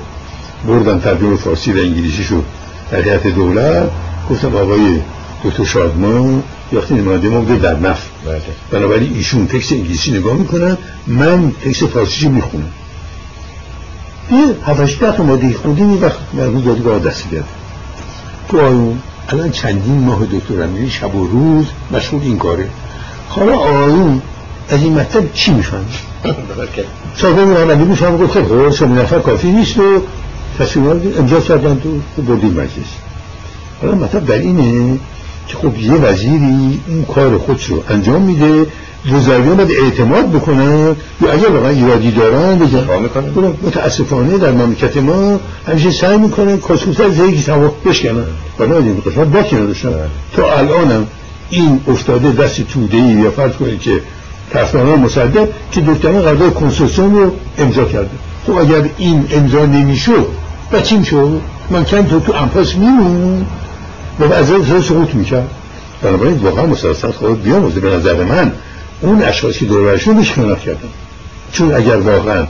بردن 0.68 1.00
ترجمه 1.00 1.36
فارسی 1.36 1.72
و 1.74 1.78
انگلیسی 1.78 2.24
شد 2.24 2.44
در 2.92 3.02
هیئت 3.02 3.28
دولت 3.28 3.90
گفتم 4.30 4.56
آقای 4.56 5.02
دکتر 5.44 5.64
شادمان 5.64 6.44
وقتی 6.74 6.94
نماینده 6.94 7.30
ما 7.30 7.40
بوده 7.40 7.56
در 7.56 7.80
نفت. 7.80 8.08
بله. 8.26 8.42
بنابراین 8.72 9.14
ایشون 9.14 9.48
تکست 9.48 9.72
انگلیسی 9.72 10.12
نگاه 10.12 10.34
می‌کنن 10.34 10.78
من 11.08 11.52
تکست 11.52 11.86
فارسی 11.86 12.28
می‌خونم. 12.28 12.72
یه 14.32 14.38
هفتش 14.66 14.98
ده 15.02 15.22
ماده 15.22 15.54
خوندیم 15.54 15.90
این 15.90 16.02
وقت 16.02 17.04
دستی 17.06 17.30
کرد 17.30 17.48
تو 18.50 18.60
آیون 18.60 19.00
الان 19.30 19.52
چندین 19.52 20.00
ماه 20.00 20.26
دکتر 20.26 20.64
امیری 20.64 20.90
شب 20.90 21.16
و 21.16 21.28
روز 21.28 21.66
مشغول 21.92 22.22
این 22.22 22.38
کاره. 22.38 22.70
حالا 23.30 23.58
آیون 23.58 24.22
از 24.70 24.84
این 24.84 24.94
مطلب 24.94 25.34
چی 25.34 25.52
میفهم 25.54 25.86
صاحب 27.16 27.40
محمدی 27.40 27.84
میفهم 27.84 28.18
گفت 28.18 28.34
خیلی 28.34 28.46
خوب 28.46 28.72
شما 28.72 28.96
نفر 28.96 29.20
کافی 29.20 29.52
نیست 29.52 29.78
و 29.78 30.02
تصمیمات 30.60 31.02
امضا 31.20 31.40
کردن 31.40 31.82
تو 32.16 32.22
بردیم 32.22 32.52
مجلس. 32.52 32.68
حالا 33.82 33.96
مطلب 33.96 34.26
در 34.26 34.38
اینه 34.38 35.00
که 35.48 35.58
خب 35.58 35.78
یه 35.78 35.92
وزیری 35.92 36.80
این 36.88 37.06
کار 37.16 37.38
خودش 37.38 37.66
رو 37.66 37.84
انجام 37.90 38.22
میده 38.22 38.66
وزراریان 39.12 39.56
باید 39.56 39.72
اعتماد 39.72 40.32
بکنن 40.32 40.96
یا 41.22 41.32
اگر 41.32 41.50
واقعا 41.50 41.70
ایرادی 41.70 42.12
دارن 42.12 42.60
بگن 42.60 42.88
متاسفانه 43.64 44.38
در 44.38 44.52
مملکت 44.52 44.98
ما 44.98 45.40
همیشه 45.68 45.92
سعی 45.92 46.18
می‌کنن 46.18 46.58
کسکوس 46.58 47.00
از 47.00 47.18
یکی 47.18 47.42
سوا 47.42 47.74
بشکنن. 47.86 48.26
بنابراین 48.58 49.02
قسمت 49.06 49.28
باکی 49.28 49.56
نداشتن. 49.56 49.90
تا 50.36 50.58
الانم 50.58 51.08
این 51.50 51.82
افتاده 51.88 52.32
دست 52.32 52.62
توده 52.62 52.98
ای 52.98 53.04
یا 53.04 53.32
فرض 53.32 53.52
کنید 53.52 53.80
که 53.80 54.02
طرفداران 54.54 55.00
مصدق 55.00 55.48
که 55.72 55.82
دکتران 55.82 56.22
قرارداد 56.22 56.54
کنسوسیون 56.54 57.16
رو 57.16 57.32
امضا 57.58 57.86
کرده. 57.86 58.10
خب 58.46 58.58
اگر 58.58 58.90
این 58.98 59.28
امضا 59.32 59.66
نمی‌شد 59.66 60.28
و 60.72 60.82
چی 60.82 60.98
می‌شد؟ 60.98 61.42
من 61.70 61.86
چند 61.86 62.10
تو 62.10 62.20
تو 62.20 62.34
انفاس 62.34 62.76
میمون 62.76 63.46
و 64.20 64.34
از 64.34 64.52
این 64.52 64.82
سقوط 64.82 65.16
می‌کرد. 65.16 65.50
بنابراین 66.02 66.38
واقعا 66.38 66.66
مسلسل 66.66 67.12
خود 67.12 67.44
بیاموزه. 67.44 67.80
به 67.80 67.90
نظر 67.90 68.24
من 68.24 68.52
اون 69.02 69.22
اشخاصی 69.22 69.66
دورشون 69.66 70.16
بهش 70.16 70.32
خیانت 70.32 70.60
کردن. 70.60 70.90
چون 71.52 71.76
اگر 71.76 71.96
واقعا 71.96 72.48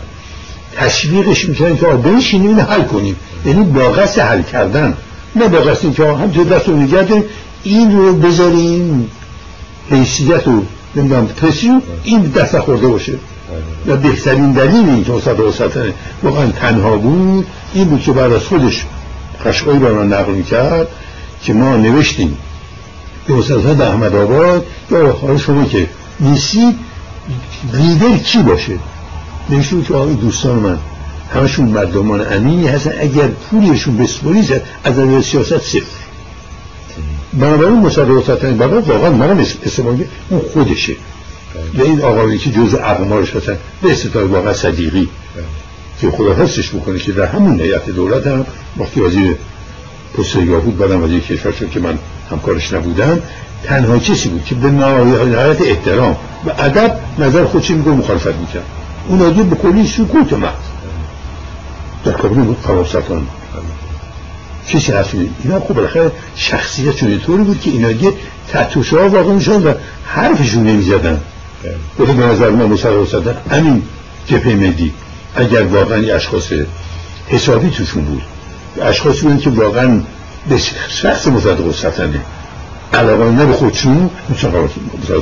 تشویقش 0.78 1.50
می‌کنن 1.50 1.78
که 1.78 1.86
بنشینیم 1.86 2.50
اینو 2.50 2.62
حل 2.62 2.84
کنیم. 2.84 3.16
یعنی 3.46 3.64
با 3.64 3.94
حل 4.18 4.42
کردن. 4.42 4.98
نه 5.36 5.48
با 5.48 5.58
قصد 5.58 5.94
که 5.94 6.04
همینطور 6.06 6.44
دست 6.44 6.68
رو 6.68 6.76
نگردیم 6.76 7.24
این 7.64 7.98
رو 7.98 8.14
بذاریم. 8.14 9.12
حیثیت 9.92 10.48
و 10.48 10.64
نمی‌دونم 10.98 11.28
تسی 11.28 11.72
این 12.04 12.22
دست 12.22 12.60
خورده 12.60 12.88
باشه. 12.88 13.14
و 13.88 13.98
بهترین 13.98 14.52
دلیل 14.52 14.90
این 14.90 15.04
که 15.04 15.12
و 15.12 15.52
سلطنه 15.52 15.94
واقعا 16.24 16.48
تنها 16.52 16.98
بود. 16.98 17.48
این 17.74 17.84
بود 17.84 18.02
که 18.02 18.12
بعد 18.12 18.32
از 18.32 18.44
خودش 18.44 18.86
قشقایی 19.46 19.80
به 19.80 19.92
من 19.92 20.08
نقل 20.14 20.32
می‌کرد 20.32 20.88
که 21.44 21.54
ما 21.54 21.78
نوشتیم. 21.78 22.38
به 23.28 23.34
استاد 23.34 23.82
احمد 23.82 24.16
آباد. 24.16 24.66
یا 24.92 25.12
حال 25.22 25.38
شما 25.38 25.66
که 25.66 25.90
نیستی 26.20 26.76
لیدر 27.74 28.18
کی 28.18 28.38
باشه؟ 28.40 28.74
نوشتیم 29.50 29.84
که 29.84 29.94
آقای 29.94 30.14
دوستان 30.14 30.56
من. 30.56 30.78
همشون 31.34 31.66
مردمان 31.66 32.34
امینی 32.34 32.68
هستن. 32.68 32.92
اگر 33.00 33.28
پولیشون 33.28 33.98
بسپوری 33.98 34.42
زد 34.42 34.62
از 34.84 35.00
نظر 35.00 35.22
سیاست 35.22 35.58
صفر. 35.58 36.07
بنابراین 37.34 37.80
مصادقات 37.80 38.46
بابا 38.46 38.82
واقعا 38.82 39.10
منم 39.10 39.40
استفاده 39.40 40.08
اون 40.30 40.42
خودشه. 40.54 40.96
و 41.78 41.82
این 41.82 42.02
آقایی 42.02 42.38
که 42.38 42.52
جز 42.52 42.76
اقمارش 42.76 43.36
هستن 43.36 43.58
به 43.82 43.92
استطاع 43.92 44.24
واقعا 44.24 44.54
صدیقی. 44.54 45.10
که 46.02 46.12
خدا 46.12 46.34
حسش 46.34 46.70
بکنه 46.70 47.00
که 47.00 47.12
در 47.12 47.26
همون 47.26 47.62
نیت 47.62 47.90
دولت 47.90 48.28
هم 48.28 48.46
وقتی 48.78 49.02
وزیر 49.02 49.36
پسترگاه 50.18 50.62
بود 50.62 50.78
بعدم 50.78 51.04
وزیر 51.04 51.20
کشور 51.20 51.52
شد 51.52 51.70
که 51.70 51.80
من 51.80 51.98
همکارش 52.32 52.74
نبودم 52.74 53.20
تنها 53.64 54.00
کسی 54.00 54.30
بود 54.30 54.46
که 54.46 54.56
به 54.56 54.70
نهایت 54.70 55.62
احترام 55.62 56.18
و 56.46 56.50
ادب 56.58 57.00
نظر 57.20 57.46
خودش 57.46 57.72
میگه 57.72 57.90
مخالفت 57.90 58.36
می‌کرد. 58.36 58.66
اون 59.08 59.22
آدم 59.22 59.50
به 59.50 59.56
کلی 59.56 59.88
سکوت 59.88 60.34
محض 60.34 60.54
در 62.06 62.12
کابینه 62.12 62.44
بود 62.44 62.58
کسی 64.68 64.92
هست 64.92 65.10
اینا 65.44 65.60
خب 65.60 65.74
بالاخره 65.74 66.12
شخصیت 66.36 67.24
طوری 67.26 67.44
بود 67.44 67.62
که 67.62 67.70
اینا 67.70 67.92
دیگه 67.92 68.14
تحتوشه 68.52 69.00
ها 69.00 69.10
واقع 69.10 69.34
میشن 69.34 69.64
و 69.64 69.74
حرفشون 70.06 70.64
نمی‌زدن. 70.64 71.22
بله 72.00 72.14
به 72.14 72.26
نظر 72.26 72.50
من 72.50 72.66
مصرح 72.66 73.06
صدر 73.06 73.34
همین 73.52 73.84
جپه 74.28 74.56
مدی 74.56 74.94
اگر 75.36 75.64
واقعا 75.64 76.16
اشخاص 76.16 76.52
حسابی 77.28 77.70
توشون 77.70 78.06
بود. 78.06 78.22
اشخاصی 78.82 79.22
بودن 79.22 79.38
که 79.38 79.50
واقعا 79.50 80.02
به 80.50 80.58
شخص 80.90 81.28
مصدق 81.28 81.72
سلطنه 81.72 82.20
علاقه 82.94 83.32
نه 83.32 83.46
به 83.46 83.54
خودشون 83.54 84.10
مصدق 84.30 84.70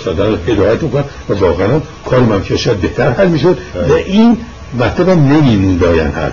سلطنه 0.05 0.37
هدایت 0.53 0.83
می‌کنن 0.83 1.03
و 1.29 1.33
واقعا 1.33 1.81
کار 2.05 2.19
ممکشت 2.19 2.69
بهتر 2.73 3.11
حل 3.11 3.27
می‌شد. 3.27 3.57
و 3.89 3.93
این 3.93 4.37
مطلب 4.79 5.09
هم 5.09 5.33
نمیمون 5.33 5.77
داین 5.77 6.07
حل 6.07 6.31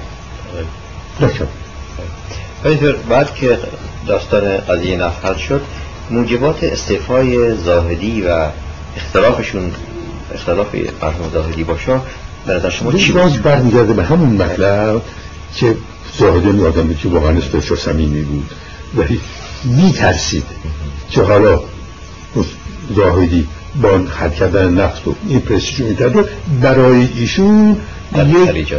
همینطور 2.65 2.93
بعد 2.93 3.35
که 3.35 3.59
داستان 4.07 4.57
قضیه 4.57 4.97
نفت 4.97 5.25
حل 5.25 5.37
شد 5.37 5.63
موجبات 6.11 6.65
استعفای 6.65 7.57
زاهدی 7.57 8.23
و 8.23 8.47
اختلافشون 8.97 9.73
اختلاف 10.35 10.75
مرحوم 11.03 11.31
زاهدی 11.33 11.65
با 11.65 11.79
شاه 11.79 12.07
به 12.47 12.53
نظر 12.53 12.71
شما 12.71 12.93
چی 12.93 13.13
باز 13.13 13.43
برمیگرده 13.43 13.93
به 13.93 14.05
همون 14.05 14.43
مطلب 14.43 15.03
که 15.55 15.77
زاهدی 16.19 16.63
آدمی 16.63 16.95
که 16.95 17.09
واقعا 17.09 17.33
بسیار 17.33 17.79
صمیمی 17.79 18.23
بود. 18.23 18.51
ولی 18.95 19.21
میترسید 19.65 20.45
که 21.11 21.23
حالا 21.23 21.61
زاهدی 22.97 23.49
با 23.83 23.89
حل 24.21 24.31
کردن 24.31 24.75
نفت 24.75 25.09
و 25.09 25.15
این 25.29 25.41
پرسیجو 25.41 25.85
میترد 25.85 26.15
برای 26.61 27.09
ایشون 27.15 27.77
یک 28.55 28.75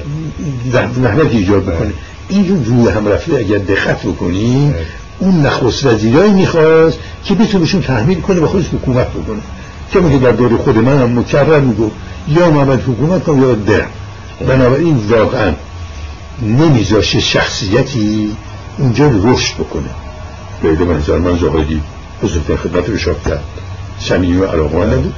زحمت 0.72 1.32
ایجاد 1.32 1.66
بکنه 1.66 1.94
این 2.34 2.66
روی 2.66 2.90
هم 2.90 3.08
رفته 3.08 3.36
اگر 3.36 3.58
دقت 3.58 4.06
بکنیم 4.06 4.76
اون 5.20 5.42
نخست 5.46 5.86
وزیرایی 5.86 6.32
می‌خواست 6.32 6.98
که 7.24 7.34
بتونشون 7.34 7.82
تحمیل 7.82 8.22
کنه 8.22 8.40
و 8.40 8.48
خودش 8.48 8.66
حکومت 8.68 9.08
بکنه. 9.08 9.42
که 9.92 10.00
میگه 10.00 10.18
در 10.18 10.32
دور 10.32 10.58
خود 10.58 10.78
من 10.78 11.02
هم 11.02 11.20
مکرر 11.20 11.60
میگو. 11.60 11.92
یا 12.28 12.52
محمد 12.52 12.82
حکومت 12.82 13.24
کن 13.24 13.42
یا 13.42 13.56
در. 13.56 13.86
بنابراین 14.48 14.96
واقعا 15.10 15.54
نمیذاشه 16.42 17.20
شخصیتی 17.20 18.36
اونجا 18.78 19.12
رشد 19.24 19.54
بکنه. 19.54 19.90
به 20.62 20.86
منظر 20.86 21.18
من 21.18 21.38
زهادی 21.38 21.82
بزرگترین 22.24 22.58
خدمت 22.58 22.90
رو 22.90 22.98
شاب 22.98 23.24
کرد. 23.24 23.44
و 24.12 24.46
علاقه 24.46 24.78
نبود 24.78 25.14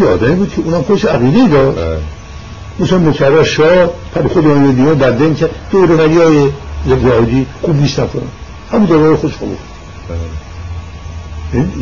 یه 0.00 0.06
آدمی 0.06 0.34
بود 0.34 0.52
که 0.54 0.60
اونم 0.60 0.82
خودش 0.82 1.04
عقیده 1.04 1.48
داشت. 1.48 1.78
مثلا 2.80 2.98
مکرر 2.98 3.44
شاه 3.44 3.90
پر 4.14 4.28
خود 4.28 4.46
اون 4.46 4.70
دیگه 4.70 4.94
در 4.94 5.10
دن 5.10 5.34
که 5.34 5.50
دور 5.70 5.90
ولی 5.90 6.18
های 6.18 6.48
زهادی 7.02 7.46
خوب 7.62 7.76
نیستن 7.76 8.06
کنن 8.06 8.22
همون 8.72 8.86
دوره 8.86 9.16
خودش 9.16 9.34
خوب 9.34 9.56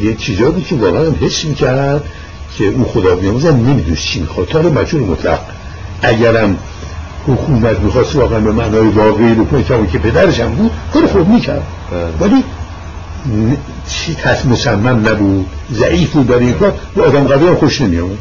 یه 0.03 0.15
چیزا 0.15 0.51
بود 0.51 0.67
که 0.67 0.75
واقعا 0.75 1.05
حس 1.21 1.45
می‌کرد 1.45 2.05
که 2.59 2.65
اون 2.65 2.85
خدا 2.85 3.17
بیاموزن 3.17 3.57
نمی‌دونست 3.57 4.03
چی 4.03 4.21
می‌خواد. 4.21 4.49
تا 4.49 4.63
مجور 4.63 5.01
مطلق. 5.01 5.41
اگرم 6.03 6.57
حکومت 7.27 7.81
می‌خواست 7.81 8.17
واقعا 8.17 8.41
به 8.41 8.53
معنای 8.53 8.89
واقعی 8.89 9.35
رو 9.35 9.45
کنه 9.45 9.87
که 9.93 9.99
پدرش 9.99 10.41
هم 10.41 10.51
بود 10.51 10.71
کار 10.95 11.07
خوب 11.07 11.29
می‌کرد. 11.29 11.63
بله. 12.21 12.31
ولی 12.31 12.45
چی 13.89 14.15
تصمیم 14.15 14.53
مصمم 14.53 15.09
نبود 15.09 15.47
ضعیف 15.73 16.11
بود 16.11 16.27
برای 16.27 16.45
این 16.45 16.55
کار 16.55 16.75
به 16.95 17.03
آدم 17.03 17.25
قوی 17.25 17.47
هم 17.47 17.55
خوش 17.55 17.81
نمیامد 17.81 18.19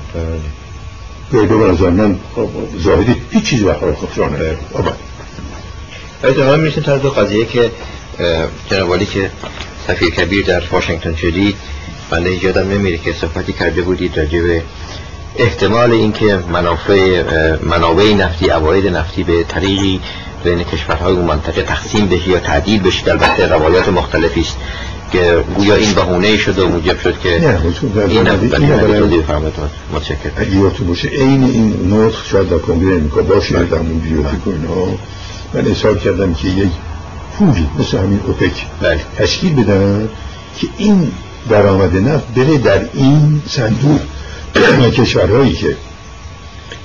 نظر 1.33 1.89
من 1.89 2.19
زاهدی 2.77 3.15
هیچ 3.31 3.43
چیزی 3.43 3.63
بخواه 3.63 3.95
ولی 6.23 6.33
تمام 6.33 6.59
می‌رسیم 6.59 6.83
تا 6.83 6.97
دو 6.97 7.09
قضیه 7.09 7.45
که 7.45 7.71
جنوالی 8.69 9.05
که 9.05 9.31
سفیر 9.87 10.09
کبیر 10.09 10.45
در 10.45 10.63
واشنگتن 10.71 11.15
شدید 11.15 11.55
بنده 12.09 12.43
یادم 12.43 12.69
نمیره 12.69 12.97
که 12.97 13.13
صحبتی 13.13 13.53
کرده 13.53 13.81
بودید 13.81 14.19
راجع 14.19 14.41
به 14.41 14.61
احتمال 15.35 15.91
اینکه 15.91 16.39
منافع 16.51 17.23
منابع 17.63 18.13
نفتی 18.13 18.49
عواید 18.49 18.87
نفتی 18.87 19.23
به 19.23 19.43
طریقی 19.43 20.01
بین 20.43 20.63
کشورهای 20.63 21.13
اون 21.13 21.25
منطقه 21.25 21.61
تقسیم 21.61 22.07
بشه 22.07 22.29
یا 22.29 22.39
تعدیل 22.39 22.81
بشه 22.81 23.11
البته 23.11 23.47
روایات 23.47 23.89
مختلفی 23.89 24.41
است. 24.41 24.57
که 25.11 25.43
گویا 25.55 25.75
این 25.75 25.93
بهونه 25.93 26.37
شده 26.37 26.63
و 26.63 26.67
موجب 26.67 26.99
شد 26.99 27.19
که 27.19 27.29
نه 27.29 27.61
این 28.07 28.27
این 28.27 29.23
متشکرم. 29.93 30.31
اگه 30.35 30.55
یادتون 30.55 30.87
باشه 30.87 31.07
عین 31.07 31.43
این 31.43 31.93
نطق 31.93 32.25
شاید 32.25 32.49
در 32.49 32.57
کنگره 32.57 32.93
امریکا 32.93 33.21
باشه 33.21 33.63
در 33.63 33.77
اون 33.77 33.99
بیوتیک 33.99 34.47
و 34.47 34.49
اینها 34.49 34.87
من 35.53 35.67
اصحاب 35.71 35.99
کردم 35.99 36.33
که 36.33 36.47
یک 36.47 36.69
پولی 37.37 37.67
مثل 37.79 37.97
همین 37.97 38.19
اوپک 38.27 38.65
بله. 38.81 38.99
تشکیل 39.17 39.53
بدن 39.53 40.09
که 40.59 40.67
این 40.77 41.11
درآمد 41.49 41.97
نفت 41.97 42.33
بره 42.35 42.57
در 42.57 42.79
این 42.93 43.41
صندوق 43.47 43.99
کشورهایی 44.91 45.53
که 45.53 45.75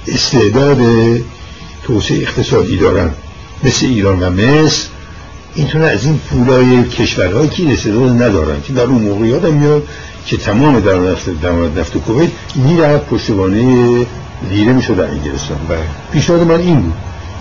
استعداد 0.09 0.79
توسعه 1.83 2.23
اقتصادی 2.23 2.77
دارن 2.77 3.11
مثل 3.65 3.87
ایران 3.87 4.23
و 4.23 4.31
مصر 4.31 4.89
اینطور 5.55 5.83
از 5.83 6.05
این 6.05 6.19
پولای 6.19 6.85
کشورهایی 6.85 7.49
که 7.49 7.73
استعداد 7.73 8.23
ندارن 8.23 8.63
که 8.63 8.73
در 8.73 8.83
اون 8.83 9.03
موقع 9.03 9.27
یادم 9.27 9.55
میاد 9.55 9.83
که 10.27 10.37
تمام 10.37 10.81
در 10.81 10.99
نفت 10.99 11.41
درآمد 11.41 11.79
نفت 11.79 11.99
کویت 11.99 12.31
می‌رفت 12.55 13.07
پشتوانه 13.07 14.07
لیره 14.51 14.73
می‌شد 14.73 14.97
در 14.97 15.05
انگلستان 15.05 15.59
بله. 15.69 15.79
پیشنهاد 16.13 16.43
من 16.43 16.61
این 16.61 16.81
بود 16.81 16.93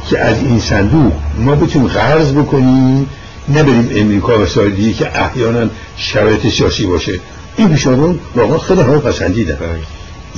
که 0.09 0.19
از 0.19 0.37
این 0.37 0.59
صندوق 0.59 1.13
ما 1.37 1.55
بتونیم 1.55 1.87
قرض 1.87 2.31
بکنیم 2.31 3.09
نبریم 3.49 3.89
امریکا 3.95 4.41
و 4.41 4.45
سایدی 4.45 4.93
که 4.93 5.21
احیانا 5.23 5.69
شرایط 5.97 6.47
سیاسی 6.47 6.85
باشه 6.85 7.19
این 7.57 7.69
پیشنهاد 7.69 8.19
واقعا 8.35 8.57
خیلی 8.57 8.81
پسندیدن 8.81 9.55
بله. 9.55 9.79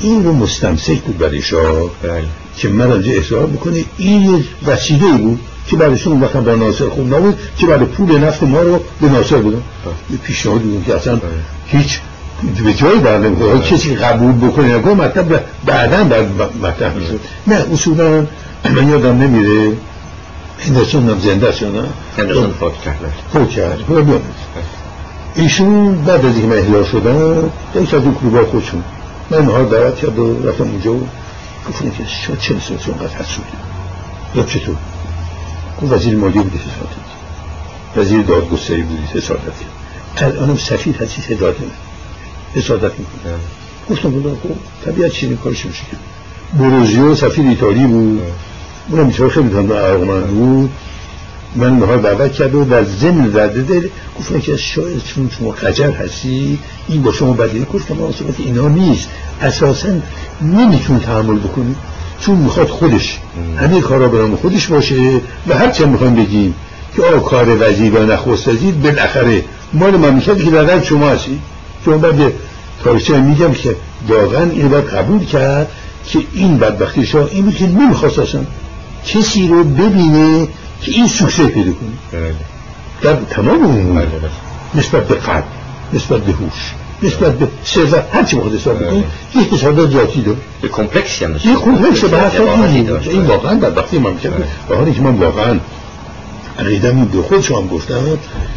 این 0.02 0.24
رو 0.24 0.34
مستمسک 0.34 1.00
بود 1.00 1.18
برای 1.18 1.42
شاه 1.42 1.90
بله. 2.04 2.26
که 2.58 2.70
من 2.70 2.92
احضار 2.92 3.46
بکنه 3.46 3.86
این 3.98 4.44
وسیله 4.66 5.18
بود 5.18 5.40
که 5.68 5.76
برایشون 5.76 6.22
وقتا 6.22 6.42
با 6.42 6.56
ناصر 6.56 6.90
خوب 6.90 7.14
نبود 7.14 7.40
که 7.58 7.68
برای 7.68 7.86
پول 7.86 8.18
نفت 8.18 8.44
ما 8.44 8.62
رو 8.62 8.80
به 9.02 9.10
ناصر 9.10 9.38
بودن 9.38 9.62
یه 10.12 10.18
پیشنهاد 10.18 10.62
بود 10.62 10.86
که 10.86 10.96
اصلا 10.96 11.20
هیچ 11.68 12.00
به 12.64 12.74
جایی 12.74 13.00
در 13.00 13.18
نمی‌خواد 13.18 13.64
کسی 13.64 13.96
قبول 13.96 14.50
بکنه 14.50 14.78
نگاه 14.78 14.94
مطلب 14.94 15.44
بعدا 15.66 16.04
بعد 16.04 16.28
مطلب 16.64 16.96
میشه. 16.96 17.14
نه 17.48 17.56
اصولا 17.74 18.26
من 18.76 18.90
یادم 18.90 19.18
نمیره. 19.18 19.78
هندرسون 20.60 21.10
هم 21.10 21.20
زنده 21.20 21.52
شد 21.52 21.66
نه؟ 21.66 21.84
هندرسون 22.18 22.52
فوت 22.52 22.74
کرد. 22.86 23.14
فوت 23.34 23.50
کرد. 23.50 23.80
ایشون 25.36 25.96
بعد 25.96 26.26
از 26.26 26.36
اینکه 26.36 26.48
من 26.48 26.58
احیا 26.58 26.84
شدم 26.84 27.50
یک 27.76 27.94
از 27.94 28.04
اون 28.04 28.16
کلوبا 28.16 28.46
خودشون 28.46 28.84
من 29.30 29.42
نهار 29.42 29.66
دعوت 29.66 29.96
کرد 29.96 30.20
و 30.20 30.50
رفتم 30.50 30.64
اونجا 30.64 30.94
و 30.94 31.08
گفتم 31.70 31.90
که 31.90 32.04
شاید 32.28 32.40
چه 32.40 32.54
مثل 32.54 32.78
چون 32.78 32.96
قد 32.96 33.12
حد 33.12 33.26
شدی 33.26 33.44
یا 34.36 34.44
چطور؟ 34.44 34.76
گفت 35.82 35.92
وزیر 35.92 36.16
مالی 36.16 36.40
بودی 36.40 36.58
حسادت 36.58 37.04
وزیر 37.96 38.22
دادگستری 38.22 38.82
بودی 38.82 39.04
حسادت 39.14 39.54
الانم 40.18 40.58
سفیر 40.58 40.96
هستی 40.96 41.22
حسادت 41.22 41.56
حسادت 42.56 42.92
می‌کنه 43.00 43.34
گفتم 43.90 44.10
بودم 44.10 44.36
خب 44.36 44.50
طبیعت 44.86 45.12
چیزی 45.12 45.36
کارش 45.36 45.66
میشه 45.66 45.84
که. 45.92 45.98
بروزیو 46.58 47.16
سفیر 47.16 47.48
ایتالی 47.48 47.86
بود. 47.86 48.22
اونم 48.90 49.08
بیچاره 49.08 49.30
خیلی 49.30 49.50
تند 49.50 49.74
علاقمند 49.74 50.28
بود. 50.28 50.72
من 51.56 51.80
نهار 51.80 51.98
دعوت 51.98 52.34
کرد 52.34 52.56
و 52.56 52.66
در 52.66 52.84
ضمن 52.84 53.30
زده 53.30 53.62
دل 53.62 53.88
گفتم 54.20 54.40
که 54.40 54.58
شاید 54.58 55.04
چون 55.04 55.30
شما 55.30 55.52
خجر 55.52 55.92
هستی 55.92 56.60
این 56.88 57.02
با 57.02 57.12
شما 57.12 57.34
بدیه. 57.34 57.66
گفتم 57.66 58.02
آسابت 58.02 58.40
اینا 58.40 58.68
نیست. 58.68 59.10
اساسا 59.42 59.90
نمیتون 60.42 61.00
تحمل 61.00 61.40
بکنی. 61.40 61.76
چون 62.26 62.36
می‌خواد 62.36 62.68
خودش 62.68 63.20
همه 63.60 63.82
کارا 63.82 64.08
برام 64.08 64.36
خودش 64.36 64.68
باشه 64.68 65.22
و 65.48 65.58
هر 65.58 65.72
چه 65.72 65.86
می‌خوام 65.86 66.16
بگیم 66.16 66.56
که 66.96 67.04
آه 67.04 67.24
کار 67.24 67.58
وزیر 67.60 67.96
و 67.96 68.06
نخست 68.06 68.48
وزیر 68.48 68.74
بالاخره 68.74 69.44
مال 69.74 69.98
مملکتی 69.98 70.44
که 70.44 70.52
در 70.52 70.84
شما 70.84 71.10
هستی 71.10 71.40
چون 71.86 71.98
بعد 71.98 72.34
تاریخچه 72.84 73.18
میگم 73.18 73.54
که 73.54 73.76
واقعا 74.08 74.44
این 74.44 74.70
باید 74.70 74.86
قبول 74.86 75.26
کرد 75.26 75.72
که 76.06 76.20
این 76.34 76.58
بدبختی 76.58 77.06
شاه 77.06 77.30
این 77.32 77.46
بود 77.46 77.56
که 77.56 77.68
نمی‌خواست 77.68 78.20
اصلا 78.20 78.42
کسی 79.06 79.48
رو 79.48 79.64
ببینه 79.64 80.48
که 80.82 80.92
این 80.92 81.08
سوکسه 81.08 81.48
پیدا 81.48 81.72
کنه 81.72 82.22
بله. 82.22 82.36
در 83.02 83.16
تمام 83.16 83.64
اون 83.64 83.96
بله، 83.96 84.06
بله. 84.06 84.30
نسبت 84.76 85.08
به 85.08 85.16
قلب 85.16 85.44
نسبت 85.94 86.22
به 86.22 86.32
هوش 86.32 86.74
نسبت 87.04 87.40
به 87.40 87.48
ثروت 87.66 88.06
هر 88.12 88.24
چی 88.24 88.36
بخواد 88.36 88.56
حساب 88.56 88.84
بکنید 88.84 89.06
یه 89.36 89.42
حسادت 89.42 89.90
ذاتی 89.90 90.22
داره. 90.22 90.38
یه 90.64 90.70
کمپلکسی 90.70 91.26
هم 91.26 91.32
یه 91.32 91.56
کمپلکس 91.56 92.04
به 92.04 92.18
هر 92.18 92.64
این 92.68 92.90
این 92.90 93.26
واقعا 93.26 93.56
بدبختی 93.56 93.98
من 93.98 94.18
کرد 94.18 94.48
به 94.70 94.76
حالی 94.76 94.94
که 94.94 95.02
من 95.02 95.16
واقعا 95.16 95.60
عقیدم 96.60 96.96
این 96.96 97.06
به 97.06 97.22
خود 97.22 97.42
شما 97.42 97.62
گفتم. 97.62 97.96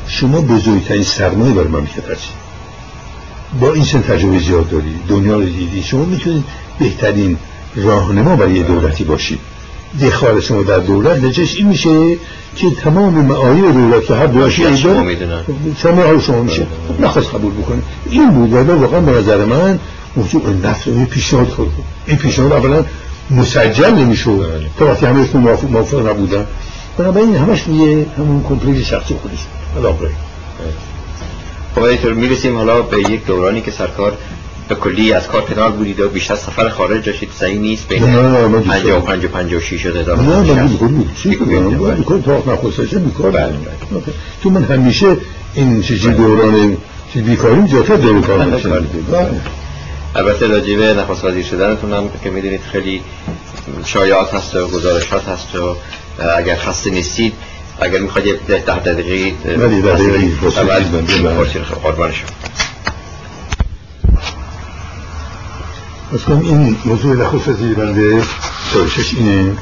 شما 0.06 0.40
بزرگترین 0.40 1.02
سرمایه 1.02 1.54
برای 1.54 1.68
مملکت 1.68 2.10
هستید 2.10 2.46
با 3.60 3.72
این 3.72 3.84
سن 3.84 4.02
تجربه 4.02 4.38
زیاد 4.38 4.68
داری 4.68 4.94
دنیا 5.08 5.36
رو 5.36 5.44
دیدی 5.44 5.82
شما 5.82 6.04
می‌تونید 6.04 6.44
بهترین 6.78 7.36
راهنما 7.76 8.36
برای 8.36 8.62
دولتی 8.62 9.04
باشید. 9.04 9.38
دخالت 10.02 10.40
شما 10.40 10.62
در 10.62 10.78
دولت 10.78 11.16
نتیجهش 11.16 11.56
این 11.56 11.66
میشه 11.66 12.16
که 12.56 12.70
تمام 12.70 13.14
معایب 13.14 13.72
دولت 13.72 14.04
که 14.06 14.14
هر 14.14 14.26
دولتی 14.26 14.64
می‌دونن. 14.64 15.42
شما 15.82 16.20
شما 16.20 16.42
میشه. 16.42 16.66
نخواست 17.00 17.28
قبول 17.28 17.52
بکنه. 17.52 17.82
این 18.10 18.30
بود. 18.30 18.52
واقعا 18.52 19.00
به 19.00 19.12
نظر 19.12 19.44
من 19.44 19.78
موضوع 20.16 20.42
نفت 20.64 20.88
این 20.88 21.06
پیشنهاد 21.06 21.48
خود 21.48 21.72
این 22.06 22.16
پیشنهاد 22.16 22.52
اولا 22.52 22.84
مسجل 23.30 23.94
نمیشه 23.94 24.30
بله. 24.30 24.66
تا 24.78 24.86
وقتی 24.86 25.06
همه 25.06 25.20
اسم 25.20 25.38
موافق, 25.38 25.70
موافق 25.70 26.08
نبودن. 26.08 26.46
بنابراین 26.98 27.36
همش 27.36 27.68
یه 27.68 28.06
همون 28.18 28.44
کمپلیت 28.48 28.84
شخصی 28.84 29.14
خودش. 29.14 29.46
حالا 29.74 29.96
خب 31.74 32.08
می‌رسیم 32.08 32.56
حالا 32.56 32.82
به 32.82 32.98
یک 33.00 33.26
دورانی 33.26 33.60
که 33.60 33.70
سرکار 33.70 34.12
به 34.68 34.74
کلی 34.74 35.12
از 35.12 35.26
کار 35.26 35.42
کنار 35.42 35.70
بودید 35.70 36.00
و 36.00 36.08
بیشتر 36.08 36.34
سفر 36.34 36.68
خارج 36.68 37.04
داشتید 37.04 37.28
صحیح 37.38 37.58
نیست؟ 37.58 37.88
بین 37.88 38.00
55 38.60 39.24
و 39.24 39.28
56 39.28 39.86
هزار 39.86 40.18
نه 40.22 40.54
من 40.54 40.68
بیکار 40.68 40.90
چی 41.22 41.28
بیکار 41.28 42.20
تا 42.24 42.52
نخواستشه 42.52 42.98
بیکار 42.98 43.30
بله 43.30 43.54
تو 44.42 44.50
من 44.50 44.64
همیشه 44.64 45.16
این 45.54 45.82
چیزی 45.82 46.12
دوران 46.12 46.76
بیکاری 47.14 47.68
زیادتر 47.68 47.96
دور 47.96 48.20
کار 48.20 48.38
بله. 48.38 49.40
البته 50.16 50.46
راجبه 50.46 50.94
نخواست 50.94 51.24
وزیر 51.24 51.44
شدنتون 51.44 51.92
هم 51.92 52.08
که 52.24 52.30
می‌دونید 52.30 52.60
خیلی 52.72 53.00
شایعات 53.84 54.34
هست 54.34 54.56
و 54.56 54.66
گزارشات 54.66 55.28
هست 55.28 55.54
و 55.54 55.76
اگر 56.38 56.56
خسته 56.56 56.90
نیستید 56.90 57.32
اگر 57.80 57.98
می‌خواید 57.98 58.26
یه 58.26 58.58
ده 58.66 58.78
دقیقی 58.78 59.34
ولی 59.58 59.82
ده 59.82 59.92
دقیقی 59.92 60.36
قربان 61.82 62.12
شد 62.12 62.26
از 66.12 66.24
کنم 66.24 66.40
این 66.40 66.76
موضوع 66.84 67.16
نخست 67.16 67.48
از 67.48 67.56
بنده 67.56 68.22
سایشش 68.72 69.14
اینه. 69.14 69.56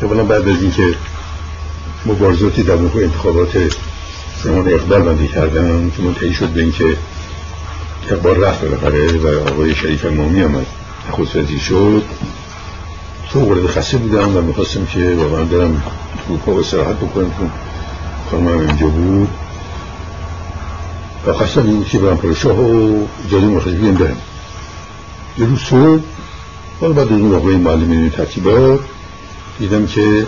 که 0.00 0.06
اولا 0.06 0.24
بعد 0.24 0.48
از 0.48 0.62
اینکه 0.62 0.94
مبارزاتی 2.06 2.62
در 2.62 2.74
موقع 2.74 3.00
انتخابات 3.00 3.76
زمان 4.44 4.68
اقبال 4.68 5.02
بنده 5.02 5.26
کردم 5.26 5.90
که 5.90 6.02
منتهی 6.02 6.32
شد 6.32 6.48
به 6.48 6.60
اینکه 6.60 6.96
اقبال 8.10 8.44
رفت 8.44 8.60
بالاخره 8.60 9.18
و 9.18 9.48
آقای 9.48 9.74
شریف 9.74 10.04
امامی 10.04 10.40
هم 10.40 10.66
نخست 11.08 11.36
وزیر 11.36 11.58
شد. 11.58 12.02
تو 13.32 13.40
ورد 13.40 13.66
خسته 13.66 13.96
بودم 13.96 14.36
و 14.36 14.40
می‌خواستم 14.40 14.86
که 14.86 15.14
واقعا 15.18 15.44
برم 15.44 15.82
اروپا 16.26 16.60
استراحت 16.60 16.96
بکنم. 16.96 17.50
چون 18.30 18.48
هم 18.48 18.58
اینجا 18.58 18.86
بود. 18.86 19.28
و 21.26 21.32
خواستم 21.32 21.66
این 21.66 21.84
که 21.84 21.98
برم 21.98 22.16
پر 22.16 22.34
شاه 22.34 22.60
و 22.60 23.06
اجازه 23.26 23.46
مرخصی 23.46 23.70
بیم 23.70 23.94
برم 23.94 24.16
یه 25.38 25.46
روز 25.46 25.58
صبح 25.58 26.02
حالا 26.80 26.92
بعد 26.92 27.12
از 27.12 27.20
اون 27.20 27.34
آقای 27.34 27.56
معلمین 27.56 28.10
ترتیبات 28.10 28.80
دیدم 29.58 29.86
که 29.86 30.26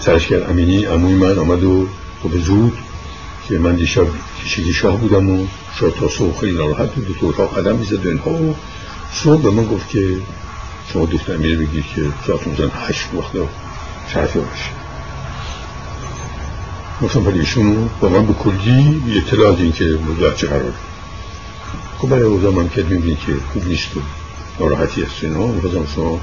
سرشکر 0.00 0.50
امینی 0.50 0.86
اموی 0.86 1.14
من 1.14 1.38
آمد 1.38 1.64
و 1.64 1.88
به 2.32 2.38
زود 2.38 2.78
که 3.48 3.58
من 3.58 3.74
دیشب 3.74 4.06
کشیدی 4.44 4.72
شاه 4.72 4.96
بودم 4.96 5.30
و 5.30 5.46
شاه 5.80 5.90
تا 5.90 6.08
صبح 6.08 6.40
خیلی 6.40 6.52
ناراحت 6.52 6.94
بود 6.94 7.16
تو 7.20 7.26
اتاق 7.26 7.58
قدم 7.58 7.76
می‌زد 7.76 8.06
و 8.06 8.08
اینها. 8.08 8.30
و 8.30 8.54
صبح 9.12 9.42
به 9.42 9.50
من 9.50 9.64
گفت 9.64 9.88
که 9.88 10.16
شما 10.92 11.04
دکتر 11.06 11.34
امیر 11.34 11.58
بگید 11.58 11.84
که 11.96 12.02
ساعت 12.26 12.46
مثلا 12.46 12.68
هشت 12.68 13.06
وقت 13.14 13.48
شرفه 14.12 14.40
باشه 14.40 14.70
گفتم 17.02 17.26
ولی 17.26 17.40
ایشون 17.40 17.90
با 18.00 18.08
من 18.08 18.26
به 18.26 18.32
کلی 18.32 19.02
اطلاع 19.16 19.56
این 19.56 19.72
که 19.72 19.84
موضوع 19.84 20.34
چه 20.34 20.46
قرار 20.46 20.72
خب 21.98 22.08
برای 22.08 22.22
اوضاع 22.22 22.52
من 22.52 22.68
که 22.68 22.82
می‌بینید 22.82 23.18
که 23.18 23.32
خوب 23.52 23.66
نیست. 23.66 23.88
ناراحتی 24.60 25.02
هست 25.02 25.24
اینا. 25.24 25.46
می‌خواستم 25.46 25.86
شما 25.94 26.20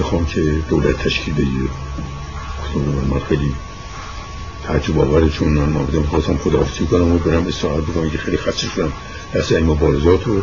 بخوام 0.00 0.26
که 0.26 0.40
دولت 0.68 0.98
تشکیل 0.98 1.34
بگیر 1.34 1.70
گفتم 2.62 2.80
من 3.14 3.20
خیلی 3.20 3.54
تعجب 4.66 4.98
آوره 4.98 5.28
چون 5.28 5.48
من 5.48 5.72
بودم 5.72 6.02
خواستم 6.02 6.36
خداحافظی 6.36 6.86
کنم 6.86 7.12
و 7.12 7.18
برم 7.18 7.46
استراحت 7.46 7.82
بکنم 7.82 8.10
که 8.10 8.18
خیلی 8.18 8.36
خسته 8.36 8.66
شدم. 8.66 8.92
دست 9.34 9.52
این 9.52 9.66
مبارزات 9.66 10.24
رو. 10.24 10.42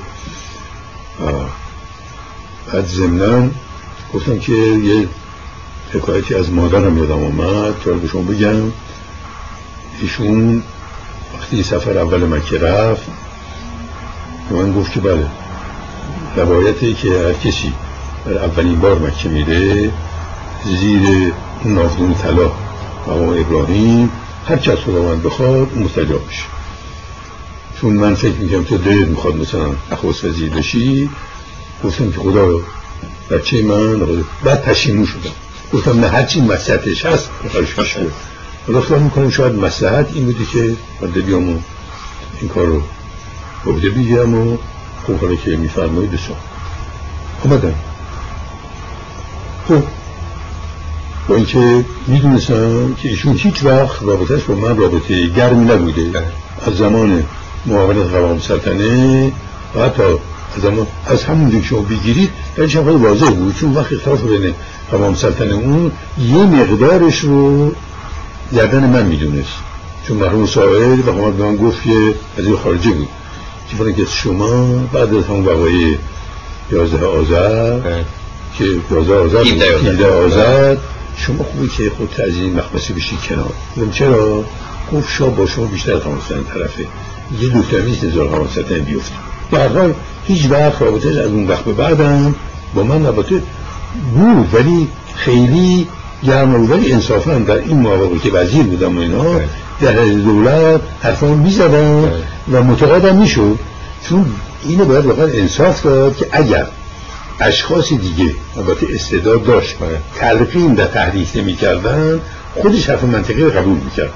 بعد 2.74 2.86
ضمنا 2.86 3.50
گفتم 4.14 4.40
که 4.40 4.52
یه 4.52 5.08
حکایتی 5.94 6.36
از 6.36 6.52
مادرم 6.52 6.98
یادم 6.98 7.24
آمد 7.24 7.80
تا 7.86 7.92
به 7.92 8.08
شما 8.08 8.22
بگم. 8.22 8.72
ایشون 10.02 10.64
وقتی 11.34 11.64
سفر 11.64 11.98
اول 11.98 12.26
مکه 12.26 12.60
رفت 12.60 13.04
به 14.50 14.56
من 14.56 14.74
گفت 14.74 14.94
که 14.94 15.00
بله. 15.00 15.43
روایتی 16.36 16.94
که 16.94 17.08
هر 17.10 17.34
کسی 17.34 17.74
اولین 18.26 18.80
بار 18.80 19.00
مکه 19.00 19.30
میره 19.30 19.92
زیر 20.66 21.34
نافدون 21.66 22.14
طلا 22.14 22.52
و 23.08 23.12
ابراهیم 23.12 24.12
هر 24.48 24.58
چه 24.58 24.72
از 24.72 24.78
خداوند 24.78 25.24
بخواد 25.24 25.78
مستجاب 25.78 26.28
میشه. 26.28 26.44
چون 27.82 27.94
من 27.94 28.16
فکر 28.16 28.36
می‌کنم 28.36 28.64
تو 28.64 28.78
دلت 28.78 29.08
می‌خواد 29.08 29.36
مثلا 29.36 29.66
نخست 29.92 30.26
وزیر 30.26 30.50
بشی 30.50 31.10
گفتم 31.84 32.12
که 32.12 32.20
خدا 32.20 32.60
بچه 33.32 33.62
من 33.62 34.24
بعد 34.44 34.62
پشیمون 34.62 35.06
شدم. 35.06 35.32
گفتم 35.74 36.00
نه 36.00 36.08
هرچی 36.08 36.42
مسلحتش 36.42 37.06
هست 37.06 37.30
بخواهش 37.46 37.74
پیش 37.76 37.94
بود 37.94 38.14
خدا 38.66 39.00
می‌کنم 39.00 39.30
شاید 39.30 39.56
مسلحت 39.56 40.08
این 40.14 40.26
بودی 40.26 40.46
که 40.46 40.76
من 41.02 41.08
بیام 41.10 41.64
این 42.42 42.50
کار 42.50 42.66
رو 42.66 42.82
عهده 43.66 43.90
بگیرم 43.90 44.34
و 44.34 44.58
خوب 45.06 45.20
حالا 45.20 45.36
که 45.36 45.56
میفرمایید 45.58 46.12
بسا 46.12 46.34
آمدم 47.46 47.74
خب 49.68 49.84
با 51.28 51.36
اینکه 51.36 51.86
می‌دونستم 52.08 52.94
که 52.94 53.10
ایشون 53.10 53.38
هیچ 53.38 53.64
وقت 53.64 54.04
رابطهش 54.04 54.44
با 54.44 54.56
من 54.56 54.78
رابطه 54.78 55.28
گرمی 55.28 55.66
نبوده. 55.66 56.04
بله. 56.04 56.28
از 56.68 56.74
زمان 56.78 57.24
معاونت 57.66 58.12
قوام 58.12 58.40
سلطنه 58.40 59.32
و 59.76 59.86
حتی 59.86 60.04
از, 60.04 60.18
زمان 60.62 60.88
از 61.08 61.24
همون 61.24 61.52
که 61.52 61.68
شما 61.68 61.82
بگیرید 61.82 62.30
در 62.56 62.68
خیلی 62.68 62.80
واضح 62.80 63.30
بود. 63.30 63.56
چون 63.56 63.74
وقت 63.74 63.94
اختلاف 63.94 64.22
بین 64.22 64.54
قوام 64.92 65.16
سلطنه 65.16 65.54
اون 65.54 65.92
یه 66.20 66.38
مقدارش 66.38 67.20
رو 67.20 67.72
گردن 68.54 68.90
من 68.90 69.06
می‌دونست. 69.06 69.54
چون 70.08 70.18
مرحوم 70.18 70.46
سائل 70.46 71.00
و 71.00 71.12
همه 71.12 71.32
به 71.32 71.44
من 71.44 71.56
گفت 71.56 71.84
که 71.84 72.14
از 72.38 72.46
این 72.46 72.56
خارجه 72.56 72.92
بود. 72.92 73.08
که 73.78 73.94
که 73.94 74.06
شما 74.06 74.78
بعد 74.94 75.16
از 75.16 75.26
همون 75.26 75.46
وقایع 75.46 75.98
یازده 76.72 77.06
آذر 77.06 77.80
بله. 77.80 78.06
که 78.58 78.64
یازده 78.64 79.16
آذر 79.16 80.08
آذر. 80.08 80.78
شما 81.18 81.44
خوبی 81.44 81.68
که 81.68 81.92
خود 81.98 82.22
از 82.22 82.36
این 82.36 82.54
مخمسی 82.54 82.94
بشید 82.94 83.20
کنار 83.22 83.54
چرا؟ 83.92 84.44
گفت 84.94 85.10
شاه 85.10 85.30
با 85.30 85.46
شما 85.46 85.66
بیشتر 85.66 86.00
خواستن 86.00 86.44
طرفه. 86.54 86.88
یه 87.42 87.50
دکتر 87.50 87.82
نیست 87.82 88.04
نزار 88.04 88.30
خواستن 88.30 88.80
بیفته. 88.80 89.16
در 89.52 89.68
حال 89.68 89.94
هیچ 90.26 90.52
وقت 90.52 90.82
رابطه 90.82 91.10
از 91.10 91.32
اون 91.32 91.48
وقت 91.48 91.64
به 91.64 91.74
بعدم 91.74 92.36
با 92.76 92.84
من 92.84 93.04
رابطه 93.04 93.42
بود 94.16 94.54
ولی 94.54 94.88
خیلی 95.16 95.88
گرم 96.24 96.72
ولی 96.72 96.92
انصافا 96.92 97.34
در 97.34 97.58
این 97.58 97.78
مواقعی 97.78 98.20
که 98.20 98.32
وزیر 98.32 98.64
بودم 98.64 98.98
و 98.98 99.00
اینا 99.00 99.24
بله. 99.24 99.50
در 99.82 99.94
دولت 99.94 100.82
حرفان 101.02 101.30
می‌زدن. 101.30 102.12
و 102.52 102.64
متقادم 102.64 103.16
می‌شد. 103.16 103.60
چون 104.10 104.26
اینو 104.64 104.86
باید 104.86 105.06
واقعا 105.06 105.26
انصاف 105.26 105.84
داد 105.84 106.16
که 106.16 106.28
اگر 106.32 106.68
اشخاص 107.40 107.90
دیگه 107.90 108.36
البته 108.58 108.88
استعداد 108.90 109.44
داشت 109.44 109.76
تلقین 110.16 110.76
و 110.76 110.86
تحریف 110.86 111.36
نمی‌کردن 111.36 112.20
خودش 112.56 112.90
حرف 112.90 113.04
منطقی 113.04 113.42
رو 113.42 113.50
قبول 113.50 113.78
می‌کرد. 113.86 114.12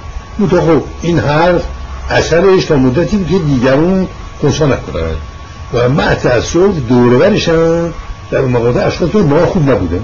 خب 0.50 0.84
این 1.02 1.20
حرف 1.20 1.64
اثرش 2.10 2.66
تا 2.66 2.76
مدتی 2.76 3.26
که 3.26 3.40
دیگرون 3.40 4.08
خونسا 4.42 4.66
نکنن. 4.66 5.16
و 5.74 5.90
مع 5.90 6.14
تأثیر 6.14 6.68
دورورش 6.68 7.50
هم 7.50 7.94
در 8.32 8.42
مقاطع 8.42 8.88
اشخاص 8.88 9.16
ما 9.16 9.46
خوب 9.46 9.70
نبودن. 9.72 10.02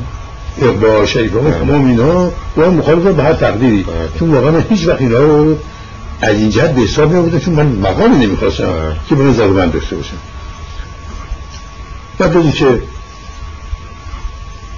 با 0.82 1.06
شریف 1.06 1.34
ها 1.34 1.52
تمام 1.52 1.86
اینا 1.86 2.32
با 2.56 2.70
مخالف 2.70 3.04
به 3.04 3.24
هر 3.24 3.34
تقدیری. 3.34 3.86
چون 4.20 4.32
واقعا 4.32 4.60
هیچ 4.60 4.88
وقت 4.88 5.02
اینا 5.02 5.20
رو 5.20 5.58
از 6.22 6.36
این 6.36 6.50
جهت 6.50 6.72
به 6.76 6.82
حساب 6.82 7.14
نمیبودن 7.14 7.40
چون 7.40 7.54
من 7.54 7.66
مقامی 7.66 8.26
نمی‌خواستم 8.26 8.96
که 9.10 9.16
من 9.16 9.34
ضرورت 9.34 9.74
داشته 9.74 9.96
باشم 9.96 10.18
بعد 12.18 12.54
که 12.54 12.82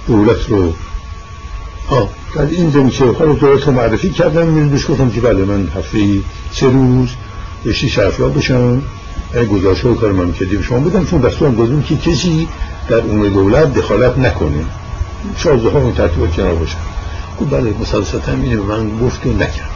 دولت 0.06 0.48
رو 0.48 0.72
ها 1.90 2.08
در 2.34 2.42
این 2.42 2.70
زمین 2.70 2.90
که 2.90 3.04
خود 3.04 3.40
دولت 3.40 3.66
رو 3.66 3.72
معرفی 3.72 4.10
کردم 4.10 4.46
میرون 4.46 4.68
بهش 4.68 4.90
گفتم 4.90 5.10
که 5.10 5.20
بله 5.20 5.44
من 5.44 5.68
هفته 5.76 5.98
سه 6.52 6.66
روز 6.66 7.08
رشتی 7.64 7.88
شرفیاب 7.88 8.38
بشم 8.38 8.82
گذاشته 9.50 9.88
و 9.88 9.94
کار 9.94 10.12
من 10.12 10.32
کردی 10.32 10.62
شما 10.62 10.78
بدم 10.78 11.04
چون 11.04 11.20
دستور 11.20 11.50
دادیم 11.50 11.82
که 11.82 11.96
کسی 11.96 12.48
در 12.88 12.96
اون 12.96 13.28
دولت 13.28 13.74
دخالت 13.74 14.18
نکنه. 14.18 14.64
شازده 15.36 15.70
ها 15.70 15.90
ترتیب 15.90 16.30
کنار 16.30 16.54
باشن 16.54 16.78
گفت 17.40 17.50
بله 17.50 17.74
مسلسل 17.80 18.30
اینه. 18.30 18.56
من 18.56 18.98
گفت 18.98 19.22
که 19.22 19.28
نکرد. 19.28 19.70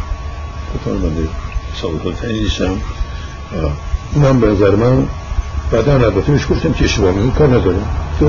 گفتم 0.74 0.90
من 0.90 1.28
سابقات 1.82 2.24
نیستم 2.24 2.76
اونم 4.14 4.40
به 4.40 4.46
نظر 4.46 4.76
من 4.76 5.07
بعدا 5.72 5.92
البته 5.92 6.32
بهش 6.32 6.46
گفتم 6.51 6.72
که 6.72 6.84
اشتباه 6.84 7.12
میگه 7.12 7.36
کار 7.36 7.48
ندارم. 7.48 7.86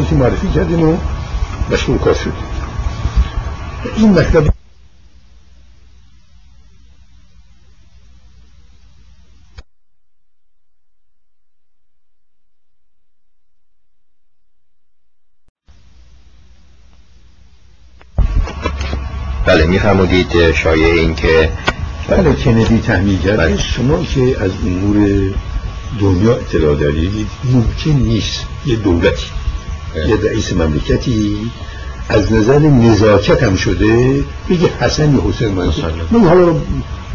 که 0.09 0.15
معرفی 0.15 0.47
کردیم 0.47 0.89
و 0.89 0.97
مشغول 1.71 1.97
کار 1.97 2.13
شدیم 2.13 2.33
این 3.97 4.09
مطلب 4.09 4.53
میفرمودید 19.71 20.51
شایع 20.55 20.93
این 20.93 21.15
که 21.15 21.49
بله 22.07 22.33
کندی 22.33 22.79
تحمیل 22.79 23.19
کرد 23.19 23.37
بله. 23.37 23.57
شما 23.57 24.03
که 24.03 24.21
از 24.41 24.51
امور 24.65 24.97
دنیا 25.99 26.35
اطلاع 26.35 26.75
دارید 26.75 27.27
ممکن 27.43 27.91
نیست 27.91 28.45
یه 28.65 28.75
دولتی 28.75 29.25
بله. 29.95 30.09
یه 30.09 30.15
رئیس 30.15 30.53
مملکتی 30.53 31.37
از 32.09 32.33
نظر 32.33 32.59
نزاکت 32.59 33.43
هم 33.43 33.55
شده 33.55 34.23
بگه 34.49 34.69
حسن 34.79 35.15
یا 35.15 35.23
حسین 35.29 35.47
منصور 35.47 35.91
من 36.11 36.23
حالا 36.23 36.55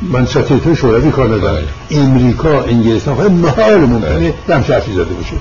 من 0.03 0.27
ساتیتون 0.27 0.75
شوروی 0.75 1.11
کار 1.11 1.27
ندارم 1.27 1.65
بله. 1.91 2.03
امریکا 2.03 2.63
انگلستان 2.63 3.15
خواهد 3.15 3.31
محال 3.31 3.81
ممکنه 3.81 4.35
دم 4.49 4.63
شرفی 4.63 4.93
زده 4.93 5.05
باشه 5.05 5.37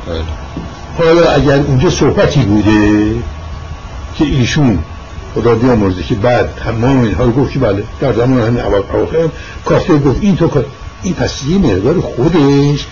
حالا 0.97 1.31
اگر 1.31 1.59
اونجا 1.59 1.89
صحبتی 1.89 2.39
بوده 2.39 3.11
که 4.17 4.25
ایشون 4.25 4.79
خدا 5.35 5.55
بیامرزه 5.55 6.03
که 6.03 6.15
بعد 6.15 6.49
تمام 6.65 7.03
اینها 7.03 7.23
رو 7.23 7.31
گفت 7.31 7.51
که 7.51 7.59
بله 7.59 7.83
در 8.01 8.13
زمان 8.13 8.41
همین 8.41 8.63
اواخر 8.63 9.29
کاسته 9.65 9.97
گفت. 9.97 10.17
این 10.21 10.35
تو 10.35 10.49
این 11.03 11.13
پس 11.13 11.43
یه 11.43 11.57
مقدار 11.57 11.99
خودش 11.99 12.85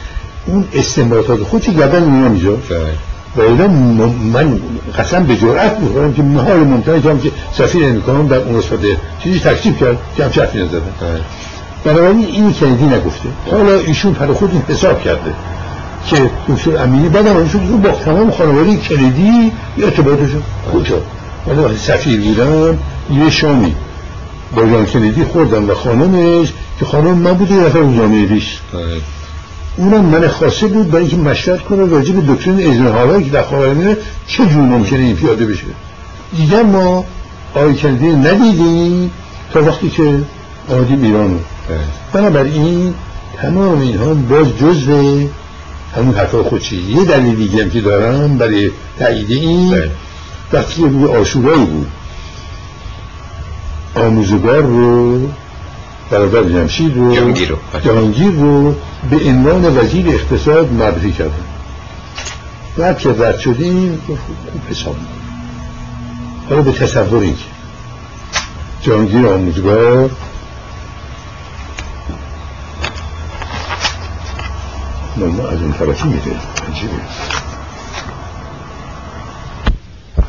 اون 0.45 0.65
استنباطات 0.73 1.43
خودش 1.43 1.69
گردن 1.69 2.03
اینا 2.03 2.29
میجا 2.29 2.57
و 3.35 3.41
اینا 3.41 3.67
من 4.33 4.59
قسم 4.97 5.23
به 5.23 5.35
جرأت 5.35 5.79
می‌خورم 5.79 6.13
که 6.13 6.21
محال 6.21 6.59
ممکنه 6.59 7.01
که 7.01 7.09
هم 7.09 7.19
که 7.19 7.31
سفیر 7.53 7.85
امریکا 7.85 8.21
در 8.21 8.37
اون 8.37 8.57
رسفاده 8.57 8.97
چیزی 9.23 9.39
تکسیب 9.39 9.77
کرد 9.77 9.97
که 10.17 10.23
هم 10.23 10.31
چرفی 10.31 10.57
نزدن 10.57 10.81
بنابراین 11.83 12.25
این 12.25 12.53
کندی 12.53 12.85
نگفته. 12.85 13.29
حالا 13.51 13.73
ایشون 13.73 14.13
پر 14.13 14.33
خود 14.33 14.63
حساب 14.69 15.01
کرده 15.01 15.33
که 16.05 16.29
دکتر 16.47 16.83
امینی 16.83 17.09
بعدم 17.09 17.37
ایشون 17.37 17.81
با 17.81 17.89
تمام 17.89 18.31
خانواده 18.31 18.77
کلیدی 18.77 19.51
ارتباطشون. 19.77 20.43
کجا؟ 20.73 20.95
ولی 21.47 21.77
سفیر 21.77 22.21
بودم 22.21 22.77
یه 23.11 23.29
شامی. 23.29 23.75
با 24.55 24.65
جان 24.65 24.85
کلیدی 24.85 25.23
خوردم 25.23 25.69
و 25.69 25.73
خانمش 25.73 26.53
که 26.79 26.85
خانم 26.85 27.17
من 27.17 27.33
بود 27.33 27.51
یه 27.51 27.57
نفر 27.57 27.79
جامعه 27.79 28.27
ریش 28.27 28.59
اونم 29.77 30.05
من 30.05 30.27
خاصه 30.27 30.67
بود 30.67 30.91
برای 30.91 31.01
اینکه 31.01 31.17
مشورت 31.17 31.61
کنه 31.61 31.85
راجع 31.85 32.13
به 32.13 32.33
دکترین 32.33 32.71
ازنهارهایی 32.71 33.23
که 33.25 33.31
در 33.31 33.43
خاورمیانه 33.43 33.97
چه 34.27 34.45
جور 34.45 34.61
ممکنه 34.61 34.99
این 34.99 35.15
پیاده 35.15 35.45
بشه. 35.45 35.63
دیگر 36.37 36.63
ما 36.63 37.05
آقای 37.55 37.73
کلیدی 37.73 38.07
ندیدیم 38.07 39.11
تا 39.53 39.63
وقتی 39.63 39.89
که 39.89 40.19
آمدیم 40.69 41.03
ایرانو 41.03 41.37
بنابراین 42.13 42.93
تمام 43.37 43.81
اینها 43.81 44.13
باز 44.13 44.47
جزء 44.57 45.25
همون 45.95 46.15
حرفای 46.15 46.43
خودشی. 46.43 46.81
یه 46.81 47.05
دلیل 47.05 47.35
دیگه 47.35 47.63
هم 47.63 47.69
که 47.69 47.81
دارم 47.81 48.37
برای 48.37 48.71
تایید 48.99 49.31
این 49.31 49.73
که 50.61 50.81
روی 50.81 51.05
آشورایی 51.05 51.65
بود. 51.65 51.91
آموزگار 53.95 54.61
رو 54.61 55.19
برادر 56.09 56.43
جمشید 56.43 56.97
رو 56.97 57.33
جهانگیر 57.83 58.31
رو. 58.31 58.75
به 59.09 59.17
عنوان 59.25 59.77
وزیر 59.77 60.09
اقتصاد 60.09 60.73
معرفی 60.73 61.11
کردن. 61.11 61.33
بعد 62.77 62.99
که 62.99 63.09
رد 63.09 63.39
شدیم 63.39 64.01
خوب 64.07 64.17
حساب 64.69 64.95
حالا 66.49 66.61
به 66.61 66.71
تصور 66.71 67.21
این 67.21 67.35
که 67.35 67.43
جهانگیر 68.81 69.27
آموزگار 69.27 70.09
ما 75.17 75.47
از 75.47 75.61
اون 75.61 75.73
طرفی 75.73 76.07
میده. 76.07 76.31
عجیبه. 76.71 76.93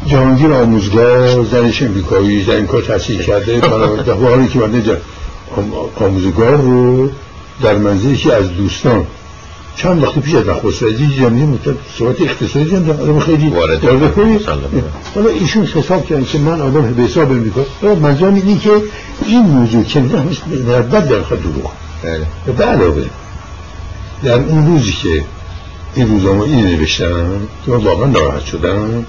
جهانگیر 0.07 0.53
آموزگار 0.53 1.45
زنش 1.45 1.83
امریکایی 1.83 2.45
در 2.45 2.57
این 2.57 2.67
کار 2.67 2.83
تحصیل 2.83 3.23
کرده 3.23 3.61
در 4.07 4.13
حالی 4.13 4.49
که 4.49 4.59
من 4.59 4.83
آموزگار 6.01 6.57
رو 6.57 7.11
در 7.63 7.75
منزل 7.75 8.15
که 8.15 8.35
از 8.35 8.53
دوستان. 8.57 9.07
چند 9.77 10.03
وقتی 10.03 10.21
پیش 10.21 10.35
از 10.35 10.47
نخست 10.49 10.83
وزیر 10.83 11.09
جمعی 11.09 11.43
مدت 11.43 11.75
صحبت 11.99 12.21
اقتصادی 12.21 12.77
هم 12.77 12.91
آدم 12.91 13.19
خیلی 13.19 13.49
وارد 13.49 13.85
حالا 15.15 15.29
ایشون 15.29 15.67
حساب 15.67 16.07
کردن 16.07 16.25
که 16.25 16.39
من 16.39 16.61
آدم 16.61 16.95
به 16.95 17.03
حساب 17.03 17.31
می‌کنم 17.31 17.65
منظورم 18.03 18.35
اینه 18.35 18.59
که 18.59 18.71
این 19.27 19.43
موضوع 19.43 19.85
که 19.85 20.01
نه 20.01 20.83
بد 20.83 21.09
در 21.09 21.23
خود 21.23 21.43
دروغ. 21.43 21.71
بله. 22.03 22.27
به 22.57 22.65
علاوه 22.65 23.05
در 24.25 24.35
اون 24.35 24.67
روزی 24.67 24.93
که 24.93 25.25
این 25.95 26.09
روزنامه 26.09 26.43
این 26.43 26.67
نوشتم 26.67 27.49
که 27.65 27.71
من 27.71 27.77
واقعا 27.77 28.07
ناراحت 28.07 28.45
شدم. 28.45 29.07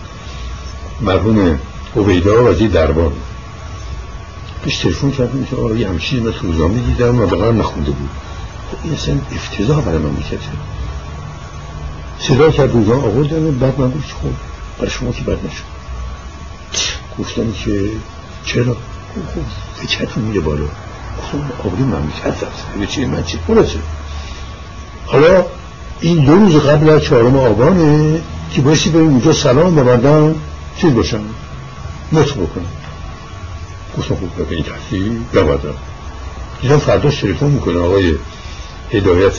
مرحوم 1.01 1.59
عبیدا 1.95 2.43
وزیر 2.43 2.71
دربار 2.71 3.11
پیش 4.63 4.77
تلفن 4.77 5.11
کردم 5.11 5.45
که 5.45 5.55
آره 5.55 5.79
یه 5.79 5.89
همچین 5.89 6.23
من 6.23 6.33
روزنامه 6.41 6.79
دیدم 6.79 7.19
و 7.19 7.25
واقعا 7.25 7.51
نخونده 7.51 7.91
بود. 7.91 8.09
خب 8.71 8.77
این 8.83 8.93
اصلا 8.93 9.15
افتضاح 9.35 9.81
برای 9.81 9.97
من 9.97 10.09
می‌کرد. 10.09 10.39
صدا 12.19 12.51
کرد 12.51 12.71
روزنامه 12.71 13.03
آوردن 13.03 13.43
و 13.43 13.51
بعد 13.51 13.79
من 13.79 13.91
گفت 13.91 14.11
خب 14.11 14.29
برای 14.77 14.91
شما 14.91 15.11
که 15.11 15.21
بد 15.21 15.37
نشد. 15.45 15.63
گفتم 17.19 17.51
که 17.51 17.89
چرا؟ 18.45 18.73
خب 18.73 19.41
فکرتون 19.75 20.23
میره 20.23 20.39
بالا. 20.39 20.65
گفتم 21.17 21.51
آبری 21.63 21.83
من 21.83 22.01
می‌کرد 22.01 22.47
به 22.79 22.87
چی 22.87 23.05
من 23.05 23.23
چی؟ 23.23 23.39
خلاصه 23.47 23.79
حالا 25.05 25.45
این 25.99 26.25
دو 26.25 26.35
روز 26.35 26.55
قبل 26.55 26.89
از 26.89 27.01
چهارم 27.01 27.37
آبانه 27.37 28.21
که 28.51 28.61
بایستی 28.61 28.89
بریم 28.89 29.07
اونجا 29.07 29.33
سلام 29.33 29.75
ببردم 29.75 30.35
چیز 30.77 30.93
باشم 30.93 31.23
نطق 32.11 32.33
بکنم 32.33 32.65
گفتم 33.97 34.15
خوب 34.15 34.47
این 34.49 34.63
تحصیل 34.63 35.23
ببردم 35.33 35.75
دیدم 36.61 36.79
فرداش 36.79 37.21
تلفن 37.21 37.45
می‌کنه 37.45 37.79
آقای 37.79 38.15
هدایت. 38.91 39.37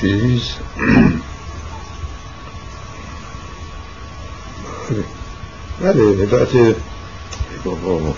چیز؟ 0.00 0.42
بله 5.80 6.02
هدایت. 6.02 6.76
بابا. 7.64 8.14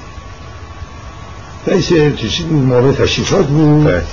رئیس 1.67 1.93
معامل 2.41 2.93
تشریفات 2.93 3.47
بود. 3.47 3.85
بله. 3.85 4.05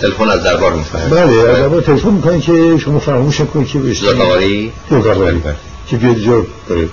تلفن 0.00 0.28
از 0.28 0.42
دربار 0.42 0.72
میفرد 0.72 1.10
بله 1.10 1.50
از 1.50 1.56
دربار 1.56 1.80
تلفن 1.80 2.10
می‌کنن 2.10 2.40
که 2.40 2.78
شما 2.78 2.98
فراموش 2.98 3.40
کنید 3.40 3.68
که 3.68 3.78
بهش 3.78 4.00
زرقاواری 4.00 4.72
زرقاواری 4.90 5.42
که 5.86 5.96
بیاد 5.96 6.18
جا 6.18 6.46
بره 6.68 6.88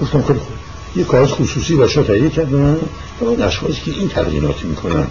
گفتم 0.00 0.22
خیلی 0.22 0.38
خوب. 0.38 0.52
یه 0.96 1.04
کاغذ 1.04 1.28
خصوصی 1.30 1.74
باشا 1.74 2.02
تهیه 2.02 2.30
کردن. 2.30 2.76
اون 3.20 3.42
اشخاصی 3.42 3.80
که 3.84 3.90
این 3.90 4.08
تلقیناتی 4.08 4.66
می‌کنن. 4.66 5.06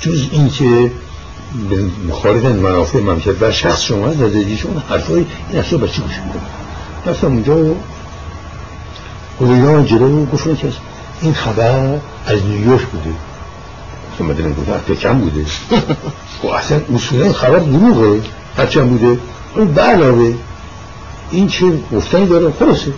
جز 0.00 0.26
این 0.32 0.50
که 0.50 0.90
به 1.70 1.84
مخالف 2.08 2.44
منافع 2.44 3.00
مملکت 3.00 3.42
و 3.42 3.52
شخص 3.52 3.82
شما 3.82 4.06
از 4.08 4.18
زندگی 4.18 4.56
شما 4.56 4.82
حرفای 4.88 5.26
این 5.50 5.60
اصلا 5.60 5.78
بچه 5.78 6.02
گوش 6.02 6.18
میدن 6.26 6.40
رفتم 7.06 7.26
اونجا 7.26 7.56
و 7.56 7.76
خدایان 9.38 9.86
جلو 9.86 10.26
گفتن 10.26 10.56
که 10.56 10.72
این 11.22 11.34
خبر 11.34 11.98
از 12.26 12.42
نیویورک 12.44 12.86
بوده. 12.86 13.14
گفتم 14.22 14.42
مدنم 14.42 14.52
گفتم 14.52 14.94
کم 14.94 15.18
بوده. 15.18 15.44
خب 16.42 16.48
اصلا 16.48 16.80
اصولا 16.94 17.32
خبر 17.32 17.58
دروغه. 17.58 18.20
هرچند 18.56 18.88
بوده 18.88 19.18
اون 19.56 19.72
بعلاوه 19.72 20.34
این 21.30 21.48
چه 21.48 21.66
گفتنی 21.92 22.26
داره؟ 22.26 22.52
خلاصه. 22.58 22.92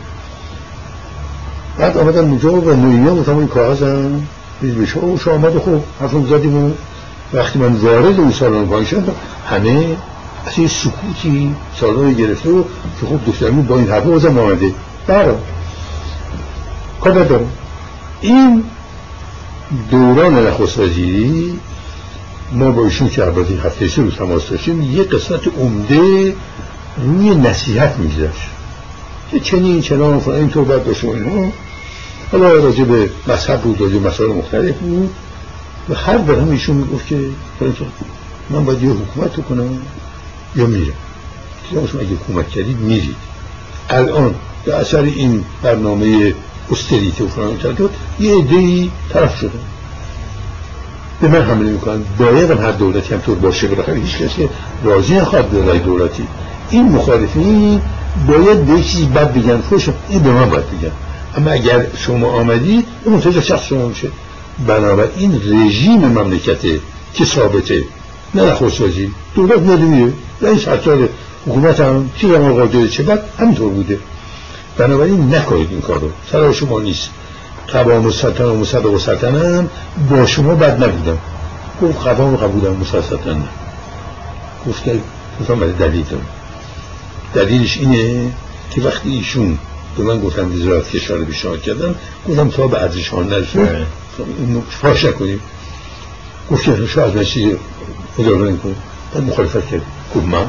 بعد 1.78 1.98
آمدن 1.98 2.20
اونجا 2.20 2.52
و 2.52 2.74
موینا 2.74 3.14
گفتم 3.14 3.38
این 3.38 3.48
کاغذ 3.48 3.82
هم 3.82 4.26
بیز 4.60 4.74
بشه. 4.74 5.00
و 5.00 5.18
شو 5.18 5.30
آمد 5.30 5.58
خب 5.58 5.80
حرفم 6.00 6.26
زدیم 6.26 6.64
و 6.64 6.70
وقتی 7.32 7.58
من 7.58 7.72
وارد 7.72 8.20
اون 8.20 8.32
سالن 8.32 8.66
پایین 8.66 8.86
شدم 8.86 9.14
همه 9.50 9.96
از 10.46 10.52
این 10.56 10.68
سکوتی 10.68 11.54
سالن 11.80 12.12
گرفته 12.12 12.50
و 12.50 12.62
که 13.00 13.06
خب 13.06 13.26
دخترمی 13.26 13.62
با 13.62 13.76
این 13.76 13.88
حرفه 13.88 14.08
بازم 14.08 14.38
آمده. 14.38 14.74
برا 15.06 15.36
کار 17.00 17.24
دارم 17.24 17.48
این 18.20 18.64
دوران 19.90 20.46
نخست 20.46 20.78
وزیری 20.78 21.58
ما 22.52 22.70
با 22.70 22.84
ایشون 22.84 23.08
که 23.08 23.22
عبادی 23.22 23.56
هفته 23.56 23.88
سه 23.88 24.02
روز 24.02 24.14
تماس 24.14 24.48
داشتیم 24.48 24.82
یه 24.82 25.02
قسمت 25.02 25.40
عمده 25.58 26.34
روی 26.96 27.34
نصیحت 27.34 27.96
میگذشت 27.98 28.48
که 29.30 29.40
چنین 29.40 29.80
چنان 29.80 30.20
فلان 30.20 30.38
اینطور 30.38 30.64
باید 30.64 30.84
باشه 30.84 31.08
اینو 31.08 31.50
حالا 32.32 32.52
راجع 32.52 32.84
به 32.84 33.10
مذهب 33.28 33.60
بود 33.60 33.80
راجع 33.80 33.98
مسائل 33.98 34.30
مختلف 34.30 34.74
بود. 34.76 35.10
و 35.88 35.94
هر 35.94 36.18
برم 36.18 36.50
ایشون 36.50 36.76
می‌گفت 36.76 37.06
که 37.06 37.20
من 38.50 38.64
باید 38.64 38.82
یه 38.82 38.90
حکومت 38.90 39.46
کنم 39.48 39.78
یا 40.56 40.66
میرم. 40.66 40.92
که 41.70 41.78
اگه 41.78 42.08
حکومت 42.08 42.48
کردید 42.48 42.78
میرید. 42.78 43.16
الان 43.90 44.34
به 44.64 44.74
اثر 44.74 45.02
این 45.02 45.44
برنامه 45.62 46.34
استریت 46.70 47.20
و 47.20 47.28
فلان 47.28 47.56
کرد 47.58 47.80
یه 48.20 48.36
عده‌ای 48.36 48.90
طرف 49.12 49.38
شدن 49.40 49.60
به 51.20 51.28
من 51.28 51.42
حمله 51.42 51.70
می‌کنن. 51.70 52.02
باید 52.18 52.50
هم 52.50 52.58
هر 52.58 52.72
دولتی 52.72 53.14
هم 53.14 53.20
طور 53.20 53.38
باشه 53.38 53.68
بالاخره 53.68 53.94
هیچ 53.94 54.16
کسی 54.16 54.48
راضی 54.84 55.14
نخواهد 55.14 55.50
به 55.50 55.78
دولتی. 55.78 56.26
این 56.70 56.88
مخالفین 56.88 57.80
باید 58.28 58.66
به 58.66 58.82
چیزی 58.82 59.04
بد 59.04 59.32
بگن 59.32 59.60
خوش 59.60 59.88
این 60.08 60.22
به 60.22 60.30
من 60.30 60.50
باید 60.50 60.64
بگن. 60.64 60.90
اما 61.36 61.50
اگر 61.50 61.86
شما 61.96 62.26
آمدید 62.26 62.86
اون 63.04 63.14
منتجه 63.14 63.40
شخص 63.40 63.66
شما 63.66 63.86
میشه. 63.86 64.08
بنابراین 64.66 65.40
رژیم 65.44 66.00
مملکته 66.00 66.80
که 67.14 67.24
ثابته 67.24 67.84
نه 68.34 68.42
وزیر 68.42 69.10
دولت 69.34 69.58
میاد 69.58 70.12
رئیس 70.42 70.68
حتی 70.68 70.90
حکومت 71.46 71.80
هم 71.80 72.10
چی 72.16 72.34
هم 72.34 72.52
قادر 72.52 72.86
چه 72.86 73.02
بعد 73.02 73.22
همینطور 73.38 73.72
بوده. 73.72 73.98
بنابراین 74.78 75.34
نکنید 75.34 75.70
این 75.70 75.80
کارو. 75.80 76.10
سر 76.32 76.52
شما 76.52 76.80
نیست. 76.80 77.10
قوام 77.68 78.04
السلطنه 78.06 78.46
و 78.46 78.56
مصدق 78.56 78.92
السلطنه 78.92 79.38
هم 79.38 79.70
با 80.10 80.26
شما 80.26 80.54
بد 80.54 80.84
نبودم 80.84 81.18
گفت 81.82 81.98
قوام 81.98 82.36
قبولم 82.36 82.76
مصدق 82.76 82.94
السلطنه 82.94 83.48
گفت 84.66 84.82
گفتم 85.40 85.72
دلیل 85.72 86.04
دارم 86.04 86.26
دلیلش 87.34 87.78
اینه 87.78 88.32
که 88.70 88.80
وقتی 88.80 89.10
ایشون 89.10 89.58
به 89.96 90.02
من 90.02 90.20
گفتن 90.20 90.52
وزارت 90.52 90.90
کشور 90.90 91.16
رو 91.16 91.24
پیشنهاد 91.24 91.62
کردن 91.62 91.94
گفتم 92.28 92.48
تا 92.48 92.66
به 92.66 92.82
ارزش 92.82 93.08
ها 93.08 93.22
نرسه. 93.22 93.86
اینو 94.38 94.60
فاش 94.70 95.04
نکنیم. 95.04 95.40
گفت 96.50 96.64
که 96.64 96.86
شو 96.86 97.00
از 97.00 97.16
من 97.16 97.24
چیزی 97.24 97.56
اداره 98.18 98.52
نکنیم 98.52 98.76
بعد 99.14 99.22
مخالفت 99.22 99.70
کرد 99.70 99.82
گفت 100.14 100.26
من 100.26 100.46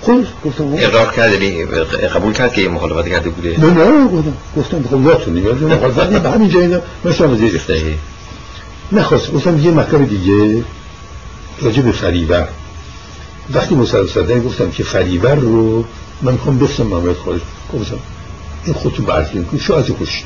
خود 0.00 0.28
گفتم 0.44 0.64
اقرار 0.76 1.12
کرده 1.12 1.66
قبول 2.14 2.32
کرد 2.32 2.52
که 2.52 2.68
مخالفت 2.68 3.08
کرده 3.08 3.30
بوده؟ 3.30 3.60
نه 3.60 3.70
نه 3.70 4.08
گفتم 4.08 4.32
گفتم 4.56 4.78
بخوام 4.82 5.06
یادتون 5.06 5.36
نگاه 5.38 5.54
مخالفت 5.54 6.08
به 6.08 6.30
همین 6.30 6.48
جایی 6.48 6.66
نه 6.66 6.80
مثلا 7.04 7.28
وزیر 7.28 7.56
اختیاری 7.56 7.98
نخواست 8.92 9.32
گفتم 9.32 9.58
یه 9.58 9.70
مکان 9.70 10.04
دیگه 10.04 10.64
راجع 11.62 11.82
به 11.82 11.92
فریبر 11.92 12.48
وقتی 13.54 13.74
مصدق 13.74 14.06
صدقه 14.06 14.40
گفتم 14.40 14.70
که 14.70 14.84
فریبر 14.84 15.34
رو 15.34 15.84
من 16.22 16.32
می‌خوام 16.32 16.58
بفتم 16.58 16.82
محمد 16.82 17.16
خالص 17.16 17.40
گفتم 17.72 17.98
این 18.64 18.74
خودتون 18.74 19.06
برزیم 19.06 19.44
کن 19.44 19.58
شاید 19.58 19.96
خوشه 19.96 20.24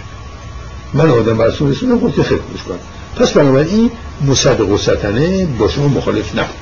من 0.94 1.10
آدم 1.10 1.38
برسون 1.38 1.70
رسونم 1.70 1.98
گفت 1.98 2.22
خیلی 2.22 2.40
خوش 2.52 2.62
کنم 2.62 2.78
پس 3.16 3.32
بنابراین 3.32 3.90
مصدق 4.26 4.68
و 4.68 4.78
سطنه 4.78 5.46
با 5.46 5.68
شما 5.68 5.88
مخالف 5.88 6.34
نبود. 6.34 6.54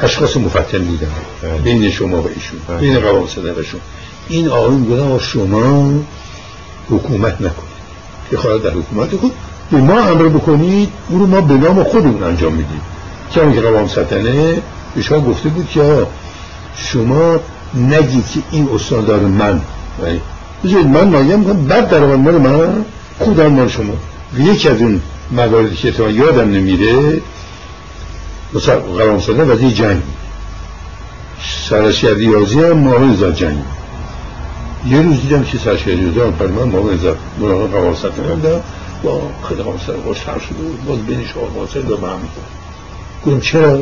اشخاص 0.00 0.36
مفتن 0.36 0.78
بله. 0.78 1.58
بین 1.64 1.90
شما 1.90 2.22
و 2.22 2.28
ایشون 2.34 2.58
بله. 2.68 2.78
بین 2.78 3.00
قوام 3.00 3.26
صدقشون 3.26 3.80
این 4.28 4.48
آقایون 4.48 4.84
بودن 4.84 5.18
شما 5.18 5.92
حکومت 6.90 7.34
نکنید 7.34 7.76
که 8.30 8.36
خواهد 8.36 8.62
در 8.62 8.70
حکومت 8.70 9.10
کن 9.10 9.30
به 9.70 9.76
ما 9.76 10.00
امر 10.00 10.28
بکنید 10.28 10.88
اون 11.08 11.20
رو 11.20 11.26
ما 11.26 11.40
به 11.40 11.54
نام 11.54 11.84
خودمون 11.84 12.22
انجام 12.22 12.52
میدیم. 12.52 12.80
چون 13.34 13.54
که 13.54 13.60
قوام 13.60 13.88
سطنه 13.88 14.62
به 14.94 15.02
شما 15.02 15.20
گفته 15.20 15.48
بود 15.48 15.68
که 15.68 16.06
شما 16.76 17.40
نگید 17.74 18.26
که 18.26 18.40
این 18.50 18.68
استاندار 18.74 19.20
من. 19.20 19.60
بذارید 20.64 20.86
من 20.86 21.10
نایم 21.10 21.44
کنم 21.44 21.66
بعد 21.66 21.90
در 21.90 22.00
مال 22.00 22.38
من 22.38 22.84
خودم 23.18 23.46
مال 23.46 23.68
شما. 23.68 23.94
یکی 24.38 24.68
از 24.68 24.80
اون 24.80 25.00
مواردی 25.30 25.76
که 25.76 25.92
تو 25.92 26.10
یادم 26.10 26.50
نمیره 26.50 27.20
مثلا 28.54 28.80
قرام 28.80 29.20
ساده 29.20 29.42
وزیر 29.42 29.70
جنگ 29.70 30.02
سرشی 31.68 32.14
ریاضی 32.14 32.60
هم 32.60 33.16
زد 33.16 33.34
جنگ 33.34 33.58
یه 34.86 35.02
روز 35.02 35.20
دیدم 35.20 35.44
که 35.44 35.58
سرشی 35.58 35.90
ریاضی 35.90 36.20
هم 36.20 36.32
پر 36.32 36.46
من 36.46 36.68
معاون 36.68 36.96
زد 36.96 37.16
مراقب 37.38 37.74
هم 37.74 38.40
دارم 38.40 38.62
با 39.02 39.22
خیلی 39.48 39.62
ساده 39.86 40.02
خوشتر 40.02 40.38
شده 40.38 40.58
باز 40.86 40.98
بینش 40.98 41.36
آقا 41.36 41.66
ساده 41.66 41.96
به 41.96 41.96
من 41.96 42.18
گفتم 43.26 43.40
چرا؟ 43.40 43.78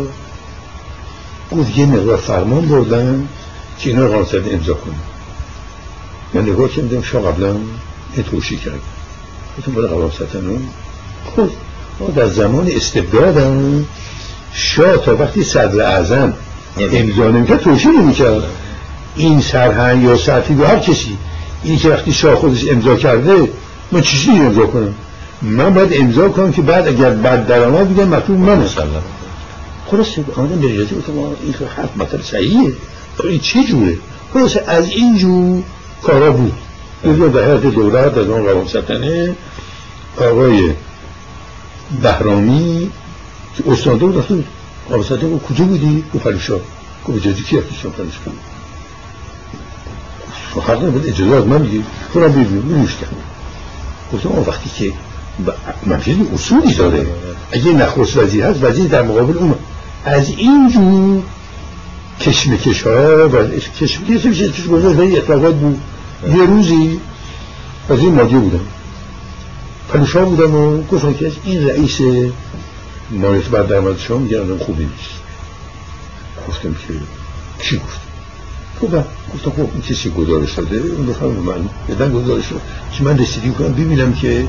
گفت 1.53 1.79
یه 1.79 1.87
مقدار 1.87 2.17
فرمان 2.17 2.69
بردن 2.69 3.29
که 3.79 3.91
اینا 3.91 4.09
قرام 4.09 4.25
ساده 4.25 4.55
امضا 4.55 4.75
کنه 4.75 4.95
من 6.35 6.43
نگاه 6.43 6.69
کردم 6.69 7.03
شا 7.03 7.21
قبلا 7.21 7.51
این 8.15 8.25
توشی 8.25 8.57
کرد. 8.57 8.81
گفتم 9.59 9.73
باید 9.73 9.89
قرام 9.89 10.11
ساده 10.11 10.59
خب 11.37 11.49
ما 12.01 12.07
در 12.07 12.27
زمان 12.27 12.71
استبدادم 12.77 13.87
شاه 14.55 14.97
تا 14.97 15.17
وقتی 15.17 15.45
صدر 15.45 15.81
اعظم 15.81 16.33
امضا 16.79 17.31
نمی‌کرد 17.31 17.61
توشی 17.61 17.89
نمی‌کرد. 17.89 18.43
این 19.17 19.41
سرهنگ 19.41 20.03
یا 20.03 20.17
سرتی 20.17 20.55
به 20.55 20.69
هر 20.69 20.79
کسی 20.79 21.17
این 21.65 21.79
که 21.79 21.89
وقتی 21.89 22.13
شاه 22.13 22.35
خودش 22.35 22.69
امضا 22.69 22.97
کرده 22.97 23.49
من 23.93 24.01
چیزی 24.01 24.31
امضا 24.31 24.67
کنم؟ 24.67 24.95
من 25.43 25.75
باید 25.75 25.93
امضا 25.93 26.29
کنم 26.29 26.53
که 26.53 26.63
بعد 26.63 26.89
اگر 26.89 27.11
بعد 27.11 27.47
درآمد 27.47 27.95
بگم 27.95 28.09
مطلوب 28.09 28.39
من 28.39 28.69
خلاصه 29.91 30.25
آمدم 30.37 30.61
به 30.61 30.69
ریاضی 30.69 30.95
گفتم 30.95 31.13
این 31.13 31.55
حرف 31.77 31.97
مطلب 31.97 32.23
صحیحه. 32.23 32.73
این 33.25 33.41
چه 33.41 33.65
جوره؟ 33.65 33.97
خلاصه 34.35 34.65
از 34.67 34.89
این 34.89 35.19
جو 35.19 35.63
کارا 36.03 36.31
بود. 36.31 36.53
اونجا 37.03 37.29
به 37.29 37.45
حد 37.45 37.63
دولت 37.63 38.19
از 38.19 38.29
اون 38.29 38.43
قوام 38.43 38.67
ستنه 38.69 39.37
آقای 40.17 40.71
بهرامی 42.03 42.91
که 43.57 43.71
استاده 43.73 44.07
بود 44.07 44.17
رفته 44.17 44.45
قوام 44.89 45.03
ستنه 45.03 45.39
کجا 45.39 45.65
بودی؟ 45.65 46.05
گفت 46.15 46.25
پریشا 46.25 46.57
گفت 47.09 47.17
اجازه 47.19 47.43
کی 47.43 47.59
هستیشم 47.59 47.91
پریشا 47.91 48.21
حق 50.61 50.85
نبود 50.85 51.07
اجازه 51.07 51.37
از 51.37 51.47
من 51.47 51.61
میگی 51.61 51.85
خودم 52.13 52.29
ببینیم 52.29 52.77
نمیشتم 52.77 53.07
گفتم 54.13 54.29
اون 54.29 54.45
وقتی 54.47 54.71
که 54.79 54.93
منفیز 55.87 56.17
اصولی 56.35 56.75
داره. 56.75 57.07
اگه 57.53 57.73
نخست 57.73 58.17
وزیر 58.17 58.45
هست 58.45 58.65
وزیر 58.65 58.87
در 58.87 59.03
مقابل 59.03 59.39
اون 59.39 59.55
از 60.05 60.31
این 60.31 60.69
جو 60.69 61.23
کشمکش 62.21 62.83
ها 62.83 63.29
و 63.29 63.49
کشمکش 63.81 64.25
میشه 64.25 64.49
توش 64.49 64.67
گذاشت. 64.67 65.17
اتفاقات 65.17 65.55
بود. 65.55 65.81
یه 66.29 66.47
روزی 66.47 67.01
از 67.91 67.99
این 67.99 68.15
مادیه 68.15 68.39
بودم. 68.39 68.61
پلوشا 69.93 70.25
بودم 70.25 70.55
و 70.55 70.83
گفتم 70.83 71.15
که 71.15 71.33
این 71.45 71.69
رئیس 71.69 72.01
مالیت 73.15 73.45
بر 73.45 73.63
درمد 73.63 73.99
شما 73.99 74.19
میگه 74.19 74.41
آدم 74.41 74.59
خوبی 74.59 74.85
نیست. 74.85 75.15
گفتم 76.49 76.75
که 76.75 76.95
کی 77.59 77.77
گفت؟ 77.77 78.01
گفتم 78.83 79.05
گفتم 79.35 79.51
خب 79.51 79.71
این 79.73 79.83
کسی 79.83 80.11
گزارش 80.11 80.55
داده 80.55 80.77
اون 80.77 81.07
دفعه 81.07 81.29
من 81.29 81.69
بدن 81.89 82.13
گزارش 82.13 82.49
داده 82.49 82.63
که 82.93 83.05
من 83.05 83.19
رسیدی 83.19 83.51
کنم؟ 83.51 83.73
ببینم 83.73 84.15
که 84.15 84.47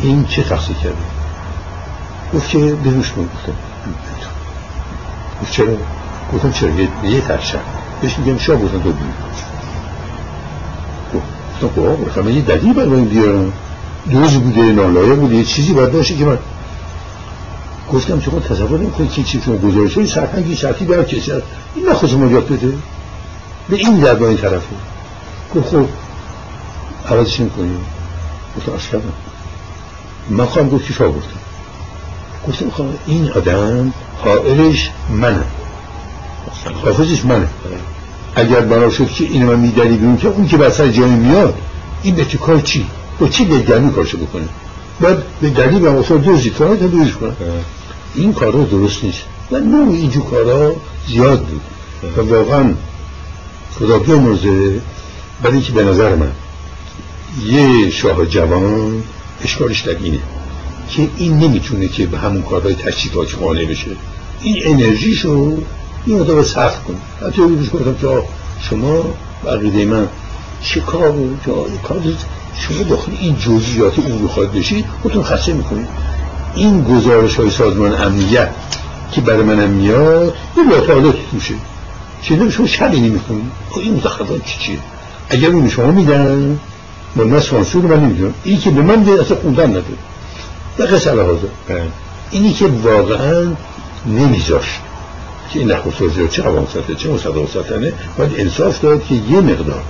این 0.00 0.24
چه 0.24 0.42
تقصیر 0.42 0.76
کرده. 0.76 0.96
گفت 2.34 2.48
که 2.48 2.58
بروش 2.58 3.12
من 3.16 3.24
گفتم. 3.24 3.52
گفت 5.42 5.52
چرا؟ 5.52 5.76
گفتم 6.32 6.52
چرا؟ 6.52 6.70
یه 7.04 7.20
ترشن 7.20 7.60
بهش 8.02 8.18
میگم 8.18 8.38
شاه 8.38 8.56
بودن 8.56 8.78
دو 8.78 8.92
بیم 8.92 9.14
گفتم 11.14 11.68
خب 11.68 12.04
گفتم 12.04 12.28
یه 12.28 12.42
دلیل 12.42 12.72
باید 12.72 12.92
این 12.92 13.04
بیارم. 13.04 13.52
دوز 14.10 14.34
بوده 14.34 14.60
نالایه 14.60 15.14
بوده 15.14 15.36
یه 15.36 15.44
چیزی 15.44 15.72
باید 15.72 15.92
باشه 15.92 16.16
که 16.16 16.24
من 16.24 16.38
گفتم 17.92 18.20
خود 18.20 18.44
تصور 18.44 18.78
نمی‌کنید 18.78 19.12
که 19.12 19.22
چی 19.22 19.42
شما 19.44 19.56
گزارش 19.56 19.94
های 19.94 20.06
سرپنگی 20.06 20.56
شرطی 20.56 20.84
باید 20.84 21.06
کسی 21.06 21.32
این 21.74 21.88
نخواست 21.88 22.14
مجاد 22.14 22.46
بده. 22.46 22.72
به 23.68 23.76
این 23.76 24.00
در 24.00 24.14
با 24.14 24.28
این 24.28 24.36
طرفه 24.36 24.76
گفت 25.54 25.68
خب 25.68 25.86
عوضش 27.08 27.40
نکنیم 27.40 27.80
گفتم 28.56 28.72
اصلا 28.72 29.00
من 30.30 30.46
خواهم 30.46 30.68
گفت 30.68 30.86
که 30.86 30.92
شاه 30.92 31.08
گفتم 31.08 31.40
گفتم 32.48 32.70
خواهم 32.70 32.94
این 33.06 33.30
آدم 33.30 33.92
حائلش 34.24 34.90
منم 35.10 35.44
حافظش 36.84 37.24
منه. 37.24 37.48
اگر 38.34 38.60
بنا 38.60 38.90
شد 38.90 39.08
که 39.08 39.24
اینو 39.24 39.46
من 39.46 39.58
میدنی 39.58 39.96
بیرون 39.96 40.16
که 40.16 40.28
اون 40.28 40.48
که 40.48 40.56
بسر 40.56 40.88
جایی 40.88 41.14
میاد 41.14 41.54
این 42.02 42.14
به 42.14 42.24
کار 42.24 42.60
چی؟ 42.60 42.86
با 43.18 43.28
چی 43.28 43.44
دلگرمی 43.44 43.92
کارشو 43.92 44.18
بکنه؟ 44.18 44.48
باید 45.00 45.16
به 45.40 45.50
دلیل 45.50 45.78
به 45.78 45.90
اصلا 45.90 46.16
دوزی 46.16 46.50
تو 46.50 46.76
تا 46.76 46.86
دوزی 46.86 47.10
کنه. 47.10 47.32
این 48.14 48.32
کارا 48.32 48.64
درست 48.64 49.04
نیست. 49.04 49.22
و 49.50 49.58
نوع 49.58 49.94
اینجور 49.94 50.24
کارا 50.24 50.76
زیاد 51.08 51.40
بود. 51.40 51.60
و 52.16 52.20
واقعا 52.20 52.74
خدا 53.78 53.98
بیامرزه 53.98 54.80
برای 55.42 55.60
که 55.60 55.72
به 55.72 55.84
نظر 55.84 56.14
من 56.14 56.32
یه 57.46 57.90
شاه 57.90 58.26
جوان 58.26 59.02
اشکالش 59.44 59.80
در 59.80 59.96
اینه 60.02 60.18
که 60.90 61.08
این 61.16 61.38
نمی‌تونه 61.38 61.88
که 61.88 62.06
به 62.06 62.18
همون 62.18 62.42
کارهای 62.42 62.74
تشریفات 62.74 63.32
خانه 63.32 63.64
بشه. 63.64 63.90
این 64.42 64.56
انرژیشو 64.66 65.58
این 66.06 66.18
رو 66.18 66.42
صرف 66.44 66.84
کن. 66.84 66.96
حتی 67.26 67.42
روش 67.42 67.70
گفتم 67.70 67.94
که 67.94 68.22
شما 68.60 69.04
بقیده 69.44 69.84
من 69.84 70.08
چه 70.62 70.80
کار 70.80 71.10
بود؟ 71.10 71.40
کار 71.82 72.02
شما 72.56 72.82
داخل 72.82 73.12
این 73.20 73.36
جزئیات 73.36 73.98
اون 73.98 74.12
می‌خواد 74.12 74.52
بشید 74.52 74.84
خودتون 75.02 75.22
خسته 75.22 75.52
می‌کنید. 75.52 75.88
این 76.54 76.82
گزارش 76.84 77.34
های 77.34 77.50
سازمان 77.50 78.02
امنیت 78.02 78.50
که 79.12 79.20
برای 79.20 79.42
منم 79.42 79.70
میاد 79.70 80.34
این 80.56 80.70
لطالت 80.70 81.14
توشه 81.30 81.54
چیزی 82.22 82.50
شما 82.50 82.66
شبی 82.66 83.00
نمی‌کنید. 83.00 83.50
این 83.76 83.94
متخلفات 83.94 84.44
چی 84.44 84.58
چیه؟ 84.58 84.78
اگر 85.30 85.48
اون 85.48 85.68
شما 85.68 85.90
میدن 85.90 86.58
من 87.16 87.24
من 87.24 87.40
سانسور 87.40 87.82
من 87.82 88.04
نمی‌دونم. 88.04 88.34
این 88.44 88.60
که 88.60 88.70
به 88.70 88.82
من 88.82 89.08
اصلا 89.20 89.36
خوندن 89.36 89.70
نداره. 89.70 89.84
به 90.76 90.86
قصه 90.86 91.10
حاضر. 91.10 91.46
بله. 91.68 91.82
اینی 92.30 92.52
که 92.52 92.66
واقعا 92.66 93.52
نمیذاشت 94.06 94.80
که 95.52 95.58
این 95.58 95.70
نخست 95.72 96.02
وزیر 96.02 96.26
چه 96.26 96.42
سطحه 96.74 96.94
چه 96.94 97.16
سطحه 97.54 97.92
باید 98.18 98.32
انصاف 98.36 98.80
داد 98.80 99.04
که 99.04 99.14
یه 99.14 99.40
مقدار 99.40 99.82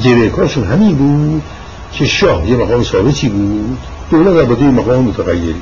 جریکاشون 0.00 0.64
همین 0.64 0.94
بود 0.96 1.42
که 1.92 2.06
شاه 2.06 2.50
یه 2.50 2.56
مقام 2.56 2.82
ثابتی 2.82 3.28
بود 3.28 3.78
دولت 4.22 4.48
در 4.48 4.66
مقام 4.66 5.04
متغیری 5.04 5.54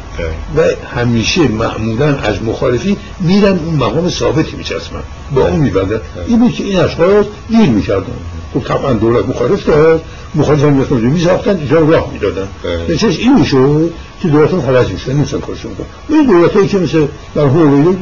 و 0.57 0.63
همیشه 0.95 1.49
معمولا 1.49 2.19
از 2.19 2.43
مخالفی 2.43 2.97
میرن 3.21 3.59
اون 3.59 3.75
مقام 3.75 4.11
ثابتی 4.11 4.57
میچسبن. 4.57 5.03
با 5.35 5.49
اون 5.49 5.61
میبندن. 5.61 6.01
این 6.27 6.39
بود 6.39 6.53
که 6.53 6.65
این 6.65 6.79
اشخاص 6.79 7.27
گیر 7.51 7.69
می‌کردن. 7.69 8.13
خب 8.55 8.61
طبعا 8.61 8.93
دولت 8.93 9.29
مخالف 9.29 9.67
داد 9.67 10.05
مخالف 10.35 10.65
هم 10.65 10.73
می‌سازن 10.73 11.07
میساختن 11.07 11.57
اینجا 11.57 11.79
راه 11.79 12.11
می‌دادن. 12.13 12.49
نشش 12.89 13.19
این 13.19 13.39
می‌شد 13.39 13.93
که 14.23 14.29
دولت 14.29 14.53
هم 14.53 14.63
خلاص 14.63 14.89
می‌شدن 14.89 15.15
نمیسن 15.15 15.41
کارشون 15.41 15.75
کن 15.75 15.85
این 16.09 16.27
دولت 16.27 16.53
هایی 16.53 16.69
که 16.69 16.79
مثل 16.79 17.07
در 17.35 17.43
هولی 17.43 17.99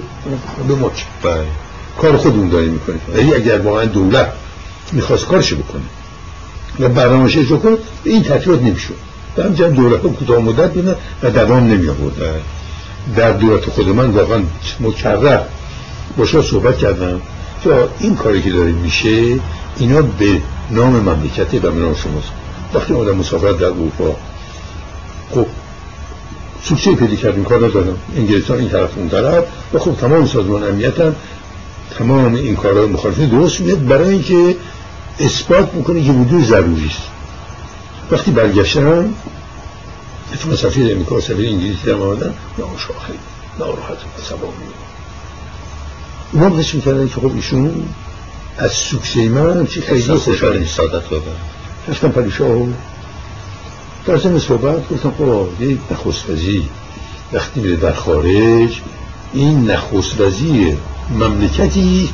به 0.68 0.74
مچ 0.74 1.02
کار 1.98 2.16
خودمون 2.16 2.48
داریم 2.48 2.72
می‌کنیم. 2.72 3.00
ولی 3.14 3.34
اگر 3.34 3.58
واقعا 3.58 3.84
دولت 3.84 4.32
می‌خواست 4.92 5.26
کارش 5.26 5.54
بکنه 5.54 5.82
و 6.80 6.88
برنامه‌اش 6.88 7.38
اجرا 7.38 7.56
کنه 7.56 7.76
این 8.04 8.22
تطبیقات 8.22 8.62
نمی‌شد. 8.62 9.09
در 9.36 9.46
همچنین 9.46 9.76
ها 9.76 9.96
کوتاه 9.96 10.38
مدت 10.38 10.72
بودن 10.72 10.94
و 11.22 11.30
دوام 11.30 11.64
نمی 11.64 11.88
آوردن 11.88 12.40
در 13.16 13.32
دولت 13.32 13.64
خود 13.64 13.88
من 13.88 14.10
واقعا 14.10 14.42
مکرر 14.80 15.40
باشا 16.16 16.42
صحبت 16.42 16.78
کردم. 16.78 17.20
که 17.64 17.70
این 17.98 18.16
کاری 18.16 18.42
که 18.42 18.50
داره 18.50 18.72
میشه 18.72 19.38
اینا 19.76 20.02
به 20.02 20.42
نام 20.70 20.92
مملکته 20.92 21.58
و 21.58 21.70
به 21.70 21.80
نام 21.80 21.94
شماست. 21.94 22.28
وقتی 22.74 22.94
آدم 22.94 23.16
مسافرت 23.16 23.58
در 23.58 23.66
اروپا 23.66 24.16
خب 25.30 25.46
سوکسه 26.64 26.94
پیدا 26.94 27.14
کردیم 27.14 27.44
کار 27.44 27.66
ندارم. 27.66 27.98
انگلستان 28.16 28.58
این 28.58 28.68
طرف 28.68 28.90
اون 28.96 29.08
طرف. 29.08 29.44
و 29.74 29.78
خب 29.78 29.96
تمام 30.00 30.26
سازمان 30.26 30.64
امنیت 30.64 31.00
هم 31.00 31.14
تمام 31.98 32.34
این 32.34 32.56
کارهای 32.56 32.86
مخالفین 32.86 33.28
درست 33.28 33.60
میاد 33.60 33.86
برای 33.86 34.08
اینکه 34.08 34.56
اثبات 35.20 35.74
می‌کنه 35.74 36.04
که 36.04 36.12
وجود 36.12 36.44
ضروری 36.44 36.86
است. 36.86 37.02
وقتی 38.10 38.30
برگشتم 38.30 39.14
اتفاق 40.32 40.54
سفیر 40.54 40.92
امریکا 40.92 41.20
سفیر 41.20 41.48
انگلیسی 41.48 41.86
در 41.86 41.94
آمدن 41.94 42.34
ناشاخه 42.58 43.12
ناراحت 43.58 43.98
و 44.18 44.22
سبا 44.22 44.52
اونا 46.32 46.58
حس 46.58 46.74
می‌کردن 46.74 47.08
که 47.08 47.14
خب 47.14 47.34
ایشون 47.34 47.88
از 48.58 48.72
سوکسه 48.72 49.28
من 49.28 49.66
چی 49.66 49.80
خیلی 49.80 50.14
خوشحال 50.14 50.64
سادت 50.64 51.08
بابا 51.08 51.32
رفتم 51.88 52.08
پریشاه 52.08 52.66
در 54.06 54.16
زمین 54.16 54.38
صحبت 54.38 54.88
گفتم 54.88 55.10
خب 55.18 55.62
یه 55.62 55.78
نخست 55.90 56.30
وزیر. 56.30 56.62
وقتی 57.32 57.60
میره 57.60 57.76
در 57.76 57.92
خارج 57.92 58.80
این 59.32 59.70
نخست 59.70 60.20
وزیر 60.20 60.76
مملکتی 61.10 62.08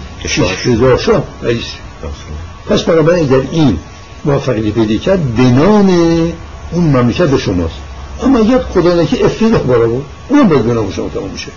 هزار 0.65 0.99
شاه 0.99 1.25
رئیس 1.43 1.67
پس 2.67 2.83
برای 2.83 3.21
اگر 3.21 3.41
این 3.51 3.79
موفقیت 4.27 4.75
پیدا 4.75 4.97
کرد 4.97 5.35
به 5.35 5.43
نام 5.43 5.89
اون 6.73 6.85
مملکت 6.85 7.27
به 7.27 7.39
شماست. 7.39 7.75
اما 8.23 8.39
اگر 8.39 8.59
خدا 8.59 8.95
نکه 8.95 9.25
افتیده 9.25 9.59
بارا 9.59 9.87
بود. 9.87 10.05
اون 10.29 10.49
باید 10.49 10.63
به 10.63 10.75
نام 10.75 10.91
شما 10.91 11.09
تمام 11.09 11.31
میشه 11.31 11.49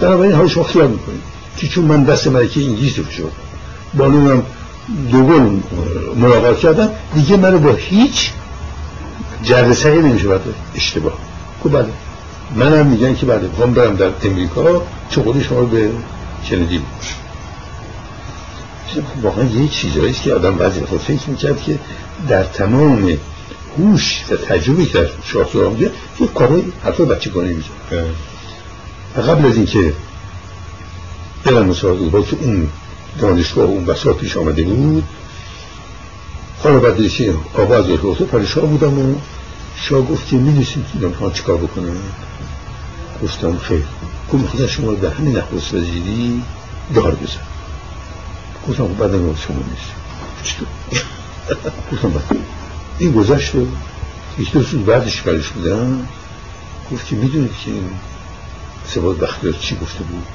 بنابراین 0.00 0.32
حال 0.32 0.48
شما 0.48 0.64
خیال 0.64 0.90
می‌کنید 0.90 1.22
که 1.56 1.68
چون 1.68 1.84
من 1.84 2.04
دست 2.04 2.26
ملکه 2.26 2.60
انگلیس 2.60 2.98
رو 2.98 3.04
شد 3.04 3.32
بالونم 3.94 4.42
دوگل 5.12 5.50
ملاقات 6.16 6.58
کردم 6.58 6.90
دیگه 7.14 7.36
من 7.36 7.58
با 7.58 7.72
هیچ 7.72 8.30
جرد 9.42 9.72
سعی 9.72 9.98
نمیشه 9.98 10.28
باید 10.28 10.40
اشتباه. 10.76 11.12
خب 11.64 11.72
بله. 11.72 11.88
من 12.56 12.78
هم 12.78 12.86
میگن 12.86 13.14
که 13.14 13.26
بله 13.26 13.48
بخوام 13.48 13.74
برم 13.74 13.96
در 13.96 14.10
امریکا 14.24 14.82
چه 15.10 15.20
قولی 15.20 15.44
شما 15.44 15.62
به 15.62 15.90
کندی 16.50 16.78
بود 16.78 17.17
واقعا 19.22 19.44
یه 19.44 19.68
چیزهایی 19.68 20.12
که 20.12 20.34
آدم 20.34 20.56
بعضی 20.56 20.80
وقتا 20.80 20.98
فکر 20.98 21.30
می‌کرد 21.30 21.62
که 21.62 21.78
در 22.28 22.44
تمام 22.44 23.18
هوش 23.78 24.24
و 24.30 24.36
تجربه 24.36 24.84
که 24.86 24.98
در 24.98 25.06
شاه 25.24 25.46
سرام 25.52 25.82
یه 25.82 25.90
کارهای 26.34 26.62
حتی 26.84 27.04
بچه 27.04 27.30
گانه 27.30 27.52
میشه 27.52 27.70
و 29.16 29.20
قبل 29.20 29.46
از 29.46 29.56
اینکه 29.56 29.92
برم 31.44 31.66
مساعده 31.66 32.08
با 32.08 32.22
که 32.22 32.36
اون 32.40 32.68
دانشگاه 33.20 33.64
اون 33.64 33.84
بسا 33.84 34.12
پیش 34.12 34.36
آمده 34.36 34.62
بود. 34.62 35.04
حالا 36.62 36.78
بعد 36.78 37.08
که 37.08 37.34
آواز 37.54 37.88
یک 37.88 38.00
روزه 38.00 38.24
پریشان 38.24 38.66
بودم 38.66 38.98
و 38.98 39.14
شاه 39.76 40.00
گفت 40.02 40.28
که 40.28 40.36
می‌دونستید 40.36 40.84
که 40.92 41.06
اینا 41.06 41.30
چیکار 41.30 41.56
بکنن؟ 41.56 41.96
گفتم 43.22 43.58
خیر. 43.58 43.84
گفت 44.32 44.42
می‌خواستن 44.42 44.66
شما 44.66 44.92
در 44.92 45.08
همین 45.08 45.36
نخست 45.36 45.74
وزیری 45.74 46.42
دار 46.94 47.14
بزن. 47.14 47.57
گفتم 48.68 48.86
بعد 48.86 49.10
شما 49.36 49.56
نیست 49.56 49.90
گفتم 51.92 52.08
بعد 52.08 52.36
این 52.98 53.12
گذشت 53.12 53.54
و 53.54 53.66
یک 54.38 54.52
دو 54.52 54.62
سوز 54.62 54.80
بعدش 54.80 55.22
کارش 55.22 55.48
بودم 55.48 56.08
گفت 56.92 57.06
که 57.06 57.16
می‌دونید 57.16 57.52
که 57.64 57.70
این 57.70 57.90
سواد 58.86 59.18
بختیار 59.18 59.54
چی 59.60 59.76
گفته 59.76 60.04
بود 60.04 60.26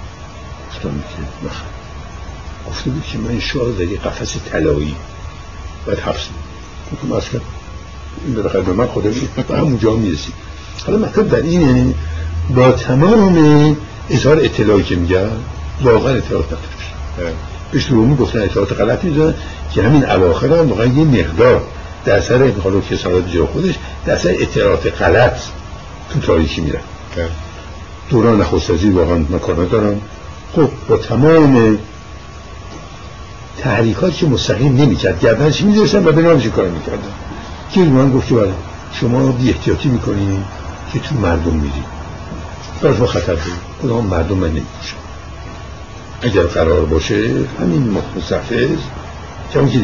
گفتم 0.70 0.90
که 0.90 1.48
نخیر 1.48 1.68
گفته 2.70 2.90
بود 2.90 3.04
که 3.04 3.18
من 3.18 3.40
شاه 3.40 3.72
در 3.72 3.86
یه 3.86 4.00
قفس 4.00 4.36
طلایی 4.52 4.96
باید 5.86 6.00
حبس 6.00 6.28
گفتم 6.92 7.12
از 7.12 7.24
این 8.26 8.36
بالاخره 8.36 8.62
به 8.62 8.74
من 8.74 8.88
خدا 8.88 9.10
به 9.48 9.58
همونجا 9.58 9.96
می‌رسی 9.96 10.34
حالا 10.86 10.98
مطلب 10.98 11.30
در 11.30 11.42
اینه 11.42 11.94
با 12.50 12.72
تمام 12.72 13.78
اظهار 14.10 14.40
اطلاعی 14.40 14.84
که 14.84 14.96
میگن 14.96 15.32
واقعا 15.82 16.14
اطلاعات 16.14 16.46
نداشت 16.46 17.53
بهش 17.74 17.86
رومی 17.86 18.16
گفتن 18.16 18.42
اطلاعات 18.42 18.72
غلط 18.72 19.04
میزن 19.04 19.34
که 19.74 19.84
همین 19.84 20.10
اواخر 20.10 20.48
هم 20.48 20.70
واقعا 20.70 20.86
یه 20.86 21.04
مقدار 21.04 21.62
در 22.06 22.20
سر 22.20 22.52
حالا 22.64 22.80
کسانات 22.80 23.32
جا 23.32 23.46
خودش 23.46 23.76
در 24.06 24.18
سر 24.18 24.36
اطلاعات 24.40 25.02
غلط 25.02 25.34
تو 26.10 26.20
تاریخی 26.20 26.62
میرن 26.62 26.82
دوران 28.10 28.42
نخستازی 28.42 28.90
واقعا 28.90 29.18
مکانه 29.18 29.66
دارم 29.66 30.02
خب 30.56 30.70
با 30.88 30.98
تمام 30.98 31.78
تحریکات 33.58 34.14
که 34.14 34.26
مستقیم 34.26 34.76
نمی‌کرد 34.76 35.20
گردنش 35.20 35.62
میداشتن 35.62 36.06
و 36.06 36.12
به 36.12 36.22
نامش 36.22 36.48
کار 36.48 36.70
می‌کردن؟ 36.70 37.12
که 37.72 37.80
من 37.80 38.12
گفت 38.12 38.28
که 38.28 38.36
بله 38.36 38.54
شما 38.94 39.32
بی 39.32 39.50
احتیاطی 39.50 39.90
می‌کنید 39.90 40.40
که 40.94 41.00
تو 41.00 41.16
مردم 41.16 41.54
میری 41.54 41.84
باز 42.82 42.98
با 42.98 43.08
خطر 43.08 43.36
بود 43.36 43.54
کدام 43.84 44.06
مردم 44.06 44.36
من 44.36 44.48
نمی‌کشم 44.48 45.03
اگر 46.24 46.44
قرار 46.44 46.86
باشه 46.86 47.32
همین 47.60 47.90
مخصفز 47.90 48.78
کمی 49.54 49.72
که 49.72 49.80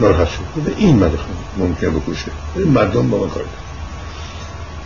ناراحت 0.00 0.28
شد 0.28 0.62
به 0.64 0.72
این 0.76 0.96
مدخل 0.96 1.24
ممکن 1.58 1.90
بکشه. 1.90 2.30
مردم 2.56 3.08
با 3.08 3.18
من 3.18 3.28
کار 3.28 3.44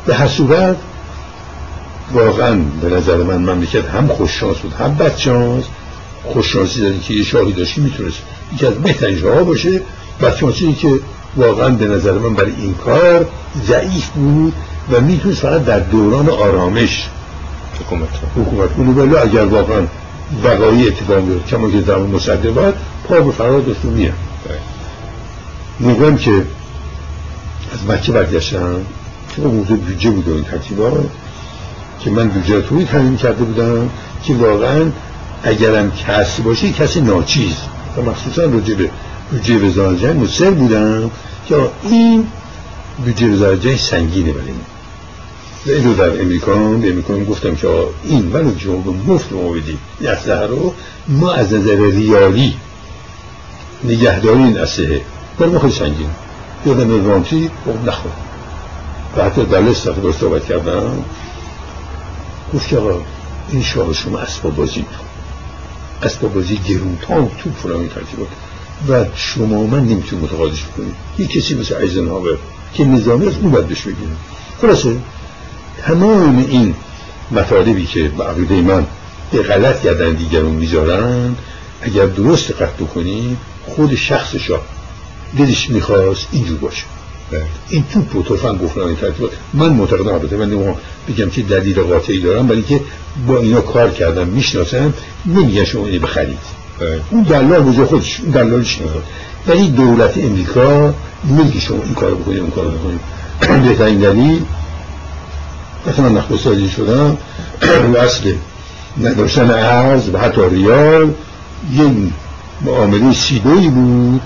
به 0.07 0.15
هر 0.15 0.29
صورت 0.29 0.77
واقعا 2.13 2.61
به 2.83 2.89
نظر 2.89 3.17
من 3.17 3.37
مملکت 3.37 3.89
هم 3.89 4.07
خوششانس 4.07 4.57
بود 4.57 4.73
هم 4.73 4.95
بدشانس. 4.95 5.65
خوششانسی 6.25 6.81
داری 6.81 7.01
که 7.01 7.15
یه 7.15 7.25
شاهی 7.25 7.53
داشتی 7.53 7.81
می‌تونست 7.81 8.19
یکی 8.55 8.67
از 8.67 8.75
بهترین 8.75 9.19
شاهها 9.19 9.45
باشه. 9.45 9.83
بدشانسی 10.21 10.73
که 10.73 10.89
واقعا 11.37 11.69
به 11.69 11.87
نظر 11.87 12.13
من 12.13 12.35
برای 12.35 12.53
این 12.59 12.75
کار 12.75 13.27
ضعیف 13.67 14.09
بود 14.09 14.55
و 14.93 15.01
می‌تونست 15.01 15.41
فقط 15.41 15.65
در 15.65 15.81
دوران 15.81 16.29
آرامش 16.29 17.09
حکومت 17.81 18.09
حکومت 18.37 18.77
کنه. 18.77 18.91
ولی 18.91 19.17
اگر 19.17 19.45
واقعا 19.45 19.87
وقایی 20.45 20.89
اتفاق 20.89 21.25
بیاد 21.25 21.47
کما 21.47 21.71
که 21.71 21.81
در 21.81 21.97
مصدقات 21.99 22.75
پا 23.09 23.21
به 23.21 23.33
فرار 23.33 23.61
داشت 23.61 23.85
میاد 23.85 24.13
موقعم 25.81 26.17
که 26.17 26.45
از 27.73 27.87
مکه 27.89 28.13
برگشتم 28.13 28.77
که 29.37 29.43
موضوع 29.43 29.77
بودجه 29.77 30.11
بود 30.11 30.29
این 30.29 30.45
ترتیبات 30.45 31.11
که 32.01 32.11
من 32.11 32.29
بودجه 32.29 32.61
توی 32.61 32.85
تعیین 32.85 33.17
کرده 33.17 33.45
بودم 33.45 33.91
که 34.25 34.35
واقعا 34.35 34.91
اگرم 35.43 35.93
کسی 35.93 36.43
باشه 36.43 36.73
کسی 36.73 37.01
ناچیز. 37.01 37.55
و 37.97 38.03
مخصوصا 38.03 38.45
راجع 38.45 38.75
به 38.75 38.91
بودجه 39.31 39.59
وزارت 39.59 39.99
جنگ 39.99 40.23
مصر 40.23 40.51
بودم 40.51 41.11
که 41.49 41.57
این 41.83 42.27
بودجه 43.05 43.29
وزارت 43.29 43.61
جنگ 43.61 43.77
سنگینه 43.77 44.33
برای 44.33 44.51
و 44.51 44.80
این 45.67 45.85
رو 45.85 45.95
در 45.95 46.21
امریکا 46.21 46.55
به 46.55 46.91
امریکا 46.91 47.17
گفتم 47.17 47.55
که 47.55 47.69
این 48.05 48.33
ولو 48.33 48.55
جواب 48.55 48.89
مفت 48.89 49.33
ما 49.33 49.49
بدیم 49.49 49.79
اسلحه 50.01 50.47
رو 50.47 50.75
ما 51.09 51.33
از 51.33 51.53
نظر 51.53 51.77
ریالی 51.77 52.57
نگهداری 53.85 54.43
این 54.43 54.59
اسلحه 54.59 55.01
برای 55.39 55.53
ما 55.53 55.59
خیلی 55.59 55.73
سنگین. 55.73 56.11
یادم 56.67 57.07
رانتی 57.07 57.51
خب 57.65 57.89
نخواه 57.89 58.15
و 59.17 59.25
حتی 59.25 59.45
در 59.45 59.61
لست 59.61 59.89
باش 59.89 60.15
صحبت 60.15 60.45
کردم. 60.45 61.05
گفت 62.55 62.69
که 62.69 62.77
آقا 62.77 63.01
این 63.51 63.63
شاه 63.63 63.93
شما 63.93 64.19
اسباب 64.19 64.57
بازی 64.57 64.85
اسباب 66.03 66.35
بازی 66.35 66.57
گرونتان 66.57 67.29
تو 67.29 67.51
فلان 67.51 67.89
ترتیبات 67.89 68.29
و 68.89 69.05
شما 69.15 69.67
من 69.67 69.85
نمی‌تونم 69.85 70.23
متقاضیش 70.23 70.65
کنیم 70.77 70.95
یه 71.19 71.27
کسی 71.27 71.55
مثل 71.55 71.75
ایزنهاور 71.75 72.39
که 72.75 72.85
نظامی 72.85 73.27
از 73.27 73.35
اون 73.43 73.51
باید 73.51 73.67
بهش 73.67 73.81
بگیریم 73.81 74.17
خلاصه؟ 74.61 74.97
تمام 75.87 76.47
این 76.49 76.75
مطالبی 77.31 77.87
که 77.87 78.09
به 78.09 78.25
عقیده 78.25 78.61
من 78.61 78.87
به 79.33 79.43
غلط 79.43 79.83
گردن 79.83 80.13
دیگرون 80.13 80.53
می‌ذارن 80.53 81.37
اگر 81.83 82.07
درست 82.07 82.53
قطع 82.53 82.85
بکنیم 82.85 83.37
خود 83.67 83.95
شخص 83.95 84.37
شاه 84.37 84.63
دلش 85.39 85.71
می‌خواست 85.71 86.27
اینجور 86.33 86.59
باشه. 86.59 86.85
بله. 87.31 87.43
این 87.69 87.85
توپ 87.93 88.17
و 88.17 88.55
گفتن 88.55 88.81
این 88.81 88.97
ترتیبات 88.97 89.31
من 89.55 89.69
معتقدم 89.69 90.09
البته 90.09 90.37
من 90.37 90.75
بگم 91.09 91.31
که 91.31 91.43
دلیل 91.43 91.81
قاطعی 91.81 92.21
دارم 92.21 92.51
ولی 92.51 92.63
که 92.63 92.81
با 93.27 93.39
اینا 93.39 93.61
کار 93.61 93.91
کردم 93.91 94.29
می‌شناسم 94.29 94.95
نمیگن 95.27 95.65
شما 95.65 95.87
اینو 95.87 96.01
بخرید. 96.01 96.39
بله. 96.81 97.01
اون 97.11 97.23
دلال 97.23 97.63
بوده 97.63 97.85
خودش 97.85 98.21
اون 98.21 98.31
دلالش 98.31 98.81
نمی‌خواد 98.81 99.05
ولی 99.47 99.69
دولت 99.69 100.19
امریکا 100.19 100.95
میگه 101.25 101.61
شما 101.61 101.83
این 101.83 101.95
کارو 101.95 102.17
بکنید 102.17 102.41
اون 102.41 102.51
کارو 102.51 102.71
بکنید 102.71 103.01
بهترین 103.69 103.99
دلیل 103.99 104.43
من 105.99 106.13
نخست 106.13 106.45
سازی 106.45 106.69
شدم. 106.69 107.19
رو 107.63 107.97
اصل 107.97 108.35
نداشتن 109.01 109.51
ارز 109.51 110.09
و 110.09 110.19
حتی 110.19 110.41
ریال. 110.51 111.11
یه 111.73 111.91
معامله 112.61 113.15
سیدوی 113.15 113.69
بود 113.69 114.21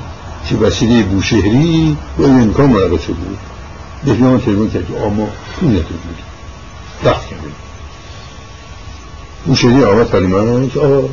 که 0.49 0.57
وسیله 0.57 1.03
بوشهری 1.03 1.97
با 2.19 2.25
این 2.25 2.41
امکان 2.41 2.67
مراقب 2.71 3.01
شده 3.01 3.13
بود. 3.13 3.39
به 4.05 4.17
جان 4.17 4.41
تلفن 4.41 4.69
کرد 4.69 4.87
که 4.87 4.99
آما 5.05 5.29
پول 5.57 5.69
نداری 5.69 5.85
بود 5.85 6.17
دخت 7.05 7.27
کردیم. 7.27 7.53
بوشهری 9.47 9.85
آمد 9.85 10.11
برای 10.11 10.27
من 10.27 10.69
که 10.69 10.81
آقا 10.81 11.09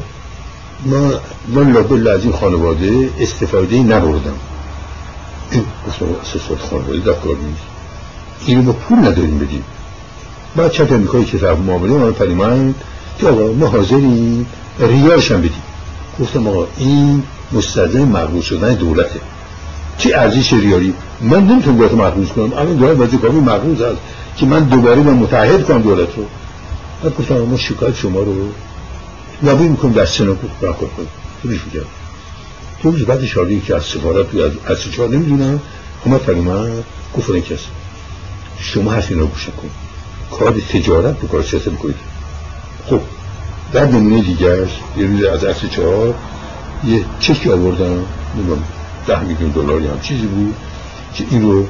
من 0.86 1.14
من 1.48 1.72
لابل 1.72 2.08
از 2.08 2.24
این 2.24 2.34
خانواده 2.34 3.10
استفاده 3.20 3.78
نبردم. 3.80 4.34
این 5.52 5.64
گفتم 5.88 6.06
اساس 6.22 6.60
خانواده 6.70 7.00
در 7.00 7.14
کار 7.14 7.36
نیست. 7.36 7.62
اینو 8.46 8.62
ما 8.62 8.74
پول 8.74 8.98
نداریم 8.98 9.38
بدیم. 9.38 9.64
بعد 10.56 10.72
چند 10.72 10.94
امریکایی 10.94 11.26
که 11.26 11.38
طرف 11.38 11.58
معامله 11.60 11.94
من 11.94 12.12
پریمند 12.12 12.76
که 13.20 13.28
آقا 13.28 13.54
ما 13.54 13.68
حاضریم 13.68 14.46
ریالش 14.80 15.32
هم 15.32 15.38
بدیم. 15.38 15.64
گفتم 16.20 16.48
آقا 16.48 16.68
این 16.78 17.24
مستلزم 17.52 18.04
مقبول 18.04 18.42
شدن 18.42 18.74
دولته. 18.74 19.20
چه 19.98 20.18
ارزش 20.18 20.54
ریالی 20.54 20.94
من 21.22 21.48
نمی‌تونم 21.48 21.78
دولت 21.78 21.94
مقبول 21.94 22.26
کنم. 22.26 22.54
الان 22.54 22.76
دولت 22.76 23.00
وزیر 23.00 23.20
کاری 23.20 23.34
مقبول 23.34 23.74
هست 23.74 23.98
که 24.38 24.46
من 24.46 24.64
دوباره 24.64 25.02
من 25.02 25.14
متحد 25.14 25.64
کنم 25.64 25.82
دولت 25.82 26.18
رو. 26.18 26.26
بعد 27.04 27.16
گفتم 27.16 27.36
ما 27.36 27.58
شکایت 27.58 27.96
شما 27.96 28.20
رو 28.20 28.36
لابی 29.44 29.64
می‌کنم 29.64 29.92
در 29.92 30.06
سنا 30.06 30.34
برکت 30.62 30.78
کنم 30.78 31.08
خودش 31.42 31.60
میگم 31.66 31.88
تو 32.84 32.92
روز 32.92 33.02
بعد 33.02 33.26
شادی 33.26 33.62
که 33.62 33.76
از 33.76 33.84
سفارت 33.84 34.36
از 34.36 34.52
از 34.66 34.82
چهار 34.82 35.10
نمی‌دونم 35.10 35.60
اومد 36.06 36.22
پریمند 36.22 36.84
گفت 37.18 37.30
این 37.30 37.44
کسی 37.44 37.68
شما 38.60 38.92
حرف 38.92 39.12
رو 39.12 39.28
گوش 39.28 39.46
کن 39.46 39.70
کار 40.32 40.52
تجارت 40.52 41.20
به 41.20 41.28
کار 41.28 41.44
سیاست 41.44 41.68
می‌کنید؟ 41.68 41.96
خب 42.90 43.00
در 43.74 43.86
نمونه 43.86 44.22
دیگر 44.22 44.58
یه 44.98 45.08
روز 45.08 45.24
از 45.24 45.44
عرص 45.44 45.66
چهار 45.66 46.16
یه 46.84 47.06
چکی 47.20 47.50
آوردم 47.50 48.06
نمی‌دونم 48.36 48.64
ده 49.08 49.24
میلیون 49.24 49.50
دلار 49.50 49.82
هم 49.82 50.00
چیزی 50.02 50.28
بود 50.28 50.56
که 51.16 51.26
این 51.30 51.42
رو 51.42 51.68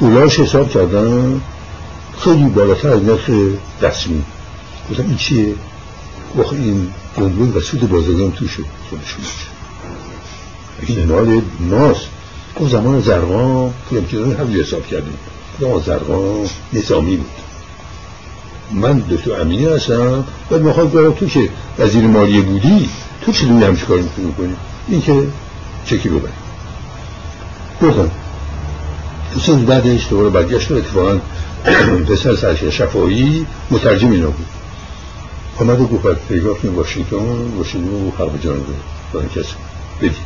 دلارش 0.00 0.40
حساب 0.40 0.70
کردم 0.70 1.40
خیلی 2.18 2.44
بالاتر 2.44 2.88
از 2.88 3.02
نرخ 3.02 3.30
رسمی 3.82 4.22
گفتم 4.90 5.02
این 5.02 5.16
چیه؟ 5.16 5.54
واقعا 6.34 6.58
این 6.58 6.92
گمرون 7.16 7.52
و 7.52 7.60
سود 7.60 7.88
بازرگان 7.88 8.32
تو 8.32 8.48
شد 8.48 8.64
خودشون 8.90 9.24
این 10.86 11.06
مال 11.06 11.42
ناست 11.60 12.06
گفت 12.56 12.70
زمان 12.70 13.00
زرقان 13.00 13.72
پولم 13.88 14.06
که 14.06 14.16
هم 14.16 14.60
حساب 14.60 14.86
کردیم. 14.86 15.18
زرقان 15.60 16.48
نظامی 16.72 17.16
بود. 17.16 17.30
من 18.72 18.98
دکتر 18.98 19.40
امینی 19.40 19.66
هستم 19.66 20.24
و 20.50 20.58
می‌خواد 20.58 20.92
برای 20.92 21.14
تو 21.14 21.26
که 21.26 21.48
وزیر 21.78 22.06
مالیه 22.06 22.40
بودی؟ 22.40 22.88
تو 23.22 23.32
چه 23.32 23.46
دوی 23.46 23.64
همچه 23.64 23.86
کار 23.86 23.98
می‌تونی 23.98 24.32
کنی 24.32 24.56
این 24.88 25.02
که 25.02 25.26
چکی 25.84 26.08
ببری 26.08 26.32
گفتم 27.82 28.10
دوستان 29.34 29.64
بعدش 29.64 30.06
دوباره 30.10 30.28
برگشت 30.28 30.70
و 30.70 30.74
اتفاقا 30.74 31.18
پسر 32.08 32.36
سرش 32.36 32.64
شفایی 32.64 33.46
مترجم 33.70 34.10
اینا 34.10 34.30
بود. 34.30 34.46
آمد 35.60 35.80
و 35.80 35.86
گفت 35.86 36.28
پیگاه 36.28 36.58
کنیم 36.58 36.76
واشنگتن 36.76 37.16
واشنگتن 37.56 38.06
و 38.06 38.10
خلق 38.18 38.40
جان 38.40 38.56
رو 39.12 39.22
کسی 39.22 39.54
بدید 39.98 40.16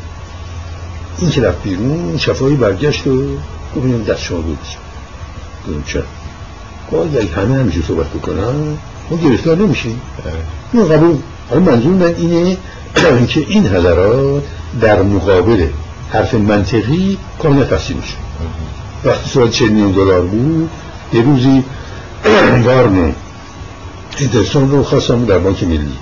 این 1.19 1.31
که 1.31 1.41
رفت 1.41 1.63
بیرون 1.63 2.19
شفایی 2.19 2.57
برگشت 2.57 3.07
و 3.07 3.37
گفتم 3.77 4.05
دست 4.05 4.23
شما 4.23 4.41
بود. 4.41 4.59
چرا 5.87 6.03
گفت 6.93 7.17
اگه 7.17 7.33
همه 7.37 7.55
همیشه 7.55 7.83
صحبت 7.89 8.07
بکنم 8.07 8.79
ما 9.11 9.17
گرفتار 9.17 9.57
نمیشیم. 9.57 10.01
نه 10.75 10.85
قبول. 10.85 11.17
حالا 11.51 11.61
منظور 11.63 11.93
من 11.93 12.15
اینه 12.17 12.57
که 13.29 13.45
این 13.49 13.67
حضرات 13.67 14.43
در 14.81 15.03
مقابل 15.03 15.67
حرف 16.11 16.35
منطقی 16.35 17.19
کاملا 17.43 17.65
تفسیر 17.65 17.97
میشه. 17.97 18.15
وقتی 19.05 19.31
سوال 19.31 19.51
چه 19.51 19.65
میلیون 19.65 19.93
دلار 19.93 20.21
بود 20.21 20.71
یه 21.13 21.23
روزی 21.23 21.65
وارن 22.65 23.15
هندرسون 24.19 24.71
رو 24.71 24.83
خواستم 24.83 25.25
در 25.25 25.39
بانک 25.39 25.63
ملی. 25.63 25.93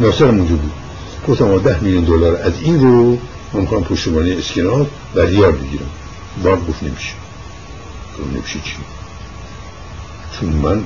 ناصر 0.00 0.24
اونجا 0.24 0.54
بود. 0.54 0.72
گفتم 1.28 1.58
ده 1.58 1.80
میلیون 1.80 2.04
دلار 2.04 2.36
از 2.36 2.52
این 2.60 2.80
رو 2.80 3.18
ممکن 3.54 3.82
پشتوانه 3.82 4.36
اسکنات 4.38 4.86
و 5.14 5.20
ریال 5.20 5.52
بگیرم. 5.52 5.90
بانک 6.44 6.66
گفت 6.68 6.82
نمیشه. 6.82 7.12
نمیشه 8.24 8.58
چی 8.64 8.76
چون 10.40 10.48
من 10.48 10.82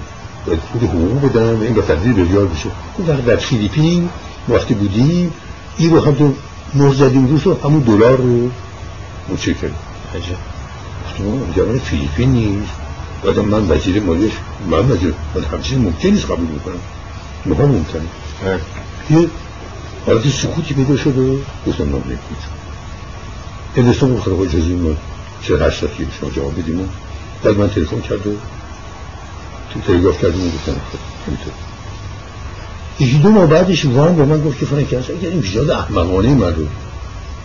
باید 0.47 0.61
خود 0.73 0.83
حقوق 0.83 1.31
بدم 1.31 1.61
این 1.61 1.75
به 1.75 2.25
ریال 2.25 2.47
بشه 2.47 2.71
گفت 2.99 3.27
در 3.27 3.37
فیلیپین 3.37 4.09
وقتی 4.49 4.75
بودیم 4.75 5.33
این 5.77 5.91
رو 5.91 6.01
هم 6.01 6.15
تو 6.15 6.35
مر 6.75 6.95
زدیم 6.95 7.27
روش 7.27 7.43
رو 7.43 7.61
همون 7.65 7.81
دلار 7.81 8.17
رو 8.17 8.51
مچه 9.29 9.55
کردیم 9.55 9.77
گفتم 11.05 11.53
جوان 11.57 11.79
فیلیپین 11.79 12.33
نیست. 12.33 12.73
بعد 13.25 13.39
من 13.39 13.71
وزیر 13.71 14.03
مالیش 14.03 14.33
من 14.71 14.91
وزیر 14.91 15.15
من 15.35 15.45
همچین 15.45 15.79
ممکن 15.79 16.09
نیست 16.09 16.25
قبول 16.25 16.47
می‌کنم 16.47 16.81
مهم 17.47 17.69
ممکنه 17.69 18.03
یه 19.11 19.29
حالت 20.07 20.29
سکوتی 20.29 20.75
پیدا 20.75 20.97
شد 20.97 21.19
و 21.19 21.39
گفتم 21.67 21.85
من 21.85 21.99
نمی‌کنم 21.99 22.19
هندستان 23.77 24.15
گفت 24.15 24.23
خب 24.23 24.41
اجازه 24.41 24.69
ما 24.69 24.91
چه 25.43 25.59
هشت 25.59 25.85
شما 26.21 26.31
جواب 26.31 26.59
بدیم؟ 26.59 26.89
بعد 27.45 27.59
من 27.59 27.71
تلفن 27.71 28.01
کرد 28.01 28.27
و 28.27 28.31
تو 29.73 29.81
تلگراف 29.87 30.23
کردیم 30.23 30.47
و 30.47 30.51
گفتم 30.51 30.73
خب 30.73 30.99
اینطور. 31.27 31.53
یکی 33.01 33.19
دو 33.19 33.31
ماه 33.31 33.47
بعدش 33.47 33.85
وان 33.85 34.17
به 34.17 34.25
من 34.25 34.41
گفت 34.41 34.59
که 34.59 34.67
فرانک 34.67 34.95
اگر 34.95 35.29
این 35.29 35.41
پیشنهاد 35.41 35.71
احمقانه 35.71 36.35
من 36.35 36.55
رو 36.55 36.67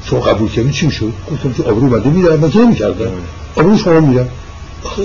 شما 0.03 0.19
قبول 0.19 0.49
کردی 0.49 0.71
چی 0.71 0.91
شد 0.91 1.13
گفتم 1.31 1.53
که 1.53 1.63
آبرو 1.63 1.89
بنده 1.89 2.09
میدارم 2.09 2.39
من 2.39 2.49
که 2.49 2.59
نمی‌کردم. 2.59 3.11
آبرو 3.55 3.77
شما 3.77 3.99
میدم 3.99 4.27
آخه 4.83 5.03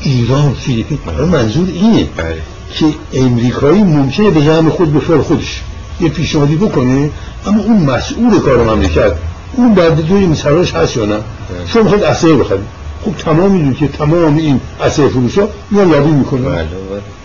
ایران 0.00 0.54
فیلیپین 0.54 0.98
منظور 1.32 1.68
اینه 1.68 2.04
بله. 2.16 2.42
که 2.74 2.86
امریکایی 3.12 3.82
ممکنه 3.82 4.30
به 4.30 4.42
جمع 4.42 4.70
خود 4.70 4.92
به 4.92 5.00
فر 5.00 5.18
خودش. 5.18 5.62
یه 6.00 6.08
پیشنهادی 6.08 6.56
بکنه 6.56 7.10
اما 7.46 7.62
اون 7.62 7.82
مسئول 7.82 8.38
کار 8.38 8.64
مملکت 8.64 9.12
اون 9.52 9.74
بعد 9.74 10.00
دوی 10.00 10.26
مسئلهش 10.26 10.74
هست 10.74 10.96
یا 10.96 11.04
نه؟ 11.04 11.14
بله. 11.14 11.24
شما 11.66 11.82
می‌خواد 11.82 12.02
اسعه 12.02 12.34
بخرید. 12.34 12.83
خب 13.04 13.16
تمام 13.16 13.50
می‌دونید 13.50 13.76
که 13.76 13.88
تمام 13.88 14.36
این 14.36 14.60
اسعه 14.82 15.08
فروش 15.08 15.38
ها 15.38 15.48
میان 15.70 15.90
لابی 15.90 16.10
می‌کنه 16.10 16.42
بله 16.48 16.66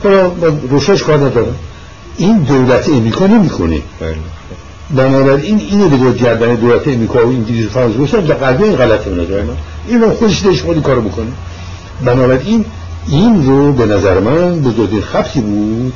حالا 0.04 0.32
روشش 0.70 1.04
کار 1.04 1.18
ندارم. 1.18 1.56
این 2.18 2.38
دولت 2.38 2.90
امریکا 2.90 3.28
نمی‌کنه. 3.28 3.82
بنابراین 4.96 5.60
اینو 5.60 5.90
به 5.90 6.12
گردن 6.12 6.56
دولت 6.56 6.88
امریکا 6.88 7.26
و 7.26 7.30
انگلیس 7.30 7.66
و 7.66 7.70
فرانسه 7.70 8.00
گفتن 8.00 8.20
در 8.20 8.34
قلبه 8.34 8.64
این 8.64 8.76
غلطه 8.76 9.10
به 9.10 9.22
نظر 9.22 9.42
من 9.42 9.56
این 9.88 10.10
خودش 10.10 10.44
دلش 10.44 10.62
خودی 10.62 10.82
کارو 10.82 11.02
بکنه 11.02 11.32
بنابراین 12.06 12.66
این 13.08 13.46
رو 13.46 13.72
به 13.72 13.86
نظر 13.86 14.20
من 14.20 14.60
بزرگترین 14.60 15.02
خبتی 15.02 15.42
بود 15.42 15.94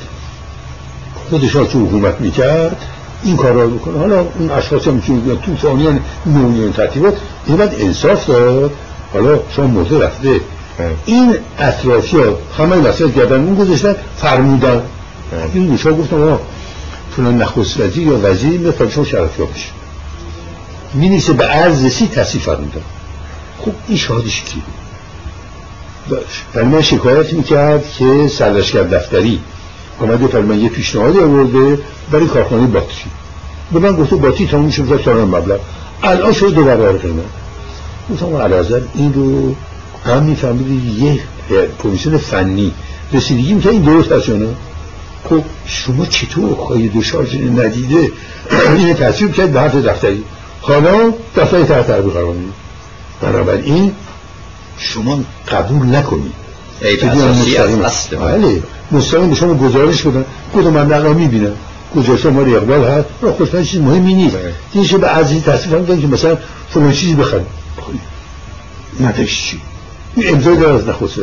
خودش 1.30 1.56
ها 1.56 1.64
که 1.64 1.78
حکومت 1.78 2.20
می‌کرد 2.20 2.76
این 3.24 3.36
کار 3.36 3.52
رو 3.52 3.70
بکنه 3.70 3.98
حالا 3.98 4.24
اون 4.38 4.50
اشخاص 4.50 4.88
هم 4.88 5.00
که 5.00 5.12
توفانیان 5.46 6.00
نوعیان 6.26 6.72
ترتیبات 6.72 7.16
این 7.46 7.56
باید 7.56 7.70
انصاف 7.78 8.26
داد. 8.26 8.72
حالا 9.14 9.38
شما 9.56 9.66
مرده 9.66 9.98
رفته. 9.98 10.40
این 11.06 11.34
اطرافی 11.58 12.16
ها 12.16 12.38
همه 12.58 12.76
وسط 12.76 13.14
گردن 13.14 13.40
اون 13.40 13.54
گذاشتن 13.54 13.94
فرمودن. 14.16 14.82
این 15.54 15.66
گوشا 15.66 15.92
گفتم 15.92 16.22
آه 16.22 16.40
فلان 17.16 17.38
نخست 17.42 17.80
وزیر 17.80 18.06
یا 18.08 18.18
وزیر 18.22 18.60
میفرد 18.60 18.90
شما 18.90 19.04
ها 19.20 19.24
بشه 19.44 19.68
می 20.94 21.08
نیسه 21.08 21.32
به 21.32 21.44
عرض 21.44 21.86
سی 21.86 22.06
تصیف 22.06 22.42
فرمودن. 22.42 22.82
خب 23.60 23.72
این 23.88 23.98
شهادش 23.98 24.42
کی 24.42 24.62
ولی 26.54 26.66
من 26.66 26.82
شکایت 26.82 27.32
می‌کرد 27.32 27.92
که 27.98 28.28
سرلشکر 28.28 28.82
دفتری 28.82 29.40
آمده 30.00 30.26
پر 30.26 30.40
من 30.40 30.60
یه 30.60 30.68
پیشنهادی 30.68 31.18
آورده 31.18 31.78
برای 32.10 32.26
کارخانه 32.26 32.66
باتری 32.66 33.10
به 33.72 33.78
من 33.78 33.96
گفته 33.96 34.16
باتری 34.16 34.46
تموم 34.46 34.70
شد 34.70 35.00
سالان 35.04 35.28
مبلغ. 35.28 35.58
الان 36.02 36.32
شد 36.32 36.54
دو 36.54 36.64
برابر 36.64 36.98
قیمت 36.98 37.24
گفتم 38.10 38.36
علازر 38.36 38.80
این 38.94 39.14
رو 39.14 39.54
هم 40.06 40.22
می‌فهمید 40.22 40.98
یه 40.98 41.20
کمیسیون 41.82 42.18
فنی. 42.18 42.72
رسیدگی 43.12 43.54
می‌کنه 43.54 43.72
این 43.72 43.82
درست 43.82 44.12
هست 44.12 44.28
خب 45.30 45.42
شما 45.66 46.06
چطور 46.06 46.54
خواهی 46.54 46.88
دو 46.88 47.02
شارژ 47.02 47.34
ندیده؟ 47.34 48.12
این 48.76 48.94
تصویب 48.94 49.32
کرد 49.32 49.52
به 49.52 49.60
حرف 49.60 49.74
دفتری. 49.74 50.24
حالا 50.60 51.12
دفتری 51.36 51.64
تحت 51.64 51.90
قرار 51.90 52.34
بنابراین 53.22 53.92
شما 54.78 55.20
قبول 55.48 55.86
نکنید 55.86 56.32
بله 58.20 58.62
مستقیم 58.92 59.28
به 59.28 59.34
شما 59.34 59.54
گزارش 59.54 60.02
بدن. 60.02 60.24
کدوم 60.54 60.72
من 60.72 60.88
دقیقا 60.88 61.12
می‌بینم 61.12 61.52
گزارش 61.96 62.26
ما 62.26 62.40
اقبال 62.40 62.84
هست. 62.84 63.06
را 63.22 63.32
خوشتن 63.32 63.62
چیز 63.62 63.80
مهمی 63.80 64.14
نیست. 64.14 64.36
دیشه 64.72 64.98
به 64.98 65.08
عزیز 65.08 65.42
تصریف 65.42 65.74
هم 65.74 66.00
که 66.00 66.06
مثلا 66.06 66.36
فلان 66.70 66.92
چیزی 66.92 67.14
بخریم 67.14 67.46
نداشت 69.00 69.44
چی. 69.44 69.60
این 70.16 70.34
امضای 70.34 70.56
دار 70.56 70.72
از 70.72 70.88
نخست 70.88 71.18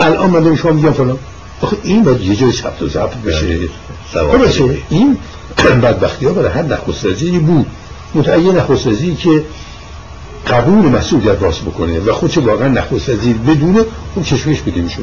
الان 0.00 0.30
من 0.30 0.56
شما 0.56 0.72
میگم 0.72 0.92
فلان. 0.92 1.18
آخه 1.60 1.76
این 1.82 2.04
باید 2.04 2.20
یه 2.20 2.36
جای 2.36 2.52
ثبت 2.52 2.82
و 2.82 2.88
ضبط 2.88 3.16
بشه. 3.16 3.58
خب 4.12 4.70
این 4.90 5.18
بدبختی 5.82 6.26
ها 6.26 6.32
برای 6.32 6.52
هر 6.52 6.62
نخست 6.62 7.06
بود. 7.22 7.66
متعین 8.14 8.56
نخست 8.56 8.88
که 9.18 9.44
قبول 10.50 10.88
مسئولیت 10.88 11.42
راست 11.42 11.62
بکنه 11.62 12.00
و 12.00 12.12
خودش 12.12 12.38
واقعا 12.38 12.68
نخست 12.68 13.08
وزیر 13.08 13.36
بدونه 13.36 13.80
اون 14.14 14.24
کشمش 14.24 14.60
بده 14.60 14.80
میشه 14.80 14.98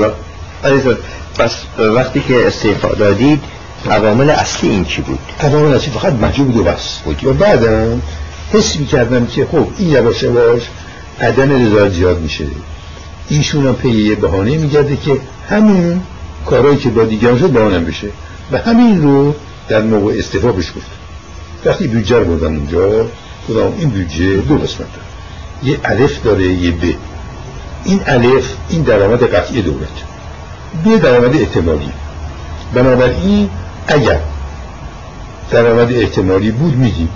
و 0.00 0.08
پس 1.38 1.56
وقتی 1.78 2.20
که 2.20 2.46
استعفا 2.46 2.88
دادید 2.88 3.40
عوامل 3.90 4.30
اصلی 4.30 4.70
این 4.70 4.84
چی 4.84 5.02
بود؟ 5.02 5.18
عوامل 5.40 5.74
اصلی 5.74 5.90
فقط 5.90 6.12
مجبور 6.12 6.60
و 6.60 6.64
بس 6.64 6.98
بود. 6.98 7.24
و 7.24 7.32
بعدم 7.32 8.02
حس 8.52 8.76
می‌کردم 8.76 9.26
که 9.26 9.48
خب 9.52 9.66
این 9.78 9.88
یواش 9.88 10.22
یواش 10.22 10.62
عدم 11.20 11.66
رضایت 11.66 11.92
زیاد 11.92 12.20
میشه. 12.20 12.44
ایشون 13.28 13.66
هم 13.66 13.74
پی 13.74 13.88
یه 13.88 14.14
بهانه 14.14 14.58
میگرده 14.58 14.96
که 14.96 15.20
همین 15.48 16.02
کارهایی 16.46 16.76
که 16.76 16.88
با 16.88 17.04
دیگران 17.04 17.38
شد 17.38 17.50
بهانه 17.50 17.78
بشه. 17.78 18.08
و 18.52 18.58
همین 18.58 19.02
رو 19.02 19.34
در 19.68 19.82
موقع 19.82 20.14
استعفا 20.18 20.52
بش 20.52 20.72
گفت. 20.72 20.90
وقتی 21.64 21.88
بودجه 21.88 22.18
رو 22.18 22.24
بردم 22.24 22.56
اونجا 22.56 23.06
خدا 23.46 23.72
این 23.78 23.90
بودجه 23.90 24.36
دو 24.36 24.58
قسمت 24.58 24.78
داره. 24.78 25.08
یه 25.62 25.80
الف 25.84 26.22
داره 26.22 26.44
یه 26.46 26.70
ب. 26.70 26.94
این 27.84 28.00
الف 28.06 28.54
این 28.68 28.82
درآمد 28.82 29.34
قطعی 29.34 29.62
دولت. 29.62 29.88
ب 30.84 31.02
درآمد 31.02 31.36
احتمالی. 31.36 31.90
بنابراین 32.74 33.50
اگر 33.86 34.20
درآمد 35.50 35.92
احتمالی 35.92 36.50
بود 36.50 36.76
میگیم 36.76 37.08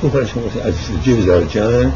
تو 0.00 0.10
شما 0.10 0.42
از 0.64 0.74
جه 1.04 1.20
زرجن 1.20 1.92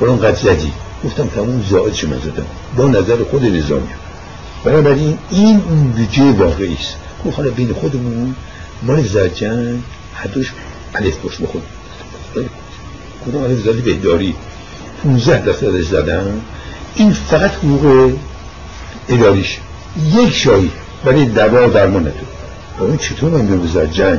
قد 0.00 0.34
زدی. 0.34 0.72
گفتم 1.04 1.26
تمام 1.26 1.64
زائد 1.70 1.94
شما 1.94 2.16
زدم. 2.16 2.46
با 2.76 2.88
نظر 2.88 3.24
خود 3.30 3.44
نظامی. 3.44 3.88
بنابراین 4.64 5.18
این 5.30 5.58
بودجه 5.58 6.32
واقعی 6.32 6.74
است. 6.74 6.96
خب 7.24 7.30
حالا 7.30 7.50
بین 7.50 7.72
خودمون 7.72 8.34
مال 8.82 9.02
زرجن 9.02 9.82
حدوش 10.14 10.52
الف 10.94 11.16
باش 11.16 11.36
بخود 11.40 11.62
کدوم 13.26 13.42
الف 13.42 13.58
زدی 13.64 13.80
بهداری 13.80 14.34
15 15.04 15.44
درصدش 15.44 15.84
زدن 15.84 16.40
این 16.94 17.12
فقط 17.12 17.50
حقوق 17.50 18.12
اداریش. 19.08 19.58
یک 20.14 20.34
شایی. 20.34 20.70
برای 21.04 21.24
دوا 21.24 21.66
درمان 21.66 22.02
نداره 22.02 22.14
اون 22.80 22.96
چطور 22.96 23.30
من 23.30 23.46
به 23.46 23.86
جنگ 23.86 24.18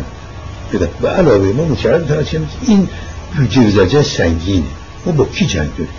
بدم 0.73 0.87
و 1.01 1.07
علاوه 1.07 1.53
ما 1.53 1.65
مکرد 1.65 2.27
این 2.61 2.89
بودجه 3.37 3.87
جنگ 3.87 4.01
سنگینه. 4.03 4.65
ما 5.05 5.11
با 5.11 5.25
کی 5.25 5.45
جنگ 5.45 5.69
داریم 5.69 5.93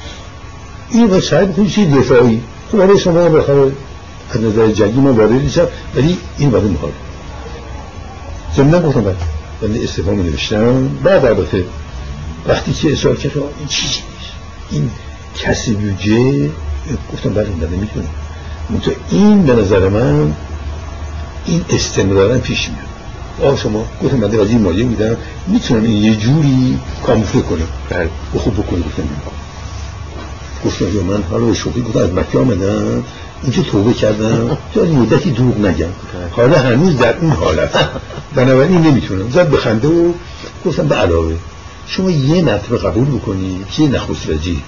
این 0.91 1.07
با 1.07 1.21
صاحب 1.21 1.53
خود 1.53 1.69
چی 1.69 1.87
دفاعی. 1.87 2.41
خب 2.73 2.79
برای 2.79 2.99
شما 2.99 3.29
بخواه 3.29 3.71
از 4.31 4.41
نظر 4.41 4.67
جنگی 4.73 5.01
ما 5.01 5.13
وارد 5.13 5.33
نیستم 5.33 5.69
ولی 5.95 6.19
این 6.39 6.51
برای 6.51 6.69
محال 6.69 6.93
زمین 8.57 8.83
گفتم 8.83 9.01
بعد 9.01 9.17
بنده 9.63 9.85
استفاده 9.85 10.23
نوشتم. 10.23 10.89
بعد 10.89 11.25
البته 11.25 11.65
وقتی 12.47 12.73
که 12.73 12.93
اصال 12.93 13.17
کرد 13.17 13.33
این 13.37 13.69
چیزی 13.69 13.95
نیست. 13.95 14.33
این 14.71 14.91
کسی 15.37 15.75
بودجه 15.75 16.51
گفتم 17.13 17.35
بله 17.35 17.45
بله 17.45 17.77
می‌تونم 17.77 18.09
منطقه 18.71 18.97
این 19.11 19.43
به 19.43 19.53
نظر 19.53 19.89
من 19.89 20.33
این 21.47 21.65
استمرارا 21.71 22.39
پیش 22.39 22.69
میاد. 22.69 22.90
آه 23.43 23.57
شما 23.57 23.87
گفتم 24.03 24.17
من 24.17 24.41
از 24.41 24.51
این 24.51 24.61
مالیه 24.63 24.85
میدم 24.85 25.17
می‌تونم 25.47 25.83
این 25.83 26.03
یه 26.05 26.17
جوری 26.17 26.79
کامفله 27.07 27.43
کنم. 27.43 27.69
بله. 27.91 28.09
خوب 28.39 28.55
بکنم 28.55 28.81
گفتم. 28.81 29.03
گفتم 30.65 30.97
یا 30.97 31.03
من 31.03 31.23
حالا 31.23 31.45
به 31.45 31.55
شوخی 31.55 31.81
بود 31.81 31.97
از 31.97 32.13
مکه 32.13 32.39
آمدم 32.39 33.05
اینکه 33.43 33.63
توبه 33.63 33.93
کردم. 33.93 34.59
تا 34.75 34.83
مدتی 34.83 35.31
دروغ 35.31 35.59
نگم. 35.67 35.89
حالا 36.31 36.59
هنوز 36.59 36.99
در 36.99 37.17
اون 37.17 37.31
حالت. 37.31 37.89
بنابراین 38.35 38.83
نمی‌تونم. 38.83 39.31
زد 39.31 39.51
بخنده 39.51 39.89
و 39.89 40.13
گفتم 40.67 40.89
به 40.89 40.95
علاوه 40.95 41.37
شما 41.87 42.11
یه 42.11 42.43
مطلب 42.43 42.79
قبول 42.79 43.19
بکنی 43.19 43.65
که 43.73 43.83
نخست 43.83 44.29
وزیر. 44.29 44.59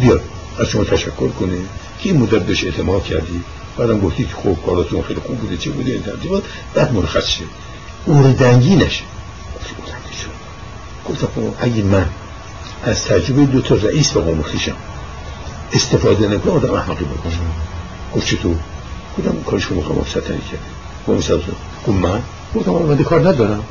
بیاد 0.00 0.20
از 0.58 0.66
شما 0.68 0.84
تشکر 0.84 1.28
کنه. 1.28 1.56
که 2.00 2.10
این 2.10 2.20
مدت 2.22 2.42
بهش 2.42 2.64
اعتماد 2.64 3.04
کردی. 3.04 3.40
بعدم 3.78 4.00
گفتی 4.00 4.24
که 4.24 4.34
خوب 4.34 4.66
کاراتون 4.66 5.02
خیلی 5.02 5.20
خوب 5.26 5.38
بوده 5.38 5.56
چه 5.56 5.70
بوده 5.70 5.92
این 5.92 6.02
ترتیبات. 6.02 6.42
بعد 6.74 6.92
مرخص 6.92 7.26
شه. 7.26 7.44
اوردنگی 8.04 8.76
نشه 8.76 9.04
گفتم 11.08 11.26
خب 11.26 11.54
اگه 11.60 11.82
من 11.82 12.06
از 12.84 13.04
تجربه 13.04 13.44
دو 13.44 13.60
تا 13.60 13.74
رئیس 13.74 14.12
به 14.12 14.20
قوم 14.20 14.44
استفاده 15.72 16.28
نکنم 16.28 16.52
آدم 16.52 16.72
احمقی 16.72 17.04
بکنم 17.04 17.32
گفت 18.14 18.26
چطور؟ 18.26 18.56
گفتم 19.18 19.42
کارش 19.46 19.62
شما 19.62 19.82
خواهم 19.82 20.04
ستنی 20.04 20.22
کرد 20.22 20.60
قوم 21.06 21.16
گفت 21.86 21.88
من؟ 21.88 22.22
گفتم 22.54 22.70
من 22.70 23.04
کار 23.04 23.28
ندارم. 23.28 23.64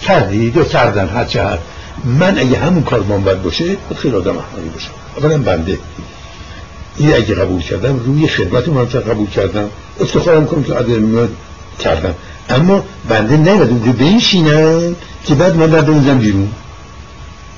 کردی 0.00 0.52
یا 0.56 0.64
کردن 0.64 1.08
هر 1.08 1.24
چه 1.24 1.58
من 2.04 2.38
اگه 2.38 2.58
همون 2.58 2.82
کار 2.82 3.00
من 3.02 3.24
باید 3.24 3.42
باشه 3.42 3.76
خیلی 3.96 4.16
آدم 4.16 4.38
احمقی 4.38 4.68
باشم. 4.68 4.90
اولا 5.16 5.38
بنده. 5.38 5.78
این 6.96 7.14
اگه 7.14 7.34
قبول 7.34 7.62
کردم 7.62 7.98
روی 7.98 8.28
خدمت 8.28 8.68
من 8.68 8.84
قبول 8.84 9.26
کردم. 9.26 9.70
افتخارم 10.00 10.46
کنم 10.46 10.62
که 10.62 10.74
عدل 10.74 10.98
میاد 10.98 11.30
کردم. 11.80 12.14
اما 12.50 12.84
بنده 13.08 13.36
نگرد 13.36 13.70
اونجا 13.70 13.92
بنشینم 13.92 14.96
که 15.24 15.34
بعد 15.34 15.56
من 15.56 15.70
بعد 15.70 15.86
بنزم 15.86 16.18
بیرون. 16.18 16.48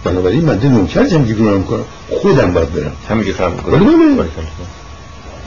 بنابراین 0.04 0.46
بنده 0.46 0.68
نوکر 0.68 1.06
زم 1.06 1.22
بیرونم 1.22 1.62
کنم. 1.62 1.84
خودم 2.10 2.52
باید 2.52 2.72
برم. 2.72 2.92
همین 3.10 3.24
که 3.24 3.32
فهم 3.32 3.56
کنم 3.56 3.78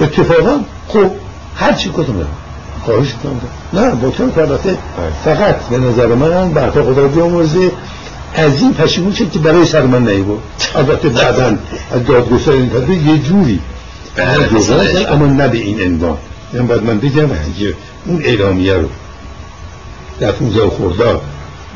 اتفاقا 0.01 0.59
خب 0.87 1.11
هر 1.55 1.73
چی 1.73 1.89
کتم 1.89 2.13
دارم 2.13 2.37
خواهش 2.81 3.13
کنم 3.23 3.41
نه 3.73 3.91
با 3.95 4.09
تو 4.09 4.23
البته 4.23 4.77
فقط 5.25 5.55
به 5.55 5.77
نظر 5.77 6.07
من 6.07 6.53
بعدا 6.53 6.83
خدا 6.83 7.07
بیامرزه. 7.07 7.71
از 8.35 8.61
این 8.61 8.73
پشیمون 8.73 9.13
شد 9.13 9.31
که 9.31 9.39
برای 9.39 9.65
سر 9.65 9.81
من 9.81 10.07
نیبود 10.07 10.41
البته 10.75 11.09
بعدا 11.09 11.57
از 11.91 12.05
دادگستر 12.07 12.51
این 12.51 13.07
یه 13.07 13.17
جوری. 13.17 13.59
اما 15.09 15.25
نه 15.25 15.47
به 15.47 15.57
این 15.57 15.81
اندام 15.81 16.17
یعنی 16.53 16.67
باید 16.67 16.83
من 16.83 16.99
بگم 16.99 17.29
اون 18.05 18.21
اعلامیه 18.23 18.73
رو 18.73 18.87
در 20.21 20.31
15 20.31 20.69
خرداد 20.69 21.21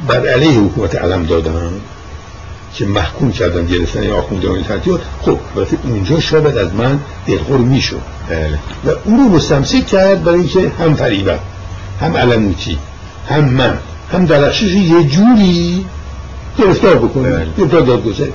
بر 0.07 0.27
علیه 0.27 0.59
حکومت 0.59 0.95
علم 0.95 1.25
دادم 1.25 1.71
که 2.75 2.85
محکوم 2.85 3.31
کردن 3.31 3.65
گرفتن 3.65 3.99
این 3.99 4.63
ترتیبات 4.63 5.01
خب 5.21 5.37
وقتی 5.55 5.77
اونجا 5.83 6.19
شاید 6.19 6.57
از 6.57 6.73
من 6.73 6.99
دلخور 7.27 7.57
می‌شد 7.57 8.01
بله. 8.29 8.59
و 8.85 8.97
اون 9.05 9.17
رو 9.17 9.35
مستمسک 9.35 9.87
کرد 9.87 10.23
برای 10.23 10.39
اینکه 10.39 10.71
هم 10.79 10.95
فریبت 10.95 11.39
هم 12.01 12.17
علموتی 12.17 12.77
هم 13.29 13.43
من 13.43 13.77
هم 14.11 14.25
درخشش 14.25 14.73
یه 14.73 15.03
جوری 15.03 15.85
گرفتار 16.57 16.95
بکنه 16.95 17.31
بله. 17.31 17.47
یه 17.57 17.65
دادگستر 17.65 18.27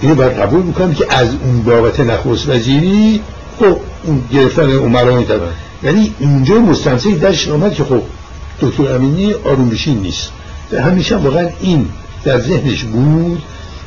اینو 0.00 0.14
باید 0.14 0.32
قبول 0.32 0.62
می‌کنم 0.62 0.94
که 0.94 1.06
از 1.10 1.28
اون 1.44 1.62
بابت 1.62 2.00
نخست 2.00 2.48
وزیری 2.48 3.20
خب 3.58 3.76
اون 4.04 4.22
گرفتن 4.32 4.70
عمرانی 4.70 5.24
بله. 5.24 5.40
یعنی 5.82 6.14
اونجا 6.18 6.54
مستمسک 6.54 7.10
درش 7.10 7.48
آمد 7.48 7.74
که 7.74 7.84
خب 7.84 8.02
دکتر 8.60 8.94
امینی 8.94 9.34
آرومشین 9.34 9.98
نیست. 9.98 10.30
و 10.72 10.82
همیشه 10.82 11.16
واقعا 11.16 11.48
این 11.60 11.88
در 12.24 12.40
ذهنش 12.40 12.84
بود 12.84 13.42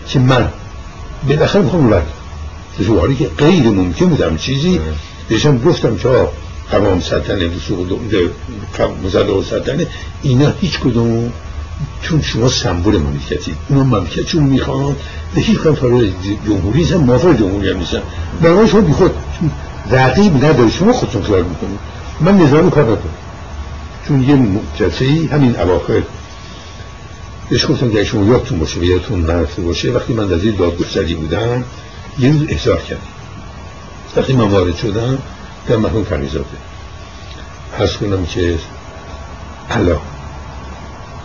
که 0.10 0.20
من 0.20 0.50
بالاخره 1.28 1.62
می‌خوام 1.62 1.94
رد 1.94 2.08
حالی 3.00 3.16
که 3.16 3.30
غیر 3.38 3.64
ممکن 3.64 4.06
بودم 4.06 4.38
چیزی 4.38 4.80
بهشم 5.30 5.58
گفتم 5.58 5.95
که 5.95 6.10
تمام 6.72 7.00
سلطنه 7.00 7.50
مزده 9.04 9.32
و 9.32 9.44
سلطنه 9.44 9.88
اینا 10.22 10.54
هیچ 10.62 10.80
کدوم 10.80 11.32
چون 12.02 12.22
شما 12.22 12.50
سمبول 12.50 12.98
مملکتی 12.98 13.56
اونا 13.70 13.84
مملکت 13.84 14.26
چون 14.26 14.44
می‌خوان. 14.44 14.95
به 15.36 15.41
هیچ 15.41 15.58
کنم 15.58 16.14
جمهوری 16.48 16.84
هم 16.84 17.00
موافق 17.00 17.38
جمهوری 17.40 17.70
هم 17.70 17.78
نیستن. 17.78 18.02
برای 18.41 18.68
شما 18.68 18.82
بی 18.82 18.94
خود 18.94 19.12
رقیب 19.91 20.45
نداری 20.45 20.72
شما 20.72 20.94
خودتون 20.94 21.24
خیال 21.24 21.44
می‌کنید. 21.44 21.80
من 22.22 22.38
نظام 22.38 22.70
کار 22.70 22.84
ندارم. 22.84 23.23
چون 24.08 24.30
یه 24.30 24.60
جلسه 24.76 25.06
ای 25.06 25.26
همین 25.26 25.60
اواخر 25.60 26.02
بهش 27.50 27.66
گفتم 27.66 27.92
که 27.92 28.04
شما 28.04 28.26
یادتون 28.26 28.60
باشه 28.60 28.80
و 28.80 28.84
یادتون 28.84 29.26
نرفته 29.26 29.62
باشه 29.62 29.92
وقتی 29.92 30.14
من 30.14 30.34
این 30.34 30.56
دادگستری 30.56 31.16
بودم 31.16 31.64
یه 32.20 32.32
روز 32.32 32.42
احضار 32.50 32.82
کردم. 32.82 33.02
وقتی 34.16 34.34
من 34.34 34.48
وارد 34.48 34.76
شدم 34.76 35.18
در 35.68 35.78
محمود 35.78 36.06
فریزاده 36.06 36.46
هست 37.80 37.98
کنم 37.98 38.26
که 38.26 38.58
علا 39.72 39.98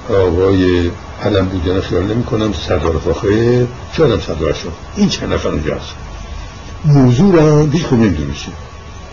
آقای 0.09 0.91
علم 1.23 1.49
بودن 1.49 1.81
خیال 1.81 2.03
نمی 2.03 2.25
کنم 2.25 2.53
سردار 2.53 2.99
فاخر 2.99 3.67
شادم 3.93 4.21
سردار 4.21 4.53
شد 4.53 4.73
این 4.97 5.09
چند 5.09 5.33
نفر 5.33 5.49
اونجا 5.49 5.75
هست 5.75 5.95
موضوع 6.85 7.35
را 7.35 7.67
هیچ 7.67 7.85
خود 7.85 7.99
نمیدونیشه 7.99 8.49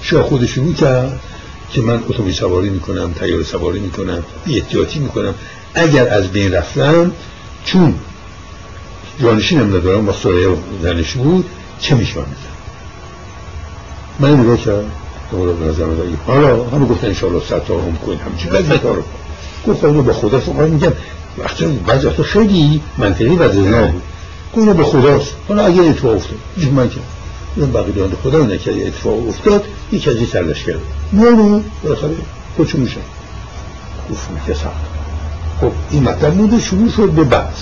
شاه 0.02 0.24
خودش 0.24 0.52
رو 0.52 0.74
کرد 0.74 1.20
که 1.72 1.82
من 1.82 2.04
اتومبیل 2.10 2.34
سواری 2.34 2.70
می‌کنم 2.70 3.14
تیار 3.14 3.44
سواری 3.44 3.80
می‌کنم 3.80 4.24
بی 4.46 4.60
احتیاطی 4.60 5.00
می‌کنم. 5.00 5.34
اگر 5.74 6.08
از 6.08 6.28
بین 6.28 6.52
رفتم 6.52 7.12
چون 7.66 7.96
جانشینم 9.22 9.68
ندارم 9.76 10.06
با 10.06 10.14
سایه 10.14 10.48
زنش 10.84 11.14
بود 11.14 11.46
چه 11.80 11.96
میشه 11.96 12.20
من 12.20 12.26
من 14.20 14.40
نگاه 14.40 14.58
کرد 14.58 14.86
دوباره 15.32 15.54
به 15.54 15.66
نظر 15.66 15.86
حالا 16.28 16.64
همه 16.64 16.86
گفتن 16.86 17.08
انشاءالله 17.08 17.44
ست 17.46 17.66
تا 17.66 17.82
هم 17.82 17.98
کنید 18.06 18.20
همچین 18.20 18.52
بعد 18.52 18.82
کارو 18.82 19.04
گفت 19.68 19.84
اینو 19.84 20.02
به 20.02 20.14
خدا 20.14 20.40
میگم. 20.66 20.94
وقتی 21.38 21.66
بعضی 21.66 22.08
وقتا 22.08 22.24
خیلی 22.24 22.82
منطقی 22.98 23.36
و 23.36 23.52
زنا 23.52 23.88
بود 23.88 24.02
گفت 24.54 24.58
اینو 24.58 24.74
به 24.74 24.84
خداست. 24.84 25.36
حالا 25.48 25.66
اگه 25.66 25.82
اتفاق 25.82 26.16
افتاد 26.16 26.38
من 26.72 26.90
کرد 26.90 27.15
این 27.56 27.72
بقیه 27.72 28.08
خدا 28.24 28.40
نکرد 28.40 28.80
اتفاق 28.80 29.28
افتاد 29.28 29.66
یک 29.92 30.08
از 30.08 30.16
این 30.16 30.54
کرد 30.54 30.80
نه 31.14 31.62
بالاخره 31.84 32.16
خودشون 32.56 32.82
میشن 32.82 33.02
گفت 34.12 34.30
میگه 34.32 34.60
خب 35.62 35.72
این 35.92 36.04
مطلب 36.04 36.34
بوده 36.34 36.60
شروع 36.60 36.90
شد 36.90 37.10
به 37.10 37.24
بحث. 37.24 37.58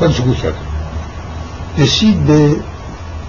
من 0.00 0.12
سکوت 0.12 0.36
کردم. 0.36 0.56
رسید 1.78 2.26
به 2.26 2.56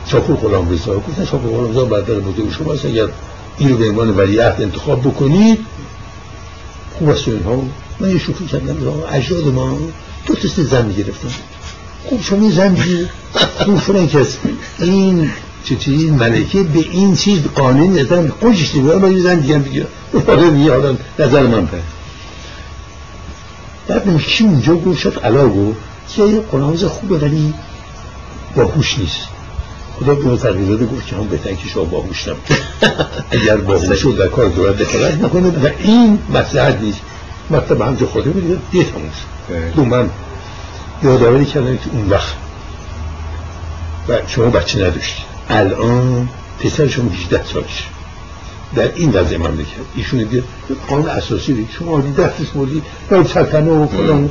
شاپور 0.08 0.36
غلام 0.36 0.72
رضا. 0.72 0.96
گفتن 0.96 1.26
شاپور 1.26 1.52
غلام 1.52 1.72
رضا 1.72 1.86
برادر 1.86 2.20
بوده 2.20 2.52
شما 2.52 2.74
هست. 2.74 2.86
اگر 2.86 3.08
این 3.58 3.70
رو 3.70 3.78
به 3.78 3.90
عنوان 3.90 4.18
ولیعهد 4.18 4.62
انتخاب 4.62 5.02
بکنید 5.02 5.60
خوب 7.00 7.10
است 7.10 7.28
اینها. 7.28 7.62
من 8.00 8.10
یه 8.10 8.18
شوخی 8.18 8.46
کردم. 8.46 8.78
اجداد 9.12 9.48
ما 9.48 9.78
دو 10.26 10.36
تست 10.36 10.64
زن 10.64 10.86
می‌گرفتن 10.86 11.30
خب 12.10 12.22
شما 12.22 12.50
زن 12.50 12.74
بگیر 12.74 13.10
خوب 13.60 14.10
کس 14.10 14.38
این 14.80 15.32
چطوری 15.64 16.12
ملکه. 16.12 16.64
به 16.64 16.80
این 16.80 17.16
چیز 17.16 17.44
قانون 17.56 18.00
نظرم 18.00 18.28
خوشش 18.28 18.72
دیگه 18.72 18.96
من 18.96 19.12
یه 19.12 19.22
زن 19.22 19.40
دیگه 19.40 19.58
بگیرم 19.58 19.88
آره 20.28 20.52
دیگه 20.52 20.72
حالا 20.72 20.96
نظر 21.20 21.44
من 21.44 21.66
پر 21.66 21.78
بعد 23.88 24.22
کی 24.22 24.44
اونجا 24.44 24.76
گفت؟ 24.76 25.00
شد 25.00 25.20
علا 25.24 25.50
گفت. 25.50 25.78
که 26.16 26.44
قناز 26.52 26.84
خوبه 26.84 27.18
ولی 27.18 27.54
باهوش 28.56 29.00
نیست. 29.00 29.20
خدا 30.00 30.16
به 30.16 30.38
تقریزاده 30.38 30.86
گفت 30.86 31.08
که 31.08 31.16
هم 31.16 31.28
بهتر 31.28 31.54
که 31.54 31.70
شما 31.70 31.84
باهوش 31.84 32.28
نبود 32.28 32.42
اگر 33.32 33.58
باهوش 33.58 34.00
شد 34.00 34.18
در 34.18 34.28
کار 34.28 34.46
دولت 34.50 34.78
دخالت 34.78 35.24
نکنه. 35.24 35.48
و 35.48 35.70
این 35.80 36.20
مسئله 36.34 36.80
نیست. 36.82 37.00
مطلب 37.50 37.82
همجا 37.82 38.06
خوده 38.06 38.30
بودید 38.30 38.60
تموز 38.72 39.74
دو 39.76 39.86
من 39.86 40.10
یادآوری 41.04 41.46
کردم 41.46 41.78
که 41.78 41.90
اون 41.94 42.10
وقت. 42.10 42.34
و 44.10 44.18
شما 44.28 44.46
بچه 44.46 44.80
نداشتید. 44.80 45.26
الان 45.50 46.30
پسر 46.60 46.88
شما 46.88 47.12
18 47.12 47.46
سالش 47.46 47.88
در 48.76 48.94
این 48.96 49.12
وضع 49.12 49.38
مملکت 49.38 49.68
ایشون 49.96 50.20
دیگه 50.20 50.44
قانون 50.90 51.10
اساسی 51.10 51.54
دید 51.54 51.70
شما 51.80 51.92
آدی 51.92 52.12
دستش 52.12 52.56
مردی 52.56 52.82
باید 53.10 53.28
سلطنه 53.28 53.72
و 53.72 53.88
فلان. 53.88 54.30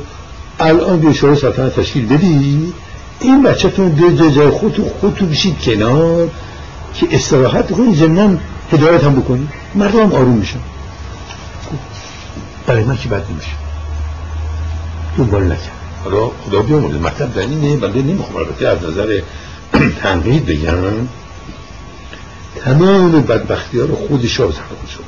الان 0.59 0.99
به 0.99 1.13
شما 1.13 1.35
سلطنه 1.35 1.69
تشکیل 1.69 2.07
بدی 2.07 2.73
این 3.19 3.43
بچهتون 3.43 3.89
دو 3.89 4.29
جای 4.29 4.49
خودتون 4.49 4.85
خودتون 5.01 5.29
بشید 5.29 5.61
کنار 5.61 6.29
که 6.93 7.07
استراحت 7.11 7.71
کنید. 7.71 7.95
زمنان 7.95 8.39
هدایت 8.71 9.03
هم 9.03 9.15
بکنید. 9.15 9.49
مردم 9.75 9.99
هم 9.99 10.11
آروم 10.11 10.37
میشن. 10.37 10.59
برای 12.67 12.83
من 12.83 12.97
که 12.97 13.09
بد 13.09 13.31
نمیشه 13.31 13.51
دنبال 15.17 15.43
نکرد. 15.43 15.76
حالا 16.03 16.31
خدا 16.45 16.61
بیامونه 16.61 16.97
مطلب 16.97 17.33
در 17.33 17.41
اینه 17.41 17.77
بنده 17.77 18.01
نمی‌خوام 18.01 18.35
البته 18.35 18.67
از 18.67 18.83
نظر 18.83 19.21
تنقید 20.03 20.45
بگم. 20.45 21.07
تمام 22.55 23.21
بدبختی 23.21 23.79
ها 23.79 23.85
رو 23.85 23.95
خود 23.95 24.25
شاه 24.25 24.51
سبب 24.51 24.89
شد 24.93 25.03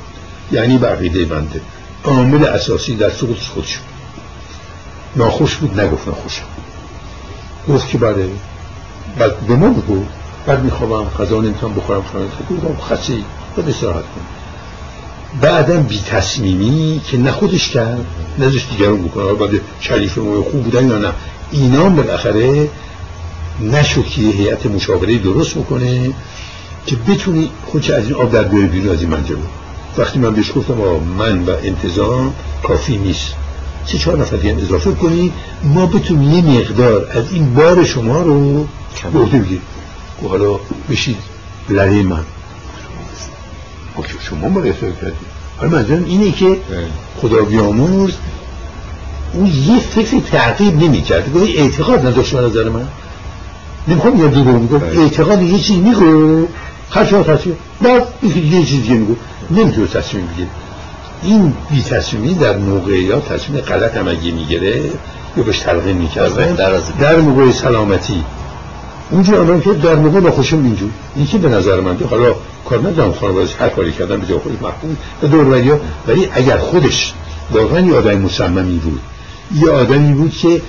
یعنی 0.52 0.78
بقیده 0.78 1.24
بنده. 1.24 1.60
عامل 2.04 2.44
اساسی 2.44 2.96
در 2.96 3.10
سقوطش 3.10 3.48
خودش 3.48 3.78
بود. 3.78 3.86
ناخوش 5.16 5.56
بود 5.56 5.80
نگفت 5.80 6.08
ناخوش 6.08 6.40
گفت 7.68 7.88
که 7.88 7.98
بعد 7.98 8.16
بعد 9.18 9.40
به 9.40 9.56
ما 9.56 9.68
بگو. 9.68 10.04
بعد 10.46 10.64
می‌خوام 10.64 11.08
غذا 11.08 11.40
نمی‌تونم 11.40 11.74
بخورم 11.74 12.02
خانه 12.02 12.26
گفتم 12.50 12.96
خسته 12.96 13.12
ای. 13.12 13.24
بعد 13.56 13.68
استراحت 13.68 14.02
کنم 14.02 14.39
بعدم 15.42 15.82
بی 15.82 16.00
تصمیمی 16.00 17.00
که 17.06 17.18
نه 17.18 17.30
خودش 17.30 17.68
کرد 17.68 18.06
نزش 18.38 18.66
دیگرون 18.70 19.02
بکنه. 19.02 19.32
بعد 19.32 19.60
شریف 19.80 20.18
ما 20.18 20.42
خوب 20.42 20.62
بودن 20.62 20.88
یا 20.88 20.98
نه 20.98 21.12
اینا 21.52 21.88
بالاخره 21.88 22.68
نشد 23.60 24.04
که 24.04 24.20
هیئت 24.20 24.66
مشاوره 24.66 25.18
درست 25.18 25.54
بکنه 25.54 26.10
که 26.86 26.96
بتونی 26.96 27.50
خودش 27.66 27.90
از 27.90 28.04
این 28.04 28.14
آب 28.14 28.32
در 28.32 28.42
بیاره 28.42 28.66
بیرون 28.66 28.94
از 28.94 29.00
این 29.00 29.10
منجبه 29.10 29.38
وقتی 29.98 30.18
من 30.18 30.34
بهش 30.34 30.52
گفتم 30.56 30.74
من 31.18 31.44
و 31.44 31.50
انتظام 31.62 32.34
کافی 32.62 32.96
نیست. 32.96 33.34
سه 33.86 33.98
چهار 33.98 34.18
نفر 34.18 34.36
دیگه 34.36 34.56
اضافه 34.62 34.92
کنی 34.92 35.32
ما 35.64 35.86
بتونیم 35.86 36.32
یه 36.32 36.60
مقدار 36.60 37.06
از 37.10 37.32
این 37.32 37.54
بار 37.54 37.84
شما 37.84 38.22
رو 38.22 38.66
برده 39.14 39.38
بگیریم. 39.38 39.62
و 40.22 40.28
حالا 40.28 40.60
بشید 40.90 41.16
لره 41.68 42.02
من. 42.02 42.24
شما 44.30 44.48
ما 44.48 44.60
احساس 44.60 44.94
کردیم 45.00 45.14
حالا 45.58 45.70
منظورم 45.70 46.04
اینه 46.04 46.32
که 46.32 46.56
خدا 47.20 47.42
بیاموز 47.44 48.14
اون 49.32 49.46
یه 49.46 49.78
فکر 49.78 50.20
تعقیب 50.20 50.82
نمی 50.82 51.02
کرد 51.02 51.36
اعتقاد 51.36 52.06
نداشت 52.06 52.36
به 52.36 52.40
نظر 52.40 52.68
من. 52.68 52.88
نمی‌خوام 53.88 54.20
یاد 54.20 54.34
دیگه 54.34 54.50
میگم 54.50 54.82
اعتقاد 54.82 55.42
یه 55.42 55.58
چیزی 55.58 55.80
میگو 55.80 56.46
هر 56.90 57.04
شما 57.04 57.22
تصمیم 57.22 57.56
بعد 57.80 58.02
یه 58.22 58.64
چیز 58.64 58.82
دیگه 58.82 58.94
میگو 58.94 59.16
نمی‌تونه 59.50 59.86
تصمیم 59.86 60.26
بگیره. 60.26 60.48
این 61.22 61.54
بی 61.70 61.82
تصمیمی 61.82 62.34
در 62.34 62.56
موقعیات 62.56 63.32
تصمیم 63.32 63.60
غلط 63.60 63.96
هم 63.96 64.08
اگه 64.08 64.30
می‌گیره 64.30 64.82
یا 65.36 65.42
بهش 65.42 65.58
تلقین 65.58 65.96
می‌کرد. 65.96 66.56
در 67.00 67.16
موقع 67.16 67.50
سلامتی. 67.50 68.24
اونجور 69.10 69.40
آنان 69.40 69.60
که 69.60 69.72
در 69.72 69.94
موقع 69.94 70.20
ناخوشم 70.20 70.64
اینجور. 70.64 70.90
این 71.16 71.26
که 71.26 71.38
به 71.38 71.48
نظر 71.48 71.80
من 71.80 71.96
حالا 72.10 72.34
کار 72.68 72.78
ندارم 72.78 73.12
خانواده 73.12 73.48
هر 73.58 73.68
کاری 73.68 73.92
کردن 73.92 74.20
به 74.20 74.26
جای 74.26 74.38
خودش 74.38 74.62
محبوب 74.62 74.96
به 75.20 75.28
دور 75.28 75.80
ولی 76.06 76.28
اگر 76.32 76.58
خودش 76.58 77.12
واقعا 77.50 77.80
یه 77.80 77.94
آدم 77.94 78.18
مصممی 78.18 78.76
بود 78.78 79.00
یه 79.54 79.70
آدمی 79.70 80.12
بود 80.12 80.30
که 80.30 80.62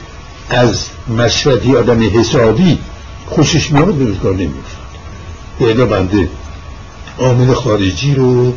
از 0.50 0.88
مشرد 1.18 1.76
آدم 1.76 2.20
حسابی 2.20 2.80
خوشش 3.26 3.72
میاد 3.72 3.94
به 3.94 4.16
کار 4.16 4.34
نمیفت 4.34 4.78
به 5.60 5.86
بنده 5.86 6.30
عامل 7.20 7.54
خارجی 7.54 8.16
رو 8.16 8.54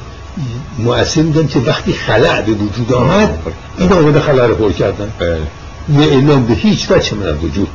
مؤثر 0.78 1.22
میدن 1.22 1.46
که 1.46 1.58
وقتی 1.58 1.92
خلع 1.92 2.42
به 2.42 2.52
وجود 2.52 2.92
آمد 2.92 3.38
این 3.78 3.92
آمده 3.92 4.20
خلع 4.20 4.46
رو 4.46 4.54
پر 4.54 4.72
کردن. 4.72 5.12
بله. 5.18 5.38
یه 5.98 6.12
اعلام 6.12 6.46
به 6.46 6.54
هیچ 6.54 6.88
بچه 6.88 7.16
من 7.16 7.38
وجود 7.38 7.68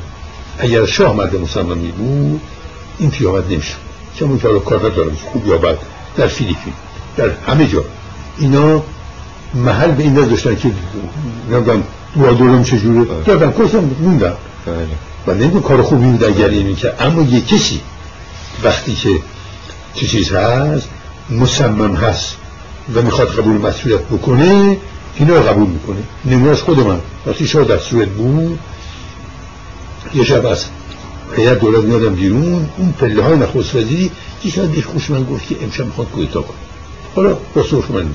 اگر 0.60 0.86
شاه 0.86 1.16
مرد 1.16 1.36
مصممی 1.36 1.92
بود 1.92 2.40
این 2.98 3.10
پیامد 3.10 3.52
نمی‌شد. 3.52 3.76
چه 4.14 4.24
اون 4.24 4.38
کار 4.38 4.58
کار 4.58 4.78
ندارم 4.78 5.16
خوب 5.32 5.46
یا 5.46 5.58
بد 5.58 5.78
در 6.16 6.26
فیلیپین 6.26 6.72
در 7.16 7.30
همه 7.46 7.66
جا. 7.66 7.84
اینا 8.38 8.82
محل 9.54 9.90
به 9.90 10.02
این 10.02 10.14
داشتن 10.14 10.56
که 10.56 10.70
نمی‌دونم 11.50 11.82
دو 12.14 12.34
دورم 12.34 12.64
چجوره 12.64 13.04
بله. 13.04 13.22
دادم 13.22 13.64
کسیم 13.64 13.96
موندم 14.00 14.32
بله. 14.66 14.76
و 15.26 15.34
نمی‌دونم 15.34 15.62
کار 15.62 15.82
خوبی 15.82 16.10
بود 16.10 16.24
اگر 16.24 16.48
این 16.48 16.76
که 16.76 16.92
اما 17.00 17.22
یک 17.22 17.48
کسی 17.48 17.80
وقتی 18.62 18.94
که 18.94 19.10
چه 19.94 20.06
چیز 20.06 20.32
هست 20.32 20.88
مصمم 21.30 21.94
هست 21.94 22.36
و 22.94 23.02
می‌خواد 23.02 23.28
قبول 23.28 23.56
مسئولیت 23.56 24.00
بکنه 24.00 24.76
اینا 25.16 25.34
قبول 25.34 25.68
می‌کنه. 25.68 25.96
نمونهش 26.24 26.60
خود 26.60 26.80
من. 26.80 27.00
وقتی 27.26 27.46
شما 27.46 27.62
در 27.62 27.78
سوئد 27.78 28.08
بود 28.08 28.58
یه 30.14 30.24
شب 30.24 30.46
از 30.46 30.64
هیئت 31.36 31.60
دولت 31.60 31.84
میادم 31.84 32.14
بیرون 32.14 32.68
اون 32.76 32.92
پله 32.92 33.22
های 33.22 33.36
نخست 33.36 33.74
وزیری 33.74 34.10
یکی 34.44 34.60
از 34.60 34.68
خوش 34.92 35.10
من 35.10 35.24
گفت 35.24 35.48
که 35.48 35.56
امشب 35.62 35.84
می‌خواد 35.84 36.10
کویتا 36.10 36.42
کنه. 36.42 36.56
حالا 37.16 37.38
با 37.54 37.62
صرف 37.62 37.90
من 37.90 38.10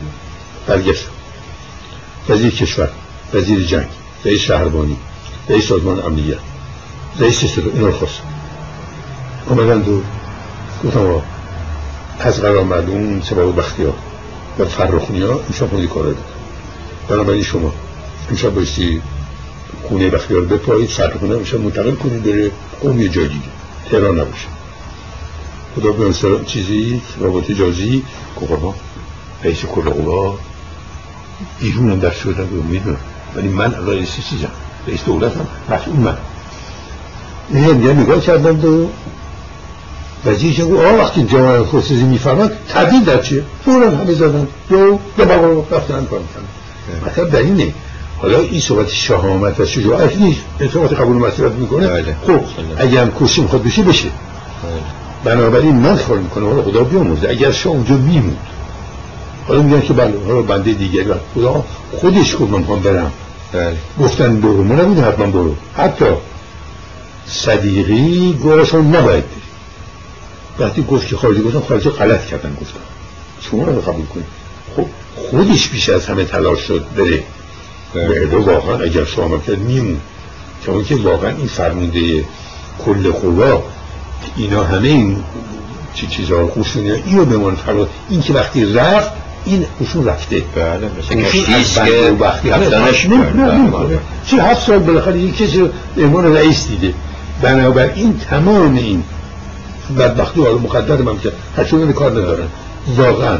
برگشتم. 0.67 1.11
وزیر 2.29 2.55
کشور 2.55 2.89
وزیر 3.33 3.63
جنگ 3.63 3.87
رئیس 4.25 4.41
شهربانی 4.41 4.97
رئیس 5.49 5.67
سازمان 5.67 5.99
امنیت 5.99 6.37
رئیس 7.19 7.45
صدا 7.45 7.71
اینا 7.73 7.85
رو 7.85 7.91
خواست. 7.91 8.21
آمدن 9.49 9.81
دو 9.81 10.01
گفتم 10.83 11.21
از 12.19 12.41
قرار 12.41 12.63
معلوم 12.63 13.21
سبب 13.21 13.59
بختیار 13.59 13.93
و 14.59 14.65
فرخونی 14.65 15.21
ها 15.21 15.39
امشب 15.47 15.69
خونی 15.69 15.87
کاره 15.87 16.09
بود 16.09 16.25
بنابراین 17.09 17.43
شما 17.43 17.73
امشب 18.29 18.49
بایستی 18.49 19.01
خونه 19.87 20.09
بختیار 20.09 20.41
بپایید 20.41 20.89
فرخونی 20.89 21.31
ها 21.31 21.37
امشب 21.37 21.59
منتقل 21.59 21.95
کنید 21.95 22.23
بره 22.23 22.51
قوم 22.81 23.01
یه 23.01 23.09
جای 23.09 23.27
دیگه. 23.27 23.41
تهران 23.91 24.19
نباشه. 24.19 24.47
خدا 25.75 25.91
به 25.91 26.13
چیزی 26.45 27.01
رابط 27.19 27.51
جازی 27.51 28.03
که 28.39 28.47
رئیس 29.43 29.65
کل 29.65 29.81
قوا 29.81 30.37
هم 31.61 31.99
در 31.99 32.11
شدن 32.11 32.47
می‌دونم. 32.69 32.97
ولی 33.35 33.47
من 33.47 33.87
رئیس 33.87 34.15
چیزم. 34.29 34.51
رئیس 34.87 35.03
دولت 35.03 35.37
هم. 35.37 35.47
مسئول 35.69 35.95
من. 35.95 36.17
این 37.49 37.87
نگاه 37.91 38.21
کردم 38.21 38.57
دو 38.57 38.89
وزیر 40.25 40.53
چه 40.53 40.65
گفت؟ 40.65 40.85
آه 40.85 40.93
وقتی 40.93 41.23
جمعه 41.23 41.63
خصوصی 41.63 42.03
میفرمد 42.03 42.51
تبدیل 42.69 43.03
در 43.03 43.21
چیه؟ 43.21 43.43
فورا 43.65 43.91
همه 43.91 44.13
زدن 44.13 44.47
دو 44.69 44.99
دو 45.17 45.25
بابا 45.25 45.65
رفتن 45.71 46.05
کار 46.05 46.19
می‌کنن 46.19 46.45
مطلب 47.05 47.29
در 47.29 47.39
اینه. 47.39 47.73
حالا 48.25 48.39
این 48.39 48.61
صحبت 48.61 48.89
شهامت 48.89 49.59
و 49.59 49.65
شجاعت 49.65 50.17
نیست. 50.17 50.41
صحبت 50.73 50.93
قبول 50.93 51.17
مسئولیت 51.17 51.55
می‌کنه. 51.55 51.87
بله. 51.87 52.15
خب 52.27 52.39
اگر 52.77 53.01
هم 53.01 53.11
کشی 53.19 53.41
می‌خواد 53.41 53.63
بشه 53.63 53.83
بشه. 53.83 54.09
بله. 55.23 55.35
بنابراین 55.35 55.75
من 55.75 55.97
کار 55.97 56.17
می‌کنه 56.17 56.45
حالا 56.45 56.61
خدا 56.61 56.83
بیاموزه 56.83 57.29
اگر 57.29 57.51
شاه 57.51 57.73
اونجا 57.73 57.95
میمود 57.95 58.37
حالا 59.47 59.61
میگن 59.61 59.81
که 59.81 59.93
بله 59.93 60.13
حالا 60.27 60.41
بنده 60.41 60.73
دیگری 60.73 61.13
خدا 61.35 61.65
خودش 61.91 62.35
گفت 62.35 62.51
من 62.51 62.61
برم. 62.61 63.11
بله. 63.53 63.77
گفتن 63.99 64.41
برو. 64.41 64.63
من 64.63 64.79
نبود 64.79 64.99
حتما 64.99 65.25
برو. 65.25 65.55
حتی 65.77 66.05
صدیقی 67.27 68.33
گوهشون 68.41 68.95
نباید 68.95 69.23
وقتی 70.59 70.83
گفت 70.83 71.07
که 71.07 71.17
خارجی 71.17 71.41
گفتم 71.41 71.59
خارجی 71.59 71.89
غلط 71.89 72.25
کردن 72.25 72.57
گفتم 72.61 72.79
شما 73.41 73.63
رو 73.63 73.81
قبول 73.81 74.05
کنید. 74.05 74.25
خب 74.75 74.85
خودش 75.15 75.67
بیش 75.67 75.89
از 75.89 76.05
همه 76.05 76.23
تلاش 76.23 76.59
شد 76.59 76.85
بره. 76.97 77.23
به 77.95 78.37
واقعا 78.37 78.79
اگر 78.79 79.05
شما 79.05 79.37
کرد 79.37 79.59
میمون 79.59 79.99
چون 80.65 80.83
که 80.83 80.95
واقعا 80.95 81.29
این 81.29 81.47
فرمونده 81.47 82.25
کل 82.85 83.11
خدا 83.11 83.63
اینا 84.37 84.63
همه 84.63 84.87
این 84.87 85.23
چی 85.95 86.07
چیزها 86.07 86.37
رو 86.37 86.47
خوشون 86.47 86.91
اینو 87.05 87.25
بمان 87.25 87.55
فرمود 87.55 87.89
این 88.09 88.21
که 88.21 88.33
وقتی 88.33 88.73
رفت 88.73 89.11
این 89.45 89.65
خوشون 89.77 90.05
رفته. 90.05 90.43
بله 90.55 90.89
مثل 90.99 91.43
که 91.43 92.15
وقتی 92.19 92.49
رفتنش 92.49 93.07
چه 94.27 94.43
هفت 94.43 94.67
سال 94.67 94.79
بالاخره 94.79 95.19
یک 95.19 95.37
کسی 95.37 95.69
امان 95.97 96.35
رئیس 96.35 96.67
دیده. 96.67 96.93
بنابراین 97.41 98.19
تمام 98.29 98.75
این 98.75 99.03
بدبختی 99.99 100.41
حالا 100.41 100.57
مقدر 100.57 100.95
من 100.95 101.19
که 101.19 101.31
هرچون 101.57 101.93
کار 101.93 102.11
ندارن. 102.11 102.47
واقعا 102.87 103.37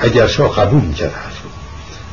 اگر 0.00 0.26
شاه 0.26 0.56
قبول 0.56 0.80
می‌کرد 0.80 1.14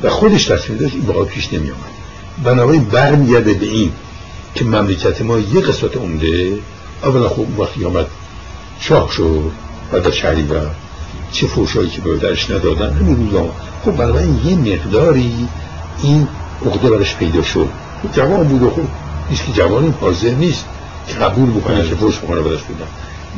و 0.02 0.10
خودش 0.10 0.44
تصمیم 0.44 0.78
داشت 0.78 0.94
این 0.94 1.04
باقا 1.04 1.24
پیش 1.24 1.52
نمی 1.52 1.70
آمد 1.70 1.96
بنابراین 2.44 2.84
برمیگرده 2.84 3.54
به 3.54 3.66
این 3.66 3.92
که 4.54 4.64
مملکت 4.64 5.22
ما 5.22 5.38
یه 5.38 5.60
قسمت 5.60 5.96
عمده 5.96 6.58
اولا 7.04 7.28
خوب 7.28 7.58
وقتی 7.58 7.84
آمد 7.84 8.06
شاه 8.80 9.12
شد 9.12 9.50
و 9.92 10.00
در 10.00 10.10
شهری 10.10 10.42
و 10.42 10.54
چه 11.32 11.46
فوشایی 11.46 11.88
که 11.88 12.00
به 12.00 12.16
درش 12.16 12.50
ندادن 12.50 12.92
همین 12.92 13.16
روزا. 13.16 13.50
خب 13.84 13.96
بنابراین 13.96 14.40
یه 14.44 14.56
مقداری 14.56 15.48
این 16.02 16.28
عقده 16.66 16.90
برش 16.90 17.16
پیدا 17.16 17.42
شد. 17.42 17.68
جوان 18.12 18.48
بود 18.48 18.62
و 18.62 18.70
خب 18.70 18.82
نیست 19.30 19.46
که 19.46 19.52
جوان 19.52 19.94
حاضر 20.00 20.30
نیست 20.30 20.64
که 21.08 21.14
قبول 21.14 21.50
بکنه 21.50 21.88
که 21.88 21.94
فوش 21.94 22.18
بکنه 22.18 22.40
بدش 22.40 22.62
بدن 22.62 22.86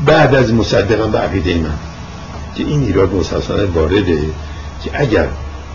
بعد 0.06 0.34
از 0.34 0.52
مصدقم 0.54 1.10
به 1.10 1.18
عقیده 1.18 1.54
من 1.54 1.78
که 2.54 2.64
این 2.64 2.82
ایراد 2.82 3.14
مسلسانه 3.14 3.64
وارده 3.64 4.18
که 4.84 4.90
اگر 4.94 5.28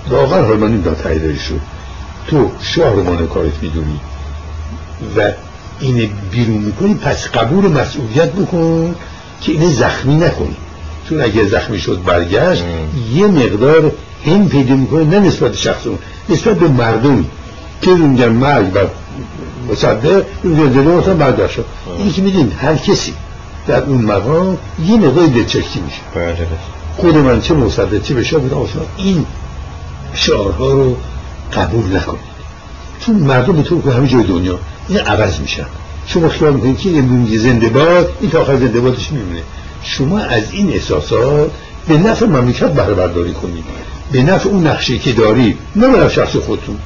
واقعا 0.10 0.46
حال 0.46 0.58
من 0.58 0.72
این 0.72 1.38
شد. 1.38 1.60
تو 2.28 2.52
شاه 2.62 2.96
رو 2.96 3.28
کارت 3.28 3.52
می‌دونی 3.62 4.00
و 5.18 5.32
این 5.80 6.10
بیرون 6.32 6.58
می‌کنی 6.58 6.94
پس 6.94 7.28
قبول 7.28 7.72
مسئولیت 7.72 8.32
بکن 8.32 8.96
که 9.42 9.52
اینه 9.52 9.70
زخمی 9.70 10.16
نکنی. 10.16 10.56
چون 11.10 11.22
اگر 11.22 11.46
زخمی 11.46 11.80
شد 11.80 12.04
برگشت 12.06 12.64
یه 13.14 13.28
مقدار 13.28 13.92
هم 14.26 14.50
پیدا 14.50 14.76
می‌کنه 14.76 15.04
نه 15.04 15.20
نسبت 15.20 15.56
شخص 15.56 15.88
اون 15.88 16.00
نسبت 16.30 16.60
به 16.60 16.68
مردم. 16.68 17.26
که 17.82 17.92
اونجا 17.92 18.30
مرگ 18.30 18.76
و 18.76 18.80
مصدق 19.72 20.24
اونجا 20.44 20.82
جلو 20.82 21.02
برگشت. 21.02 21.60
این 21.98 22.14
که 22.14 22.22
میدین 22.22 22.52
هر 22.52 22.76
کسی 22.76 23.14
در 23.68 23.84
اون 23.84 24.02
مقام 24.02 24.58
یه 24.86 24.96
مقدار 24.96 25.26
دلچکی 25.26 25.80
میشه. 25.80 26.02
بله. 26.16 26.48
خود 26.98 27.18
من 27.18 27.42
چه 27.42 27.54
مصدق 27.54 28.02
چه 28.02 28.14
بشه 28.14 28.38
بودم 28.38 28.86
این 28.98 29.26
شعارها 30.14 30.72
رو 30.72 30.98
قبول 31.54 31.96
نکنید. 31.96 32.34
چون 33.06 33.16
مردم 33.16 33.54
به 33.54 33.64
طور 33.64 33.82
که 33.82 33.92
همه 33.92 34.08
جای 34.08 34.24
دنیا 34.24 34.60
این 34.90 35.00
عوض 35.00 35.40
میشن. 35.40 35.66
شما 36.08 36.30
خیال 36.30 36.54
می‌کنید 36.54 36.78
که 36.78 36.90
این 36.90 37.38
زنده 37.38 37.70
باد 37.70 38.10
این 38.22 38.32
تا 38.32 38.42
آخر 38.42 38.56
زنده 38.56 38.80
بادش 38.80 39.12
میمونه. 39.12 39.42
شما 39.84 40.20
از 40.20 40.52
این 40.52 40.70
احساسات 40.70 41.52
به 41.88 41.98
نفع 41.98 42.26
مملکت 42.26 42.74
بهره 42.74 42.94
برداری 42.94 43.34
کنید. 43.34 43.64
به 44.12 44.24
نفع 44.24 44.50
اون 44.50 44.68
نقشه 44.68 44.98
که 44.98 45.12
داری 45.12 45.58
نه 45.76 45.88
به 45.88 46.10
شخص 46.10 46.36
خودتون. 46.36 46.78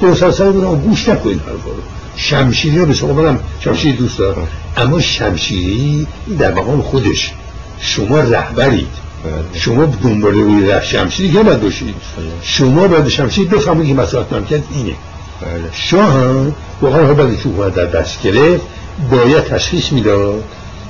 دو 0.00 0.14
سال 0.14 0.30
سر 0.30 0.50
بودم 0.50 0.80
گوش 0.80 1.08
نکنید 1.08 1.38
حرفا 1.38 1.70
رو. 1.70 1.82
شمشیری 2.16 2.78
رو 2.78 2.86
به 2.86 2.94
شما 2.94 3.12
برم 3.12 3.40
شمشیری 3.60 3.96
دوست 3.96 4.18
دارم. 4.18 4.48
اما 4.76 5.00
شمشیری 5.00 6.06
در 6.38 6.54
مقام 6.54 6.82
خودش. 6.82 7.32
شما 7.80 8.20
رهبرید. 8.20 9.05
شما 9.52 9.84
دنبال 9.84 10.34
روی 10.34 10.66
ره 10.66 10.84
شمشیری 10.84 11.32
که 11.32 11.42
باید 11.42 11.60
باشید. 11.60 11.94
شما 12.42 12.88
باید 12.88 13.08
شمشیری 13.08 13.48
بفهمید 13.48 13.88
که 13.88 13.94
مسئلت 13.94 14.32
ممکن 14.32 14.62
اینه. 14.74 14.94
بله. 15.40 15.70
شاه 15.72 16.12
هم 16.12 16.54
واقعا 16.80 17.14
باید 17.14 17.40
که 17.42 17.48
در 17.76 17.84
دست 17.84 18.22
گرفت 18.22 18.64
باید 19.10 19.44
تشخیص 19.44 19.92
می‌داد 19.92 20.44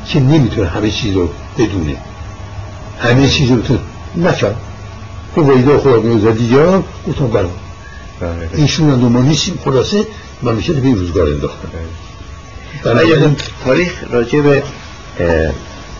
که 0.09 0.21
نمی‌تونه 0.21 0.69
همه 0.69 0.91
چیز 0.91 1.15
رو 1.15 1.31
بدونه. 1.59 1.97
همه 3.01 3.29
چیز 3.29 3.51
رو 3.51 3.57
بتونه 3.57 3.81
نکرد 4.17 4.57
تو 5.35 5.53
ویدا 5.53 5.79
خود 5.79 6.05
میوزدی 6.05 6.45
یا 6.45 6.85
گفتم 7.09 7.27
برام 7.27 7.51
اینشون 8.55 8.91
هم 8.91 8.99
ما 8.99 9.23
نیستیم. 9.23 9.59
خلاصه 9.65 10.07
مملکت 10.43 10.73
به 10.73 10.87
این 10.87 10.99
روزگار 10.99 11.27
انداختن 11.29 11.69
بله. 12.85 13.37
تاریخ 13.65 13.93
راجع 14.11 14.41
به 14.41 14.63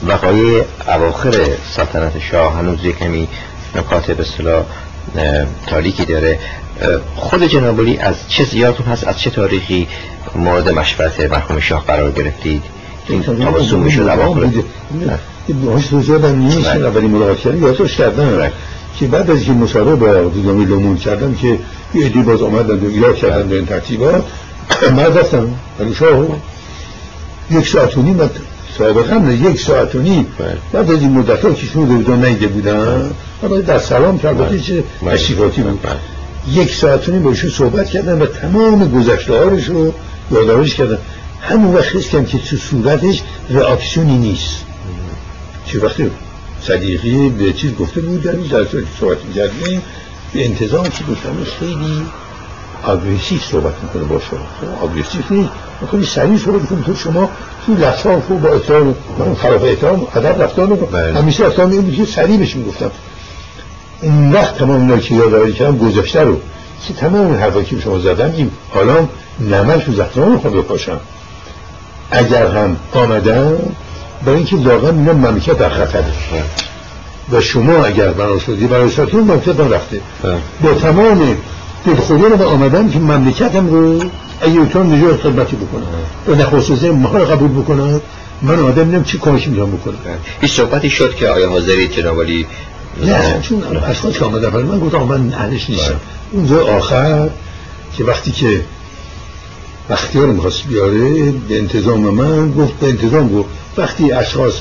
وقایع 0.07 0.65
اواخر 0.89 1.35
سلطنت 1.77 2.19
شاه 2.31 2.59
هنوز 2.59 2.85
یه 2.85 2.93
کمی 2.93 3.29
نکات 3.77 4.11
به 4.11 4.25
صلاح 4.25 4.65
تاریکی 5.67 6.05
داره. 6.05 6.39
خود 7.17 7.43
جنابالی 7.43 7.99
از 7.99 8.15
چه 8.29 8.45
زیادتون 8.45 8.87
هست 8.87 9.09
از 9.09 9.19
چه 9.19 9.31
تاریخی 9.31 9.89
مورد 10.35 10.69
مشورت 10.69 11.21
مرحوم 11.21 11.61
شاه 11.61 11.85
قرار 11.85 12.13
گرفتید؟ 12.13 12.63
این 13.09 13.23
تابستون 13.23 13.81
می‌شد 13.81 14.01
اواخر. 14.01 14.49
باش 15.65 15.87
توضیح 15.87 16.17
من 16.17 16.35
نیست 16.35 16.67
اولی 16.67 17.07
ملاقات 17.07 17.39
کردم 17.39 17.63
یادش 17.63 17.97
کردم 17.97 18.51
که 18.99 19.07
بعد 19.07 19.31
از 19.31 19.43
این 19.43 19.59
مصاحبه 19.59 19.95
با 19.95 20.29
دیدامی 20.29 20.65
لومون 20.65 20.97
کردم 20.97 21.35
که 21.35 21.59
یه 21.95 22.07
عدی 22.07 22.23
باز 22.23 22.43
آمدن 22.43 22.79
و 22.79 22.89
ایراد 22.89 23.17
کردن 23.17 23.49
به 23.49 23.57
این 23.57 23.67
ترتیبات. 23.67 24.25
من 24.97 25.17
رفتم 25.17 25.49
ولی 25.81 25.95
شاه 25.95 26.27
یک 27.51 27.69
ساعت 27.69 27.99
و 27.99 28.03
نیم 28.03 28.31
سابقا 28.79 29.15
نه 29.15 29.37
یک 29.37 29.61
ساعت 29.61 29.95
و 29.95 29.99
نیم. 29.99 30.27
بعد 30.73 30.91
از 30.91 31.01
این 31.01 31.13
مدت 31.13 31.45
ها 31.45 31.53
که 31.53 31.67
شما 31.67 31.87
دوزا 31.87 32.17
نیده 32.17 32.47
بودن. 32.47 33.11
اما 33.43 33.57
در 33.57 33.79
سلام 33.79 34.19
کرد 34.19 34.61
چه 34.63 34.85
تشریفاتی 35.07 35.63
بود. 35.63 35.81
یک 36.53 36.75
ساعت 36.75 37.09
و 37.09 37.13
نیم 37.13 37.23
باشون 37.23 37.51
صحبت 37.51 37.91
کردن 37.91 38.23
و 38.23 38.27
تمام 38.27 38.91
گذشته 38.91 39.41
رو 39.41 39.93
یادآوریش 40.31 40.75
کردن. 40.75 40.99
همون 41.41 41.75
وقت 41.75 41.97
حس 41.97 42.11
که 42.11 42.39
تو 42.39 42.57
صورتش 42.57 43.23
ریاکسیونی 43.51 44.19
نیست. 44.19 44.57
چه 45.67 45.79
وقتی 45.79 46.11
صدیقی 46.63 47.29
به 47.29 47.53
چیز 47.53 47.75
گفته 47.75 48.01
بود 48.01 48.23
در 48.23 48.33
این 48.33 48.49
جلسه 48.49 48.83
صحبت 49.01 49.25
می‌کردیم 49.25 49.83
به 50.33 50.45
انتظام 50.45 50.85
که 50.85 51.05
گفتم؟ 51.11 51.37
خیلی 51.61 52.07
agressif 52.83 53.45
صحبت 53.51 53.75
می‌کنه 53.83 54.03
با 54.03 54.21
شما. 54.21 54.79
agressif 54.83 55.33
نیست. 55.33 55.51
می‌کنی 55.81 56.05
سریع 56.05 56.39
صحبت 56.39 56.61
می‌کنی 56.61 56.83
تو 56.85 56.95
شما 56.95 57.31
تو 57.67 57.75
لحظه 57.75 58.17
با 58.43 58.49
احترام 58.49 58.95
من 59.19 59.35
خلاف 59.35 59.65
احترام 59.65 60.07
ادب 60.17 60.43
رفتار 60.43 60.67
می‌کنم. 60.67 60.89
بله. 60.93 61.19
همیشه 61.19 61.45
رفتار 61.45 61.67
می‌کنم. 61.67 61.97
که 61.97 62.05
سریع 62.05 62.37
بهش 62.37 62.57
می‌گفتم 62.57 62.91
اون 64.03 64.33
وقت 64.33 64.59
تمام 64.59 64.81
اینا 64.81 64.99
که 64.99 65.15
یادآوری 65.15 65.53
کردم 65.53 65.79
گذشته 65.79 66.23
رو. 66.23 66.41
که 66.87 66.95
تمام 66.95 67.27
اون 67.27 67.39
حرفا 67.39 67.63
که 67.63 67.81
شما 67.81 67.99
زدم 67.99 68.33
این 68.37 68.51
حالا 68.75 69.09
نمک 69.41 69.85
تو 69.85 69.93
زخمه 69.93 70.25
رو 70.25 70.39
خود 70.39 70.53
بپاشم 70.55 71.01
اگر 72.11 72.47
هم 72.47 72.77
آمدم 72.93 73.59
برای 74.25 74.37
اینکه 74.37 74.57
واقعا 74.57 74.91
اینا 74.91 75.13
مملکت 75.13 75.59
در 75.59 75.69
خطره 75.69 76.05
و 77.33 77.41
شما 77.41 77.85
اگر 77.85 78.09
بنا 78.09 78.39
شدی 78.39 78.67
برای 78.67 78.91
ساتون 78.91 79.21
مملکت 79.21 79.61
رفته. 79.61 80.01
با 80.63 80.75
تمام 80.75 81.37
دلخوری 81.87 82.23
رو 82.23 82.49
آمدن 82.49 82.91
که 82.91 82.99
مملکتم 82.99 83.67
رو 83.67 84.03
اگه 84.41 84.61
ایتون 84.61 84.95
نجات 84.95 85.21
خدمتی 85.21 85.57
بکنه. 85.57 85.85
و 86.29 86.35
نخواست 86.35 86.85
ما 86.85 87.19
رو 87.19 87.25
قبول 87.25 87.63
بکنه. 87.63 88.01
من 88.43 88.59
آدم 88.59 88.89
نیم 88.89 89.03
چی 89.03 89.19
کارش 89.19 89.49
می‌تونم 89.49 89.71
بکنم. 89.71 89.95
هیچ 90.41 90.53
صحبتی 90.53 90.91
شد 90.91 91.15
که 91.15 91.29
آیا 91.29 91.51
حاضری 91.51 91.89
جنابالی 91.89 92.47
نه 93.05 93.41
چون 93.43 93.63
اشخاص 93.89 94.19
که 94.19 94.25
آمدن 94.25 94.51
برای 94.51 94.65
من 94.65 94.79
گفتم 94.79 94.99
من 94.99 95.33
اهلش 95.35 95.71
نیستم. 95.71 95.89
بله. 95.89 95.97
اونجا 96.33 96.67
آخر 96.67 97.29
که 97.97 98.05
وقتی 98.05 98.31
که 98.31 98.65
رو 100.15 100.33
می‌خواست 100.33 100.65
بیاره 100.65 101.33
به 101.49 101.59
انتظام 101.59 102.01
من 102.01 102.53
گفت 102.53 102.73
به 102.73 102.89
انتظام 102.89 103.29
گفت. 103.29 103.49
وقتی 103.77 104.13
اشخاص 104.13 104.55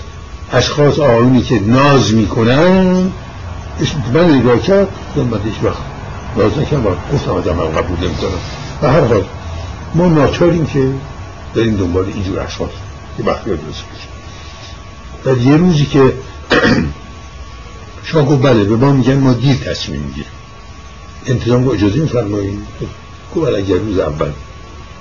اشخاص 0.54 1.00
آقایونی 1.00 1.42
که 1.42 1.60
ناز 1.60 2.14
می‌کنن 2.14 3.12
من 4.14 4.40
نگاه 4.40 4.60
کرد 4.60 4.88
من 5.16 5.40
هیچ 5.46 5.64
وقت 5.64 5.95
ناز 6.38 6.58
نکنم 6.58 6.86
و 6.86 6.90
گفتم 7.14 7.32
آدم 7.32 7.60
هم 7.60 7.66
قبول 7.66 7.98
نمی‌کنم 7.98 8.40
و 8.82 8.92
هر 8.92 9.00
حال 9.00 9.24
ما 9.96 10.08
ناچاریم 10.08 10.66
که 10.66 10.94
این 11.56 11.76
دنبال 11.76 12.06
اینجور 12.06 12.40
اشخاص. 12.40 12.70
که 13.18 13.24
وقتی 13.24 13.50
درست 13.50 13.84
بشه 13.86 14.08
و 15.26 15.38
یه 15.38 15.58
روزی 15.58 15.86
که 15.86 16.14
شما 18.08 18.26
گفت 18.26 18.42
بله 18.42 18.64
به 18.64 18.76
ما 18.76 18.92
میگن 18.92 19.20
ما 19.20 19.34
دیر 19.34 19.56
تصمیم 19.56 20.02
می‌گیریم. 20.02 20.32
انتظام 21.26 21.66
رو 21.66 21.72
اجازه 21.72 22.00
میفرمایید؟ 22.00 22.60
گفت 23.36 23.48
بله، 23.48 23.58
اگر 23.58 23.76
روز 23.76 24.00
اول 24.00 24.32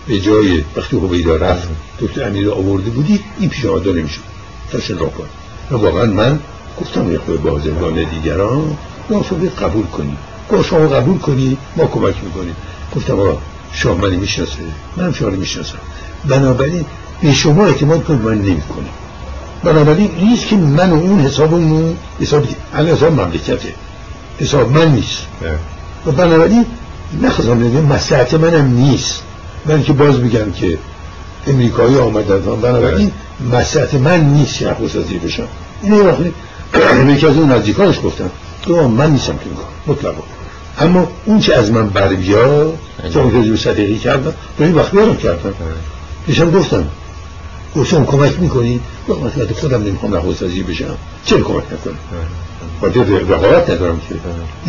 به 0.06 0.20
جای 0.20 0.64
وقتی 0.76 0.96
هویدا 0.96 1.36
رفت 1.36 1.68
دکتر 2.00 2.24
امیر 2.24 2.50
آورده 2.50 2.90
بودی 2.90 3.20
این 3.38 3.48
پیشنهاد 3.48 3.88
نمیشه 3.88 4.20
تاشن 4.72 4.98
را 4.98 5.06
کن 5.06 5.24
و 5.70 5.76
واقعا 5.76 6.06
من 6.06 6.40
گفتم 6.80 7.12
یه 7.12 7.18
خود 7.18 7.42
بازرگان 7.42 8.04
دیگران 8.04 8.76
ما 9.10 9.20
قبول 9.60 9.86
کنی 9.86 10.16
با 10.48 10.62
شما 10.62 10.88
قبول 10.88 11.18
کنی 11.18 11.56
ما 11.76 11.86
کمک 11.86 12.14
می‌کنیم. 12.24 12.56
گفتم 12.96 13.20
آقا 13.20 13.38
شما 13.72 13.94
منی 13.94 14.16
می‌شناسه 14.16 14.52
منم 14.96 15.12
شما 15.12 15.28
رو 15.28 15.36
می‌شناسم. 15.36 15.78
بنابراین 16.28 16.84
به 17.22 17.32
شما 17.32 17.66
اعتماد 17.66 18.04
کنید 18.04 18.20
من 18.20 18.34
نمی 18.34 18.60
کنم 18.60 18.88
بنابراین 19.64 20.10
نیست 20.22 20.46
که 20.46 20.56
من 20.56 20.90
و 20.90 20.94
اون 20.94 21.20
حسابمون 21.20 21.96
حساب 22.20 22.46
الان 22.74 22.96
حساب 22.96 23.20
مملکته. 23.20 23.74
حساب 24.38 24.72
من 24.72 24.92
نیست. 24.92 25.18
و 26.06 26.12
بنابراین 26.12 26.66
نخواستم 27.22 27.58
بگم 27.58 27.80
مسلحت 27.80 28.34
منم 28.34 28.66
نیست. 28.66 29.22
من 29.66 29.82
که 29.82 29.92
باز 29.92 30.20
میگم 30.20 30.52
که 30.52 30.78
امریکایی 31.46 31.98
آمدن. 31.98 32.40
بنابراین 32.40 33.10
مسلحت 33.52 33.94
من 33.94 34.20
نیست 34.20 34.58
که 34.58 34.68
از 34.68 34.76
بشم. 35.24 35.48
اینه 35.82 35.96
وقتی 35.96 36.34
یکی 37.12 37.26
از 37.26 37.36
اون 37.36 37.52
نزدیکانش 37.52 38.00
گفتم 38.04 38.30
تو 38.66 38.88
من 38.88 39.10
نیستم 39.10 39.36
که 39.36 39.46
این 39.46 39.54
کار 39.54 39.66
مطلقا. 39.86 40.22
اما 40.78 41.08
اون 41.24 41.40
چه 41.40 41.54
از 41.54 41.70
من 41.70 41.88
بر 41.88 42.08
بیاد 42.08 42.78
که 43.12 43.42
جو 43.42 43.56
صدقی 43.56 43.98
کردم 43.98 44.34
به 44.58 44.64
این 44.64 44.74
وقت 44.74 44.90
بیارم 44.90 45.16
کردم 45.16 45.54
پیشم 46.26 46.50
گفتم 46.50 46.86
گفتم 47.76 48.04
کمک 48.04 48.40
می‌کنی؟ 48.40 48.80
با 49.08 49.14
مسئلت 49.18 49.52
خودم 49.52 49.82
نمی‌خوام 49.82 50.14
از 50.14 50.22
بشم. 50.68 50.96
چه 51.24 51.36
کمک 51.36 51.64
نکنم 51.72 51.98
باید 52.80 53.30
رقابت 53.30 53.70
ندارم 53.70 54.00
که. 54.08 54.14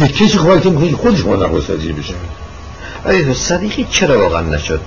یک 0.06 0.18
کسی 0.18 0.38
کمک 0.38 0.66
می‌کنی 0.66 0.92
خودش 0.92 1.26
ما 1.26 1.34
از 1.34 1.68
بشم. 1.80 2.14
آیا 3.06 3.34
صدیقی 3.34 3.88
چرا 3.92 4.20
واقعا 4.20 4.42
نشد؟ 4.42 4.80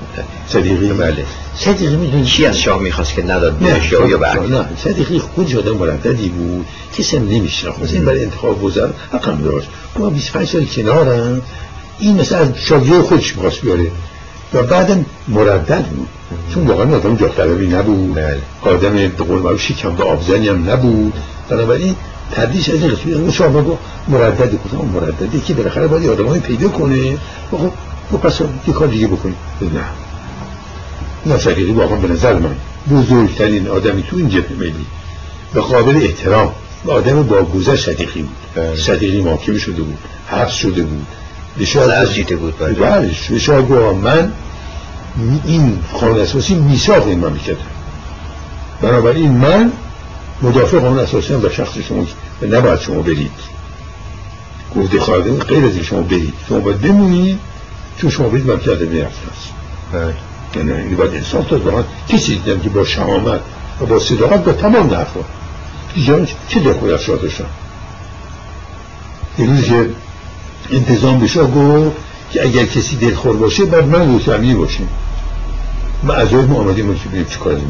صدیقی؟ 0.49 0.89
بله. 0.93 1.25
صدیقی 1.57 1.97
می‌دونی 1.97 2.25
چی 2.25 2.47
از 2.47 2.59
شاه 2.59 2.81
می‌خواست 2.81 3.15
که 3.15 3.23
نداد؟ 3.23 3.63
نه 3.63 4.09
یا 4.11 4.19
بعد؟ 4.19 4.53
نه 4.53 4.65
صدیقی 4.85 5.19
خود 5.19 5.57
آدم 5.57 5.77
مرددی 5.77 6.29
بود. 6.29 6.67
کسی 6.99 7.17
هم 7.17 7.23
نمیشناخت. 7.23 7.79
مثلا 7.83 7.95
این 7.95 8.05
برای 8.05 8.25
انتخاب 8.25 8.65
وزر 8.65 8.89
حقم 9.13 9.43
داشت. 9.43 9.69
ما 9.99 10.11
25 10.11 10.49
سال 10.49 10.65
کنارم. 10.65 11.43
این 11.99 12.21
مثلا 12.21 12.39
از 12.39 12.49
شاگرد 12.57 13.03
خودش 13.03 13.37
می‌خواست 13.37 13.61
بیاره. 13.61 13.91
و 14.55 14.63
بعدم 14.63 15.05
مردد 15.29 15.85
بود. 15.85 16.09
چون 16.55 16.67
واقعا 16.67 16.97
آدم 16.97 17.17
جا 17.17 17.33
نبود. 17.79 18.15
بله. 18.15 18.41
آدم 18.63 18.93
به 18.93 19.09
قول 19.09 19.39
معروف 19.39 19.63
شکم 19.63 19.95
به 19.95 20.05
آبزنی 20.05 20.49
هم 20.49 20.71
نبود. 20.71 21.13
بنابراین 21.49 21.95
تردیش 22.31 22.69
از 22.69 22.83
این 22.83 22.95
قسمی 22.95 23.33
شما 23.33 23.49
بگو 23.49 23.77
مردد 24.09 24.51
کدام 24.51 24.91
مرددی 24.95 25.41
که 25.41 25.55
بالاخره 25.55 25.87
باید 25.87 26.11
آدمایی 26.11 26.41
پیدا 26.41 26.69
کنه. 26.69 27.19
خب 27.51 27.55
و 27.55 27.59
خب 27.59 27.73
پس 28.17 28.41
یه 28.67 28.75
کار 28.75 28.89
دیگه 28.89 29.07
بکنیم. 29.07 29.37
نه. 29.61 29.85
نه 31.27 31.39
شقیقی 31.39 31.73
واقعا 31.73 31.97
به 31.97 32.09
نظر 32.09 32.35
من 32.35 32.57
بزرگترین 32.91 33.69
آدمی 33.69 34.03
تو 34.03 34.17
این 34.17 34.29
جبه 34.29 34.55
ملی 34.55 34.87
و 35.55 35.61
قابل 35.61 35.97
احترام. 35.97 36.53
و 36.85 36.91
آدم 36.91 37.23
با 37.23 37.43
گذشت 37.43 37.87
صدیقی 37.87 38.23
بود. 38.23 38.37
بله. 38.55 38.77
صدیقی 38.77 39.21
محاکمه 39.21 39.59
شده 39.59 39.83
بود. 39.83 39.99
حبس 40.29 40.53
شده 40.53 40.83
بود. 40.83 41.07
بشار 41.61 41.91
از 41.91 42.15
جیته 42.15 42.37
بود 42.37 42.59
بله. 42.59 43.11
بشار 43.31 43.63
گوه 43.63 43.93
من 43.93 44.33
این 45.47 45.79
قانون 46.01 46.21
اساسی 46.21 46.55
میساق 46.55 47.07
این 47.07 47.19
مملکت. 47.19 47.57
بنابراین 48.83 49.31
من 49.31 49.73
مدافع 50.43 50.79
قانون 50.79 50.99
اساسی 50.99 51.35
هم 51.35 51.41
به 51.41 51.51
شخص 51.51 51.79
شما 51.79 52.07
نباید 52.51 52.81
شما 52.81 53.03
برید. 53.03 53.31
گفته 54.77 55.01
خواهده 55.01 55.45
غیر 55.45 55.65
از 55.65 55.79
شما 55.79 56.01
برید. 56.01 56.35
شما 56.49 56.61
باید 56.61 56.81
بمونید. 56.81 57.39
چون 58.01 58.11
شما 58.11 58.29
بید 58.29 58.63
کرده 58.63 58.87
می‌رفت 58.87 59.19
هست. 59.33 59.53
یعنی 60.57 60.73
این 60.73 60.97
باید 60.97 61.15
انسان 61.15 61.45
تا 61.45 61.59
دارن 61.59 61.85
کسی 62.09 62.39
دیدم 62.39 62.61
که 62.61 62.69
با 62.69 62.85
شهامت 62.85 63.41
و 63.81 63.87
با 63.87 63.99
صداقت 63.99 64.45
با 64.45 64.53
تمام 64.53 64.95
نحفا 64.95 65.21
دیگران 65.95 66.29
چه 66.49 66.61
دخوی 66.61 66.93
افشار 66.93 67.17
داشتن 67.17 67.45
یه 69.39 69.63
که 69.63 69.91
انتظام 70.71 71.21
بشه 71.21 71.45
گفت 71.45 71.97
که 72.31 72.43
اگر 72.43 72.65
کسی 72.65 72.97
دلخور 72.97 73.37
باشه 73.37 73.65
بعد 73.65 73.85
من 73.85 74.13
روز 74.13 74.29
امیر 74.29 74.57
باشیم. 74.57 74.89
ما 76.03 76.13
از 76.13 76.33
ما 76.33 76.59
آمدیم 76.59 76.87
ما 76.87 76.95
که 76.95 77.09
بیم 77.09 77.25
چه 77.25 77.39
کار 77.39 77.61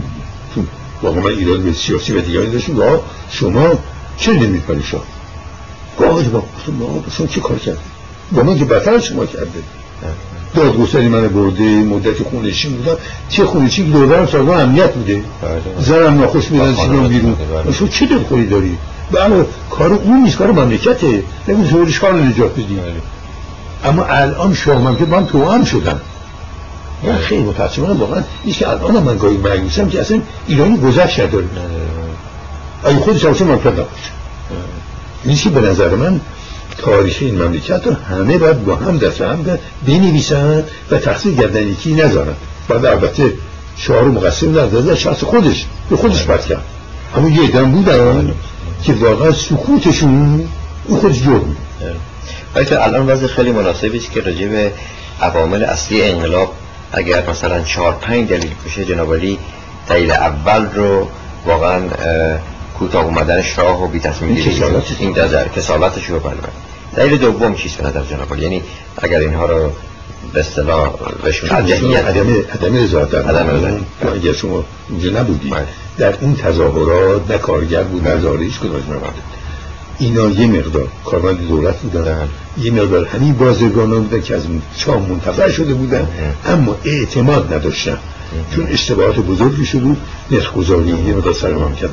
چون 0.55 0.66
واقعا 1.02 1.20
من 1.20 1.30
ایران 1.30 1.62
به 1.62 1.72
سیاسی 1.72 2.12
و 2.12 2.20
دیگران 2.20 2.50
داشتیم 2.50 2.76
شما 3.30 3.68
چه 4.18 4.32
نمید 4.32 4.82
شما؟ 4.82 5.02
گاه 5.98 6.22
با 6.22 6.40
گفتم 6.40 7.10
شما 7.16 7.26
چه 7.26 7.40
کار 7.40 7.59
کرد 7.59 7.78
با 8.32 8.42
من 8.42 8.59
که 8.59 8.64
بطر 8.64 9.00
شما 9.00 9.26
کرده 9.26 9.62
دادگستری 10.54 11.08
من 11.08 11.28
برده 11.28 11.62
مدت 11.62 12.22
خونشین 12.22 12.72
بودم 12.72 12.96
چه 13.28 13.44
خونشین 13.44 13.86
که 13.86 13.92
دوربرم 13.92 14.26
سازمان 14.26 14.60
امنیت 14.60 14.94
بوده. 14.94 15.14
بله. 15.14 15.84
زنم 15.84 16.20
ناخوش 16.20 16.50
میدن 16.50 16.74
سیدان 16.74 17.08
بیرون 17.08 17.36
شما 17.72 17.88
چه 17.88 18.06
دلخوری 18.06 18.46
داری؟ 18.46 18.78
بله 19.12 19.44
کار 19.70 19.92
اون 19.92 20.22
نیست 20.22 20.36
کار 20.36 20.52
مملکته. 20.52 21.22
نمی‌دونی 21.48 21.70
زورش 21.70 21.98
کار 21.98 22.14
نجات 22.14 22.52
بدیم 22.52 22.76
بله. 22.76 22.92
اما 23.84 24.04
الان 24.04 24.54
شما 24.54 24.94
که 24.94 25.04
من 25.04 25.26
تو 25.26 25.50
هم 25.50 25.64
شدم. 25.64 26.00
من 27.02 27.12
بله. 27.12 27.18
خیلی 27.18 27.42
متاسفانه 27.42 27.92
واقعا 27.92 28.22
نیست 28.44 28.58
که 28.58 28.68
الان 28.68 29.02
من 29.02 29.18
گاهی 29.18 29.36
مگوسم 29.36 29.88
که 29.88 30.00
اصلا 30.00 30.20
ایرانی 30.46 30.76
گذشت 30.76 31.20
نداره. 31.20 31.44
اگه 32.84 32.98
خودش 32.98 33.24
هم 33.24 33.46
من 33.46 33.54
نباشه 33.54 33.78
نیست 35.24 35.42
که 35.42 35.50
به 35.50 35.60
نظر 35.60 35.94
من 35.94 36.20
تاریخ 36.78 37.16
این 37.20 37.42
مملکت 37.42 37.86
رو 37.86 37.92
همه 37.92 38.38
باید 38.38 38.64
با 38.64 38.76
هم 38.76 38.98
دست 38.98 39.20
هم 39.20 39.59
بنویسن 39.86 40.64
و 40.90 40.98
تقصیر 40.98 41.34
گردن 41.34 41.68
یکی 41.68 41.94
نذارن 41.94 42.34
بعد 42.68 42.84
البته 42.84 43.32
شعار 43.76 44.05
مقصر 44.05 44.46
در 44.46 44.94
شخص 44.94 45.24
خودش 45.24 45.66
به 45.90 45.96
خودش 45.96 46.22
بد 46.22 46.46
کرد. 46.46 46.64
اما 47.16 47.28
یه 47.28 47.50
دم 47.50 47.72
بودن 47.72 48.34
که 48.82 48.92
واقعا 48.92 49.32
سکوتشون 49.32 50.48
او 50.84 50.96
خودش 51.00 51.22
جرم 51.22 51.56
البته 52.56 52.82
الان 52.82 53.06
وضع 53.06 53.26
خیلی 53.26 53.52
مناسبی 53.52 53.98
است 53.98 54.12
که 54.12 54.20
راجع 54.20 54.48
به 54.48 54.72
عوامل 55.20 55.62
اصلی 55.62 56.02
انقلاب 56.02 56.55
اگر 56.92 57.30
مثلا 57.30 57.62
چهار 57.62 57.92
پنج 57.92 58.28
دلیل 58.28 58.50
کشه 58.66 58.84
جنابالی 58.84 59.38
دلیل 59.88 60.10
اول 60.10 60.66
رو 60.74 61.09
واقعا 61.46 61.80
کوتاه 62.78 63.05
اومدن 63.05 63.42
شاه 63.42 63.84
و 63.84 63.88
بی 63.88 64.00
تصمیم 64.00 64.36
این 64.98 65.12
در 65.12 65.48
کسالتش 65.48 66.06
رو 66.06 66.20
بله 66.20 66.34
دلیل 66.96 67.18
دوم 67.18 67.55
چیست 67.55 67.76
به 67.76 67.88
نظر 67.88 68.02
جناب 68.02 68.38
یعنی 68.38 68.62
اگر 68.98 69.18
اینها 69.18 69.46
رو 69.46 69.72
به 70.32 70.40
اصطلاح 70.40 70.92
بهشون 71.24 71.50
عدم 71.50 72.32
عدم 72.32 72.76
رضایت 72.76 73.14
عدم 73.14 73.84
اگر 74.14 74.32
شما 74.32 74.64
اینجا 74.88 75.20
نبودید 75.20 75.52
بله. 75.52 75.66
در 75.98 76.14
این 76.20 76.36
تظاهرات 76.36 77.30
نه 77.30 77.38
کارگر 77.38 77.82
بود 77.82 78.09
نه 78.09 78.20
زاریش 78.20 78.59
کدوم 78.59 78.82
اینا 79.98 80.28
یه 80.28 80.46
مقدار 80.46 80.88
کارمند 81.05 81.48
دولت 81.48 81.76
بودن. 81.76 82.02
بله. 82.02 82.64
یه 82.64 82.70
مقدار 82.70 83.06
همین 83.06 83.34
بازرگان 83.34 84.02
بودن 84.02 84.20
که 84.20 84.34
از 84.34 84.42
شام 84.76 85.02
منتفع 85.02 85.50
شده 85.50 85.74
بودن 85.74 86.09
اما 86.46 86.76
اعتماد 86.84 87.55
نداشتن. 87.55 87.98
چون 88.55 88.66
اشتباهات 88.66 89.16
بزرگی 89.16 89.66
شده 89.66 89.80
بود 89.80 89.96
نرخگذاری 90.30 90.88
یه 90.88 91.14
مقدار 91.14 91.32
سر 91.32 91.52
مملکت 91.52 91.88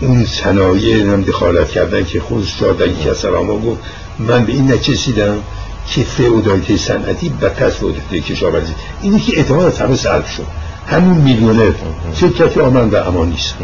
اون 0.00 0.24
صنایع 0.24 1.12
هم 1.12 1.22
دخالت 1.22 1.70
کردن 1.70 2.04
که 2.04 2.20
خود 2.20 2.44
شاد 2.44 2.80
یکی 2.80 3.10
از 3.10 3.16
سلاما 3.16 3.58
گفت 3.58 3.80
من 4.18 4.44
به 4.44 4.52
این 4.52 4.72
نچسیدم 4.72 5.38
که 5.86 6.02
فئودالیته 6.02 6.76
صنعتی 6.76 7.28
بدتر 7.28 7.64
از 7.64 7.74
فئودالیته 7.74 8.20
کشاورزی. 8.20 8.72
اینی 9.02 9.20
که 9.20 9.36
اعتماد 9.36 9.66
از 9.66 9.80
همه 9.80 9.96
سلب 9.96 10.26
شد. 10.26 10.46
همون 10.86 11.16
میلیونر. 11.16 11.72
شرکت 12.14 12.58
آمن 12.58 12.90
و 12.90 12.96
امان 12.96 13.28
نیست. 13.28 13.54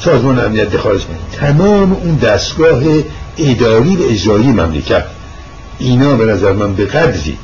سازمان 0.00 0.38
امنیت 0.38 0.70
دخالت 0.70 1.00
تمام 1.32 1.92
اون 1.92 2.16
دستگاه 2.16 2.82
اداری 3.38 3.96
و 3.96 4.02
اجرایی 4.02 4.46
مملکت. 4.46 5.04
اینا 5.78 6.16
به 6.16 6.24
نظر 6.24 6.52
من 6.52 6.74
به 6.74 6.84
قدری 6.84 7.38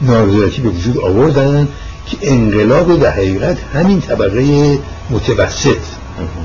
نارضایتی 0.00 0.62
به 0.62 0.68
وجود 0.68 0.98
آوردن 0.98 1.68
که 2.06 2.16
انقلاب 2.22 3.00
در 3.00 3.10
حقیقت 3.10 3.56
همین 3.74 4.00
طبقه 4.00 4.78
متوسط. 5.10 5.76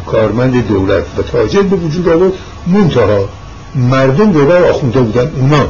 کارمند 0.06 0.68
دولت 0.68 1.04
و 1.18 1.22
تاجر 1.22 1.62
به 1.62 1.76
وجود 1.76 2.08
آورد. 2.08 2.32
منتها 2.68 3.30
مردم 3.76 4.32
دوربر 4.32 4.64
آخونده 4.64 5.02
بودن 5.02 5.32
اونا. 5.36 5.68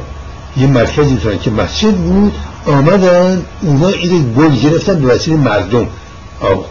یه 0.58 0.68
مرکزی 0.68 1.16
بودن 1.16 1.38
که 1.38 1.52
مسجد 1.52 1.96
بود 1.96 2.34
آمدن 2.66 3.46
اونا 3.62 3.88
این 3.88 4.34
گل 4.38 4.56
گرفتن 4.56 5.02
به 5.02 5.08
وسیله 5.08 5.38
مردم. 5.38 5.88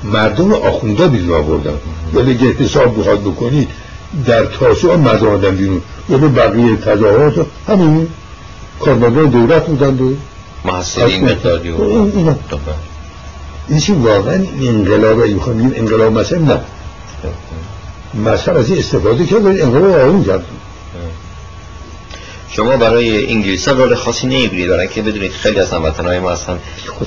مردم 0.05 0.53
آخونده 0.53 1.09
بیرون 1.09 1.37
آوردن. 1.37 1.75
ولی 2.15 2.31
اگه 2.31 2.47
حساب 2.47 3.01
بخواد 3.01 3.21
بکنی 3.21 3.69
در 4.27 4.45
تاسوع 4.45 4.97
مردم 4.97 5.29
آدم 5.29 5.57
بیرون. 5.57 5.83
ولی 6.09 6.29
بقیه 6.29 6.77
تظاهرات 6.77 7.47
همین 7.69 8.09
کارمندان 8.81 9.27
دولت 9.27 9.67
بودند 9.67 10.01
و 10.01 10.13
محصلین 10.65 11.25
مقداری 11.25 11.71
و 11.71 11.83
این 13.69 14.03
واقعا؟ 14.03 14.45
انقلاب 14.61 15.21
اگه 15.21 15.35
بخوام 15.35 15.73
انقلاب 15.77 16.13
مثلا 16.13 16.39
نه. 16.39 16.61
مذهب 18.15 18.57
از 18.57 18.71
این 18.71 18.79
استفاده 18.79 19.27
کرد 19.27 19.45
و 19.45 19.49
انقلاب 19.49 19.91
آروم 19.91 20.25
کرد. 20.25 20.45
شما 22.51 22.77
برای 22.77 23.33
انگلیس 23.33 23.69
ها 23.69 23.75
رول 23.75 23.95
خاصی 23.95 24.27
نمی‌بینید 24.27 24.69
دارن 24.69 24.87
که 24.87 25.03
بدونید 25.03 25.33
خیلی 25.33 25.61
از 25.61 25.71
های 25.73 26.19
ما 26.19 26.31
اصلا 26.31 26.59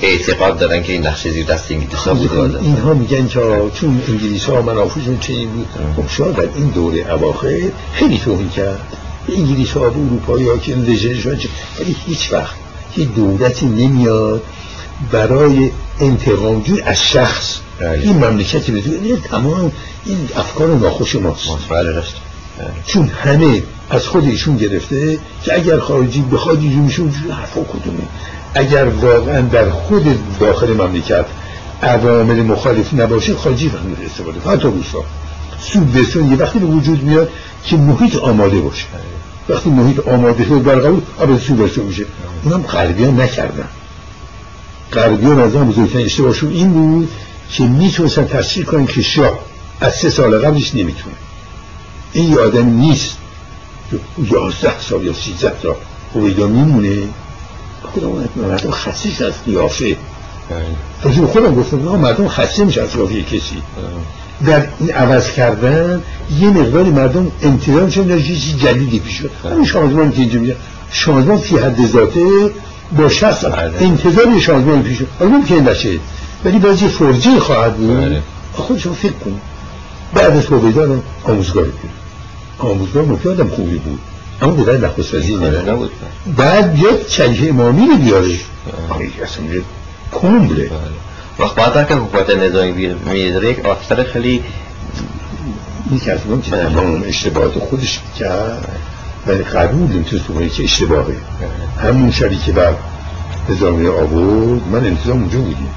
اعتقاد 0.02 0.58
دارن 0.58 0.82
که 0.82 0.92
این 0.92 1.06
نقشه 1.06 1.30
زیر 1.30 1.46
دست 1.46 1.70
انگلیس 1.70 1.94
ها 1.94 2.14
بوده. 2.14 2.58
اینها 2.58 2.94
میگن 2.94 3.28
که 3.28 3.40
چون 3.74 4.02
انگلیس 4.08 4.44
ها 4.44 4.62
منافعشون 4.62 5.18
چنین 5.18 5.50
بود. 5.50 5.68
خب 5.96 6.08
شاید 6.08 6.36
در 6.36 6.48
این 6.54 6.66
دوره 6.66 7.12
اواخر 7.12 7.60
خیلی 7.92 8.18
توهین 8.18 8.48
کرد. 8.48 8.80
انگلیس 9.28 9.72
ها 9.72 9.80
و 9.80 10.06
اروپایی 10.06 10.48
ها 10.48 10.56
که 10.56 10.76
رژنشون 10.76 11.38
ولی 11.80 11.96
هیچ 12.06 12.32
وقت 12.32 12.54
هیچ 12.92 13.08
دولتی 13.08 13.66
نمیاد 13.66 14.42
برای 15.12 15.70
انتقام 16.00 16.62
جور 16.62 16.82
از 16.84 17.02
شخص 17.02 17.58
بله. 17.82 18.02
این 18.02 18.16
مملکتی 18.16 18.72
بدون 18.72 19.20
تمام 19.20 19.72
این 20.04 20.28
افکار 20.36 20.68
ناخوش 20.68 21.16
ماست. 21.16 21.68
بله. 21.68 22.02
چون 22.86 23.08
همه 23.08 23.62
از 23.90 24.06
خود 24.06 24.24
ایشون 24.24 24.56
گرفته 24.56 25.18
که 25.42 25.54
اگر 25.54 25.78
خارجی 25.78 26.22
بخواد 26.22 26.58
اینجور 26.58 27.06
میشه 27.06 27.34
حرفا 27.34 27.60
کدومه. 27.60 28.02
اگر 28.54 28.84
واقعا 28.84 29.40
در 29.40 29.70
خود 29.70 30.04
داخل 30.40 30.72
مملکت 30.72 31.24
عوامل 31.82 32.42
مخالف 32.42 32.94
نباشه 32.94 33.34
خارجی 33.34 33.68
فهمید 33.68 33.98
استفاده 34.06 34.40
فقط 34.40 34.62
روسا 34.62 35.04
سود 35.60 35.92
بسون 35.92 36.30
یه 36.30 36.36
وقتی 36.36 36.58
به 36.58 36.66
وجود 36.66 37.02
میاد 37.02 37.30
که 37.64 37.76
محیط 37.76 38.16
آماده 38.16 38.60
باشه. 38.60 38.84
وقتی 39.48 39.70
محیط 39.70 40.08
آماده 40.08 40.44
شد 40.44 40.62
برقبول 40.62 41.00
آب 41.20 41.38
سود 41.38 41.58
بسون 41.58 41.84
میشه 41.84 42.04
اونم 42.44 42.62
غربی 42.62 43.04
نکردن. 43.04 43.68
غربی 44.92 45.26
ها 45.26 45.42
از 45.42 45.52
بزرگترین 45.52 46.06
اشتباهشون 46.06 46.50
این 46.50 46.72
بود 46.72 47.08
که 47.52 47.64
می‌تونستن 47.64 48.26
تصریح 48.26 48.64
کنن 48.64 48.86
که 48.86 49.02
شاه 49.02 49.38
از 49.80 49.94
سه 49.94 50.10
سال 50.10 50.38
قبلش 50.38 50.74
نمی‌تونه. 50.74 51.14
این 52.12 52.32
یه 52.32 52.38
آدم 52.38 52.66
نیست 52.66 53.16
یازده 54.32 54.80
سال 54.80 55.04
یا 55.04 55.12
سیزده 55.12 55.52
سال 55.62 55.74
خویدا 56.12 56.46
میمونه. 56.46 56.96
خودم 57.82 58.28
مردم 58.36 58.70
خسیش 58.70 59.20
از 59.20 59.32
قیافه. 59.46 59.96
بله. 61.04 61.26
خودم 61.26 61.54
گفتم 61.54 61.76
مردم 61.76 62.28
خسته 62.28 62.64
میشه 62.64 62.82
از 62.82 62.92
قیافه 62.92 63.22
کسی. 63.22 63.62
بله. 64.42 64.52
در 64.52 64.66
این 64.80 64.90
عوض 64.90 65.30
کردن 65.30 66.02
یه 66.40 66.48
مقداری 66.48 66.90
مردم 66.90 67.32
انتظار 67.42 67.82
میشن 67.82 68.02
در 68.02 68.18
چیزی 68.18 68.52
جدیدی 68.52 69.00
پیش 69.00 69.18
شد 69.18 69.30
بله. 69.44 69.52
همین 69.52 69.66
شانزمان 69.66 70.12
که 70.12 70.18
اینجا 70.20 70.40
میگه 70.40 70.56
شانزمان 70.90 71.38
فی 71.38 71.58
حد 71.58 71.86
ذاته 71.86 72.50
با 72.96 73.08
شخص 73.08 73.44
انتظار 73.80 74.40
شانزمان 74.40 74.82
پیش 74.82 74.98
شد 74.98 75.08
حالا 75.18 75.30
ممکن 75.30 75.54
نشه 75.54 75.98
ولی 76.44 76.58
بعضی 76.58 76.88
فرجه 76.88 77.40
خواهد 77.40 77.76
بود. 77.76 78.22
خودشون 78.52 78.92
فکر 78.92 79.12
کن. 79.12 79.40
بعد 80.14 80.36
از 80.36 80.46
خوبیدان 80.46 81.02
آموزگار 81.24 81.64
بود. 81.64 81.90
آموزگار 82.58 83.04
ممکن 83.04 83.30
آدم 83.30 83.48
خوبی 83.48 83.78
بود. 83.78 83.98
اما 84.42 84.52
به 84.52 84.72
در 84.72 84.86
نخست 84.86 85.14
نبود. 85.68 85.90
بعد 86.36 86.78
یک 86.78 87.08
چلیه 87.08 87.50
امامی 87.50 87.86
رو 87.86 87.96
بیاره. 87.96 88.36
اصلا 89.22 89.44
کمبله 90.12 90.70
وقت 91.38 91.54
بعد 91.54 91.88
که 91.88 91.94
حکومت 91.94 92.30
نظامی 92.30 92.94
میداره 93.04 93.50
یک 93.50 93.66
افسر 93.66 94.04
خیلی 94.04 94.42
یک 95.92 96.08
از 96.08 96.18
من 96.26 96.40
تمام 96.40 97.02
اشتباهات 97.06 97.58
خودش 97.58 98.00
کرد. 98.18 98.68
ولی 99.26 99.42
قبول 99.42 99.92
نمی‌تونست 99.92 100.24
بکنه 100.24 100.48
که 100.48 100.64
اشتباهه. 100.64 101.16
همون 101.82 102.10
شبی 102.10 102.36
که 102.36 102.52
بعد 102.52 102.76
نظامی 103.48 103.86
آورد. 103.86 104.68
من 104.72 104.86
انتظام 104.86 105.18
اونجا 105.18 105.38
بودیم. 105.38 105.68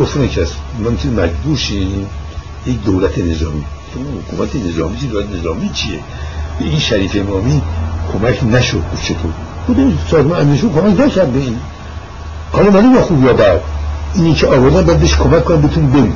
گفتن 0.00 0.28
که 0.28 0.46
من 0.78 0.90
می‌تونیم 0.90 1.20
مجبور 1.20 1.56
شیم 1.56 2.06
یک 2.66 2.82
دولت 2.82 3.18
نظامی. 3.18 3.64
حکومت 4.28 4.56
نظامی 4.56 4.96
دولت 4.96 5.30
نظامی 5.30 5.70
چیه؟ 5.74 6.00
به 6.58 6.64
این 6.64 6.78
شریف 6.78 7.16
امامی 7.16 7.62
کمک 8.12 8.44
نشد 8.44 8.82
چطور 9.02 9.32
بوده 9.66 9.92
سازمان 10.10 10.40
امنشون 10.40 10.72
کمک 10.72 11.00
نکرد 11.00 11.32
به 11.32 11.38
این. 11.38 11.58
حالا 12.52 12.70
من 12.70 12.94
یا 12.94 13.02
خوب 13.02 13.24
یا 13.24 13.32
بد؟ 13.32 13.60
اینی 14.14 14.34
که 14.34 14.46
آوردن 14.46 14.84
باید 14.84 14.98
بهش 15.00 15.16
کمک 15.16 15.44
کنم 15.44 15.62
بتون 15.62 15.90
بمونه 15.90 16.12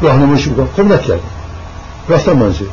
راهنمایش 0.00 0.48
بکنم 0.48 0.68
خب 0.76 0.92
نکرد. 0.92 1.20
رفتم 2.08 2.32
منزل. 2.32 2.64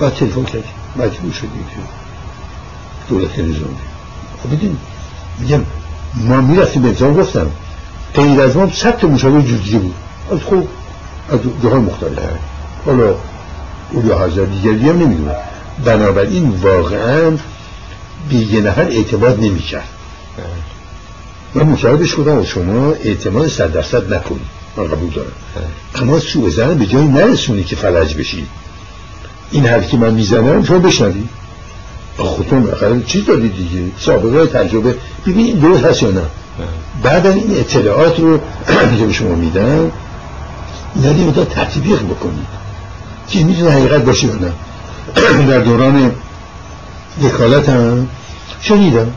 بعد 0.00 0.14
تلفن 0.14 0.44
کردیم 0.44 0.64
مجبور 0.96 1.32
شدیم 1.32 1.66
دولت 3.08 3.38
نظامی. 3.38 3.76
خب 4.42 4.56
بدین 4.56 4.76
میگم 5.38 5.60
ما 6.14 6.40
می‌رفتیم 6.40 6.84
انتظام 6.84 7.14
گفتم. 7.14 7.46
غیر 8.14 8.40
از 8.40 8.56
ما 8.56 8.70
صد 8.72 8.98
تا 8.98 9.08
مشاور 9.08 9.40
جوجی 9.40 9.78
بود. 9.78 9.94
از 10.32 10.38
خوب 10.42 10.68
از 11.30 11.38
جاهای 11.62 11.80
مختلف. 11.80 12.18
حالا 12.86 13.14
اولیا 13.90 14.18
حضر 14.18 14.44
دیگری 14.44 14.88
هم 14.88 14.98
نمی‌دونم 14.98 15.34
بنابراین 15.84 16.48
واقعا 16.48 17.30
به 18.28 18.34
یه 18.34 18.60
نفر 18.60 18.82
اعتماد 18.82 19.40
نمی‌کرد. 19.40 19.88
من 21.54 21.62
مشاهدش 21.62 22.10
شدم 22.10 22.38
و 22.38 22.44
شما 22.44 22.92
اعتماد 22.92 23.48
صد 23.48 23.72
درصد 23.72 24.14
نکنید. 24.14 24.46
من 24.76 24.84
قبول 24.84 25.10
دارم. 25.10 25.32
اما 25.94 26.18
سوء 26.18 26.50
زن 26.50 26.74
به 26.74 26.86
جایی 26.86 27.08
نرسونی 27.08 27.64
که 27.64 27.76
فلج 27.76 28.14
بشید. 28.14 28.48
این 29.50 29.66
حرفی 29.66 29.86
که 29.90 29.96
من 29.96 30.14
می‌زنم 30.14 30.64
شما 30.64 30.78
بشنوید. 30.78 31.28
خودتون 32.16 32.62
بخیر 32.62 33.00
چیز 33.00 33.26
دارید 33.26 33.56
دیگه؟ 33.56 33.92
سابقه 33.98 34.46
تجربه. 34.46 34.96
ببین 35.26 35.46
این 35.46 35.58
درست 35.58 35.84
هست 35.84 36.02
یا 36.02 36.10
نه؟ 36.10 36.22
بعد 37.02 37.26
این 37.26 37.60
اطلاعات 37.60 38.20
رو 38.20 38.38
که 38.98 39.06
به 39.06 39.12
شما 39.12 39.34
میدن. 39.34 39.92
اینا 40.94 41.24
رو 41.24 41.44
تطبیق 41.44 42.02
بکنید. 42.02 42.46
که 43.28 43.44
می‌تونه 43.44 43.70
حقیقت 43.70 44.04
باشه 44.04 44.26
یا 44.26 44.34
نه. 44.34 44.52
در 45.50 45.58
دوران 45.58 46.12
وکالت 47.22 47.68
هم 47.68 48.08
شنیدم. 48.60 49.12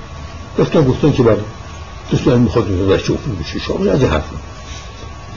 گفتن 0.60 0.84
گفتن 0.84 1.12
که 1.12 1.24
بعد 1.24 1.38
دوستان 2.12 2.40
می‌خواد 2.40 2.70
می‌خواد 2.70 3.00
بچه 3.00 3.14
افون 3.14 3.36
بشه 3.36 3.60
شما 3.60 3.92
از 3.92 4.04
حرف 4.04 4.24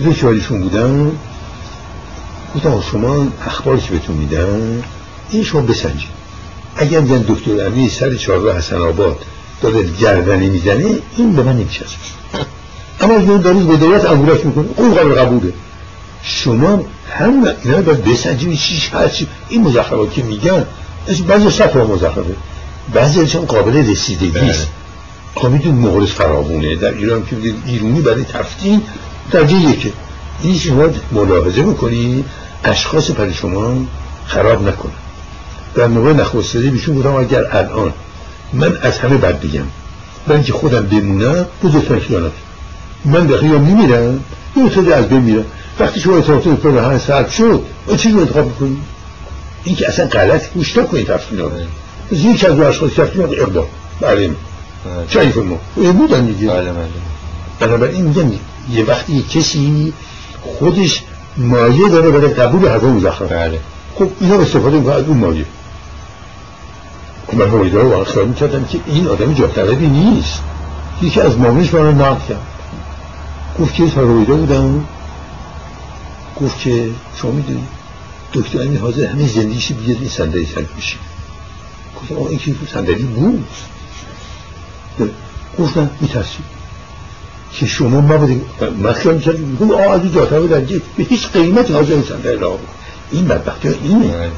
وکالیشون 0.07 0.61
بودم 0.61 1.13
گفتم 2.55 2.81
شما 2.81 3.27
اخباری 3.47 3.81
که 3.81 3.91
بهتون 3.91 4.17
میدن 4.17 4.83
این 5.31 5.45
شما 5.45 5.61
بسنجید. 5.61 6.19
اگر 6.79 7.01
میگن 7.01 7.25
دکتر 7.29 7.67
امی 7.67 7.89
سر 7.89 8.15
چهارراه 8.15 8.57
حسن 8.57 8.77
آباد 8.77 9.19
داره 9.63 9.83
گردنی 10.01 10.49
می‌زنه 10.49 10.99
این 11.17 11.33
به 11.37 11.43
من 11.43 11.53
نمیشه 11.53 11.85
اما 13.01 13.15
اگر 13.15 13.37
دارید 13.37 13.67
به 13.67 13.77
دولت 13.77 14.11
انگولک 14.11 14.47
می‌کنه 14.47 14.65
اون 14.77 14.95
قابل 14.95 15.15
قبوله. 15.15 15.53
شما 16.23 16.85
هم 17.11 17.47
اینا 17.65 17.83
باید 17.83 18.05
بسنجید 18.05 18.59
چیش 18.59 18.91
هرچی 18.95 19.27
این 19.49 19.63
مزخرفات 19.63 20.13
که 20.13 20.23
میگن 20.23 20.67
بعضی 21.29 21.51
صف 21.51 21.77
مزخرفه. 21.77 22.37
بعضی 22.95 23.27
چون 23.27 23.45
قابل 23.45 23.91
رسیدگی 23.91 24.39
است. 24.39 24.69
خب 25.35 25.49
میدون 25.49 26.07
فراغونه 26.07 26.77
در 26.77 26.95
ایران 26.95 27.27
که 27.27 27.37
ایرونی 27.67 28.01
برای 28.01 28.25
تفتین 28.25 28.83
درجه 29.31 29.57
یکه. 29.57 29.93
این 30.43 30.59
شما 30.59 30.89
ملاحظه 31.13 31.63
می‌کنی 31.63 32.25
اشخاص 32.65 33.11
پر 33.11 33.33
شما 33.33 33.75
خراب 34.27 34.69
نکنه 34.69 34.93
در 35.79 35.87
موقع 35.87 36.13
نخواستده 36.13 36.71
بیشون 36.71 36.95
بودم 36.95 37.15
اگر 37.15 37.57
الان 37.57 37.93
من 38.53 38.79
از 38.83 38.99
همه 38.99 39.17
بد 39.17 39.41
بگم 39.41 39.65
من 40.27 40.43
که 40.43 40.53
خودم 40.53 40.87
بمونم 40.87 41.47
بزرگتر 41.63 41.99
خیانت 41.99 42.33
من 43.05 43.27
به 43.27 43.39
خیام 43.39 43.61
میمیرم 43.61 44.25
یه 44.57 44.69
تو 44.69 44.93
از 44.95 45.09
بین 45.09 45.21
میرم. 45.21 45.45
وقتی 45.81 46.01
شما 46.01 46.17
اطلاعات 46.17 46.63
تو 46.63 46.73
به 46.73 46.83
همه 46.83 46.99
ساعت 46.99 47.31
شد 47.31 47.63
و 47.89 47.97
چیز 47.97 48.15
رو 48.15 48.21
انتخاب 48.21 48.47
می‌کنی 48.47 48.77
این 49.65 49.77
که 49.77 49.89
اصلا 49.89 50.07
غلط 50.07 50.53
گوش 50.55 50.79
کنید 50.79 51.07
تفصیل 51.07 51.41
از 51.43 51.51
یک 52.13 52.45
از 52.45 52.61
اشخاص 52.61 52.91
تفصیل 52.91 53.21
اقدام 53.23 53.67
بله. 54.01 54.31
شریف 55.09 55.37
ما 55.37 55.59
بودن 55.75 56.27
دیگه. 56.27 56.49
بله 56.49 56.73
بله. 56.73 56.89
بنابراین 57.61 58.03
میگم 58.05 58.33
یه 58.73 58.85
وقتی 58.85 59.23
کسی 59.23 59.93
خودش 60.43 61.03
مایه 61.37 61.89
داره 61.89 62.11
برای 62.11 62.35
قبول 62.35 62.69
حرفا 62.69 62.87
مزخرف. 62.87 63.33
بله. 63.33 63.59
خب 63.95 64.09
اینا 64.21 64.39
استفاده 64.39 64.77
می‌کنه 64.77 64.95
از 64.95 65.05
اون 65.05 65.17
مایه. 65.17 65.45
من 67.33 67.49
هویدا 67.49 67.81
رو 67.81 67.91
واقعا 67.91 68.25
می‌کردم 68.25 68.65
که 68.65 68.81
این 68.87 69.09
آدم 69.09 69.35
جاطلبی 69.35 69.87
نیست. 69.87 70.43
یکی 71.03 71.21
از 71.21 71.39
مامنش 71.39 71.75
من 71.75 71.81
رو 71.81 71.93
نقد 71.93 72.27
کرد. 72.29 72.47
گفت 73.61 73.75
که 73.75 73.85
هویدا 73.85 74.35
بودم 74.35 74.85
گفت 76.41 76.61
که 76.61 76.91
شما 77.17 77.31
می‌دونی 77.31 77.63
دکتر 78.33 78.59
این 78.59 78.77
حاضر 78.77 79.07
همه 79.07 79.29
زندگیش 79.29 79.73
بیاد 79.73 79.97
این 80.01 80.09
صندلی 80.09 80.47
سر 80.47 80.65
بشید 80.79 81.01
گفتم 81.97 82.17
آقا 82.17 82.29
این 82.29 82.39
که 82.39 82.55
صندلی 82.73 83.03
بود 83.03 83.49
گفتم 85.59 85.91
میترسید 86.01 86.45
که 87.53 87.67
شما 87.67 88.01
ما 88.01 88.17
بودیم 88.17 88.45
مخیان 88.83 89.21
کردیم 89.21 89.57
گفت 89.61 89.73
آقا 89.73 89.93
از 89.95 90.13
جاتا 90.15 90.47
در 90.47 90.61
به 90.97 91.05
هیچ 91.05 91.29
قیمت 91.29 91.71
حاضر 91.71 91.93
این 91.93 92.03
صندلی 92.03 92.37
را 92.37 92.51
بود 92.51 92.69
این 93.11 93.29
بدبختی 93.29 93.69
اینه. 93.69 94.09
بله. 94.09 94.31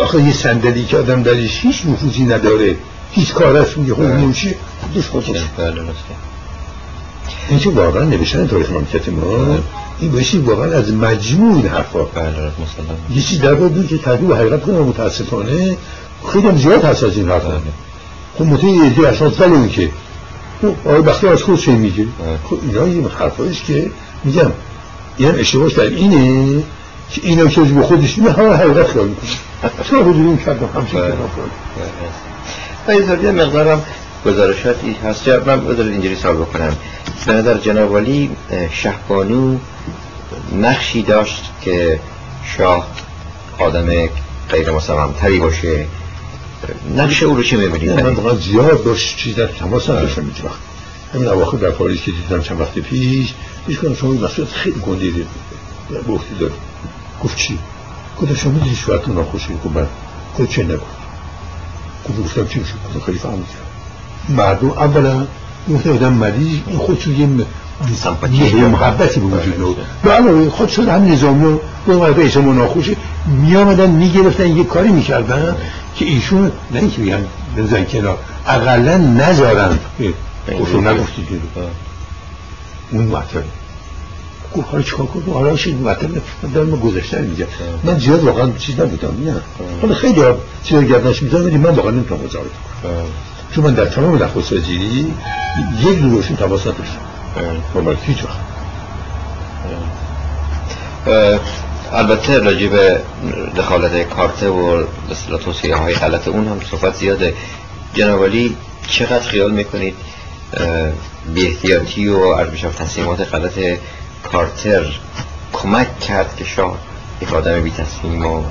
آخه 0.00 0.22
یه 0.22 0.32
صندلی 0.32 0.84
که 0.84 0.96
آدم 0.96 1.22
درش 1.22 1.60
هیچ 1.62 1.86
نفوذی 1.86 2.24
نداره. 2.24 2.76
هیچ 3.12 3.32
کارش 3.32 3.78
میگه 3.78 3.94
خود 3.94 4.06
نمیشه. 4.06 4.54
خودش. 4.82 5.08
خودش 5.08 5.42
این 7.48 7.58
که 7.58 7.70
واقعا 7.70 8.04
نوشتن 8.04 8.46
تاریخ 8.46 8.70
مملکت 8.70 9.08
ما؟ 9.08 9.38
بله. 9.38 9.58
این 10.00 10.12
بایشی 10.12 10.38
واقعا 10.38 10.78
از 10.78 10.92
مجموع 10.92 11.56
این 11.56 11.66
حرفا. 11.66 12.04
بله، 12.04 12.52
یه 13.14 13.22
چیز 13.22 13.40
در 13.40 13.54
بود 13.54 13.88
که 13.88 13.98
تحقیق 13.98 14.32
حقیقت 14.32 14.62
کنم 14.62 14.78
متاسفانه 14.78 15.76
خیلی 16.32 16.48
هم 16.48 16.56
زیاد 16.56 16.84
هست 16.84 17.04
از 17.04 17.16
این 17.16 17.28
حرفا. 17.28 17.60
خب 18.38 18.44
متوی 18.44 18.70
یه 18.70 18.88
دی 18.88 19.06
اشخاص 19.06 19.40
ولی 19.40 19.68
که. 19.68 19.90
خب 20.62 20.88
آقای 20.88 21.02
بختی 21.02 21.26
از 21.26 21.42
خود 21.42 21.58
چه 21.58 21.72
میگه؟ 21.72 22.06
خب 22.50 22.58
اینا 22.62 22.88
یه 22.88 23.08
حرفایش 23.08 23.62
که 23.62 23.90
میگم 24.24 24.52
این 25.16 25.28
اشتباهش 25.28 25.72
در 25.72 25.82
اینه 25.82 26.62
که 27.10 27.20
اینا 27.24 27.46
که 27.46 27.60
به 27.60 27.82
خودش 27.82 28.18
میگه 28.18 28.32
همه 28.32 28.54
حقیقت 28.54 28.86
خیال 28.86 29.08
می‌کنه 29.08 29.30
چرا 29.62 30.02
حضوریم 30.02 30.36
کردم 30.36 30.68
همچین 30.74 31.00
کردم 31.00 31.18
و 32.88 33.24
یه 33.24 33.30
مقدارم 33.30 33.82
گزارشاتی 34.26 34.96
هست. 35.04 35.28
من 35.28 35.66
بذارید 35.66 35.92
اینجوری 35.92 36.16
سال 36.16 36.36
بکنم. 36.36 36.76
به 37.26 37.32
نظر 37.32 37.58
جناب 37.58 37.92
ولی 37.92 38.30
شهبانو 38.70 39.58
نقشی 40.60 41.02
داشت 41.02 41.50
که 41.60 42.00
شاه 42.56 42.86
آدم 43.58 44.08
غیر 44.50 44.70
مسلم 44.70 45.14
تری 45.18 45.38
باشه. 45.38 45.86
نقش 46.96 47.22
او 47.22 47.36
رو 47.36 47.42
چه 47.42 47.56
می‌بینید؟ 47.56 48.00
من 48.00 48.14
واقعا 48.14 48.34
زیاد 48.34 48.82
باش 48.82 49.16
چیز 49.16 49.36
در 49.36 49.46
تماس 49.46 49.90
نداشتم 49.90 50.22
هیچ 50.22 50.44
وقت. 50.44 50.58
همین 51.14 51.28
اواخر 51.28 51.56
در 51.56 51.70
پاریس 51.70 52.02
که 52.02 52.10
دیدم 52.10 52.42
چند 52.42 52.60
وقت 52.60 52.78
پیش 52.78 53.34
پیش 53.66 53.78
کنم 53.78 53.94
شما 53.94 54.12
این 54.12 54.28
خیلی 54.52 54.80
گنده 54.80 55.26
گفتی 56.08 56.34
داری 56.40 56.54
گفت 57.24 57.36
چی؟ 57.36 57.58
گفت 58.20 58.34
شما 58.34 58.52
می‌دونی 58.52 58.76
شوهرتون 58.76 59.14
ناخوشی 59.14 59.54
گفت 59.64 59.76
من 59.76 59.86
گفت 60.38 60.50
چه 60.50 60.62
نگفت 60.62 60.82
گفت 62.08 62.18
گفتم 62.24 62.46
چی 62.46 62.60
میشه 62.60 62.74
گفت 62.94 63.04
خیلی 63.04 63.18
فهمید 63.18 63.46
مردم 64.28 64.70
اولا 64.70 65.26
گفت 65.70 65.86
آدم 65.86 66.12
مریض 66.12 66.58
این 66.66 66.78
خودشون 66.78 67.14
یه 67.14 67.46
یه 68.32 68.64
محبتی 68.64 69.20
به 69.20 69.26
وجود 69.26 69.60
نو 69.60 69.74
بله 70.04 70.50
خود 70.50 70.68
شد 70.68 70.88
هم 70.88 71.12
نظامی 71.12 71.44
رو 71.44 71.60
به 71.86 72.12
به 72.12 72.26
اسم 72.26 72.58
ناخوشی 72.58 72.96
می 73.26 73.56
آمدن 73.56 73.90
می 73.90 74.10
گرفتن 74.10 74.56
یه 74.56 74.64
کاری 74.64 74.88
می‌کردن 74.88 75.56
که 75.96 76.04
ایشون 76.04 76.52
نه 76.70 76.80
اینکه 76.80 77.02
بگن 77.02 77.24
بزن 77.56 77.84
کنار 77.84 78.18
اقلا 78.46 78.96
نذارن. 78.96 79.78
گفتم 80.60 80.88
نگفتی 80.88 81.26
اون 82.90 83.04
مطلب. 83.04 83.44
گفت 84.56 84.68
حالا 84.70 84.82
چیکار 84.82 85.06
کنم؟ 85.06 85.34
حالا 85.34 85.56
شید 85.56 85.80
مطلب 85.80 86.22
دارم 86.54 86.70
گذشته 86.70 87.20
میگم. 87.20 87.46
من 87.84 87.98
زیاد 87.98 88.24
واقعا 88.24 88.50
چیز 88.58 88.80
نبودم 88.80 89.16
نه. 89.24 89.34
حالا 89.82 89.94
خیلی 89.94 90.22
چیز 90.64 90.80
گردنش 90.80 91.22
می‌ذارم 91.22 91.44
ولی 91.44 91.56
من 91.56 91.70
واقعا 91.70 91.90
نمی‌تونم 91.90 92.24
مزارت 92.24 92.46
کنم. 92.82 92.92
چون 93.54 93.64
من 93.64 93.74
در 93.74 93.84
تمام 93.84 94.18
درخواست 94.18 94.52
وزیری 94.52 95.14
یک 95.82 95.98
روشون 96.02 96.36
تماس 96.36 96.60
نداشتم. 96.60 96.98
با 97.74 97.92
هیچ 98.02 98.18
وقت. 98.24 98.36
البته 101.92 102.38
راجع 102.38 102.66
به 102.66 103.00
دخالت 103.56 104.08
کارته 104.08 104.48
و 104.48 104.84
اصطلاح 105.10 105.40
توصیه 105.40 105.76
های 105.76 105.94
غلط 105.94 106.28
اون 106.28 106.48
هم 106.48 106.60
صحبت 106.70 106.96
زیاده. 106.96 107.34
جنابالی 107.94 108.56
چقدر 108.88 109.28
خیال 109.28 109.50
می‌کنید 109.50 109.94
بی 111.34 111.46
احتیاطی 111.46 112.08
و 112.08 112.32
عربشاف 112.32 112.74
تصمیمات 112.74 113.20
غلط 113.34 113.58
کارتر 114.22 115.00
کمک 115.52 116.00
کرد 116.00 116.36
که 116.36 116.44
شاه 116.44 116.78
یک 117.22 117.32
آدم 117.32 117.60
بی 117.60 117.70
تصمیم 117.70 118.26
و 118.26 118.42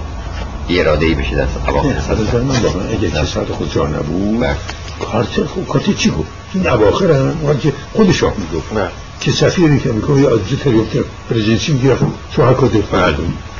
بی 0.68 0.80
اراده 0.80 1.06
ای 1.06 1.14
بشه 1.14 1.36
در 1.36 1.48
اواخر 1.68 2.00
صدر 2.00 2.42
من 2.42 2.60
واقعا 2.60 2.88
اگه 2.90 3.12
کسات 3.12 3.52
خود 3.52 3.74
جا 3.74 3.88
نبود 3.88 4.40
بله. 4.40 4.56
کارتر 5.00 5.46
خب 5.46 5.68
کارتر 5.68 5.94
چی 5.94 6.10
گفت؟ 6.10 6.30
این 6.54 6.68
اواخر 6.68 7.12
هم 7.12 7.60
که 7.60 7.74
خود 7.94 8.12
شاه 8.12 8.34
می‌گفت. 8.38 8.74
بله. 8.74 8.90
که 9.22 9.32
سفیری 9.32 9.80
که 9.80 9.90
می‌کنه 9.92 10.22
یه 10.22 10.30
عادی 10.30 10.56
تریفت 10.56 10.98
پرزنسی 11.30 11.72
می‌گیره 11.72 11.98
شو 12.36 12.44
هر 12.44 12.54
کار 12.54 12.70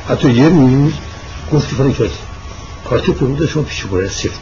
حتی 0.08 0.30
یه 0.30 0.48
روز 0.48 0.92
گفت 1.52 1.68
که 1.68 1.74
فرنگ 1.74 1.94
کسی 1.94 2.10
کارت 2.84 3.10
پرمود 3.10 3.46
شما 3.46 3.62
پیش 3.62 3.84
باید 3.84 4.10
سفت. 4.10 4.40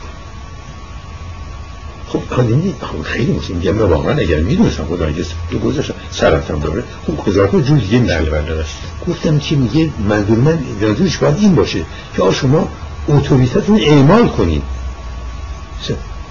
خب 2.12 3.02
خیلی 3.02 3.32
مسلم 3.32 3.56
میگم 3.56 3.72
من 3.72 3.82
واقعا 3.82 4.16
اگر 4.18 4.38
می‌دونستم 4.38 4.84
خدا 4.84 5.06
اگه 5.06 5.24
دو 5.50 5.58
گذاشتم 5.58 5.94
سرطان 6.10 6.60
داره 6.60 6.84
خب 7.06 7.30
کزارکو 7.30 7.60
جور 7.60 7.78
دیگه 7.78 7.98
میشه 7.98 8.20
گفتم 9.08 9.38
چی 9.38 9.56
میگه؟ 9.56 9.90
منظور 10.08 10.38
من 10.38 10.58
منظورش 10.82 11.16
باید 11.16 11.36
این 11.38 11.54
باشه 11.54 11.84
که 12.16 12.22
آ 12.22 12.32
شما 12.32 12.68
اتوریتتون 13.08 13.80
اعمال 13.80 14.28
کنید. 14.28 14.62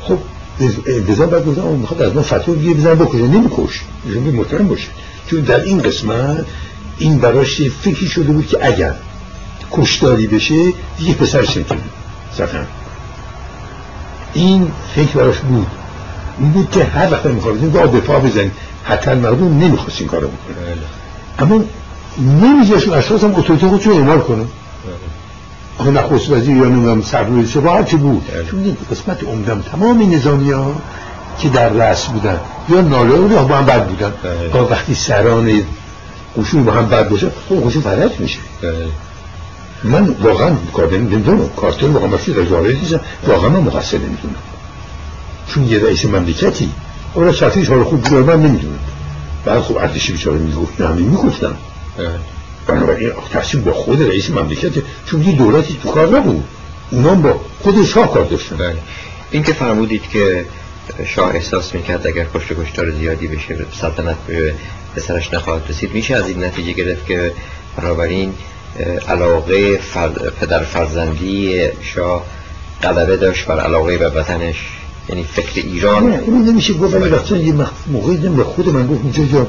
خب 0.02 0.18
بزن 1.08 1.26
بعد 1.26 1.46
گفتم 1.46 1.62
می‌خواد 1.62 2.02
از 2.02 2.16
ما 2.16 2.22
فتوا 2.22 2.54
بگیره 2.54 2.74
بزن 2.74 2.96
بکشه. 2.96 3.28
نمیکش. 3.28 3.82
ایشون 4.06 4.24
محترم 4.24 4.68
باشه. 4.68 4.88
چون 5.28 5.40
در 5.40 5.60
این 5.60 5.82
قسمت 5.82 6.46
این 6.98 7.18
براش 7.18 7.62
فکری 7.62 8.08
شده 8.08 8.32
بود 8.32 8.48
که 8.48 8.58
اگر 8.62 8.94
کشداری 9.72 10.28
بشه 10.28 10.74
دیگه 10.98 11.14
پسرش 11.14 11.58
نمی‌تونه 11.58 11.82
این 14.34 14.72
فکر 14.96 15.18
براش 15.18 15.38
بود. 15.38 15.68
این 16.40 16.52
بود 16.52 16.72
که 16.72 16.84
هر 16.84 17.12
وقت 17.12 17.26
می‌خواستیم 17.26 17.70
به 17.70 18.00
پا 18.00 18.20
بزنیم 18.20 18.52
حتی 18.84 19.14
مردم 19.14 19.60
نمی‌خواست 19.60 20.02
این 20.02 20.10
کارو 20.10 20.28
بکنه 20.28 20.66
بله. 20.66 20.78
اما 21.40 21.64
نمیذاشون 22.42 22.94
اشخاص 22.94 23.24
هم 23.24 23.36
اتوریته 23.36 23.68
خودشون 23.68 23.94
اعمال 23.94 24.20
کنه 24.20 24.46
آخه 25.78 25.92
نخست 25.92 26.30
وزیر 26.30 26.58
یا 26.58 26.64
نمی‌دونم 26.64 27.02
سرروی 27.02 27.48
چه 27.48 27.60
با 27.60 27.84
چه 27.84 27.98
بود؟ 27.98 28.28
بله. 28.28 28.46
چون 28.46 28.64
این 28.64 28.78
قسمت 28.92 29.24
عمدم 29.24 29.62
تمام 29.62 30.16
نظامی 30.16 30.52
ها 30.52 30.76
که 31.40 31.50
در 31.50 31.70
رأس 31.70 32.06
بودن 32.06 32.40
یا 32.70 32.82
ناله 32.82 33.34
یا 33.34 33.44
با 33.44 33.58
هم 33.58 33.66
بد 33.66 33.88
بودن. 33.88 34.14
با 34.54 34.60
بله. 34.60 34.72
وقتی 34.72 34.96
سران 34.96 35.64
قشون 36.38 36.64
با 36.64 36.72
هم 36.72 36.86
بد 36.86 37.10
باشه 37.10 37.32
خب 37.50 37.68
قشون 37.68 37.82
فرد 37.82 38.20
میشه. 38.20 38.40
من 39.84 40.08
واقعا 40.08 40.56
کار 40.74 40.94
نمی‌دونم. 40.94 41.50
کارتر 41.50 41.88
واقعا 41.88 42.08
مسئول 42.08 42.36
در 42.36 42.46
جاره 42.46 42.74
دیزم 42.74 43.00
واقعا 43.28 43.50
من 43.50 43.60
مقصر 43.60 43.98
نمی‌دونم. 43.98 44.36
چون 45.48 45.68
یه 45.68 45.80
رئیس 45.80 46.06
مملکتی 46.06 46.70
اون 47.14 47.32
شرطیش 47.32 47.70
حال 47.70 47.84
خوب 47.84 48.02
بود 48.02 48.14
من 48.14 48.42
نمی‌دونم 48.42 48.80
بعد 49.46 49.62
خب 49.62 49.78
ارتشی 49.78 50.12
بیچاره 50.12 50.38
می‌گفت 50.38 50.82
نه 50.82 50.88
همین 50.88 51.08
می‌گفتم 51.08 51.58
بنابراین 52.68 53.12
تصمیم 53.32 53.64
با 53.64 53.74
خود 53.74 54.02
رئیس 54.02 54.30
مملکت 54.30 54.72
چون 55.06 55.24
یه 55.24 55.36
دولتی 55.36 55.80
تو 55.84 55.92
کار 55.92 56.18
نبود. 56.18 56.44
اونا 56.92 57.14
با 57.14 57.42
خود 57.60 57.86
شاه 57.86 58.14
کار 58.14 58.26
داشتن. 58.26 58.58
بله. 58.58 58.78
این 59.32 59.44
که 59.44 59.54
فرمودید 59.54 60.10
که 60.10 60.46
شاه 61.06 61.36
احساس 61.36 61.76
می‌کرد 61.76 62.08
اگر 62.08 62.26
کشت 62.34 62.54
کشتار 62.54 62.92
زیادی 62.92 63.28
بشه 63.28 63.66
سلطنت 63.82 64.18
به 64.28 64.54
پسرش 64.96 65.34
نخواهد 65.34 65.70
رسید 65.70 65.94
میشه 65.94 66.16
از 66.16 66.28
این 66.28 66.44
نتیجه 66.44 66.72
گرفت 66.72 67.06
که 67.06 67.32
بنابراین 67.78 68.34
علاقه 69.08 69.80
پدر 70.42 70.64
فرزندی 70.64 71.62
شاه 71.82 72.26
قدره 72.84 73.18
داشت 73.18 73.46
بر 73.46 73.60
علاقه 73.60 73.98
به 73.98 74.10
وطنش. 74.10 74.56
یعنی 75.10 75.24
فکر 75.24 75.52
ایران 75.56 76.14
این 76.14 76.46
نمیشه 76.46 76.74
گفت 76.74 76.94
ولی 76.94 77.10
وقتا 77.10 77.38
یه 77.38 77.54
موقعی 77.88 78.18
به 78.18 78.44
خود 78.44 78.70
من 78.70 78.88
گفت 78.88 79.02
اینجا 79.04 79.24
جا 79.26 79.48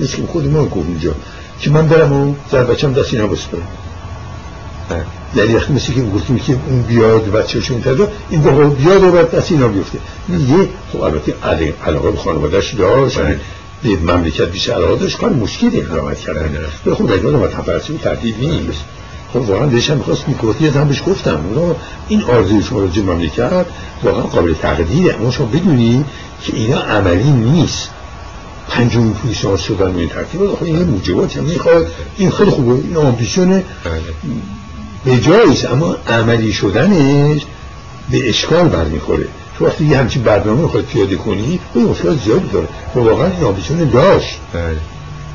مثل 0.00 0.26
خود 0.26 0.46
من 0.46 0.64
گفت 0.64 0.88
اینجا. 0.88 1.14
که 1.60 1.70
من 1.70 1.88
برم 1.88 2.12
و 2.12 2.34
زر 2.52 2.64
بچم 2.64 2.92
دست 2.92 3.14
اینا 3.14 3.26
بسپرم 3.26 3.68
یعنی 5.36 5.54
وقتی 5.54 5.72
مثل 5.72 5.92
که 5.92 6.02
گفتیم 6.02 6.38
که 6.38 6.56
اون 6.66 6.82
بیاد 6.82 7.30
بچه‌شون 7.30 7.80
پیدا 7.80 8.08
این 8.30 8.40
دفعه 8.40 8.64
بیاد 8.64 9.02
و 9.02 9.12
بعد 9.12 9.30
دست 9.30 9.52
اینا 9.52 9.68
بیفته. 9.68 9.98
یه 10.28 10.68
خب 10.92 11.00
البته 11.00 11.34
علاقه 11.86 12.10
به 12.10 12.16
خانواده‌اش 12.16 12.74
داشت 12.74 13.18
به 13.18 13.40
مملکت 13.84 14.50
بیشتر 14.50 14.72
علاقه 14.72 14.96
داشت 14.96 15.18
کار 15.18 15.30
مشکلی 15.32 15.80
اقامت 15.80 16.20
کردن 16.20 16.58
به 16.84 16.94
خود 16.94 17.12
اگه 17.12 17.28
آدم 17.28 17.46
تفرسی 17.46 17.92
و 17.92 17.96
تردید 17.96 18.36
نیست. 18.40 18.84
خب 19.32 19.36
واقعا 19.36 19.66
داشتم 19.66 19.96
می‌خواست 19.96 20.28
میکروتی 20.28 20.68
هم 20.68 20.88
بهش 20.88 21.02
گفتم. 21.06 21.40
این 22.08 22.22
آرزوی 22.22 22.62
شما 22.62 22.80
راجع 22.80 23.02
مملکت 23.02 23.66
واقعا 24.02 24.22
قابل 24.22 24.54
تقدیره. 24.54 25.14
اما 25.14 25.30
شما 25.30 25.46
بدونید 25.46 26.06
که 26.42 26.56
اینا 26.56 26.80
عملی 26.80 27.30
نیست. 27.30 27.88
پنجم 28.68 29.12
پویسار 29.12 29.56
شدن 29.56 29.96
این 29.96 30.08
ترتیب 30.08 30.42
آخه 30.42 30.62
این 30.62 30.82
موجبات 30.82 31.36
هم 31.36 31.44
می‌خواد. 31.44 31.86
این 32.16 32.30
خیلی 32.30 32.50
خوبه 32.50 32.72
این 32.72 32.96
آمبیشن 32.96 33.62
به 35.04 35.20
جاییست 35.20 35.64
اما 35.64 35.96
عملی 36.08 36.52
شدنش 36.52 37.42
به 38.10 38.28
اشکال 38.28 38.68
برمیخوره. 38.68 39.26
تو 39.58 39.66
وقتی 39.66 39.84
یه 39.84 39.98
همچین 39.98 40.22
برنامه 40.22 40.68
خواهد 40.68 40.86
پیاده 40.86 41.16
کنی 41.16 41.60
این 41.74 41.84
مشکلات 41.84 42.22
زیادی 42.24 42.48
داره. 42.48 42.68
و 42.96 42.98
واقعا 42.98 43.26
این 43.26 43.44
آمبیشن 43.44 43.90
داشت. 43.90 44.38
بله. 44.52 44.76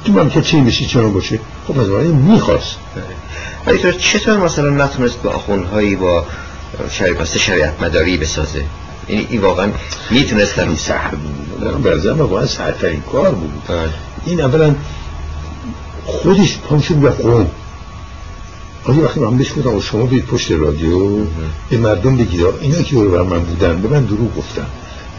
تو 0.06 0.12
من 0.12 0.30
که 0.30 0.42
چی 0.42 0.62
میشی 0.62 0.86
چنان 0.86 1.14
باشه. 1.14 1.40
خب 1.68 1.80
از 1.80 1.88
می‌خواست. 2.06 2.76
ولی 3.66 3.78
تو 3.78 3.92
چطور 3.92 4.38
مثلا 4.38 4.70
نتونست 4.70 5.22
با 5.22 5.30
آخونهایی 5.30 5.96
با 5.96 6.26
شریف 6.92 7.38
شریعت 7.38 7.84
مداری 7.84 8.18
بسازه؟ 8.18 8.64
این, 9.08 9.28
این 9.30 9.42
واقعا 9.42 9.68
می‌تونست 10.10 10.60
این 10.60 10.76
سهر 10.76 11.12
بود. 11.16 11.84
برزم 11.84 12.20
واقعا 12.20 12.46
سهرترین 12.46 13.02
کار 13.02 13.32
بود. 13.32 13.62
بله. 13.68 13.90
این 14.26 14.42
اولا 14.42 14.76
خودش 16.06 16.58
پانشون 16.58 17.00
به 17.00 17.10
قوم 17.10 17.48
آیا 18.88 19.04
وقتی 19.04 19.20
من 19.20 19.38
بهش 19.38 19.54
گفتم 19.54 19.80
شما 19.80 20.06
بید 20.06 20.26
پشت 20.26 20.52
رادیو 20.52 21.26
به 21.70 21.78
مردم 21.78 22.18
بگید 22.18 22.46
اینا 22.62 22.82
که 22.82 22.96
رو 22.96 23.24
من 23.24 23.40
بودن 23.40 23.82
به 23.82 23.88
من 23.88 24.06
دروغ 24.06 24.38
گفتن. 24.38 24.66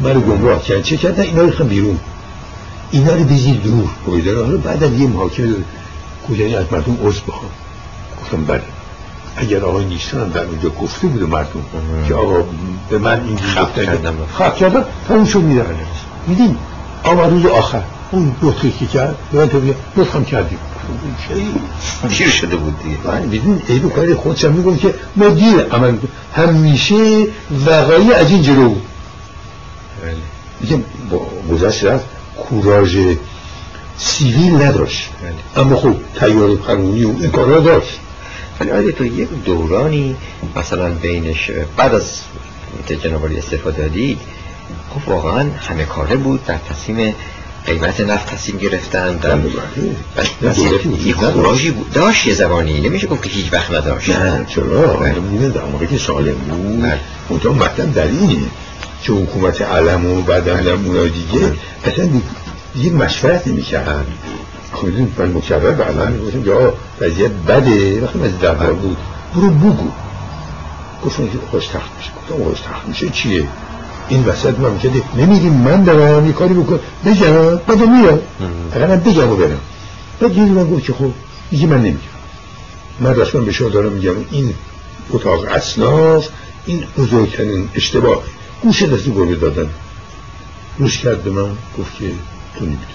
من 0.01 0.15
رو 0.15 0.21
گمراه 0.21 0.63
کردن. 0.63 0.83
چه 0.83 0.97
کردن؟ 0.97 1.23
اینا 1.23 1.43
رو 1.43 1.65
بیرون. 1.65 1.99
اینا 2.91 3.15
رو 3.15 3.25
بزید 3.25 3.63
دور 3.63 3.89
بایدن 4.07 4.37
حالا 4.37 4.57
بعد 4.57 4.85
از 4.85 4.93
یه 4.93 5.07
محاکمه 5.07 5.55
کجایی 6.29 6.57
از 6.57 6.67
مردم 6.73 6.99
عضو 7.05 7.21
بخوام. 7.29 7.51
گفتم 8.23 8.45
بله. 8.45 8.63
اگر 9.37 9.65
آقای 9.65 9.85
نیستان 9.85 10.29
در 10.29 10.45
اونجا 10.45 10.69
گفته 10.69 11.07
بود 11.07 11.23
مردم 11.23 11.65
که 12.09 12.15
آقا 12.15 12.45
به 12.91 12.99
من 12.99 13.25
این 13.25 13.39
خب 13.39 13.75
کردم. 13.75 14.15
خب 14.39 14.55
کردم. 14.55 14.85
اون 15.09 15.25
شو 15.25 15.41
میدن 15.41 15.67
میدین 16.27 16.57
آقا 17.05 17.29
روز 17.29 17.47
آخر 17.47 17.83
اون 18.11 18.37
نطقی 18.43 18.71
که 18.71 18.87
کرد. 18.87 19.17
به 19.33 19.39
من 19.39 19.49
تو 19.49 19.61
بیا 19.61 19.75
نطقم 19.97 20.25
کردیم. 20.25 20.59
دیر 22.09 22.31
شده 22.31 22.57
بود 22.57 22.83
دیگه. 22.83 23.27
بیدین 23.27 23.63
ایدو 23.69 23.89
کاری 23.89 24.15
خودشم 24.15 24.53
میگم 24.53 24.77
که 24.77 24.95
ما 25.17 25.29
دیر. 25.29 25.61
عمل 25.61 25.97
همیشه 26.37 27.27
وقایی 27.67 28.13
از 28.13 28.31
این 28.31 28.43
جلو. 28.43 28.69
بود 28.69 28.83
بله. 30.71 30.83
گذشت 31.51 31.85
رفت 31.85 32.07
کوراژ 32.37 32.99
سیویل 33.99 34.63
نداشت. 34.63 35.09
بله. 35.23 35.65
اما 35.65 35.77
خب 35.77 35.95
تیار 36.21 36.55
قانونی 36.55 37.05
و 37.05 37.15
این 37.21 37.31
کارها 37.31 37.61
داشت. 37.61 38.01
ولی 38.61 38.71
آیا 38.71 38.93
تو 38.93 39.05
یک 39.05 39.29
دورانی 39.45 40.17
مثلا 40.57 40.91
بینش 40.91 41.51
بعد 41.77 41.95
از 41.95 42.21
جنابالی 43.03 43.39
استفاده 43.39 43.83
دادید 43.83 44.19
خب 44.91 45.09
واقعا 45.09 45.51
همه 45.59 45.85
کاره 45.85 46.17
بود 46.17 46.45
در 46.45 46.59
تصمیم 46.59 47.15
قیمت 47.69 48.01
نفت 48.01 48.35
تصمیم 48.35 48.59
گرفتن 48.59 49.43
یک 51.05 51.15
خوراجی 51.15 51.71
بود. 51.71 51.93
داشت 51.93 52.27
یه 52.27 52.35
زبانی 52.35 52.81
نمیشه 52.81 53.07
گفت 53.07 53.23
که 53.23 53.31
هیچ 53.31 53.53
وقت 53.53 53.71
نداشت. 53.71 54.11
نه 54.11 54.47
چرا؟ 54.49 55.01
می‌دونم 55.01 55.53
در 55.53 55.65
موقعی 55.65 55.87
که 55.87 55.99
سالم 55.99 56.35
بود. 56.35 56.85
اونجا 57.29 57.53
مطلب 57.53 57.95
در 57.95 58.07
اینه 58.07 58.37
که 59.03 59.13
حکومت 59.13 59.63
علم 59.63 60.07
و 60.07 60.23
بعد 60.23 60.49
هم 60.49 60.87
اونای 60.87 61.09
دیگه 61.09 61.53
اصلا 61.85 62.09
دیگه 62.75 62.91
مشورت 62.91 63.47
نمی‌کرد 63.47 64.07
خودتون 64.73 65.13
من 65.19 65.33
مکرر 65.33 65.71
به 65.71 65.85
علم 65.85 66.13
می‌گفتم 66.13 66.47
یا 66.47 66.73
وضعیت 67.01 67.31
بده. 67.31 68.01
وقتی 68.01 68.23
از 68.23 68.39
دربار 68.39 68.73
بود 68.73 68.97
برو 69.35 69.51
بگو. 69.51 69.91
گفتم 71.05 71.27
که 71.27 71.39
خوش 71.51 71.67
تخت 71.67 71.91
میشه. 71.99 72.11
گفتم 72.17 72.45
خوش 72.45 72.61
تخت 72.61 72.89
میشه 72.89 73.09
چیه؟ 73.09 73.49
این 74.09 74.25
وسط 74.25 74.59
من 74.59 74.71
میگه 74.71 75.03
نمیدیم 75.17 75.53
من 75.53 75.85
دارم 75.85 76.27
یه 76.27 76.33
کاری 76.33 76.55
بکن. 76.55 76.81
بگم 77.05 77.57
بعد 77.57 77.81
میرم 77.81 78.19
اگر 78.73 78.87
بگم 78.97 79.31
و 79.31 79.37
برم. 79.37 79.61
بعد 80.21 80.37
یه 80.37 80.45
من 80.45 80.71
گفت 80.71 80.85
که 80.85 80.93
خب 80.93 81.11
میگه 81.51 81.67
من 81.67 81.79
نمیگم. 81.79 81.99
من 83.01 83.15
رسما 83.15 83.41
به 83.41 83.53
شما 83.53 83.69
دارم 83.69 83.93
میگم. 83.93 84.15
این 84.31 84.55
اتاق 85.11 85.45
اصلاف 85.45 86.29
این 86.67 86.85
بزرگترین 86.99 87.69
اشتباه. 87.75 88.23
گوشه 88.63 88.87
دستی 88.87 89.11
گربه 89.11 89.35
دادن. 89.35 89.71
روش 90.79 90.99
کرد 90.99 91.23
به 91.23 91.31
من 91.31 91.51
گفت 91.79 91.99
که 91.99 92.11
تو 92.59 92.65
نمی‌دونی 92.65 92.87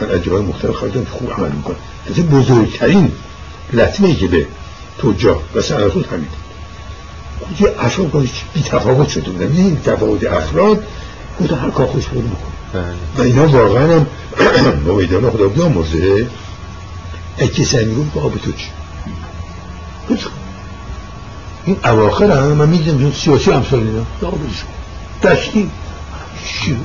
من 0.00 0.10
از 0.10 0.22
جای 0.22 0.42
مختلف 0.42 0.74
خواهدم 0.74 1.04
که 1.04 1.10
خوب 1.10 1.32
عمل 1.32 1.50
می‌کنم. 1.50 1.76
بزرگترین 2.30 3.12
لطمه 3.72 4.14
که 4.14 4.26
به 4.26 4.46
توجه 4.98 5.36
و 5.54 5.62
سنتون 5.62 6.04
همین 6.04 6.26
یه 7.60 7.74
افراد 7.78 8.10
باید 8.10 8.30
بی 8.54 8.62
تفاوت 8.62 9.08
شده 9.08 9.30
بودن. 9.30 9.56
این 9.56 9.80
تفاوت 9.80 10.24
افراد 10.24 10.84
بود 11.38 11.52
هر 11.52 11.70
کار 11.70 11.86
خوش 11.86 12.06
بود 12.06 12.30
بکن 12.30 12.52
و 13.18 13.22
اینا 13.22 13.48
واقعا 13.48 13.96
هم 13.96 14.06
با 14.86 14.94
میدان 14.94 15.30
خدا 15.30 15.48
بیامرزه. 15.48 16.26
اگه 17.38 17.64
سعی 17.64 17.84
با 18.14 18.28
به 18.28 18.38
تو 18.38 18.52
چی؟ 18.52 18.68
این 21.64 21.76
اواخر 21.84 22.30
هم 22.30 22.52
من 22.52 22.68
می‌دونم 22.68 23.12
سیاسی 23.12 23.50
امثال 23.50 23.80
اینا. 23.80 24.04
دشتی 25.22 25.70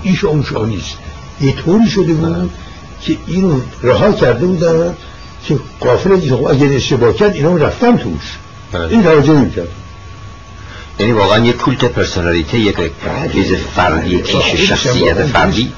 این 0.04 0.18
اون 0.24 0.44
شاه 0.44 0.66
نیست. 0.66 0.98
یه 1.42 1.52
طوری 1.52 1.90
شده 1.90 2.14
بود 2.14 2.52
که 3.02 3.18
اینو 3.28 3.60
رها 3.84 4.12
کرده 4.12 4.46
بودن 4.46 4.96
که 5.46 5.60
قافل 5.80 6.30
خب 6.30 6.46
اگر 6.46 6.68
اشتباه 6.68 7.14
کرد 7.14 7.34
اینا 7.34 7.56
رفتن 7.56 7.98
توش. 7.98 8.38
این 8.90 9.04
توجه 9.04 9.34
نمی‌کرد 9.34 9.68
یعنی 11.00 11.12
واقعا 11.12 11.46
یک 11.46 11.58
کولت 11.58 11.86
پرسونالیته 11.86 12.60
یک 12.60 12.76
بله. 12.76 12.90
چیز 13.34 13.54
فردی 13.76 14.22
کیش 14.22 14.70
شخصیت 14.70 15.26
فردی 15.26 15.72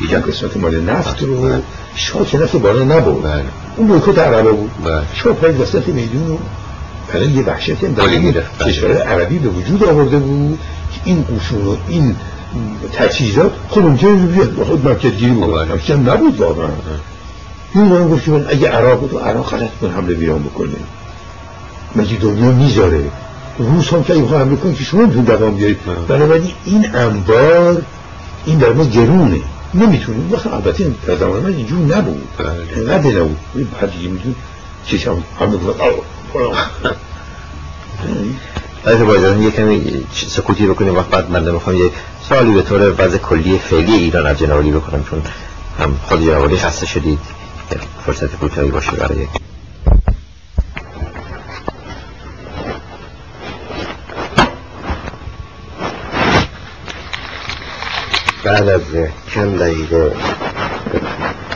ایجاد 0.00 0.30
قسمت 0.30 0.56
مال 0.56 0.80
نفت 0.80 1.22
رو 1.22 1.62
شاک 1.94 2.34
نفت 2.34 2.56
بالا 2.56 2.84
نبود. 2.84 3.22
بله. 3.22 3.44
اون 3.76 3.86
بویکوت 3.86 4.18
عربا 4.18 4.52
بود. 4.52 4.70
بله. 4.84 5.02
شما 5.14 5.32
پای 5.32 5.52
وسط 5.52 5.88
میدون 5.88 6.28
رو 6.28 6.38
برای 7.12 7.28
یه 7.28 7.42
وحشتی 7.42 7.86
هم 7.86 7.92
در 7.92 8.42
کشور 8.66 9.02
عربی 9.02 9.38
به 9.38 9.48
وجود 9.48 9.84
آورده 9.84 10.18
بود 10.18 10.58
که 10.94 11.00
این 11.04 11.24
قشون 11.24 11.66
و 11.66 11.76
این 11.88 12.16
تجهیزات 12.92 13.52
خود 13.68 13.84
ممکنه 13.84 14.14
بیاد 14.14 14.62
خود 14.66 14.84
مرکز 14.84 15.10
گیری 15.10 15.32
بود 15.32 15.50
نبود 16.08 16.36
واقعا. 16.36 16.68
این 17.74 17.84
من 17.84 18.08
گفت 18.08 18.28
من 18.28 18.46
اگه 18.48 18.68
عراق 18.68 19.00
بود 19.00 19.12
و 19.12 19.18
عراق 19.18 19.50
غلط 19.50 19.70
کن 19.80 19.90
حمله 19.90 20.14
بیران 20.14 20.42
بکنه. 20.42 20.70
مگه 21.96 22.16
دنیا 22.16 22.50
می‌ذاره؟ 22.50 23.04
روس 23.60 23.92
هم 23.92 24.04
که 24.04 24.12
این 24.12 24.28
حمله 24.28 24.56
کن 24.56 24.74
که 24.74 24.84
شما 24.84 25.06
میتون 25.06 25.24
دوام 25.24 25.56
بیارید 25.56 25.78
بنابراین 26.08 26.52
این 26.64 26.94
انبار 26.94 27.82
این 28.44 28.58
در 28.58 28.72
ما 28.72 28.84
گرونه. 28.84 29.40
نمی‌تونیم. 29.74 30.32
وقت 30.32 30.46
البته 30.46 30.90
در 31.06 31.16
زمان 31.16 31.40
من 31.40 31.54
اینجور 31.54 31.96
نبود. 31.96 32.28
اینقدر 32.76 33.10
نبود 33.10 33.38
بعد 33.80 33.92
دیگه 33.92 34.08
میتون 34.08 34.34
چشم 34.86 35.22
همه 35.40 35.58
آیا 38.86 39.04
باید 39.04 39.42
یه 39.42 39.50
کمی 39.50 40.06
سکوتی 40.14 40.66
بکنیم. 40.66 40.96
وقت 40.96 41.08
بعد 41.08 41.30
من 41.30 41.50
می‌خوام 41.50 41.76
یه 41.76 41.90
سوالی 42.28 42.54
به 42.54 42.62
طور 42.62 42.94
وضع 42.98 43.18
کلی 43.18 43.58
فعلی 43.58 43.94
ایران 43.94 44.26
از 44.26 44.38
جنوالی 44.38 44.70
بکنم 44.70 45.04
چون 45.10 45.22
هم 45.78 45.94
خود 46.02 46.26
جنوالی 46.26 46.56
خسته 46.56 46.86
شدید. 46.86 47.18
فرصت 48.06 48.36
کوتاهی 48.36 48.70
باشه 48.70 48.90
برای 48.90 49.26
بعد 58.44 58.68
از 58.68 58.82
چند 59.34 59.58
دقیقه 59.58 60.12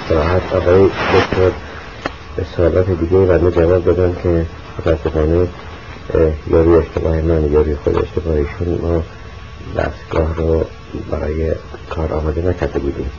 ساعت 0.08 0.54
آقای 0.54 0.84
دکتر 0.84 1.50
سوالات 2.56 2.90
دیگه 2.90 3.16
و 3.16 3.50
جواب 3.50 3.84
دادن 3.84 4.16
که 4.22 4.46
متاسفانه 4.78 5.48
یاری 6.50 6.74
اشتباه 6.74 7.16
من 7.16 7.52
یاری 7.52 7.74
خود 7.74 7.96
اشتباهیشون 7.96 8.78
ما 8.82 9.02
دستگاه 9.76 10.36
رو 10.36 10.64
برای 11.10 11.52
کار 11.90 12.12
آماده 12.12 12.42
نکرده 12.42 12.78
بودیم. 12.78 13.10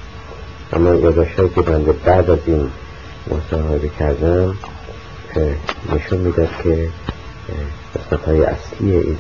اما 0.73 0.95
یاداشت 0.95 1.35
که 1.35 1.61
بنده 1.61 1.91
بعد 1.91 2.29
از 2.29 2.39
این 2.45 2.69
مصاحبه 3.27 3.89
کردم 3.99 4.57
نشون 5.93 6.19
می‌داد 6.19 6.49
که 6.63 6.89
قسمت 7.95 8.25
های 8.25 8.43
اصلی 8.43 8.91
این 8.91 9.17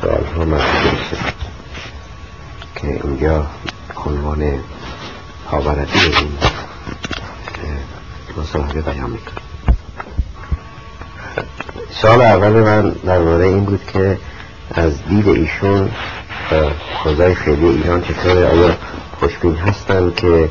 سوال 0.00 0.24
ها 0.24 0.58
شد 1.10 1.57
که 2.82 3.00
اینجا 3.04 3.46
عنوان 4.06 4.52
پاورتی 5.46 5.98
این 5.98 6.38
مصاحبه 8.36 8.80
بیان 8.80 9.10
می‌کنم 9.10 9.42
سال 11.90 12.20
اول 12.20 12.50
من 12.52 12.90
درباره 12.90 13.44
این 13.46 13.64
بود 13.64 13.80
که 13.92 14.18
از 14.74 15.04
دید 15.08 15.28
ایشون 15.28 15.90
خوزای 17.02 17.34
خیلی 17.34 17.66
ایران 17.66 18.02
چطور 18.02 18.44
آیا 18.44 18.76
خوشبین 19.20 19.54
هستن 19.56 20.12
که 20.16 20.48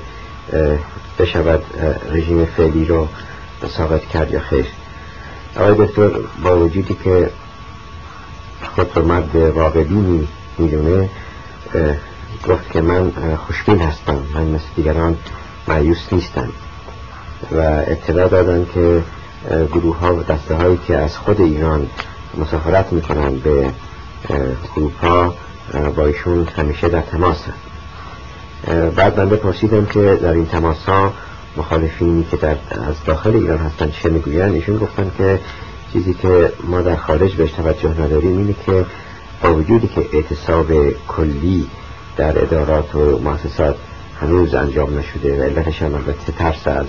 بشود 1.20 1.64
رژیم 2.12 2.46
فعلی 2.46 2.86
رو 2.86 3.08
ثابت 3.78 4.06
کرد 4.06 4.32
یا 4.32 4.40
خیر؟ 4.40 4.66
آقای 5.56 5.86
دکتر 5.86 6.10
با 6.44 6.58
وجودی 6.58 6.98
که 7.04 7.30
خود 8.76 8.92
رو 8.96 9.06
مرد 9.06 9.36
واقعی 9.36 10.28
می‌دونه 10.58 11.10
گفت 12.50 12.72
که 12.72 12.82
من 12.82 13.12
خوشبین 13.48 13.80
هستم 13.80 14.20
من 14.34 14.44
مثل 14.44 14.66
دیگران 14.76 15.18
معیوس 15.68 16.14
نیستم. 16.14 16.50
و 17.52 17.60
اطلاع 17.88 18.28
دادن 18.28 18.66
که 18.74 19.04
گروه 19.50 20.00
ها 20.00 20.16
و 20.16 20.24
دسته 20.24 20.56
هایی 20.56 20.80
که 20.88 20.98
از 20.98 21.18
خود 21.18 21.42
ایران 21.42 21.88
مسافرت 22.38 22.94
می‌کنن 22.94 23.36
به 23.36 23.70
اروپا 24.76 25.34
با 25.96 26.06
ایشون 26.06 26.48
همیشه 26.58 26.90
در 26.90 27.02
تماس 27.02 27.38
هست 27.38 27.68
بعد 28.96 29.20
من 29.20 29.30
بپرسیدم 29.30 29.86
که 29.86 30.20
در 30.22 30.32
این 30.32 30.46
تماس 30.46 30.86
ها 30.86 31.14
مخالفینی 31.58 32.28
که 32.32 32.38
در 32.38 32.56
از 32.88 33.04
داخل 33.06 33.36
ایران 33.36 33.58
هستن 33.58 33.92
چه 33.92 34.10
می‌گوین 34.10 34.42
ایشون 34.42 34.78
گفتن 34.78 35.12
که 35.18 35.40
چیزی 35.94 36.14
که 36.14 36.52
ما 36.64 36.82
در 36.82 36.96
خارج 36.96 37.36
بهش 37.36 37.52
توجه 37.52 38.02
نداریم 38.02 38.38
اینه 38.38 38.56
که 38.66 38.86
با 39.44 39.54
وجودی 39.54 39.88
که 39.88 40.06
اعتصاب 40.14 40.68
کلی 41.08 41.68
در 42.18 42.44
ادارات 42.44 42.96
و 42.96 43.20
مؤسسات 43.20 43.76
هنوز 44.22 44.54
انجام 44.54 45.00
نشده 45.00 45.40
و 45.40 45.44
علتش 45.44 45.82
هم 45.82 45.96
البته 45.96 46.32
ترس 46.32 46.68
از 46.68 46.86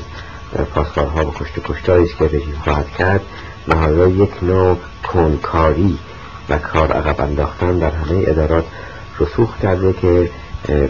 پاسدارها 0.74 1.26
و 1.26 1.32
کشت 1.34 1.52
کشتاری 1.64 2.04
است 2.04 2.16
که 2.16 2.24
رژیم 2.24 2.60
خواهد 2.64 2.90
کرد. 2.98 3.20
نهایتا 3.68 4.08
یک 4.08 4.42
نوع 4.42 4.76
کنکاری 5.02 5.98
و 6.48 6.58
کار 6.58 6.92
عقب 6.92 7.20
انداختن 7.20 7.78
در 7.78 7.90
همه 7.90 8.24
ادارات 8.26 8.64
رسوخ 9.20 9.58
کرده 9.58 9.92
که 9.92 10.30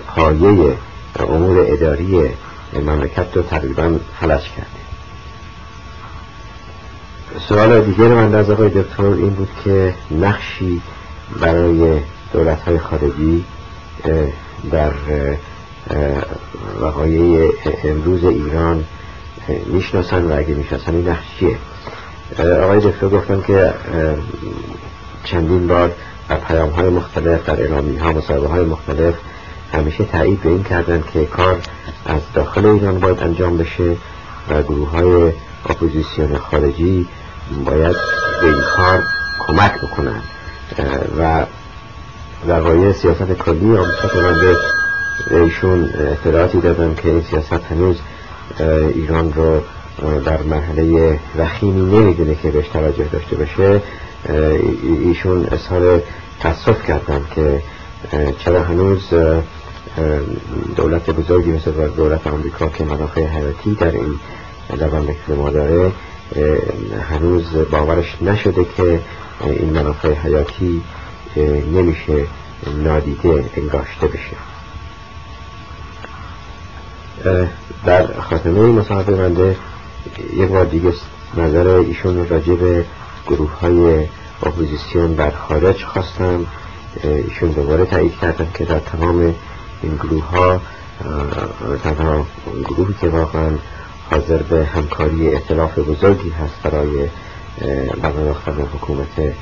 پایه 0.06 0.76
امور 1.20 1.64
اداری 1.68 2.30
مملکت 2.72 3.36
رو 3.36 3.42
تقریبا 3.42 3.98
فلج 4.20 4.42
کرده. 4.42 4.78
سوال 7.48 7.80
دیگر 7.80 8.08
من 8.08 8.34
از 8.34 8.50
آقای 8.50 8.68
دکتر 8.68 9.04
این 9.04 9.30
بود 9.30 9.48
که 9.64 9.94
نقشی 10.10 10.82
برای 11.40 12.00
دولت 12.32 12.62
های 12.62 12.78
خارجی 12.78 13.44
در 14.70 14.92
وقایع 16.80 17.52
امروز 17.84 18.24
ایران 18.24 18.84
می‌شناسن 19.66 20.24
و 20.24 20.38
اگه 20.38 20.54
می‌شناسن 20.54 20.94
این 20.94 21.08
نقش 21.08 21.24
چیه؟ 21.38 21.56
آقای 22.62 22.80
دکتر 22.80 23.08
گفتن 23.08 23.42
که 23.46 23.72
چندین 25.24 25.66
بار 25.66 25.92
در 26.28 26.36
پیام 26.36 26.70
های 26.70 26.88
مختلف 26.88 27.44
در 27.44 27.60
اعلامی 27.60 27.96
ها 27.96 28.12
مصاحبه 28.12 28.48
های 28.48 28.64
مختلف 28.64 29.14
همیشه 29.72 30.04
تایید 30.04 30.40
به 30.42 30.48
این 30.48 30.62
کردن 30.62 31.04
که 31.12 31.24
کار 31.24 31.58
از 32.06 32.20
داخل 32.34 32.66
ایران 32.66 32.98
باید 33.00 33.20
انجام 33.20 33.56
بشه 33.56 33.96
و 34.50 34.62
گروه 34.62 34.90
های 34.90 35.32
اپوزیسیون 35.68 36.38
خارجی 36.38 37.08
باید 37.64 37.96
به 38.40 38.46
این 38.46 38.60
کار 38.76 39.02
کمک 39.46 39.72
بکنن. 39.80 40.22
و 41.18 41.46
در 42.46 42.60
قایه 42.60 42.92
سیاست 42.92 43.32
کلی 43.32 43.66
من 43.66 43.86
به 45.30 45.40
ایشون 45.44 45.90
اطلاعاتی 46.12 46.60
دادم 46.60 46.94
که 46.94 47.08
این 47.08 47.22
سیاست 47.22 47.52
هنوز 47.52 47.96
ایران 48.94 49.32
رو 49.32 49.60
در 50.24 50.42
مرحله 50.42 51.18
وخیمی 51.38 51.98
نمی‌دونه 51.98 52.34
که 52.34 52.50
بهش 52.50 52.68
توجه 52.68 53.04
داشته 53.04 53.36
باشه. 53.36 53.82
ایشون 55.04 55.46
اظهار 55.52 56.02
تصف 56.40 56.86
کردن 56.86 57.24
که 57.34 57.62
چرا 58.38 58.62
هنوز 58.62 59.02
دولت 60.76 61.10
بزرگی 61.10 61.50
مثل 61.50 61.88
دولت 61.96 62.26
آمریکا 62.26 62.68
که 62.68 62.84
منافع 62.84 63.26
حیاتی 63.26 63.74
در 63.74 63.90
این 63.90 64.18
مملکت 64.70 65.30
ما 65.36 65.50
داره 65.50 65.92
هنوز 67.10 67.44
باورش 67.70 68.16
نشده 68.22 68.66
که 68.76 69.00
این 69.44 69.70
منافع 69.70 70.12
حیاتی 70.12 70.82
نمیشه 71.46 72.26
نادیده 72.84 73.50
انگاشته 73.56 74.06
بشه. 74.06 74.36
در 77.84 78.20
خاتمه 78.20 78.60
مصاحبه 78.60 79.14
منده 79.14 79.56
یک 80.36 80.48
بار 80.48 80.64
دیگه 80.64 80.92
نظر 81.36 81.66
ایشون 81.66 82.28
راجع 82.28 82.54
به 82.54 82.84
گروه 83.26 83.58
های 83.60 84.06
اپوزیسیون 84.42 85.14
در 85.14 85.30
خارج 85.30 85.84
خواستم. 85.84 86.46
ایشون 87.02 87.50
دوباره 87.50 87.84
تایید 87.84 88.18
کردن 88.20 88.48
که 88.54 88.64
در 88.64 88.78
تمام 88.78 89.34
این 89.82 89.94
گروه 89.96 90.24
ها 90.24 90.60
تنها 91.84 92.26
گروهی 92.64 92.94
که 93.00 93.08
واقعا 93.08 93.50
حاضر 94.10 94.42
به 94.42 94.64
همکاری 94.64 95.34
اطلاف 95.34 95.78
بزرگی 95.78 96.30
هست 96.30 96.62
برای 96.62 97.08
برنامختن 98.02 98.52
حکومت 98.52 99.34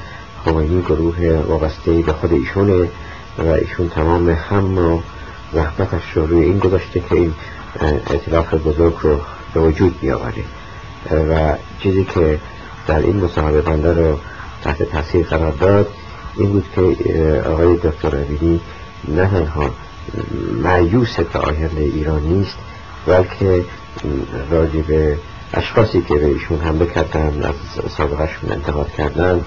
خمینی 0.47 0.83
گروه 0.83 1.45
وابسته 1.49 1.93
به 1.93 2.13
خود 2.13 2.33
ایشونه 2.33 2.89
و 3.39 3.47
ایشون 3.47 3.89
تمام 3.89 4.29
هم 4.29 4.79
و 4.79 5.01
زحمتش 5.53 6.13
رو 6.15 6.27
روی 6.27 6.45
این 6.45 6.59
گذاشته 6.59 7.01
که 7.01 7.15
این 7.15 7.35
اطلاف 8.11 8.55
بزرگ 8.55 8.95
رو 9.03 9.21
به 9.55 9.61
وجود 9.61 10.01
بیاوره 10.01 10.45
و 11.11 11.55
چیزی 11.83 12.05
که 12.05 12.39
در 12.87 12.99
این 12.99 13.17
مصاحبه 13.17 13.61
بنده 13.61 13.93
رو 13.93 14.19
تحت 14.63 14.83
تاثیر 14.83 15.27
قرار 15.27 15.53
داد 15.53 15.89
این 16.37 16.49
بود 16.49 16.65
که 16.75 16.81
آقای 17.47 17.77
دکتر 17.77 18.17
امینی 18.17 18.61
نه 19.09 19.27
تنها 19.27 19.71
معیوس 20.63 21.21
به 21.21 21.39
آینده 21.39 21.81
ایران 21.81 22.23
نیست 22.23 22.59
بلکه 23.07 23.65
راجع 24.51 24.81
به 24.81 25.19
اشخاصی 25.55 26.03
که 26.03 26.15
به 26.15 26.27
ایشون 26.27 26.61
حمله 26.61 26.87
کردن 26.87 27.43
از 27.43 27.55
سابقشون 27.97 28.53
انتقاد 28.53 28.93
کردن 28.93 29.45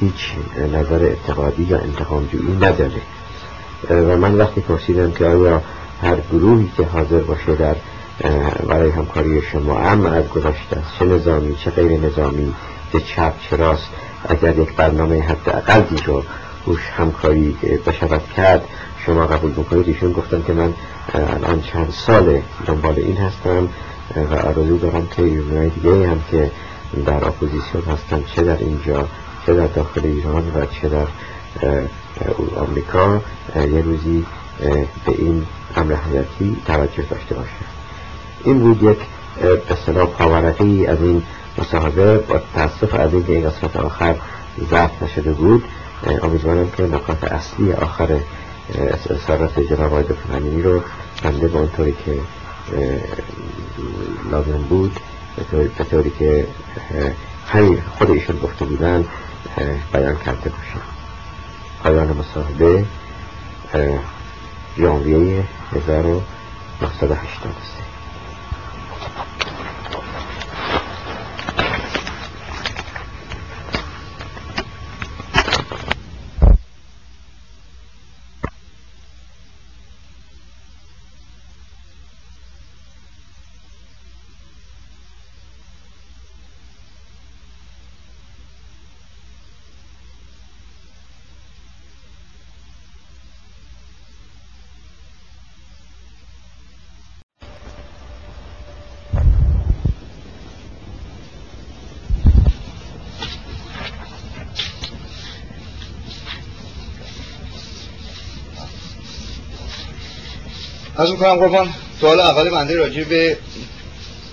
هیچ 0.00 0.32
نظر 0.72 1.04
اعتقادی 1.04 1.62
یا 1.62 1.78
انتقامجویی 1.78 2.56
نداره. 2.56 3.00
و 3.90 4.16
من 4.16 4.34
وقتی 4.34 4.60
پرسیدم 4.60 5.10
که 5.10 5.26
آیا 5.26 5.62
هر 6.02 6.16
گروهی 6.32 6.70
که 6.76 6.84
حاضر 6.84 7.20
باشه 7.20 7.54
در 7.54 7.76
برای 8.68 8.90
همکاری 8.90 9.42
شما 9.42 9.78
اما 9.78 10.08
از 10.08 10.28
گذشته 10.28 10.82
چه 10.98 11.04
نظامی 11.04 11.56
چه 11.64 11.70
غیر 11.70 12.00
نظامی 12.00 12.54
چه 12.92 13.00
چپ 13.00 13.32
چه 13.50 13.56
راست 13.56 13.88
اگر 14.28 14.58
یک 14.58 14.72
برنامه 14.72 15.20
حد 15.20 15.48
اقلی 15.48 16.02
رو 16.06 16.22
روش 16.66 16.80
همکاری 16.96 17.56
بشود 17.86 18.22
کرد 18.36 18.64
شما 19.06 19.26
قبول 19.26 19.52
بکنید. 19.52 19.88
ایشون 19.88 20.12
گفتن 20.12 20.42
که 20.46 20.52
من 20.52 20.74
الان 21.14 21.62
چند 21.62 21.90
سال 21.90 22.40
دنبال 22.66 22.94
این 22.96 23.16
هستم 23.16 23.68
و 24.30 24.34
آرزو 24.34 24.78
دارم 24.78 25.06
که 25.16 25.22
یونای 25.22 25.68
دیگه 25.68 26.08
هم 26.08 26.22
که 26.30 26.50
در 27.04 27.24
اپوزیسیون 27.24 27.84
هستن 27.84 28.24
چه 28.34 28.42
در 28.42 28.58
اینجا 28.58 29.08
چه 29.46 29.54
در 29.54 29.66
داخل 29.66 30.00
ایران 30.04 30.52
و 30.54 30.66
چه 30.66 30.88
در 30.88 31.06
آمریکا. 32.56 33.20
یه 33.56 33.80
روزی 33.80 34.26
به 35.04 35.12
این 35.18 35.46
امر 35.76 35.94
حیاتی 35.94 36.56
توجه 36.66 37.02
داشته 37.10 37.34
باشه. 37.34 37.50
این 38.44 38.58
بود 38.58 38.82
یک 38.82 38.98
صلاح 39.86 40.06
پاورقی 40.06 40.86
از 40.86 41.00
این 41.00 41.22
مصاحبه. 41.58 42.18
با 42.18 42.40
تاسف 42.54 42.94
از 42.94 43.14
این 43.14 43.24
این 43.28 43.50
قسمت 43.50 43.76
آخر 43.76 44.14
ضبط 44.70 45.02
نشده 45.02 45.32
بود 45.32 45.64
امیدوارم 46.22 46.70
که 46.70 46.82
نکات 46.82 47.24
اصلی 47.24 47.72
آخر 47.72 48.20
اصرارات 49.10 49.60
جناب 49.60 49.80
آقای 49.80 50.02
دکتر 50.02 50.62
رو 50.62 50.82
بنده 51.22 51.48
به 51.48 51.58
اونطوری 51.58 51.94
که 52.04 52.18
لازم 54.30 54.58
بود 54.68 55.00
به 55.78 55.84
طوری 55.84 56.10
که 56.10 56.48
همین 57.46 57.82
خود 57.98 58.10
ایشون 58.10 58.38
گفته 58.38 58.64
بودن 58.64 59.04
بیان 59.92 60.16
کرده 60.16 60.50
باشم 60.50 60.80
پایان 61.82 62.16
مصاحبه 62.16 62.84
ژانویه 64.78 65.44
1983 65.72 67.06
از 111.06 111.12
می‌کنم 111.12 111.36
قربان 111.36 111.74
سوال 112.00 112.20
اول 112.20 112.50
بنده 112.50 112.76
راجع 112.76 113.04
به 113.04 113.38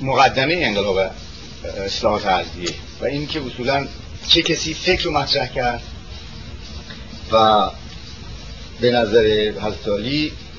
مقدمه 0.01 0.53
انقلاب 0.61 1.11
اصلاحات 1.85 2.25
ارضیه 2.25 2.75
و 3.01 3.05
این 3.05 3.27
که 3.27 3.41
اصولا 3.41 3.87
چه 4.27 4.41
کسی 4.41 4.73
فکر 4.73 5.03
رو 5.03 5.11
مطرح 5.11 5.47
کرد 5.47 5.81
و 7.31 7.69
به 8.81 8.91
نظر 8.91 9.53
حضرت 9.61 9.87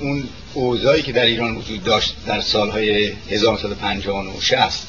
اون 0.01 0.29
اوضاعی 0.55 1.03
که 1.03 1.13
در 1.13 1.25
ایران 1.25 1.57
وجود 1.57 1.85
داشت 1.85 2.15
در 2.27 2.41
سالهای 2.41 3.13
1950 3.31 4.37
و 4.37 4.41
60 4.41 4.87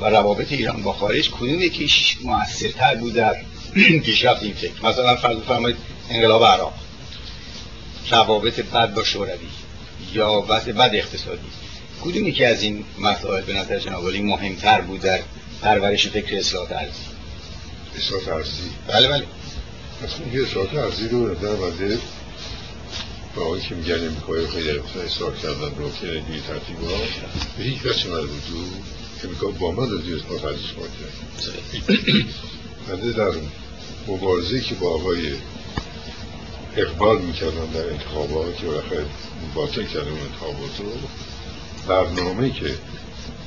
و 0.00 0.04
روابط 0.04 0.52
ایران 0.52 0.82
با 0.82 0.92
خارج 0.92 1.30
کدوم 1.30 1.62
یکیش 1.62 2.16
موثرتر 2.22 2.94
بود 2.94 3.14
در 3.14 3.36
پیشرفت 4.04 4.42
این 4.42 4.54
فکر؟ 4.54 4.86
مثلا 4.86 5.16
فرض 5.16 5.36
فرمایید 5.36 5.76
انقلاب 6.10 6.44
عراق 6.44 6.74
روابط 8.10 8.60
بد 8.60 8.94
با 8.94 9.04
شوروی. 9.04 9.48
یا 10.12 10.44
وضع 10.48 10.72
بد 10.72 10.90
اقتصادی. 10.94 11.48
کدومی 12.02 12.32
که 12.32 12.46
از 12.46 12.62
این 12.62 12.84
مسائل 12.98 13.42
به 13.42 13.52
نظر 13.52 13.78
جناب 13.78 14.04
مهمتر 14.14 14.80
بود 14.80 15.00
در 15.00 15.20
پرورش 15.62 16.08
فکر 16.08 16.36
اصلاحات 16.36 16.72
ارزی؟ 16.72 16.92
اصلاحات 17.96 18.28
ارزی. 18.28 18.70
بله 18.88 19.08
بله. 19.08 19.24
اصلا 20.04 20.24
اینکه 20.24 20.42
اصلاحات 20.42 20.74
ارزی 20.74 21.08
رو 21.08 21.30
نظر 21.30 21.54
بنده 21.54 21.98
با 23.36 23.42
آقایی 23.42 23.62
که 23.62 23.74
میگن 23.74 23.94
امریکایی 23.94 24.46
خیلی 24.46 24.70
اصلاح 25.06 25.34
کردن 25.42 25.74
رو 25.78 25.90
که 25.90 26.06
دیگه 26.06 26.40
ترتیب 26.48 26.80
ها 26.84 26.96
به 27.58 27.64
هیچ 27.64 27.86
وجه 27.86 28.08
مربوطو 28.08 28.64
امریکا 29.24 29.46
با 29.46 29.70
من 29.70 29.84
از 29.84 29.90
اصلاحات 29.90 30.44
ارزی 30.44 30.62
شما 30.62 30.82
کرد 30.82 32.26
بنده 32.88 33.12
در 33.12 33.32
مبارزه 34.06 34.60
که 34.60 34.74
با 34.74 34.88
آقای 34.88 35.32
اقبال 36.76 37.22
می‌کردن 37.22 37.66
در 37.66 37.90
انتخابات 37.90 38.64
بالاخره 38.64 39.06
باطل 39.54 39.84
کردن 39.84 40.10
انتخابات 40.10 40.78
رو. 40.78 40.92
برنامه 41.88 42.50
که 42.50 42.74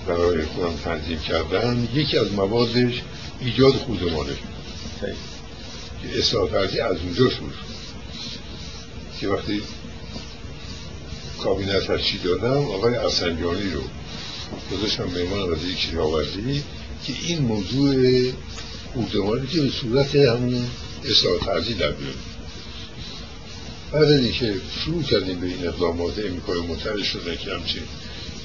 برای 0.08 0.46
خودم 0.46 0.76
تنظیم 0.84 1.20
کردن 1.20 1.88
یکی 1.94 2.18
از 2.18 2.34
موادش 2.34 3.02
ایجاد 3.40 3.74
خودمانه 3.74 4.34
که 6.02 6.20
اصلاح 6.20 6.50
فرضی 6.50 6.80
از 6.80 6.98
اونجا 6.98 7.30
شروع 7.30 7.52
که 9.20 9.28
وقتی 9.28 9.62
کابینت 11.44 11.90
هرچی 11.90 12.18
دادم 12.18 12.66
آقای 12.66 12.96
افسنجانی 12.96 13.70
رو 13.72 13.82
گذاشتم 14.72 15.10
میمان 15.10 15.52
وزیر 15.52 15.76
کشاورزی 15.76 16.64
که 17.06 17.14
این 17.24 17.42
موضوع 17.42 18.32
خودمانی 18.94 19.48
که 19.48 19.62
به 19.62 19.70
صورت 19.70 20.16
همون 20.16 20.68
اصلاح 21.06 21.38
فرضی 21.38 21.74
در 21.74 21.92
بیاد. 21.92 22.33
بعد 23.94 24.04
از 24.04 24.20
اینکه 24.20 24.56
شروع 24.86 25.04
کردیم 25.04 25.40
به 25.40 25.48
این 25.48 25.68
اقدامات 25.68 26.20
امریکای 26.20 26.60
متحد 26.60 27.04
شدن 27.04 27.36
که 27.36 27.54
همچین 27.54 27.84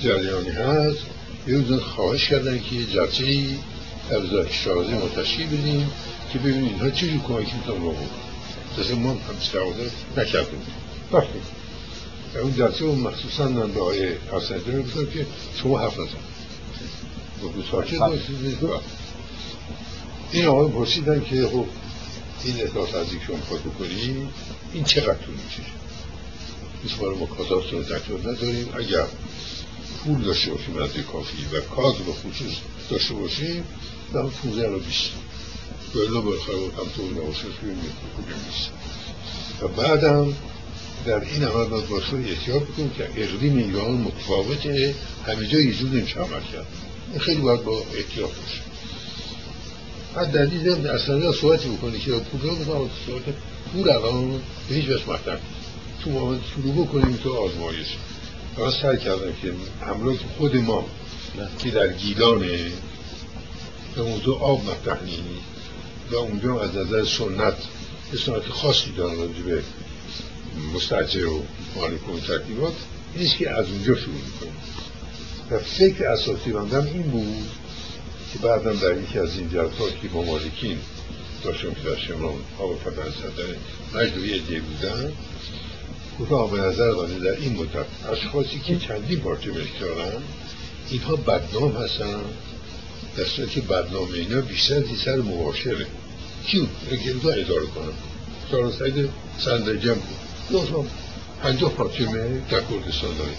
جریانی 0.00 0.48
هست 0.48 0.98
یه 1.46 1.54
روزن 1.54 1.78
خواهش 1.78 2.28
کردن 2.28 2.58
که 2.58 2.74
یه 2.74 2.86
جرچه 2.86 3.24
ای 3.24 3.56
در 4.10 4.50
شازه 4.50 4.94
ما 4.94 5.08
تشکیل 5.08 5.46
بدیم 5.46 5.90
که 6.32 6.38
ببینیم 6.38 6.64
اینها 6.64 6.90
چه 6.90 7.06
جو 7.08 7.18
کمکی 7.28 7.52
می‌تونم 7.56 7.82
رو 7.82 7.90
بود 7.90 8.10
دست 8.78 8.90
ما 8.90 9.10
هم 9.10 9.18
استعاده 9.40 9.90
نکردیم. 10.16 10.60
وقتی 11.12 11.38
اون 12.42 12.54
جلسه 12.54 12.84
اون 12.84 12.98
مخصوصا 12.98 13.48
من 13.48 13.72
به 13.72 13.80
آقای 13.80 14.08
حسن 14.32 14.58
جمعه 14.66 14.82
گفتم 14.82 15.06
که 15.06 15.26
شما 15.54 15.78
حرف 15.78 15.98
نزن. 15.98 16.08
بگو 17.42 17.62
ساکت 17.70 17.98
باشید 17.98 18.58
این 20.32 20.46
آقای 20.46 20.68
پرسیدن 20.68 21.24
که 21.24 21.46
خب 21.46 21.66
این 22.44 22.60
احساس 22.60 22.94
از 22.94 23.06
شما 23.26 23.36
می‌خواد 23.36 23.60
بکنیم 23.60 24.28
این 24.72 24.84
چقدر 24.84 25.14
طول 25.14 25.34
میشه 25.34 25.62
بسیار 26.84 27.14
ما 27.14 27.26
کازاست 27.26 27.72
رو 27.72 27.82
تکرار 27.82 28.20
نداریم. 28.20 28.68
اگر 28.78 29.06
پول 30.04 30.22
داشته 30.22 30.50
باشیم 30.50 30.76
از 30.76 30.90
کافی 31.12 31.44
و 31.52 31.60
کاز 31.60 31.94
به 31.94 32.12
خصوص 32.12 32.54
داشته 32.90 33.14
باشیم 33.14 33.64
در 34.14 34.22
پوزه 34.22 34.66
رو 34.66 34.78
بیست 34.78 35.10
بایلا 35.94 36.20
بالاخره 36.20 36.56
هم 36.56 36.88
طور 36.96 37.10
نباشه 37.10 37.44
نیست 37.44 38.70
و 39.62 39.68
بعدم 39.68 40.34
در 41.06 41.20
این 41.20 41.44
عمل 41.44 41.64
باید 41.64 41.88
باشه 41.88 42.16
احتیاط 42.16 42.62
بکنیم 42.62 42.90
که 42.90 43.04
اقلیم 43.16 43.56
ایران 43.56 43.90
متفاوته. 43.90 44.94
همه 45.26 45.46
جا 45.46 45.58
ایجود 45.58 45.94
نمیشه 45.94 46.20
عمل 46.20 46.40
کرد. 46.52 46.66
این 47.10 47.20
خیلی 47.20 47.40
باید 47.40 47.64
با 47.64 47.78
احتیاط 47.78 48.30
باشه. 48.30 48.67
بعد 50.14 50.32
در 50.32 50.42
این 50.42 50.64
زمین 50.64 50.86
اصلا 50.86 51.32
صحبتی 51.32 51.68
بکنی 51.68 51.98
که 51.98 52.10
پول 52.10 52.40
رو 52.40 52.88
صحبت 53.06 53.22
پول 53.72 53.88
الان 53.88 54.40
به 54.68 54.74
هیچ 54.74 54.84
وجه 54.84 55.10
مطرح 55.10 55.38
تو 56.04 56.10
ما 56.10 56.36
شروع 56.54 56.86
بکنیم 56.86 57.16
تو 57.16 57.34
آزمایش. 57.34 57.86
من 58.58 58.70
سعی 58.70 58.98
کردم 58.98 59.32
که 59.42 59.52
امروز 59.86 60.18
خود 60.38 60.56
ما 60.56 60.84
که 61.58 61.70
در 61.70 61.92
گیلانه 61.92 62.58
به 63.94 64.02
موضوع 64.02 64.42
آب 64.42 64.64
مطرح 64.64 64.98
و 66.10 66.16
اونجا 66.16 66.60
از 66.60 66.76
نظر 66.76 67.04
سنت 67.04 67.54
یه 68.12 68.18
سنت 68.18 68.48
خاصی 68.48 68.92
دارن 68.92 69.16
به 69.46 69.62
مستجر 70.74 71.26
و 71.26 71.42
مالک 71.76 72.08
و 72.08 72.20
ترکیبات 72.20 72.74
نیست 73.16 73.36
که 73.36 73.50
از 73.50 73.66
اونجا 73.66 73.94
شروع 73.94 74.14
می‌کنیم. 74.14 74.56
و 75.50 75.58
فکر 75.58 76.06
اساسی 76.06 76.52
بندم 76.52 76.84
این 76.84 77.02
بود 77.02 77.48
که 78.32 78.38
بعدا 78.38 78.72
در 78.72 78.98
یکی 78.98 79.18
از 79.18 79.38
این 79.38 79.50
جلسات 79.50 79.92
با 80.14 80.22
مالکین 80.22 80.78
داشتم 81.44 81.74
که 81.74 81.90
در 81.90 81.96
شمران 81.96 82.34
آب 82.58 82.78
فتن 82.78 83.10
صدر 83.10 83.54
مجدوی 83.94 84.34
ادیه 84.34 84.60
بودن 84.60 85.12
گفتم 86.20 86.56
به 86.56 86.62
نظر 86.62 86.94
بنده 86.94 87.18
در 87.18 87.40
این 87.40 87.56
مدت 87.56 87.86
اشخاصی 88.12 88.58
که 88.58 88.78
چندین 88.78 89.20
پارچه 89.20 89.50
ملک 89.50 89.80
دارن 89.80 90.22
اینها 90.90 91.16
بدنام 91.16 91.72
هستن 91.72 92.20
در 93.16 93.46
که 93.46 93.60
بدنام 93.60 94.12
اینا 94.12 94.40
بیشتر 94.40 94.82
سر 95.04 95.16
مباشره 95.16 95.86
جون 96.46 96.68
دو 97.22 97.28
اداره 97.28 97.66
کنم 97.66 97.92
سال 98.50 98.72
سعید 98.72 99.10
سندجم 99.38 99.96
دو 100.50 100.64
تا 100.64 100.84
پنجاه 101.42 101.72
پارچه 101.72 102.04
در 102.50 102.60
کردستان 102.60 103.16
داره 103.18 103.30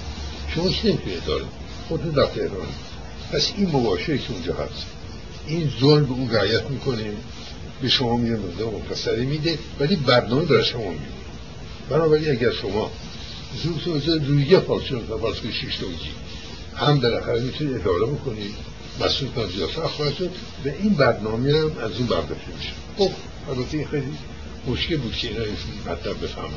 شما 0.56 0.70
چی 0.70 0.88
نمی‌تونی 0.88 1.16
اداره؟ 1.16 1.46
خود 1.88 2.16
در 2.16 2.26
تهران 2.26 2.68
پس 3.32 3.52
این 3.58 3.68
مباشه 3.68 4.18
که 4.18 4.34
اونجا 4.34 4.54
هست 4.54 4.86
این 5.48 5.72
ظلم 5.80 6.06
به 6.06 6.12
اون 6.12 6.30
رعیت 6.30 6.64
می‌کنه 6.64 7.12
به 7.82 7.90
شما 7.90 8.18
میگه 8.18 8.36
مقدار 8.36 8.72
مفصلی 8.72 9.26
میده 9.26 9.60
ولی 9.80 9.96
برنامه 9.96 10.46
برای 10.46 10.66
شما 10.66 10.90
میده. 10.90 11.04
بنابراین 11.90 12.32
اگر 12.32 12.52
شما 12.52 12.92
زور 13.64 13.80
تو 13.80 14.00
روی 14.26 14.46
یه 14.46 14.60
پارچه 14.60 14.96
و 14.96 15.18
کنید 15.18 15.54
شیش 15.54 15.76
توجی 15.76 16.12
هم 16.76 17.00
بالاخره 17.00 17.40
می‌تونید 17.40 17.76
اداره 17.76 18.06
بکنید 18.06 18.56
مسئول 19.06 19.30
کنید 19.30 19.50
زیافت 19.50 19.80
خواهد 19.80 20.16
شد 20.16 20.32
و 20.66 20.68
این 20.68 20.94
برنامه 20.94 21.58
هم 21.58 21.72
از 21.78 21.98
اون 21.98 22.08
برداشته 22.08 22.48
میشه. 22.58 22.72
خب 22.98 23.12
البته 23.50 23.78
این 23.78 23.88
خیلی 23.88 24.18
مشکل 24.68 24.98
بود 24.98 25.16
که 25.16 25.28
اینا 25.28 25.44
مطلب 25.88 26.24
بفهمن. 26.24 26.50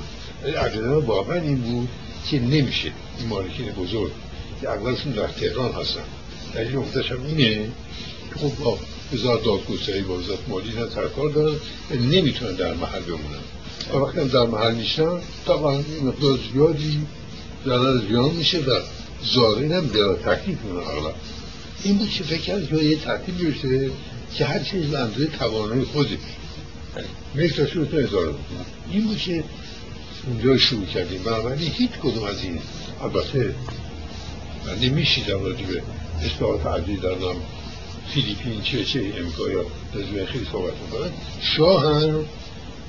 ولی 0.43 0.53
عقیده 0.53 0.89
واقعا 0.89 1.41
این 1.41 1.57
بود 1.57 1.89
که 2.31 2.41
نمیشه 2.41 2.93
این 3.19 3.29
مالکین 3.29 3.67
بزرگ 3.67 4.13
که 4.61 4.71
اغلبشون 4.71 5.13
در 5.13 5.27
تهران 5.29 5.73
هستن 5.73 6.03
دلیل 6.55 6.77
هم 6.77 7.27
اینه. 7.27 7.69
خب 8.37 8.65
با 8.65 8.79
وزارت 9.13 9.45
دادگستری 9.45 10.03
با 10.03 10.15
وزارت 10.15 10.39
مالی 10.49 10.73
نه 10.73 10.89
سرکار 10.89 11.31
دارن 11.31 11.57
نمی‌تونن 11.91 12.53
در 12.53 12.75
محل 12.75 13.01
بمونن. 13.01 13.43
و 13.93 13.97
وقتی 13.97 14.21
هم 14.21 14.29
در 14.29 14.47
محل 14.47 14.75
نیستن 14.75 15.21
طبعا 15.47 15.79
مقدار 16.03 16.39
زیادی 16.53 17.07
ضرر 17.65 17.99
زیان 18.09 18.31
میشه 18.31 18.59
و 18.59 18.81
زارین 19.35 19.73
هم 19.73 19.87
در 19.87 20.15
تکلیف 20.15 20.59
می‌کنه. 20.61 20.89
اغلب 20.89 21.15
این 21.85 21.99
بود 21.99 22.11
که 22.11 22.25
فکر 22.25 22.41
کرد 22.41 22.73
یه 22.73 22.97
ترتیب 22.97 23.39
بیرسه 23.39 23.91
که 24.35 24.45
هر 24.45 24.59
چیز 24.59 24.85
به 24.85 24.99
اندازه 24.99 25.27
توانایی 25.27 25.85
خودش 25.85 26.19
مثل 27.35 27.65
تو 27.65 27.97
اداره 27.97 28.35
این 28.91 29.05
بود 29.05 29.19
که 29.19 29.45
اونجا 30.27 30.59
شروع 30.59 30.87
کردیم. 30.87 31.23
بنابراین 31.23 31.71
هیچ 31.73 31.91
کدوم 31.91 32.25
از 32.25 32.43
این 32.43 32.59
البته 33.03 33.55
من 34.67 34.79
نمیشیدم 34.79 35.43
راجع 35.43 35.65
اصلاحات 36.25 36.67
عدی 36.67 36.97
در 36.97 37.19
نام 37.19 37.37
فیلیپین 38.09 38.63
چه 38.63 38.85
چه 38.85 38.99
امریکا 38.99 39.51
یا 39.51 39.65
رزومه 39.95 40.27
خیلی 40.27 40.47
صحبت 40.53 40.73
می‌کنن 40.85 41.11
شاه 41.41 41.85
هم 41.87 42.25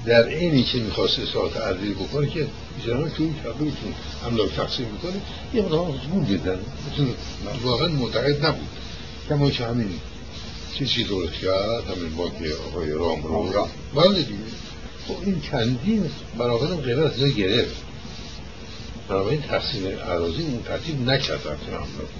در 0.05 0.27
اینی 0.27 0.63
که 0.63 0.77
می‌خواست 0.77 1.19
اصلاحات 1.19 1.57
عدلی 1.57 1.93
بکنه 1.93 2.27
که 2.27 2.47
بیچاران 2.77 3.09
توی 3.09 3.29
کبیرتون 3.29 3.93
املاک 4.27 4.55
تقسیم 4.55 4.87
می‌کنه 4.87 5.21
یه 5.53 5.61
مقدار 5.61 5.99
زبون 6.05 6.25
بدن 6.25 6.59
واقعا 7.63 7.87
معتقد 7.87 8.45
نبود. 8.45 8.67
کما 9.29 9.49
که 9.49 9.65
همین 9.65 9.89
چیزی 10.75 11.03
درست 11.03 11.33
کرد 11.33 11.97
همین 11.97 12.15
بانک 12.17 12.33
آقای 12.67 12.91
رام 12.91 13.23
رو. 13.23 13.67
بله 13.95 14.21
دیگه. 14.21 14.39
خب 15.07 15.15
این 15.25 15.41
چندین 15.51 16.09
بنابراین 16.37 16.81
غیر 16.81 16.99
از 16.99 17.23
گرفت. 17.23 17.75
بنابراین 19.09 19.41
تقسیم 19.41 19.87
عراضی 19.87 20.41
اون 20.41 20.63
ترتیب 20.63 21.09
نکرد 21.09 21.47
املاک 21.47 22.13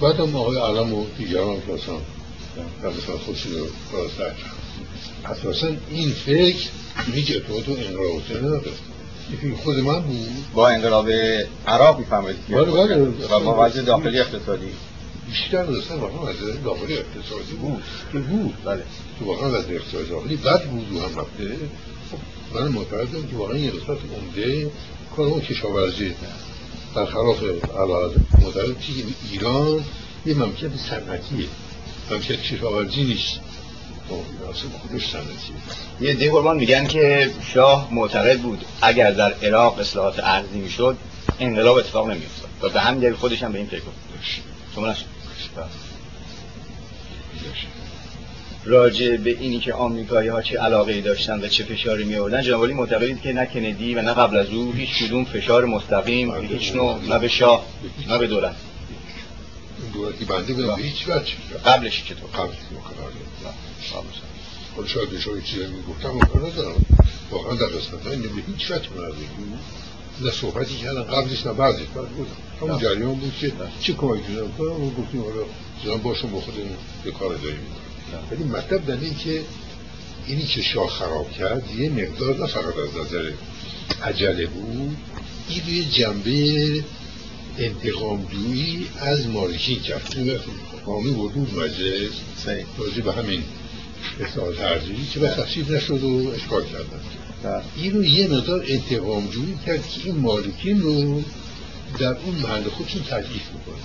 بعد 0.00 0.20
هم 0.20 0.36
آقای 0.36 0.58
علم 0.58 0.94
و 0.94 1.06
دیگران 1.18 1.56
که 1.66 1.72
اصلا 1.72 1.94
در 2.82 3.16
خودشی 3.26 3.48
رو 3.50 3.66
راست 3.92 4.36
اساسا 5.24 5.68
این 5.90 6.10
فکر 6.10 6.68
هیچ 7.12 7.32
ارتباط 7.32 7.68
و 7.68 7.72
انقلاب 7.72 8.22
نداره؟ 8.36 8.72
این 9.42 9.56
خود 9.56 9.78
من 9.78 10.00
بود. 10.00 10.28
با 10.54 10.68
انقلاب 10.68 11.10
عراق 11.66 11.98
می‌فهمید 11.98 12.36
بله 12.48 12.64
بله. 12.64 12.96
و 13.30 13.40
با 13.40 13.66
وضع 13.66 13.82
داخلی 13.82 14.18
اقتصادی. 14.18 14.66
بیشتر 15.28 15.62
رسن 15.62 15.94
واقعا 15.94 16.22
وضع 16.22 16.56
داخلی 16.64 16.96
اقتصادی 16.96 17.52
بود. 17.60 17.82
که 18.12 18.18
بود. 18.18 18.54
بله. 18.64 18.82
تو 19.18 19.24
واقعا 19.24 19.50
وضع 19.50 19.74
اقتصادی 19.74 20.08
داخلی 20.08 20.36
بد 20.36 20.64
بود 20.64 20.92
و 20.92 21.00
هم 21.00 21.18
رفته. 21.20 21.56
خب، 22.10 22.18
من 22.54 22.68
معتقدم 22.68 23.26
که 23.30 23.36
واقعا 23.36 23.58
یه 23.58 23.70
قسمت 23.70 23.98
عمده 24.18 24.70
کار 25.16 25.26
اون 25.26 25.40
کشاورزی. 25.40 26.14
برخلاف 26.94 27.42
علاقه 27.78 28.14
معتقد 28.38 28.80
که 28.80 28.92
ایران 29.30 29.84
یه 30.26 30.34
مملکت 30.34 30.76
صنعتیه. 30.76 31.46
مملکت 32.10 32.42
کشاورزی 32.42 33.02
نیست. 33.02 33.40
یه 36.00 36.14
دی 36.14 36.30
قربان 36.30 36.56
میگن 36.56 36.86
که 36.86 37.30
شاه 37.54 37.88
معتقد 37.92 38.38
بود 38.38 38.64
اگر 38.82 39.10
در 39.10 39.32
عراق 39.32 39.78
اصلاحات 39.78 40.18
ارزی 40.18 40.58
می‌شد 40.58 40.96
انقلاب 41.40 41.76
اتفاق 41.76 42.10
نمیافتاد. 42.10 42.50
و 42.62 42.68
به 42.68 42.80
همین 42.80 43.00
دلیل 43.00 43.14
خودش 43.14 43.42
هم 43.42 43.52
به 43.52 43.58
این 43.58 43.66
فکر 43.66 43.80
کرد. 43.80 43.94
شما 44.74 44.94
راجع 48.64 49.16
به 49.16 49.30
اینی 49.30 49.58
که 49.58 49.74
آمریکایی 49.74 50.28
ها 50.28 50.42
چه 50.42 50.58
علاقه 50.58 51.00
داشتن 51.00 51.40
و 51.40 51.48
چه 51.48 51.64
فشاری 51.64 52.04
می 52.04 52.16
آوردن 52.16 52.42
جناب 52.42 52.64
معتقدید 52.64 53.20
که 53.20 53.32
نه 53.32 53.46
کندی 53.46 53.94
و 53.94 54.02
نه 54.02 54.14
قبل 54.14 54.36
از 54.36 54.50
او 54.50 54.72
هیچ 54.72 55.04
کدوم 55.04 55.24
فشار 55.24 55.64
مستقیم 55.64 56.34
هیچ 56.34 56.74
نوع 56.74 56.98
نه 57.08 57.18
به 57.18 57.28
شاه 57.28 57.66
نه 58.08 58.18
به 58.18 58.26
دولت. 58.26 58.56
دولتی 59.94 60.24
بنده 60.24 60.54
به 60.54 60.74
هیچ 60.76 61.08
وجه. 61.08 61.34
قبلش 61.64 62.04
چطور 62.04 62.30
قبلش 62.30 62.56
خود 64.74 64.86
شاید 64.86 65.10
به 65.10 65.20
شما 65.20 65.40
چیزی 65.40 65.66
می‌گفتم. 65.66 66.18
و 66.18 66.46
ندارم 66.46 66.86
واقعا 67.30 67.54
در 67.54 67.66
قسمت 67.66 68.06
های 68.06 68.16
به 68.16 68.42
هیچ 68.46 68.70
وجه 68.70 68.88
من 68.90 69.58
نه 70.20 70.30
صحبتی 70.30 70.76
کردن 70.76 71.02
قبلش 71.02 71.46
نه 71.46 71.52
بعدش 71.52 71.86
بعد 71.94 72.08
بود 72.08 72.28
همون 72.60 72.78
جریان 72.78 73.14
بود 73.14 73.34
که 73.40 73.52
چه 73.80 73.92
کمکی 73.92 74.22
کنم 74.22 74.52
کنم؟ 74.58 74.84
و 74.84 74.90
گفتیم 74.90 75.22
حالا 75.22 75.42
زمان 75.84 76.02
باشم 76.02 76.30
با 76.30 76.40
خودمون 76.40 76.76
به 77.04 77.10
کار 77.10 77.34
داریم 77.34 77.66
ولی 78.30 78.44
مطلب 78.44 78.86
در 78.86 79.00
این 79.00 79.14
که 79.14 79.42
اینی 80.26 80.42
که 80.42 80.62
شاه 80.62 80.88
خراب 80.88 81.32
کرد 81.32 81.62
یه 81.78 81.90
مقدار 81.90 82.38
نه 82.38 82.46
فقط 82.46 82.76
از 82.76 83.06
نظر 83.06 83.32
عجله 84.02 84.46
بود 84.46 84.96
این 85.48 85.60
روی 85.66 85.84
جنبه 85.84 86.84
انتقام 87.58 88.26
جویی 88.32 88.88
از 88.98 89.28
مالکی 89.28 89.76
کرد 89.76 90.04
تو 90.04 90.38
قامی 90.84 91.10
وردود 91.10 91.54
مجلس 91.54 92.12
راجع 92.78 93.02
به 93.02 93.12
همین 93.12 93.42
اصلاحات 94.20 94.60
ارزی 94.60 95.06
که 95.12 95.20
به 95.20 95.28
تفسیر 95.28 95.72
نشد 95.72 96.04
و 96.04 96.32
اشکال 96.34 96.62
کردن. 96.64 97.00
این 97.76 98.04
یه 98.04 98.28
مقدار 98.28 98.64
انتقام 98.68 99.26
جویی 99.26 99.58
کرد 99.66 99.88
که 99.88 100.00
این 100.04 100.16
مالکین 100.16 100.80
رو 100.80 101.22
در 101.98 102.16
اون 102.16 102.34
محل 102.34 102.62
خودشون 102.62 103.02
تضعیف 103.02 103.48
بکنه 103.48 103.82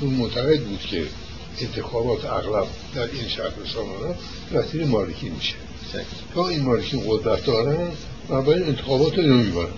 چون 0.00 0.08
معتقد 0.08 0.60
بود 0.60 0.80
که 0.80 1.06
انتخابات 1.62 2.24
اغلب 2.24 2.66
در 2.94 3.02
این 3.02 3.28
شهر 3.28 3.52
سامانه 3.74 4.14
وسیله 4.52 4.84
مالکی 4.84 5.28
میشه. 5.28 5.54
تا 6.34 6.48
این 6.48 6.62
مالکین 6.62 7.02
قدرت 7.06 7.44
دارن 7.44 7.88
و 8.28 8.42
باید 8.42 8.62
انتخابات 8.62 9.18
رو 9.18 9.22
نمیبارن 9.22 9.72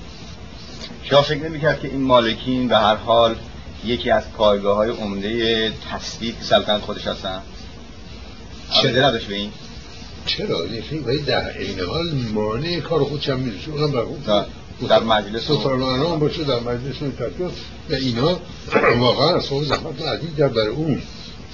شما 1.03 1.23
فکر 1.23 1.49
نمی‌کرد 1.49 1.81
که 1.81 1.89
این 1.89 2.01
مالکین 2.01 2.69
به 2.69 2.77
هر 2.77 2.97
حال 2.97 3.35
یکی 3.85 4.11
از 4.11 4.23
پایگاه 4.33 4.77
های 4.77 4.91
عمده 4.91 5.73
تصدیق 5.93 6.35
سلطنت 6.43 6.81
خودش 6.81 7.07
هستن؟ 7.07 7.43
چه 8.83 8.89
نداشت 8.89 9.27
به 9.27 9.35
این؟ 9.35 9.51
چرا؟ 10.27 10.59
ولی 11.07 11.23
در 11.23 11.59
این 11.59 11.81
حال 11.81 12.13
مانع 12.35 12.81
کار 12.81 13.05
خودش 13.05 13.29
هم 13.29 13.41
می‌رسه 13.41 13.71
اونم 13.71 13.91
در, 14.27 14.45
در 14.89 15.03
مجلس 15.03 15.43
سلطان 15.47 16.19
باشه 16.19 16.45
در 16.45 16.61
مجلس 16.61 16.99
تدبیر 16.99 17.47
و 17.91 17.95
اینا 17.95 18.41
واقعا 18.99 19.37
اصحاب 19.37 19.65
زحمت 19.65 20.03
عدید 20.03 20.37
در 20.37 20.49
برای 20.49 20.69
اون. 20.69 21.03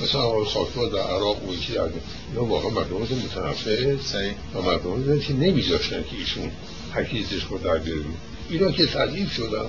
مثلا 0.02 0.20
آقای 0.20 0.44
خاکبار 0.44 0.90
در 0.90 0.98
عراق 0.98 1.48
و 1.48 1.54
یکی 1.54 1.72
در 1.72 1.80
اینا 1.80 2.44
واقعا 2.44 2.70
مردم 2.70 2.96
متنفس 2.96 4.14
و 4.54 4.62
مردم 4.62 5.20
که 5.20 5.32
نمیذاشتن 5.32 6.02
که 6.02 6.16
ایشون 6.18 6.50
حکیزش 6.94 7.44
خود 7.44 7.62
در 7.62 7.78
بیاریم 7.78 8.16
اینا 8.50 8.70
که 8.70 8.86
تضعیف 8.86 9.32
شدن 9.32 9.66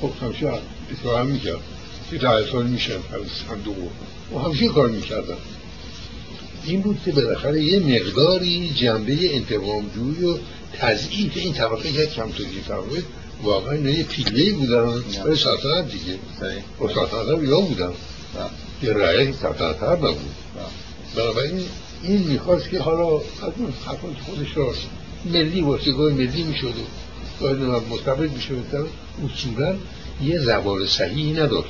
خب 0.00 0.10
همیشه 0.22 0.52
اطلاع 0.90 1.20
هم 1.20 1.26
می‌کرد. 1.26 1.60
که 2.10 2.18
ده 2.18 2.46
سال 2.52 2.66
میشن 2.66 2.98
صندوق 3.48 3.76
و 4.34 4.38
همیشه 4.38 4.68
کار 4.68 4.88
می‌کردن. 4.88 5.36
این 6.64 6.80
بود 6.80 7.00
که 7.04 7.12
بالاخره 7.12 7.62
یه 7.62 7.80
مقداری 7.80 8.72
جنبه 8.76 9.36
انتقام 9.36 9.90
جوی 9.94 10.24
و 10.24 10.38
تضعیف 10.78 11.32
این 11.36 11.52
طبقه 11.52 11.92
که 11.92 12.06
کم 12.06 12.30
توضیح 12.30 12.62
فرمایید 12.68 13.04
واقعا 13.42 13.76
یه 13.76 14.04
پیله 14.04 14.52
بودن. 14.52 15.00
برای 15.16 15.36
سلطنت 15.36 15.90
دیگه. 15.90 16.18
و 16.80 16.88
سلطنت 16.88 17.28
هم 17.28 17.44
یا 17.44 17.60
بودن. 17.60 17.92
رعیه 18.92 19.32
سلطنت 19.32 19.82
هم 19.82 19.92
نبود. 19.92 20.34
بنابراین 21.16 21.64
این 22.02 22.22
می‌خواست 22.22 22.70
که 22.70 22.80
حالا 22.80 23.16
از 23.16 23.52
اون 23.56 23.72
حرفان 23.86 24.16
خودش 24.26 24.56
راست 24.56 24.86
ملی 25.24 25.60
واسگاه 25.60 26.12
ملی 26.12 26.42
می‌شد 26.42 26.74
و 27.40 27.80
مستبد 27.94 28.30
می‌شد 28.32 28.88
اصولا 29.24 29.74
یه 30.22 30.38
زبان 30.38 30.86
صحیحی 30.86 31.32
نداشت. 31.32 31.68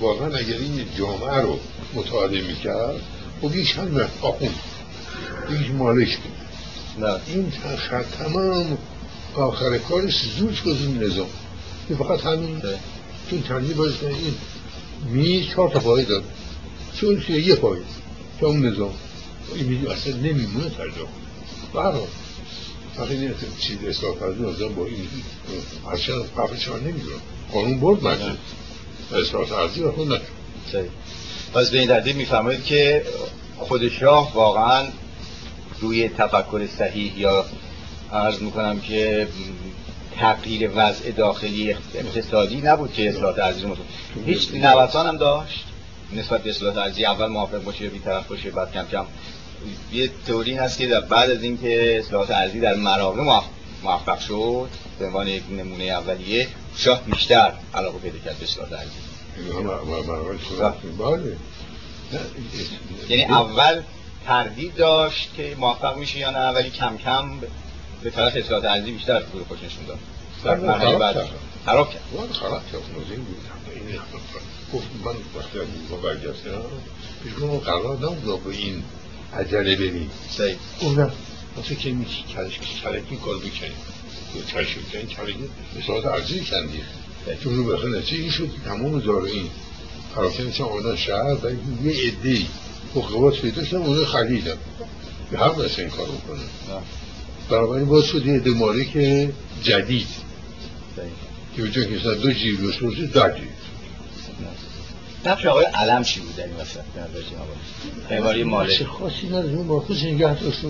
واقعا 0.00 0.26
اگر 0.26 0.56
این 0.56 0.86
جامعه 0.98 1.40
رو 1.40 1.58
مطالعه 1.94 2.42
می‌کرد 2.42 3.00
خب 3.42 3.56
یک 3.56 3.76
هم 3.76 4.00
آخون 4.22 4.48
یک 5.50 5.70
مالش 5.70 6.16
بود 6.16 6.32
نه 6.98 7.16
این 7.26 7.52
تمام 8.18 8.78
آخر 9.34 9.78
کارش 9.78 10.22
زوج 10.38 10.62
گذون 10.62 11.04
نظام. 11.04 11.26
این 11.88 11.98
فقط 11.98 12.20
همین 12.20 12.62
چون 13.30 13.42
چندی 13.48 13.74
باید 13.74 13.94
این 14.02 14.34
می 15.10 15.48
چهار 15.52 15.70
تا 15.70 15.80
پایی 15.80 16.04
داد. 16.04 16.24
چون 17.00 17.22
یه 17.28 17.54
پایی 17.54 17.82
تا 18.40 18.46
اون 18.46 18.66
نظام. 18.66 18.94
این 19.54 19.66
میدی 19.66 19.86
اصلا 19.86 20.16
نمیمونه 20.16 20.70
ترجمه. 20.70 21.06
برای. 21.74 22.00
وقتی 22.98 23.14
این 23.14 23.34
چیز 23.58 23.84
اصلاح 23.84 24.14
فرزی 24.14 24.42
نظرم 24.42 24.74
با 24.74 24.86
این 24.86 25.08
هرچند 25.86 26.30
قبل 26.38 26.56
چهار 26.56 26.80
نمی‌دونم. 26.80 27.20
قانون 27.52 27.80
برد 27.80 28.04
مجلس 28.04 28.36
اصلاح 29.12 29.88
و 29.88 29.92
خود 29.92 30.12
نشد 30.12 30.88
پس 31.54 31.70
به 31.70 31.78
این 31.78 31.88
ترتیب 31.88 32.16
میفرمایید 32.16 32.64
که 32.64 33.04
خود 33.58 33.88
شاه 33.88 34.34
واقعا 34.34 34.84
روی 35.80 36.08
تفکر 36.08 36.66
صحیح 36.78 37.18
یا 37.18 37.44
عرض 38.12 38.42
می‌کنم 38.42 38.80
که 38.80 39.28
تغییر 40.16 40.70
وضع 40.74 41.10
داخلی 41.10 41.72
اقتصادی 41.94 42.60
نبود 42.60 42.92
که 42.92 43.08
اصلاحات 43.08 43.38
ارزی 43.38 43.66
مطلب 43.66 43.84
هیچ 44.26 44.54
نوسان 44.54 45.06
هم 45.06 45.16
داشت. 45.16 45.64
نسبت 46.16 46.42
به 46.42 46.50
اصلاحات 46.50 46.78
ارزی 46.78 47.04
اول 47.04 47.26
موافق 47.26 47.62
باشه 47.62 47.88
بیطرف 47.88 48.26
باشه 48.26 48.50
بعد 48.50 48.72
کم 48.72 48.86
کم. 48.86 49.06
یه 49.92 50.10
توری 50.26 50.54
هست 50.54 50.78
که 50.78 50.86
در 50.86 51.00
بعد 51.00 51.30
از 51.30 51.42
اینکه 51.42 51.98
اصلاحات 51.98 52.30
ارزی 52.30 52.60
در 52.60 52.74
مراغه 52.74 53.22
موفق 53.82 54.18
شد 54.18 54.68
به 54.98 55.06
عنوان 55.06 55.28
یک 55.28 55.42
نمونه 55.50 55.84
اولیه 55.84 56.48
شاه 56.76 57.02
بیشتر 57.02 57.52
علاقه 57.74 57.98
پیدا 57.98 58.18
کرد 58.18 58.38
به 58.38 58.44
اصلاحات 58.44 58.72
ارزی 58.72 58.90
بله. 60.98 61.36
یعنی 63.08 63.24
اول 63.24 63.82
تردید 64.26 64.74
داشت 64.74 65.34
که 65.36 65.56
موفق 65.58 65.96
میشه 65.96 66.18
یا 66.18 66.30
نه 66.30 66.48
ولی 66.48 66.70
کم 66.70 66.96
کم 66.96 67.40
به 68.02 68.10
طرف 68.10 68.36
اصلاحات 68.36 68.64
ارزی 68.64 68.92
بیشتر 68.92 69.18
رو 69.18 69.44
خوش 69.44 69.58
نشون 69.62 69.84
داد 69.86 69.98
خراب 70.42 71.14
کرد. 71.14 71.28
خراب 71.66 71.90
کرد 71.90 72.02
خراب 72.32 72.62
کرد 72.72 72.82
گفت 74.72 74.86
من 75.04 75.40
وقتی 75.40 75.58
از 75.58 75.66
اروپا 75.66 76.08
برگشتم 76.08 76.62
پیش 77.24 77.32
کنم 77.32 77.56
قرار 77.56 77.96
نبود 77.96 78.44
به 78.44 78.50
این 78.50 78.82
عجله 79.34 79.76
بریم 79.76 80.10
اون 80.80 80.98
نه 80.98 81.10
که 81.80 81.92
می 81.92 82.04
کلش 82.04 82.58
کلکی 82.82 83.16
کار 83.16 83.36
بکنیم 83.36 83.72
کلش 84.52 84.76
بکنیم 84.76 85.06
کلکی 85.06 85.50
اصلاحات 85.78 86.06
ارزی 86.06 86.40
کندیم 86.40 86.84
چون 87.44 87.56
رو 87.56 87.64
بخیر 87.64 88.00
چه 88.00 88.16
این 88.16 88.30
شد؟ 88.30 88.50
تمام 88.64 89.00
زارعین 89.00 89.50
پراکنشان 90.14 90.68
آمدن 90.68 90.96
شهر 90.96 91.34
و 91.34 91.50
یه 91.84 92.06
عده‌ای. 92.06 92.46
حقوقات 92.94 93.40
پیدا 93.40 93.64
شدن 93.64 93.78
اونها 93.78 94.04
خریدن 94.04 94.56
به 95.30 95.38
هم 95.38 95.62
نشه 95.62 95.82
این 95.82 95.90
کار 95.90 96.06
بکنن 96.06 96.82
بنابراین 97.48 97.86
باز 97.86 98.04
شد 98.04 98.26
یه 98.26 98.38
دماری 98.38 98.84
که 98.84 99.32
جدید. 99.62 100.06
که 101.56 101.62
بجا 101.62 101.84
که 101.84 101.96
دو 101.96 102.32
جیر 102.32 102.60
داشته 102.60 102.86
باشه 102.86 103.06
در 103.06 103.38
جیر 103.38 103.48
نقش 105.24 105.46
آقای 105.46 105.64
علم 105.64 106.02
چی 106.02 106.20
بود 106.20 106.36
در 106.36 106.44
این 106.44 106.56
وسط 106.56 106.80
قیماری 108.08 108.44
ماله 108.44 108.72
نقش 108.72 108.82
خاصی 108.82 109.26
نداره 109.26 109.54
اون 109.54 109.80
خودش 109.80 110.02
نگه 110.02 110.40
داشته. 110.40 110.68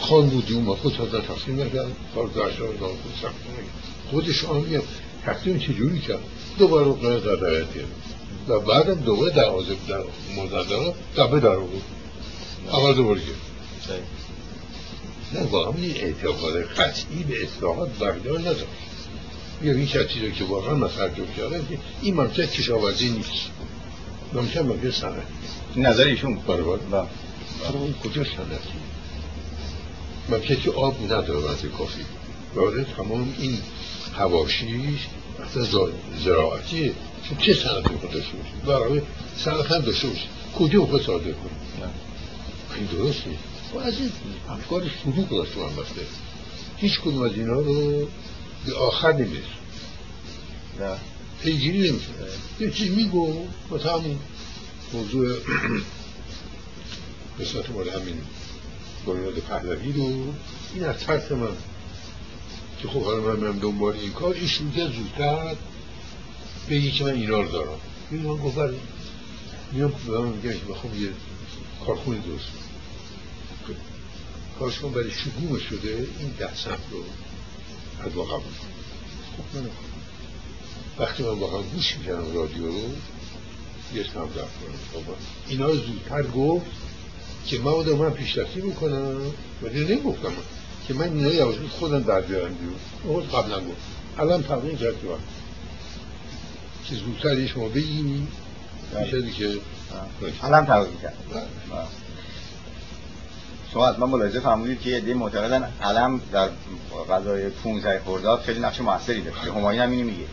خان 0.00 0.28
بودی 0.28 0.54
اون 0.54 0.74
خود 0.74 0.94
تا 0.94 1.04
در 1.04 1.20
تقسیم 1.20 1.60
نکرد 1.60 1.86
کار 2.14 2.26
داشته 2.26 2.64
و 2.64 2.72
دار 2.72 2.90
خودش 4.10 4.44
آن 4.44 4.60
میگم 4.60 4.82
تقسیم 5.24 5.58
چجوری 5.58 6.00
کرد؟ 6.00 6.18
دوباره 6.58 6.86
اقناع 6.86 7.20
در 7.20 7.34
درایت 7.34 7.66
و 8.48 8.60
بعدم 8.60 8.94
دوباره 8.94 9.30
در 9.32 9.44
آزب 9.44 9.76
در 9.88 10.02
مزدارا 10.36 10.94
دبه 11.16 11.40
در 11.40 11.56
بود 11.56 11.82
اول 12.72 12.94
دوباره 12.94 13.20
کرد. 13.20 14.00
نه 15.32 15.42
واقعا 15.42 15.82
این 15.82 15.96
اعتقاد 15.96 16.62
قطعی 16.62 17.22
به 17.28 17.42
اصلاحات 17.42 17.98
بردار 17.98 18.38
نداشت. 18.38 18.64
یا 19.62 19.72
این 19.72 19.86
چیزی 19.86 20.32
که 20.32 20.44
واقعا 20.44 20.74
من 20.74 20.88
ترجمه 20.88 21.26
کردم 21.36 21.66
که 21.66 21.78
این 22.02 22.14
مملکت 22.14 22.50
کشاورزی 22.50 23.08
نیست. 23.08 23.50
مملکت 24.32 24.56
مملکت 24.56 24.94
صنعتی 24.94 25.32
نظر 25.76 26.04
ایشون 26.04 26.34
بله 26.34 26.62
بله 26.62 27.06
اون 27.72 27.94
کجا 28.04 28.24
صنعتی 28.24 28.78
مملکت 30.28 30.60
که 30.60 30.70
آب 30.70 31.04
نداره 31.04 31.38
وقتی 31.38 31.68
کافی. 31.68 32.00
وارد 32.54 32.86
تمام 32.96 33.34
این 33.38 33.58
هواشیش 34.16 35.00
اصلا 35.44 35.88
زراعتی. 36.24 36.92
چه 37.38 37.54
صنعتی 37.54 37.88
خود 37.88 38.10
داشته 38.10 38.36
باشید 38.36 38.64
برای 38.66 39.02
صنعت 39.36 39.72
هم 39.72 39.80
داشته 39.80 40.08
باشید 40.08 40.28
کجا 40.58 40.86
خود 40.86 41.06
صادر 41.06 41.24
کنید 41.24 41.58
این 42.76 42.86
درسته. 42.86 43.30
و 43.74 43.78
از 43.78 43.94
این 43.98 44.10
افکار 44.48 44.82
شروع 45.02 45.26
داشت 45.30 45.56
من 45.56 45.82
بسته. 45.82 46.00
هیچ 46.76 47.00
کدوم 47.00 47.22
از 47.22 47.32
اینا 47.32 47.60
رو 47.60 48.08
به 48.66 48.74
آخر 48.74 49.12
نمی‌رسه. 49.12 49.48
پیگیری 51.42 51.90
نمیشه. 51.90 52.08
یه 52.60 52.70
چیز 52.70 52.90
میگو 52.90 53.46
و 53.70 53.78
همون 53.78 54.18
موضوع 54.92 55.36
قسمت 57.40 57.70
مال 57.70 57.88
همین 57.88 58.20
بنیاد 59.06 59.34
پهلوی 59.34 59.92
رو. 59.92 60.34
این 60.74 60.84
از 60.84 60.98
ترس 60.98 61.32
من. 61.32 61.56
که 62.82 62.88
خب 62.88 63.02
حالا 63.02 63.20
من 63.20 63.48
من 63.48 63.58
دنبال 63.58 63.96
این 63.96 64.12
کار 64.12 64.34
این 64.34 64.46
شروع 64.46 64.72
زودتر 64.72 65.56
بگی 66.70 66.90
که 66.90 67.04
من 67.04 67.14
اینا 67.14 67.40
رو 67.40 67.48
دارم. 67.48 67.80
این 68.10 68.22
من 68.22 68.36
گفت 68.36 68.56
بله 68.56 68.78
میام 69.72 69.94
به 70.06 70.18
من 70.18 70.28
میگم 70.28 70.52
که 70.52 70.64
بخوام 70.68 71.02
یه 71.02 71.08
کارخونه 71.86 72.18
درست. 72.18 72.48
کارش 74.58 74.78
کن 74.78 74.92
برای 74.92 75.10
شگوم 75.10 75.58
شده 75.58 76.08
این 76.18 76.28
ده 76.38 76.56
سمت 76.56 76.78
رو. 76.90 77.04
از 78.06 78.14
واقع 78.14 78.36
بود 78.36 78.54
من 79.54 79.70
وقتی 80.98 81.22
من 81.22 81.28
واقعا 81.28 81.62
گوش 81.62 81.96
می‌کنم 81.96 82.34
رادیو 82.34 82.66
رو 82.66 82.82
یه 83.94 84.04
سم 84.04 84.28
در 84.36 84.42
کنم 84.42 85.16
اینا 85.48 85.66
رو 85.66 85.76
زودتر 85.76 86.22
گفت 86.22 86.66
که 87.46 87.58
من 87.58 87.72
بودم 87.72 87.96
من 87.96 88.10
پیشرفتی 88.10 88.60
می‌کنم. 88.60 89.20
ولی 89.62 89.94
نگفتم 89.94 90.32
که 90.88 90.94
من 90.94 91.12
اینا 91.12 91.34
یواش 91.34 91.56
خودم 91.78 92.02
در 92.02 92.20
بیارم 92.20 92.54
بیرون. 92.54 92.74
اون 93.04 93.26
قبلا 93.26 93.60
گفت. 93.60 93.76
الان 94.18 94.42
تقدیم 94.42 94.78
کرد 94.78 94.94
که 96.84 96.94
زودتر 96.94 97.46
شما 97.46 97.68
بگیم 97.68 98.28
میشه 99.00 99.30
که 99.30 99.60
الان 100.42 100.66
تقدیم 100.66 101.00
کرد. 101.02 101.16
شما 103.72 103.92
من 103.92 104.06
ملاحظه 104.08 104.40
فرمودید 104.40 104.80
که 104.80 104.90
یه 104.90 105.14
معتقدن 105.14 105.72
علم 105.82 106.20
در 106.32 106.48
غذای 107.10 107.48
15 107.48 108.00
خرداد 108.04 108.40
خیلی 108.40 108.60
نقش 108.60 108.80
موثری 108.80 109.20
داشته 109.20 109.52
همایون 109.52 109.82
هم 109.82 109.90
اینو 109.90 110.04
میگه. 110.04 110.24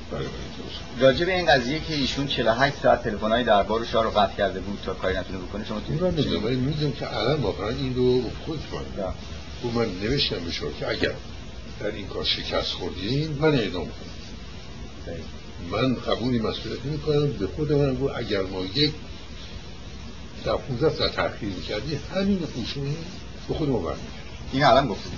راجع 1.00 1.26
به 1.26 1.36
این 1.36 1.46
قضیه 1.46 1.80
که 1.80 1.94
ایشون 1.94 2.28
48 2.28 2.76
ساعت 2.84 3.04
تلفن‌های 3.04 3.44
دربار 3.44 3.86
شاه 3.86 4.04
رو 4.04 4.10
قطع 4.10 4.36
کرده 4.36 4.60
بود 4.60 4.80
تا 4.86 4.94
کاری 4.94 5.18
نتونه 5.18 5.40
بکنه 5.40 5.66
شما 5.66 5.80
تو 5.80 6.06
ولی 6.08 6.56
می‌دونم 6.56 6.92
که 6.92 7.06
علم 7.06 7.44
واقعا 7.44 7.70
این 7.70 7.96
رو 7.96 8.22
خود 8.46 8.60
کنه 8.72 9.06
و 9.06 9.12
من 9.80 9.86
نوشتم 9.86 10.40
به 10.46 10.52
شما 10.52 10.72
که 10.80 10.90
اگر 10.90 11.14
در 11.80 11.88
این 11.88 12.08
کار 12.08 12.24
شکست 12.24 12.72
خوردین 12.72 13.38
من 13.40 13.56
اعدام 13.56 13.86
کنم. 13.86 14.16
من 15.72 15.96
قبولی 15.96 16.40
مسئولیت 16.40 16.86
می‌کنم 16.86 17.28
به 17.28 17.48
خود 17.48 17.72
من 17.72 17.98
اگر 18.16 18.42
ما 18.42 18.62
یک 18.76 18.94
در 20.46 20.56
15 20.56 20.98
ساعت 20.98 21.16
تأخیر 21.16 21.50
می‌کردی 21.50 22.00
همین 22.16 22.40
قوشون 22.56 22.96
به 23.48 23.54
خود 23.54 23.70
ما 23.70 23.78
برمیگرد 23.78 24.12
این 24.52 24.64
الان 24.64 24.88
گفتید 24.88 25.14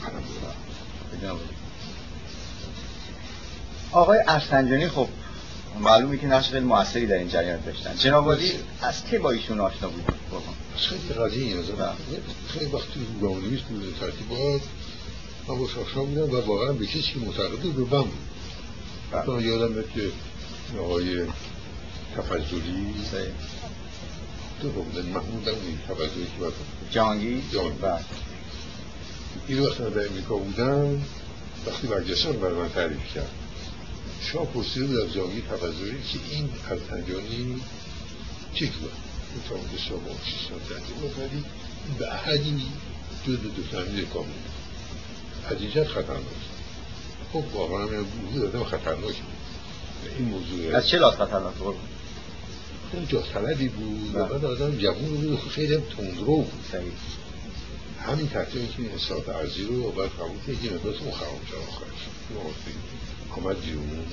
آقای 3.91 4.19
ارسنجانی 4.27 4.87
خب 4.87 5.07
معلومه 5.79 6.17
که 6.17 6.27
نقش 6.27 6.49
خیلی 6.49 6.65
موثری 6.65 7.05
در 7.05 7.17
این 7.17 7.29
جریان 7.29 7.61
داشتن 7.61 7.95
جناب 7.95 8.27
از 8.81 9.05
که 9.05 9.19
با 9.19 9.31
ایشون 9.31 9.59
آشنا 9.59 9.89
بودن 9.89 10.13
خیلی 10.77 11.13
قضیه 11.13 11.43
این 11.45 11.63
خیلی 12.47 12.65
وقتی 12.65 13.07
گامنویس 13.21 13.61
بود 13.61 13.95
ترتیبات 13.99 14.61
من 15.47 15.59
با 15.59 15.67
شاشا 15.67 16.03
بودم 16.03 16.35
و 16.35 16.41
واقعا 16.41 16.73
به 16.73 16.85
کسی 16.85 17.19
معتقد 17.25 17.59
بود 17.59 17.75
به 17.75 17.83
بود 17.83 18.11
من 19.13 19.43
یادم 19.43 19.73
که 19.81 20.11
آقای 20.79 21.25
تفضلی 22.17 22.93
محمود 24.65 25.47
هم 25.47 25.55
این 25.67 25.79
که 25.87 26.39
باید 26.39 26.53
جهانگیر 26.91 27.41
جهانگیر 27.51 28.05
این 29.47 29.59
وقت 29.59 29.77
در 29.77 30.07
امریکا 30.07 30.35
بودم 30.35 31.01
وقتی 31.67 31.87
برگشتن 31.87 32.31
برای 32.31 32.53
من 32.53 32.69
تعریف 32.69 33.13
کرد. 33.15 33.31
شاه 34.21 34.45
پرسیده 34.45 34.87
بود 34.87 34.97
از 34.97 35.09
تفضلی 35.49 35.91
که 36.11 36.19
این 36.31 36.49
ارتنجانی 36.69 37.61
چی 38.53 38.65
بود؟ 38.65 38.91
این 39.31 39.43
تا 39.49 39.77
شاه 39.77 39.99
با 39.99 40.11
شیش 40.25 40.47
ولی 41.17 41.43
به 41.99 42.13
احدی 42.13 42.61
دو 43.25 43.35
دو 43.35 43.49
دو 43.49 43.63
فهمید 43.63 44.09
کامل 44.09 44.27
از 45.49 45.61
اینجا 45.61 45.85
خطرناک. 45.85 46.23
خب 47.33 47.43
واقعا 47.53 47.85
من 47.85 48.05
دادم 48.35 48.63
خطرناک 48.63 49.15
این 50.17 50.27
موضوع 50.27 50.75
از 50.75 50.87
چه 50.87 50.97
لاز 50.97 51.13
خطرناک؟ 51.13 51.53
بود؟ 51.53 51.75
اون 52.93 53.07
جا 53.07 53.21
طلبی 53.21 53.67
بود 53.67 54.15
و 54.15 54.25
بعد 54.25 54.45
آدم 54.45 54.77
جوون 54.77 55.15
بود 55.15 55.39
خیلی 55.39 55.75
هم 55.75 55.81
تندرو 55.97 56.25
بود. 56.25 56.51
همین 58.01 58.27
تحتیل 58.27 58.67
که 58.67 58.81
این 58.81 58.91
اصلاحات 58.91 59.29
ارزی 59.29 59.63
رو 59.63 59.91
باید 59.91 60.11
قبول 60.11 60.37
کنید 60.45 60.61
که 60.61 60.69
مقدار 60.73 60.93
اون 60.93 61.11
خراب 61.11 61.41
شد. 61.49 61.55
آخرش 61.55 62.07
آمد 63.37 63.65
بیرون 63.65 64.05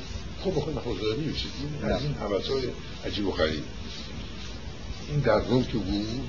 خب 0.45 0.57
بخواه 0.57 0.77
نخوزداری 0.77 1.21
میشید 1.21 1.51
از 1.83 2.03
این 2.03 2.15
حوث 2.15 2.49
های 2.49 2.65
عجیب 3.07 3.27
و 3.27 3.31
غریب. 3.31 3.65
این 5.09 5.21
درگم 5.21 5.65
که 5.65 5.79
بود 5.79 6.29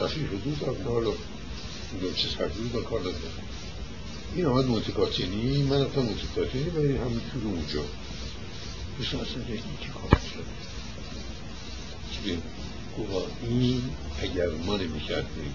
صفی 0.00 0.20
حدود 0.20 0.62
هم 0.66 0.92
حالا 0.92 1.10
دو 2.00 2.12
چه 2.16 2.28
سفری 2.28 2.68
با 2.72 2.80
کار 2.80 3.00
دادم 3.00 3.18
این 4.34 4.46
آمد 4.46 4.66
مونتکاتینی 4.66 5.62
من 5.62 5.84
رفتم 5.84 6.00
مونتکاتینی 6.00 6.70
برای 6.70 6.96
همین 6.96 7.20
تو 7.32 7.48
اونجا. 7.48 7.84
بسیار 9.00 9.22
اصلا 9.22 9.42
این 9.48 9.62
که 9.80 9.88
کار 9.88 10.20
شد. 10.20 10.55
گفت 12.98 13.26
این 13.42 13.82
اگر 14.22 14.48
ما 14.66 14.76
نمی‌کردیم 14.76 15.54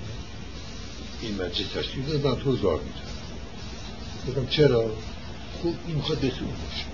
این 1.21 1.35
مجلس 1.35 1.67
تشکیل 1.67 2.03
داد 2.03 2.27
من 2.27 2.43
تو 2.43 2.55
زار 2.55 2.79
می‌تونم 2.79 3.11
گفتم 4.27 4.47
چرا؟ 4.47 4.91
خوب 5.61 5.75
این 5.87 5.95
می‌خواد 5.95 6.17
بسیار 6.17 6.31
باشه. 6.33 6.85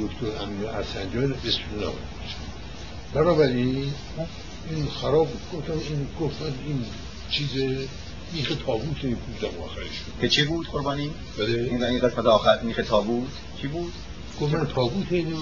دکتر 0.00 0.44
امیر 0.44 0.66
ارسنجان 0.66 1.32
بسیار 1.32 1.92
باشه. 1.92 2.36
بنابراین 3.14 3.92
این 4.70 4.86
خراب 4.86 5.28
گفتم 5.52 5.72
این 5.72 6.06
گفتن 6.20 6.54
این 6.66 6.84
چیز 7.30 7.50
میخ 8.32 8.52
تابوت 8.66 9.04
میپوزم 9.04 9.62
آخرش 9.62 10.02
که 10.20 10.28
چی 10.28 10.42
بود 10.42 10.66
قربانی؟ 10.66 11.10
بله. 11.38 11.68
این 11.70 11.84
این 11.84 11.98
قسمت 11.98 12.26
آخر 12.26 12.60
میخ 12.62 12.80
تابوت 12.88 13.28
چی 13.60 13.66
بود؟ 13.66 13.92
گفتم 14.40 14.64
تابوت 14.64 15.12
اینو 15.12 15.36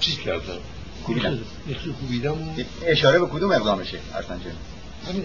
چیز 0.00 0.18
کردم. 0.18 0.58
کوبیدم 2.00 2.38
اشاره 2.82 3.18
به 3.18 3.26
کدوم 3.26 3.52
اقدامشه 3.52 3.98
ارسنجان؟ 4.14 4.52
همین 5.08 5.24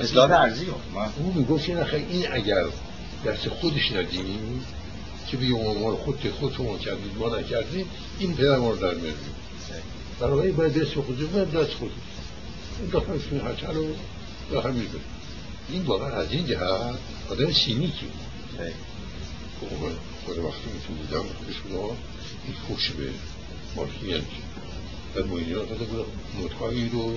اصلاحات 0.00 0.30
ارزی 0.30 0.66
اون 1.16 1.32
می‌گفت 1.34 1.68
این 1.68 1.78
این 1.78 2.26
اگر 2.32 2.64
دست 3.26 3.48
خودش 3.48 3.92
ندیم 3.92 4.64
که 5.26 5.36
بگیم 5.36 5.56
ما 5.56 5.96
خود 5.96 6.30
خود 6.40 6.54
شما 6.56 6.78
کردید 6.78 7.18
ما 7.18 7.38
نکردیم 7.38 7.86
این 8.18 8.34
پدر 8.34 8.58
ما 8.58 8.70
رو 8.70 8.76
در 8.76 8.94
میاریم. 8.94 9.34
بنابراین 10.20 10.56
باید 10.56 10.82
دست 10.82 10.94
خودش 10.94 11.24
باید 11.24 11.50
دست 11.50 11.72
خودش 11.72 11.92
این 12.80 12.90
داخل 12.90 13.18
شما 13.30 13.48
هرچه 13.48 13.66
رو 13.66 13.86
داخل 14.50 14.72
می‌بریم. 14.72 15.00
این 15.68 15.82
واقعا 15.82 16.08
از 16.08 16.32
این 16.32 16.46
جهت 16.46 16.62
آدم 17.30 17.52
سینیکی 17.52 18.06
خود 19.60 19.98
خود 20.24 20.38
وقتی 20.38 20.70
میتون 20.74 20.96
دیدم 20.96 21.24
شما 21.52 21.96
این 22.46 22.54
خوش 22.68 22.90
به 22.90 23.10
مارکینیان 23.76 24.20
در 25.14 25.22
ها 25.22 25.64
داده 25.64 25.84
بودم 25.84 26.04
نوتهایی 26.40 26.88
رو 26.88 27.12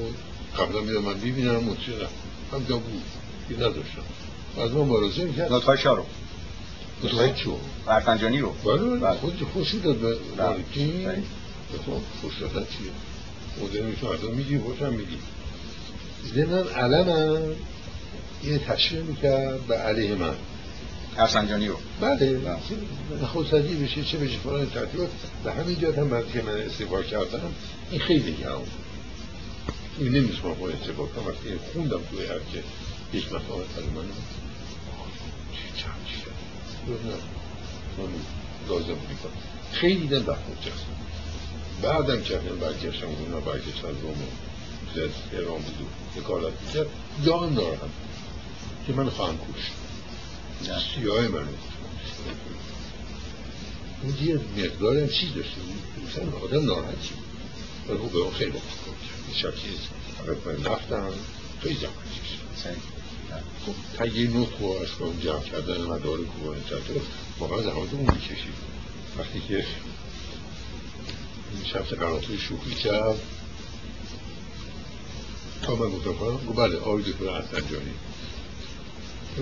قبلا 0.57 0.81
میدم 0.81 1.01
من 1.01 1.13
ببینم 1.13 1.55
مطریقم 1.55 2.07
هم 2.51 2.63
دا 2.63 2.77
بود 2.77 3.03
این 3.49 3.59
نداشتم 3.59 4.01
از 4.57 4.71
ما 4.71 4.83
مبارزه 4.83 5.23
می‌کرد 5.23 5.51
نوتهای 5.51 5.77
شا 5.77 5.93
رو 5.93 6.05
نوتهای 7.03 7.33
چو 7.33 7.57
برفنجانی 7.85 8.39
رو 8.39 8.51
بله 8.51 9.13
خود 9.13 9.47
خوش 9.53 9.75
داد 9.75 9.95
به 9.95 10.17
مالکی 10.37 11.07
خوش 12.21 12.39
دادن 12.41 12.65
چیه 12.65 12.91
مدر 13.61 13.81
میتون 13.81 14.09
فردا 14.09 14.29
میگی 14.29 14.57
خوشم 14.59 14.93
میگی 14.93 15.17
زمن 16.35 16.67
علم 16.67 17.39
این 18.41 18.59
تشریح 18.59 19.01
می‌کرد 19.01 19.67
به 19.67 19.75
علیه 19.75 20.15
من 20.15 20.35
ارسنجانی 21.17 21.67
رو 21.67 21.77
بله. 22.01 22.41
خودسازی 23.33 23.75
بشه 23.75 24.03
چه 24.03 24.17
بشه 24.17 24.37
فلان 24.37 24.69
ترتیبات. 24.69 25.09
به 25.43 25.53
همین 25.53 25.79
جهت 25.79 25.97
هم 25.97 26.09
که 26.33 26.41
من 26.41 26.51
استفاده 26.51 27.07
کردم 27.07 27.53
این 27.91 28.01
خیلی 28.01 28.33
گرم 28.35 28.61
این 29.97 30.11
نمی‌تونم 30.11 30.53
با 30.53 30.69
استفاده 30.69 31.11
کنم. 31.11 31.27
وقتی 31.27 31.49
خوندم 31.73 31.99
توی 32.11 32.25
هر 32.25 32.39
که 32.53 32.63
یک 33.13 33.33
مقام 33.33 33.59
از 33.59 33.83
من 33.95 34.03
چند 35.77 36.05
چیه 36.07 36.33
لازم 38.69 38.87
می‌کنم 39.09 39.31
خیلی 39.71 40.07
دن 40.07 40.19
بحمود 40.19 40.57
جست 40.61 40.85
بعدم 41.81 42.21
که 42.21 42.39
من 42.49 42.57
برگشتم 42.59 43.07
اونا 43.07 43.39
برگشت 43.39 43.85
از 43.85 43.95
روم 44.01 44.15
زد 44.95 45.09
ایران 45.31 45.57
بود. 45.57 45.87
وکالت 46.17 46.53
می‌کرد. 46.67 46.87
دائم 47.25 47.53
ناراحت 47.53 47.81
که 48.87 48.93
من 48.93 49.09
خواهم 49.09 49.37
کشت 49.37 49.71
سیاه 50.63 51.27
من 51.27 51.47
اون 54.03 54.15
یه 54.21 54.39
مقدار 54.57 54.97
هم 54.97 55.09
چیز 55.09 55.33
داشته. 55.33 55.61
بود 55.61 56.43
آدم 56.43 56.65
ناراحتی 56.65 57.09
ولی 57.89 57.97
خب 57.97 58.09
به 58.11 58.17
اون 58.17 58.33
خیلی 58.33 58.51
وقت 58.51 58.63
کار 58.85 58.95
کرد 59.33 59.55
چیز. 59.55 59.79
فقط 60.17 60.37
من 60.47 60.63
رفتم. 60.63 61.13
خیلی 61.61 61.75
زمان 61.75 61.93
کشید. 61.93 62.97
خب 63.65 63.97
تا 63.97 64.05
یه 64.05 64.29
نوت 64.29 64.49
رو 64.59 64.67
از 64.67 64.87
کنم 64.89 65.19
جمع 65.19 65.39
کردن 65.43 65.81
مدار 65.81 66.17
کوبان 66.17 66.63
چطور 66.63 67.01
واقعا 67.39 67.61
زحمت 67.61 67.93
اون 67.93 68.15
می‌کشید. 68.15 68.53
وقتی 69.17 69.39
که 69.47 69.65
این 71.53 71.63
شخص 71.73 71.89
قرارتوی 71.93 72.37
شوخی 72.37 72.75
کرد 72.75 73.19
تا 75.61 75.75
من 75.75 75.89
گفتم 75.89 76.13
کنم 76.13 76.33
گفت 76.33 76.55
بله 76.55 76.77
آقای 76.77 77.03
دکتر 77.03 77.41
حسن 77.41 77.67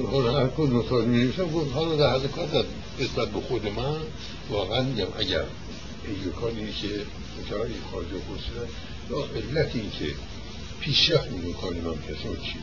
حالا 0.04 0.40
هر 0.40 0.48
کن 0.48 0.64
نوتاج 0.64 1.06
می 1.06 1.18
نویسم 1.18 1.46
گفت 1.46 1.74
حالا 1.74 1.96
در 1.96 2.14
حد 2.14 2.32
کار 2.32 2.66
نسبت 3.00 3.30
به 3.30 3.42
خود 3.42 3.68
من 3.68 3.98
واقعا 4.50 4.82
میگم 4.82 5.08
اگر 5.20 5.44
ایوکانی 6.08 6.74
که 6.74 6.88
مکرهای 7.40 7.72
خارج 7.92 8.06
و 8.06 8.18
خصوصا 8.20 8.66
یا 9.10 9.26
علت 9.36 9.76
این 9.76 9.92
که 10.00 10.06
پیشرفت 10.80 11.28
این 11.44 11.54
کاری 11.54 11.82
من 11.82 11.94
کسان 11.94 12.36
چی؟ 12.36 12.58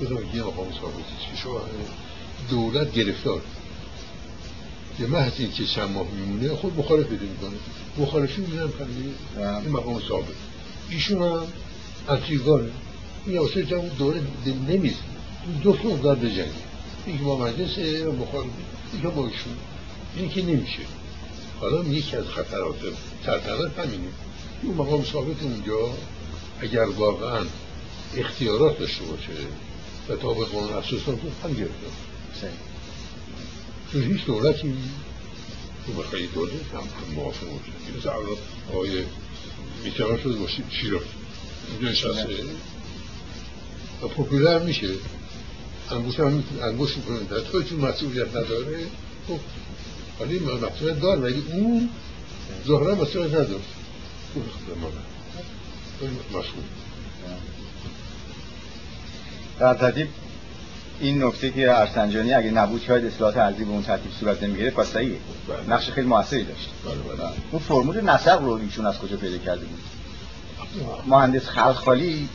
گفتم 0.00 0.36
یه 0.36 0.42
مقام 0.42 0.72
ثابتی 0.80 1.14
چی 1.30 1.36
شو؟ 1.36 1.60
دولت 2.50 2.92
گرفتار. 2.92 3.40
یه 5.00 5.06
محض 5.06 5.32
این 5.38 5.52
که 5.52 5.64
چند 5.64 5.90
ماه 5.90 6.06
میمونه 6.10 6.56
خود 6.56 6.78
مخالف 6.78 7.06
بده 7.06 7.26
می‌کنه 7.26 7.56
مخالفی 7.98 8.40
میدن 8.40 8.72
این 9.36 9.72
مقام 9.72 10.00
ثابت. 10.08 10.34
ایشون 10.90 11.22
هم 11.22 11.46
افریقاره 12.08 12.70
این 13.26 13.38
واسه 13.38 13.62
جمع 13.62 13.88
دوره 13.88 14.20
نمیز 14.68 14.94
دو 15.62 15.72
فرق 15.72 16.02
دار 16.02 16.14
به 16.16 16.30
جنگ 16.30 16.52
یکی 17.06 17.24
با 17.24 17.38
مجلس 17.38 17.78
مخالف 18.20 18.50
یکی 18.94 19.06
با 19.06 19.26
ایشون 19.26 19.56
این 20.16 20.28
که 20.28 20.42
نمیشه 20.42 20.82
حالا 21.60 21.84
یکی 21.84 22.16
از 22.16 22.24
خطرات 22.24 22.76
سلطنت 23.26 23.78
همینه 23.78 24.08
اون 24.62 24.74
مقام 24.74 25.04
ثابت 25.04 25.42
اونجا 25.42 25.90
اگر 26.60 26.84
واقعا 26.84 27.46
اختیارات 28.16 28.78
داشته 28.78 29.04
باشه 29.04 29.32
و 30.08 30.16
تا 30.16 30.34
به 30.34 30.44
قانون 30.44 30.72
اساس 30.72 31.00
هم 31.44 31.54
گرفته 31.54 31.86
چون 33.92 34.02
هیچ 34.02 34.24
دولتی 34.26 34.74
تو 35.86 35.92
بخواهی 35.92 36.26
دولت 36.26 36.52
هم 36.52 37.14
موافق 37.14 37.46
باشه 37.46 37.98
مثل 37.98 38.08
الان 38.08 38.36
آقای 38.70 39.04
میتران 39.84 40.18
شده 40.18 40.36
باشید 40.36 40.64
شیراز 40.70 41.02
اینجا 41.70 41.88
نشسته 41.88 42.44
و 44.02 44.08
پوپولر 44.08 44.58
میشه 44.58 44.88
انگوش 45.90 46.20
هم 46.20 46.32
می‌تونه 46.32 46.62
انگوش 46.62 46.96
می‌کنه 46.96 47.18
در 47.18 47.40
توی 47.40 47.64
چون 47.64 47.80
مسئولیت 47.80 48.28
نداره 48.28 48.86
خب 49.28 49.38
ولی 50.20 50.38
مسئولیت 50.38 51.00
دار 51.00 51.20
ولی 51.20 51.44
اون 51.52 51.88
ظاهرا 52.66 52.94
مسئولیت 52.94 53.30
نداره 53.30 53.60
اون 56.00 56.10
مسئول 56.30 56.62
در 59.58 59.74
ترتیب 59.74 60.08
این 61.00 61.24
نکته 61.24 61.50
که 61.50 61.78
ارسنجانی 61.78 62.34
اگه 62.34 62.50
نبود 62.50 62.82
شاید 62.86 63.04
اصلاحات 63.04 63.36
ارضی 63.36 63.64
به 63.64 63.70
اون 63.70 63.82
ترتیب 63.82 64.12
صورت 64.20 64.42
نمی‌گیره 64.42 64.70
پس 64.70 64.86
صحیحه 64.86 65.18
نقش 65.68 65.90
خیلی 65.90 66.06
موثری 66.06 66.44
داشت 66.44 66.68
اون 67.50 67.62
فرمول 67.62 68.00
نسق 68.00 68.42
رو 68.42 68.50
ایشون 68.50 68.86
از 68.86 68.98
کجا 68.98 69.16
پیدا 69.16 69.38
کرده 69.38 69.64
بود 69.64 69.80
مهندس 71.06 71.48
خلخالی 71.48 72.28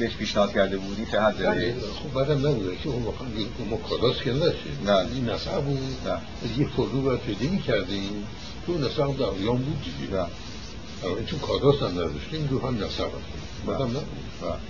بهش 0.00 0.16
پیشنهاد 0.16 0.52
کرده 0.52 0.76
بود 0.76 0.98
این 0.98 1.06
چه 1.10 1.20
حد 1.20 1.38
داره؟ 1.38 1.74
خب 2.02 2.12
بعدم 2.14 2.48
نبوده 2.48 2.76
که 2.76 2.88
اون 2.88 3.02
واقعا 3.02 3.28
ما 3.70 3.76
کاداس 3.76 4.16
که 4.22 4.30
نداشتیم 4.30 4.78
نه. 4.84 4.96
این 4.96 5.30
نسق 5.30 5.60
بود. 5.60 5.78
یه 6.58 6.68
فرمول 6.68 7.02
باید 7.02 7.20
پیدا 7.20 7.50
می‌کردیم 7.50 8.26
تو 8.66 8.78
نسق 8.78 9.16
در 9.16 9.40
ایام 9.40 9.56
بود 9.56 9.84
دیگه. 10.00 10.14
نه. 10.14 10.26
اما 11.04 11.22
چون 11.26 11.38
کاداس 11.38 11.82
هم 11.82 11.88
نداشتیم 11.88 12.46
دو 12.46 12.66
هم 12.66 12.76
نسق 12.76 12.84
هست 12.84 13.66
بعدم 13.66 13.84
نبود 13.84 14.60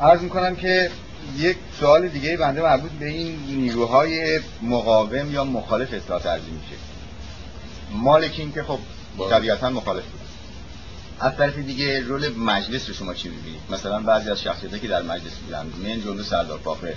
عرض 0.00 0.20
می‌کنم 0.20 0.56
که 0.56 0.90
یک 1.38 1.56
سوال 1.80 2.08
دیگه 2.08 2.36
بنده 2.36 2.62
مربوط 2.62 2.90
به 2.90 3.06
این 3.06 3.38
نیروهای 3.48 4.40
مقاوم 4.62 5.32
یا 5.32 5.44
مخالف 5.44 5.94
اصلاحات 5.94 6.26
ارضی 6.26 6.50
میشه. 6.50 6.76
مالکین 7.92 8.52
که 8.52 8.62
خب 8.62 8.78
بله. 9.18 9.30
طبیعتا 9.30 9.70
مخالف 9.70 10.04
بود. 10.04 10.20
از 11.20 11.36
طرف 11.36 11.58
دیگه 11.58 12.00
رول 12.00 12.28
مجلس 12.28 12.88
رو 12.88 12.94
شما 12.94 13.14
چی 13.14 13.28
می‌بینید 13.28 13.60
مثلا 13.70 14.00
بعضی 14.00 14.30
از 14.30 14.42
شخصیت‌ها 14.42 14.78
که 14.78 14.88
در 14.88 15.02
مجلس 15.02 15.32
بودن 15.44 15.66
من 15.82 16.02
جمله 16.02 16.22
سردار 16.22 16.58
فاخر 16.58 16.94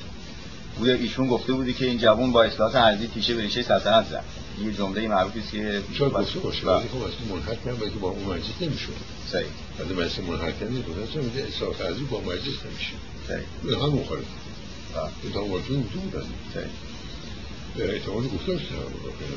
بوده 0.77 0.93
ایشون 0.93 1.27
گفته 1.27 1.53
بودی 1.53 1.73
که 1.73 1.85
این 1.85 1.97
جوان 1.97 2.31
با 2.31 2.43
اصلاحات 2.43 2.75
ارضی 2.75 3.07
تیشه 3.07 3.33
به 3.35 3.41
ریشه 3.41 3.63
سلطنت 3.63 4.09
زد 4.09 4.23
یه 4.65 4.73
جمله 4.73 5.07
مربوطی 5.07 5.39
است 5.39 5.51
که 5.51 5.81
شاید 5.93 6.13
گفته 6.13 6.39
باشه. 6.39 6.67
ولی 6.67 6.89
خب 6.89 6.97
اصلا 6.97 7.71
هم 7.71 7.77
باید 7.77 7.93
که 7.93 7.99
با 7.99 8.09
اون 8.09 8.23
مجلس 8.23 8.61
نمیشون 8.61 8.95
صحیح. 9.31 9.45
ولی 9.79 9.93
مجلس 9.93 10.19
منحق 10.19 10.63
نمیشه 10.63 10.89
اصلا 11.09 11.21
میگه 11.21 11.47
اصلاح 11.47 11.81
ارزی 11.81 12.03
با 12.03 12.21
مجلس 12.21 12.65
نمیشه 12.65 12.93
صحیح. 13.27 13.45
به 13.63 13.75
هم 13.75 13.89
مخالف 13.89 14.25
واجبه 15.35 15.73
اونجا 15.73 15.99
بودن. 16.03 16.25
صحیح. 16.53 17.93
احتمال 17.93 18.23
گفته 18.23 18.51
باشه 18.51 18.65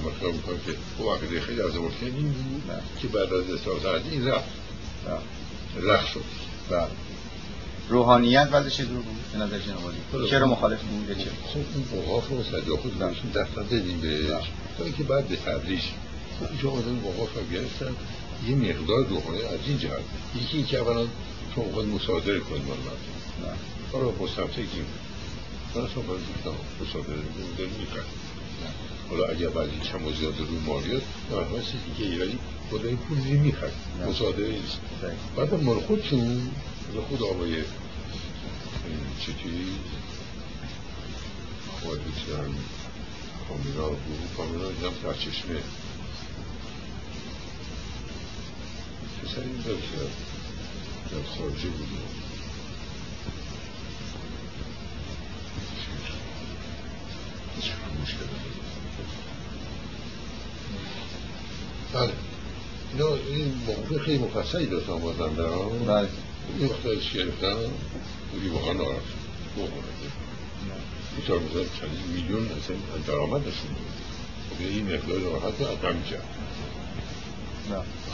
مثلا 0.07 0.33
می‌کنم 0.33 0.59
که 0.67 0.73
او 0.99 1.11
عقیده 1.11 1.41
خیلی 1.41 1.61
از 1.61 1.73
این 2.03 2.33
بود. 2.33 2.63
که 3.03 3.09
بعد 3.09 3.33
از 3.33 3.51
اصلاح 3.51 3.95
ارزی 3.95 4.11
این 4.11 4.29
رفت. 4.29 4.66
رخ 5.76 6.07
شد. 6.07 6.25
بله. 6.70 6.86
روحانیت 7.89 8.49
وضعش 8.52 8.81
دور 8.81 8.89
بود 8.89 9.17
به 9.33 9.39
نظر 9.39 9.59
جناب 9.59 10.31
چرا 10.31 10.47
مخالف 10.47 10.81
بود؟ 10.83 11.18
چرا؟ 11.18 11.25
خب 11.25 11.60
این 11.75 11.85
اوقاف 11.93 12.28
رو 12.28 12.43
صدا 12.43 12.76
خود 12.76 12.99
بهشون 12.99 13.31
دست 13.31 13.59
ندادیم 13.59 14.01
بهش 14.01 14.44
تا 14.78 14.85
اینکه 14.85 15.02
بعد 15.02 15.28
به 15.28 15.36
تدریج. 15.36 15.83
اینجا 16.51 16.70
آدم 16.70 17.01
اوقاف 17.05 17.36
رو 17.36 17.47
گرفتن 17.52 17.97
یه 18.49 18.55
مقدار 18.55 19.07
روحانی 19.07 19.43
از 19.43 19.60
این 19.67 19.78
جهت. 19.78 20.01
یکی 20.43 20.57
اینکه 20.57 20.78
اولا 20.78 21.07
تو 21.55 21.60
اوقات 21.60 21.86
مصادره 21.86 22.41
کنید 22.41 22.62
مال 22.65 22.76
مردم 22.76 23.59
حالا 23.93 24.10
مستمتعیم 24.20 24.86
من 25.75 25.83
اصلا 25.83 26.02
باید 26.02 26.20
گفتم 26.20 26.51
مصادره 26.83 27.17
می‌کنم 27.81 28.05
حالا 29.10 29.25
اگر 29.25 29.49
بعضی 29.49 29.70
کم 29.93 30.07
و 30.07 30.12
زیاده 30.12 30.39
رو 30.39 30.60
مالیات 30.67 31.02
نه 31.31 31.59
هستی 31.59 31.78
دیگه 31.97 32.10
ایرانی 32.10 32.39
خدای 32.70 32.95
پول 32.97 33.19
می‌خرد. 33.19 33.73
مصادره 34.09 34.49
نیست 34.49 34.81
بعد 35.36 35.55
مال 35.55 35.81
خودشون 35.81 36.51
خود 37.09 37.23
آقای 37.23 37.62
چطوری 39.20 39.67
خواهدوچیان 41.81 42.55
کامینا 43.49 43.89
بود. 43.89 44.28
کامینا 44.36 44.69
دیدم 44.69 44.93
در 45.03 45.15
چشمه. 45.15 45.55
پسر 49.23 49.41
این 49.41 49.62
داشت 49.65 49.93
در 51.11 51.23
خارجه 51.39 51.69
بود. 51.69 51.89
مشکل 58.03 58.17
بله. 61.93 62.36
اینا 62.93 63.15
این 63.15 63.55
موقع 63.67 63.99
خیلی 64.05 64.19
مفصلی 64.19 64.67
داشتم 64.67 64.99
بازم 64.99 65.35
دارم 65.35 65.87
بله 65.87 66.09
این 66.59 66.69
وقتا 66.69 66.91
گرفتم 67.15 67.57
بودی 68.33 68.49
واقعا 68.49 68.73
ناراحت 68.73 69.03
اینطور 71.17 71.39
مثلا 71.39 71.65
چندین 71.81 72.07
میلیون 72.15 72.43
اصلا 72.43 72.77
درآمد 73.07 73.45
داشتیم 73.45 73.77
این 74.59 74.95
مقدار 74.95 75.19
راحت 75.19 75.61
رو 75.61 75.67
ادم 75.67 76.03
کرد 76.03 76.25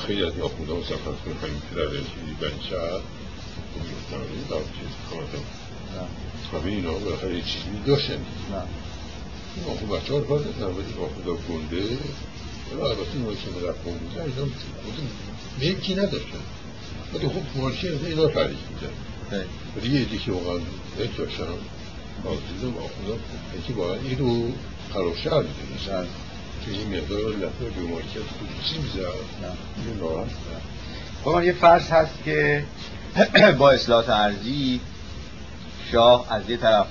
خیلی 0.07 0.25
از 0.25 0.39
ناخوندان 0.39 0.76
و 0.76 0.83
سفرت 0.83 1.20
کنیم 1.25 1.36
خیلی 1.41 1.60
پدر 1.70 1.91
چیزی 1.91 2.33
بنچه 2.41 2.76
میفتن 3.75 4.49
دار 4.51 4.62
چیز 4.62 5.10
کامتا 5.10 5.39
همه 6.52 6.73
اینا 6.73 6.92
بالاخره 6.92 7.34
یه 7.34 7.42
چیزی 7.42 7.83
داشتن 7.86 8.12
این 9.57 9.65
آخو 9.67 9.86
بچه 9.86 10.12
ها 10.12 10.18
رو 10.18 10.39
دادن 10.39 10.65
ولی 10.65 10.94
آخو 11.01 11.52
گنده 11.52 11.99
حالا 12.70 12.89
البته 12.89 13.18
اینا 14.24 14.47
ملکی 15.60 15.94
نداشتن 15.94 16.44
ولی 17.15 17.28
خب 17.28 17.60
مالکی 17.60 17.89
اینا 17.89 18.28
فرید 18.28 18.58
میدن 18.70 19.44
ولی 19.76 19.89
یه 19.89 20.07
واقعا 20.31 20.60
یکی 23.58 23.73
واقعا 23.73 23.94
این 23.94 24.18
رو 24.18 24.52
که 26.65 26.70
این 26.70 26.97
مقدار 26.97 27.32
به 27.74 27.82
یه 31.44 31.52
فرض 31.52 31.91
هست 31.91 32.15
که 32.24 32.65
با 33.58 33.70
اصلاحات 33.70 34.08
ارزی 34.08 34.81
شاه 35.92 36.32
از 36.32 36.50
یه 36.50 36.57
طرف 36.57 36.86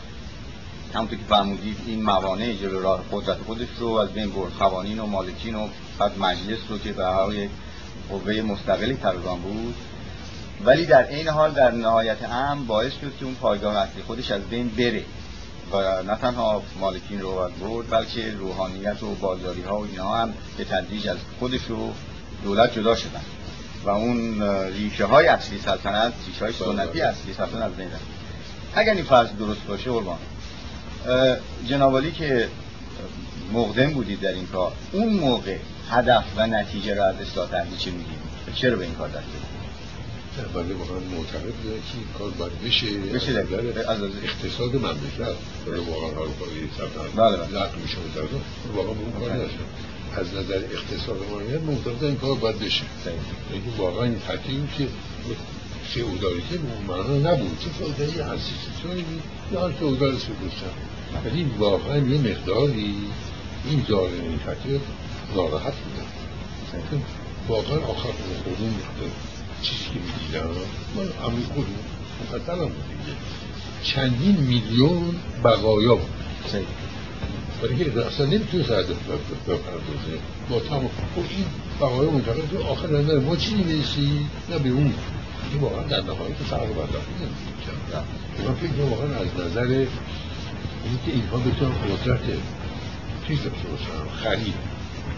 همونطور 0.93 1.17
که 1.17 1.25
فرمودید 1.25 1.77
این 1.85 2.03
موانع 2.03 2.53
جلو 2.53 2.81
راه 2.81 3.03
قدرت 3.11 3.37
خودش 3.37 3.67
رو 3.79 3.87
از 3.87 4.09
بین 4.09 4.31
برد. 4.31 4.51
قوانین 4.59 4.99
و 4.99 5.05
مالکین 5.05 5.55
و 5.55 5.67
بعد 5.99 6.19
مجلس 6.19 6.59
رو 6.69 6.77
که 6.77 6.91
به 6.91 7.05
های 7.05 7.49
قوه 8.09 8.41
مستقلی 8.41 8.93
ترگان 8.93 9.39
بود. 9.39 9.75
ولی 10.65 10.85
در 10.85 11.07
این 11.07 11.27
حال 11.27 11.51
در 11.51 11.71
نهایت 11.71 12.23
هم 12.23 12.65
باعث 12.65 12.91
شد 13.01 13.17
که 13.19 13.25
اون 13.25 13.35
پایگاه 13.35 13.77
اصلی 13.77 14.01
خودش 14.01 14.31
از 14.31 14.41
بین 14.41 14.69
بره 14.69 15.03
و 15.71 16.03
نه 16.03 16.15
تنها 16.15 16.63
مالکین 16.79 17.19
رو 17.19 17.49
برد 17.61 17.89
بلکه 17.89 18.31
روحانیت 18.31 19.03
و 19.03 19.15
بازاری 19.15 19.61
ها 19.61 19.79
و 19.79 19.85
اینها 19.85 20.17
هم 20.17 20.33
به 20.57 20.63
تدریج 20.63 21.07
از 21.07 21.17
خودش 21.39 21.61
رو 21.69 21.93
دولت 22.43 22.73
جدا 22.73 22.95
شدن. 22.95 23.21
و 23.85 23.89
اون 23.89 24.41
ریشه 24.73 25.05
های 25.05 25.27
اصلی 25.27 25.59
سلطنت 25.59 26.13
ریشه 26.27 26.45
های 26.45 26.53
سنتی 26.53 27.01
اصلی 27.01 27.33
سلطنت 27.33 27.63
از 27.63 27.75
بین 27.75 27.91
رفت. 27.91 28.05
اگر 28.75 28.93
این 28.93 29.03
فرض 29.03 29.29
درست 29.39 29.61
باشه 29.67 29.91
قربان. 29.91 30.17
جنابالی 31.67 32.11
که 32.11 32.47
مقدم 33.53 33.89
بودید 33.89 34.21
در 34.21 34.31
این 34.31 34.47
کار 34.47 34.71
اون 34.91 35.13
موقع 35.13 35.57
هدف 35.89 36.23
و 36.37 36.47
نتیجه 36.47 36.93
را 36.93 37.05
از 37.05 37.15
اصلاح 37.15 37.47
چه 37.77 37.91
میگید 37.91 38.21
چرا 38.55 38.75
به 38.75 38.85
این 38.85 38.93
کار 38.93 39.09
دست 39.09 39.51
بله 40.53 40.73
واقعا 40.73 40.99
معتقد 40.99 41.53
بوده 41.53 41.75
که 41.75 41.97
این 41.97 42.07
کار 42.19 42.29
باید 42.29 42.61
بشه؟ 42.61 42.87
بشه 43.13 43.39
از 43.89 44.01
اقتصاد 44.23 44.75
مملکت 44.75 45.35
برای 45.67 45.79
واقعا 45.79 46.15
حال 46.15 46.27
کاری 46.39 46.69
سلطنت 46.77 47.15
بله 47.15 47.37
بله. 47.37 47.47
لغو 47.47 47.79
میشه 47.81 47.97
واقعا 48.75 48.93
به 48.93 49.01
اون 49.01 49.11
کار 49.19 49.45
نشه. 49.45 49.53
از 50.17 50.27
نظر 50.27 50.63
اقتصاد 50.71 51.17
مملکت 51.31 51.61
معتقد 51.61 52.03
این 52.03 52.15
کار 52.15 52.35
باید 52.35 52.59
بشه. 52.59 52.83
یعنی 53.05 53.77
واقعا 53.77 54.03
این 54.03 54.19
تحقیم 54.19 54.69
که 54.77 54.87
فئودالیته 55.83 56.57
به 56.57 56.67
اون 56.73 56.83
معنا 56.87 57.31
نبود. 57.31 57.57
چه 57.59 57.69
فئودالی 57.69 58.19
هستی 58.19 58.53
چه 58.83 58.89
یا 59.53 59.67
هر 59.67 59.71
فئودال 59.71 60.17
سبوستن 60.17 60.73
ولی 61.25 61.43
واقعا 61.59 61.97
یه 61.97 62.17
مقداری 62.17 62.95
این 63.65 63.85
این 63.89 64.39
تحقیق 64.45 64.81
ناراحت 65.35 65.73
بودن 65.73 67.01
واقعا 67.47 67.77
آخر 67.77 68.09
خودمون 68.43 68.73
چیزی 69.61 69.83
که 69.83 69.99
می‌دیدم 69.99 70.49
من 70.95 71.27
همین 71.27 71.45
خودم 71.45 71.67
مقدرم 72.21 72.65
بود 72.65 72.83
دیگه. 72.87 73.17
چندین 73.83 74.37
میلیون 74.37 75.15
بقایا 75.43 75.95
بود. 75.95 76.09
ولی 77.63 77.75
که 77.75 78.05
اصلا 78.05 78.25
نمی‌تونه 78.25 78.63
سرده 78.63 78.93
بپردازه. 79.47 80.17
با 80.49 80.59
تمام 80.59 80.87
خب 81.15 81.21
این 81.29 81.45
بقایا 81.81 82.11
منتقل 82.11 82.41
تو 82.51 82.63
آخر 82.63 83.19
ما 83.19 83.35
چی 83.35 83.55
می‌رسی 83.55 84.27
نه 84.49 84.59
به 84.59 84.69
اون. 84.69 84.93
این 85.51 85.61
واقعا 85.61 85.83
در 85.83 86.01
نهایت 86.01 86.35
فرق 86.49 86.67
برداشتی 86.67 87.13
نمی‌تونه 87.19 88.47
من 88.47 88.53
فکر 88.53 88.81
واقعا 88.81 89.15
از 89.19 89.27
نظر 89.45 89.67
اینکه 90.85 91.11
اینها 91.13 91.37
بتونن 91.37 91.71
قدرت 91.71 92.19
چیز 93.27 93.37
داشته 93.37 93.67
باشن 93.69 94.23
خرید 94.23 94.53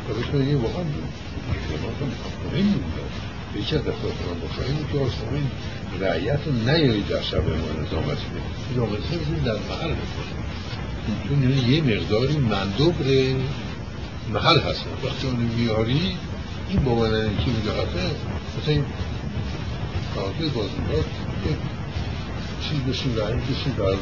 و 0.10 0.14
بتونن 0.14 0.56
واقعا 0.56 0.84
مهم 0.84 2.72
بودن 2.72 3.10
یکی 3.56 3.76
از 3.76 3.82
دفعات 3.82 4.14
من 4.28 4.40
باشه 4.40 4.62
این 4.68 4.78
که 4.92 5.00
آسمان 5.00 5.34
این 5.34 6.02
رعیت 6.02 6.40
رو 6.46 6.52
نیایید 6.52 7.08
در 7.08 7.22
شب 7.22 7.48
ما 7.48 7.82
نظامت 7.82 8.18
کنید 8.18 8.44
نظامت 8.72 9.26
کنید 9.26 9.44
در 9.44 9.54
محل 9.54 9.94
بکنید 9.94 10.44
چون 11.28 11.70
یه 11.70 11.82
مقداری 11.82 12.38
مندوبر 12.38 13.06
محل 14.34 14.60
هست 14.60 14.86
وقتی 15.04 15.28
اون 15.28 15.36
میاری 15.36 16.18
این 16.70 16.84
با 16.84 16.96
من 16.96 17.10
که 17.10 17.52
میدهته 17.52 18.16
مثلا 18.62 18.84
این 20.16 20.24
کارکه 20.24 20.46
بازنگاه 20.56 21.04
چیز 22.62 22.80
بشین 22.80 23.18
رعیم 23.18 23.40
بشین 23.40 23.74
بر 23.74 23.96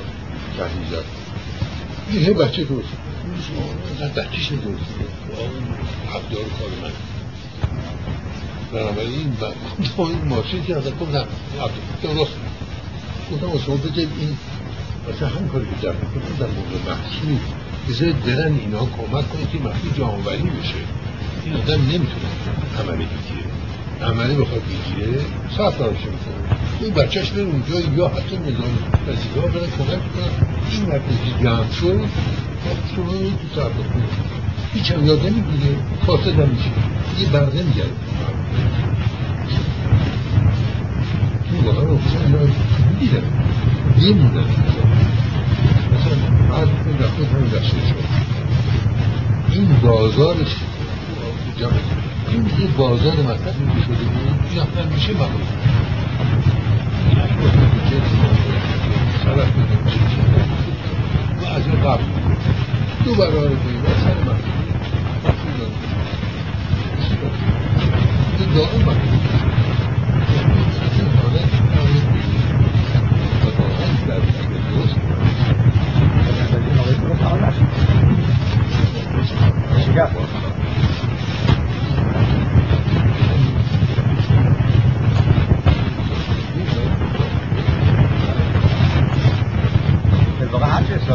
تحریزت 0.58 1.06
یه 2.14 2.34
بچه 2.34 2.68
این 4.00 4.10
بچهش 4.16 4.52
اون 4.52 4.78
حبدار 6.08 6.44
کار 6.60 6.70
من 6.82 6.92
بنابراین 8.72 9.34
این 9.98 10.28
ماشین 10.28 10.64
که 10.64 10.76
ازت 10.76 11.00
گفتم 11.00 11.28
درست 12.04 12.32
گفتم 13.32 13.66
شما 13.66 13.76
بگید 13.76 14.10
این 14.20 14.38
مثلا 15.10 15.28
همین 15.28 15.50
کاری 15.50 15.66
که 15.66 15.88
در 15.88 15.94
می‌کنم 15.94 16.36
در 16.40 16.48
موقع 16.48 16.92
محصول 16.92 17.38
بذارید 17.90 18.24
برن 18.24 18.54
اینا 18.54 18.80
کمک 18.80 19.30
کنید 19.30 19.50
که 19.52 19.58
محصول 19.58 19.92
جامعوری 19.98 20.50
بشه 20.50 20.74
این 21.46 21.54
آدم 21.54 21.82
نمی‌تونه 21.82 22.30
عملی 22.80 23.06
بگیره 23.06 23.51
عملی 24.04 24.36
بخواد 24.36 24.62
بگیره 24.62 25.20
صرف 25.58 25.78
دارش 25.78 25.98
می‌کنه 25.98 26.60
این 26.82 26.94
بچهش 26.94 27.32
بره 27.32 27.44
اونجا 27.44 27.80
یا 27.80 28.08
حتی 28.08 28.38
نظام 28.38 28.78
وزیگاه 29.08 29.46
برن 29.46 29.72
کمک 29.78 29.88
کنن 29.88 30.48
این 30.72 30.86
مرکزی 30.86 31.44
جمع 31.44 31.72
شد 31.72 32.00
شما 32.96 33.06
تو 33.06 33.62
صرف 33.62 33.72
کنید 33.74 34.32
هیچ 34.74 34.92
هم 34.92 35.06
یاد 35.06 35.20
نمی‌گیره. 35.20 35.76
فاسد 36.06 36.40
هم 36.40 36.50
میشه. 36.50 36.70
یه 37.20 37.30
برده 37.30 37.64
میگره 37.64 37.86
این 41.52 41.64
واقعا 41.66 41.84
رو 41.84 41.98
دیدم 43.00 43.24
میمونن 43.98 44.44
مثلا 45.94 46.18
بعد 46.50 46.68
این 46.86 46.98
رفته 47.00 47.26
همین 47.26 47.48
دسته 47.48 47.78
شد 47.88 47.96
این 49.52 49.80
بازارش 49.84 50.56
این 52.32 52.43
دیگه 52.43 52.68
بازار 52.77 53.14
مطلب 53.14 53.56
میشه 53.60 53.85
شده 53.85 54.03
بود 54.03 54.60
رفتن 54.60 54.93
میشه 54.93 55.14
بابا 55.14 55.34
سرف 59.24 59.50
و 61.42 61.45
از 61.45 61.68
این 61.68 61.82
قبل. 61.84 62.03
دو 63.06 63.16
برابر 63.16 63.48
دیگه 63.48 64.00
سر 64.03 64.24
من 64.26 64.40
این 68.40 68.53
دائم 68.53 68.85
من 68.85 69.22
Yeah. 79.93 80.51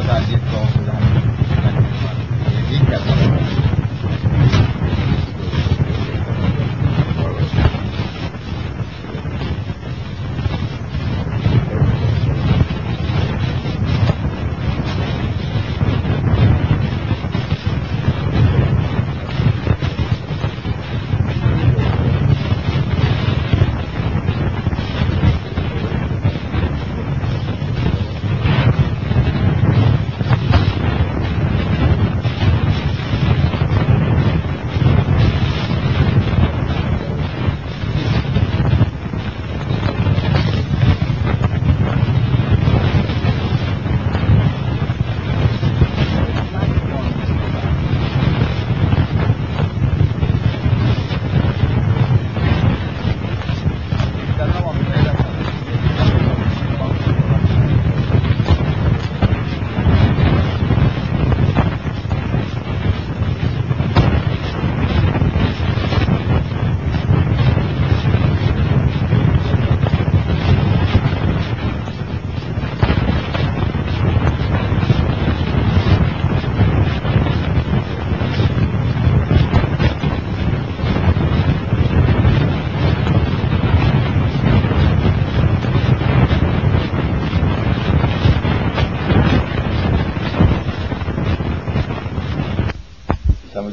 تعدیل 0.06 0.34
اتفاق 0.34 0.62
افتاده 0.62 0.92
یک 2.70 2.92
از 2.92 3.06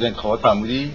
در 0.04 0.10
انتخابات 0.10 0.42
فرمودی 0.42 0.92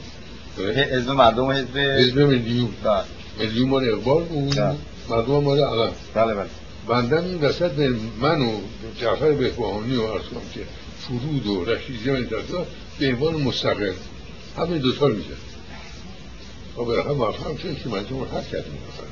حزب 0.58 1.10
مردم 1.10 1.44
و 1.44 1.52
حزب 1.52 1.78
حزب 1.78 2.18
ملیون. 2.18 2.70
بله. 2.84 3.04
ملیون 3.40 3.68
مال 3.68 3.88
اقبال 3.88 4.24
بود. 4.24 4.54
بله. 4.54 4.76
مردم 5.08 5.42
مال 5.44 5.60
عقب. 5.60 5.92
بله 6.14 6.34
بله. 6.34 6.48
بندم 6.88 7.24
این 7.24 7.40
وسط 7.40 7.70
به 7.70 7.94
من 8.20 8.40
و 8.40 8.60
جعفر 9.00 9.32
بهبهانی 9.32 9.96
و 9.96 10.06
کنم 10.06 10.40
که 10.54 10.60
فرود 11.00 11.46
و 11.46 11.64
رشیدی 11.64 12.26
طرفا 12.26 12.66
به 12.98 13.08
عنوان 13.08 13.34
مستقل. 13.34 13.92
همین 14.56 14.78
دوتا 14.78 15.06
رو 15.06 15.14
می‌زد 15.14 15.48
و 16.76 16.84
بالاخره 16.84 17.12
موفق 17.12 17.58
شد 17.58 17.82
که 17.82 17.88
مجموع 17.88 18.28
رو 18.28 18.38
حل 18.38 18.44
کردیم 18.44 18.72
بالاخره 18.72 19.08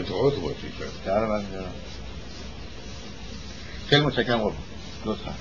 انتخابات 0.00 0.34
رو 0.34 0.40
باطل 0.40 0.54
کرد 0.78 0.92
بله 1.06 1.26
بله 1.26 1.44
خیلی 3.88 4.02
متشکرم 4.02 4.38
قربان 4.38 4.62
لطفا. 5.06 5.34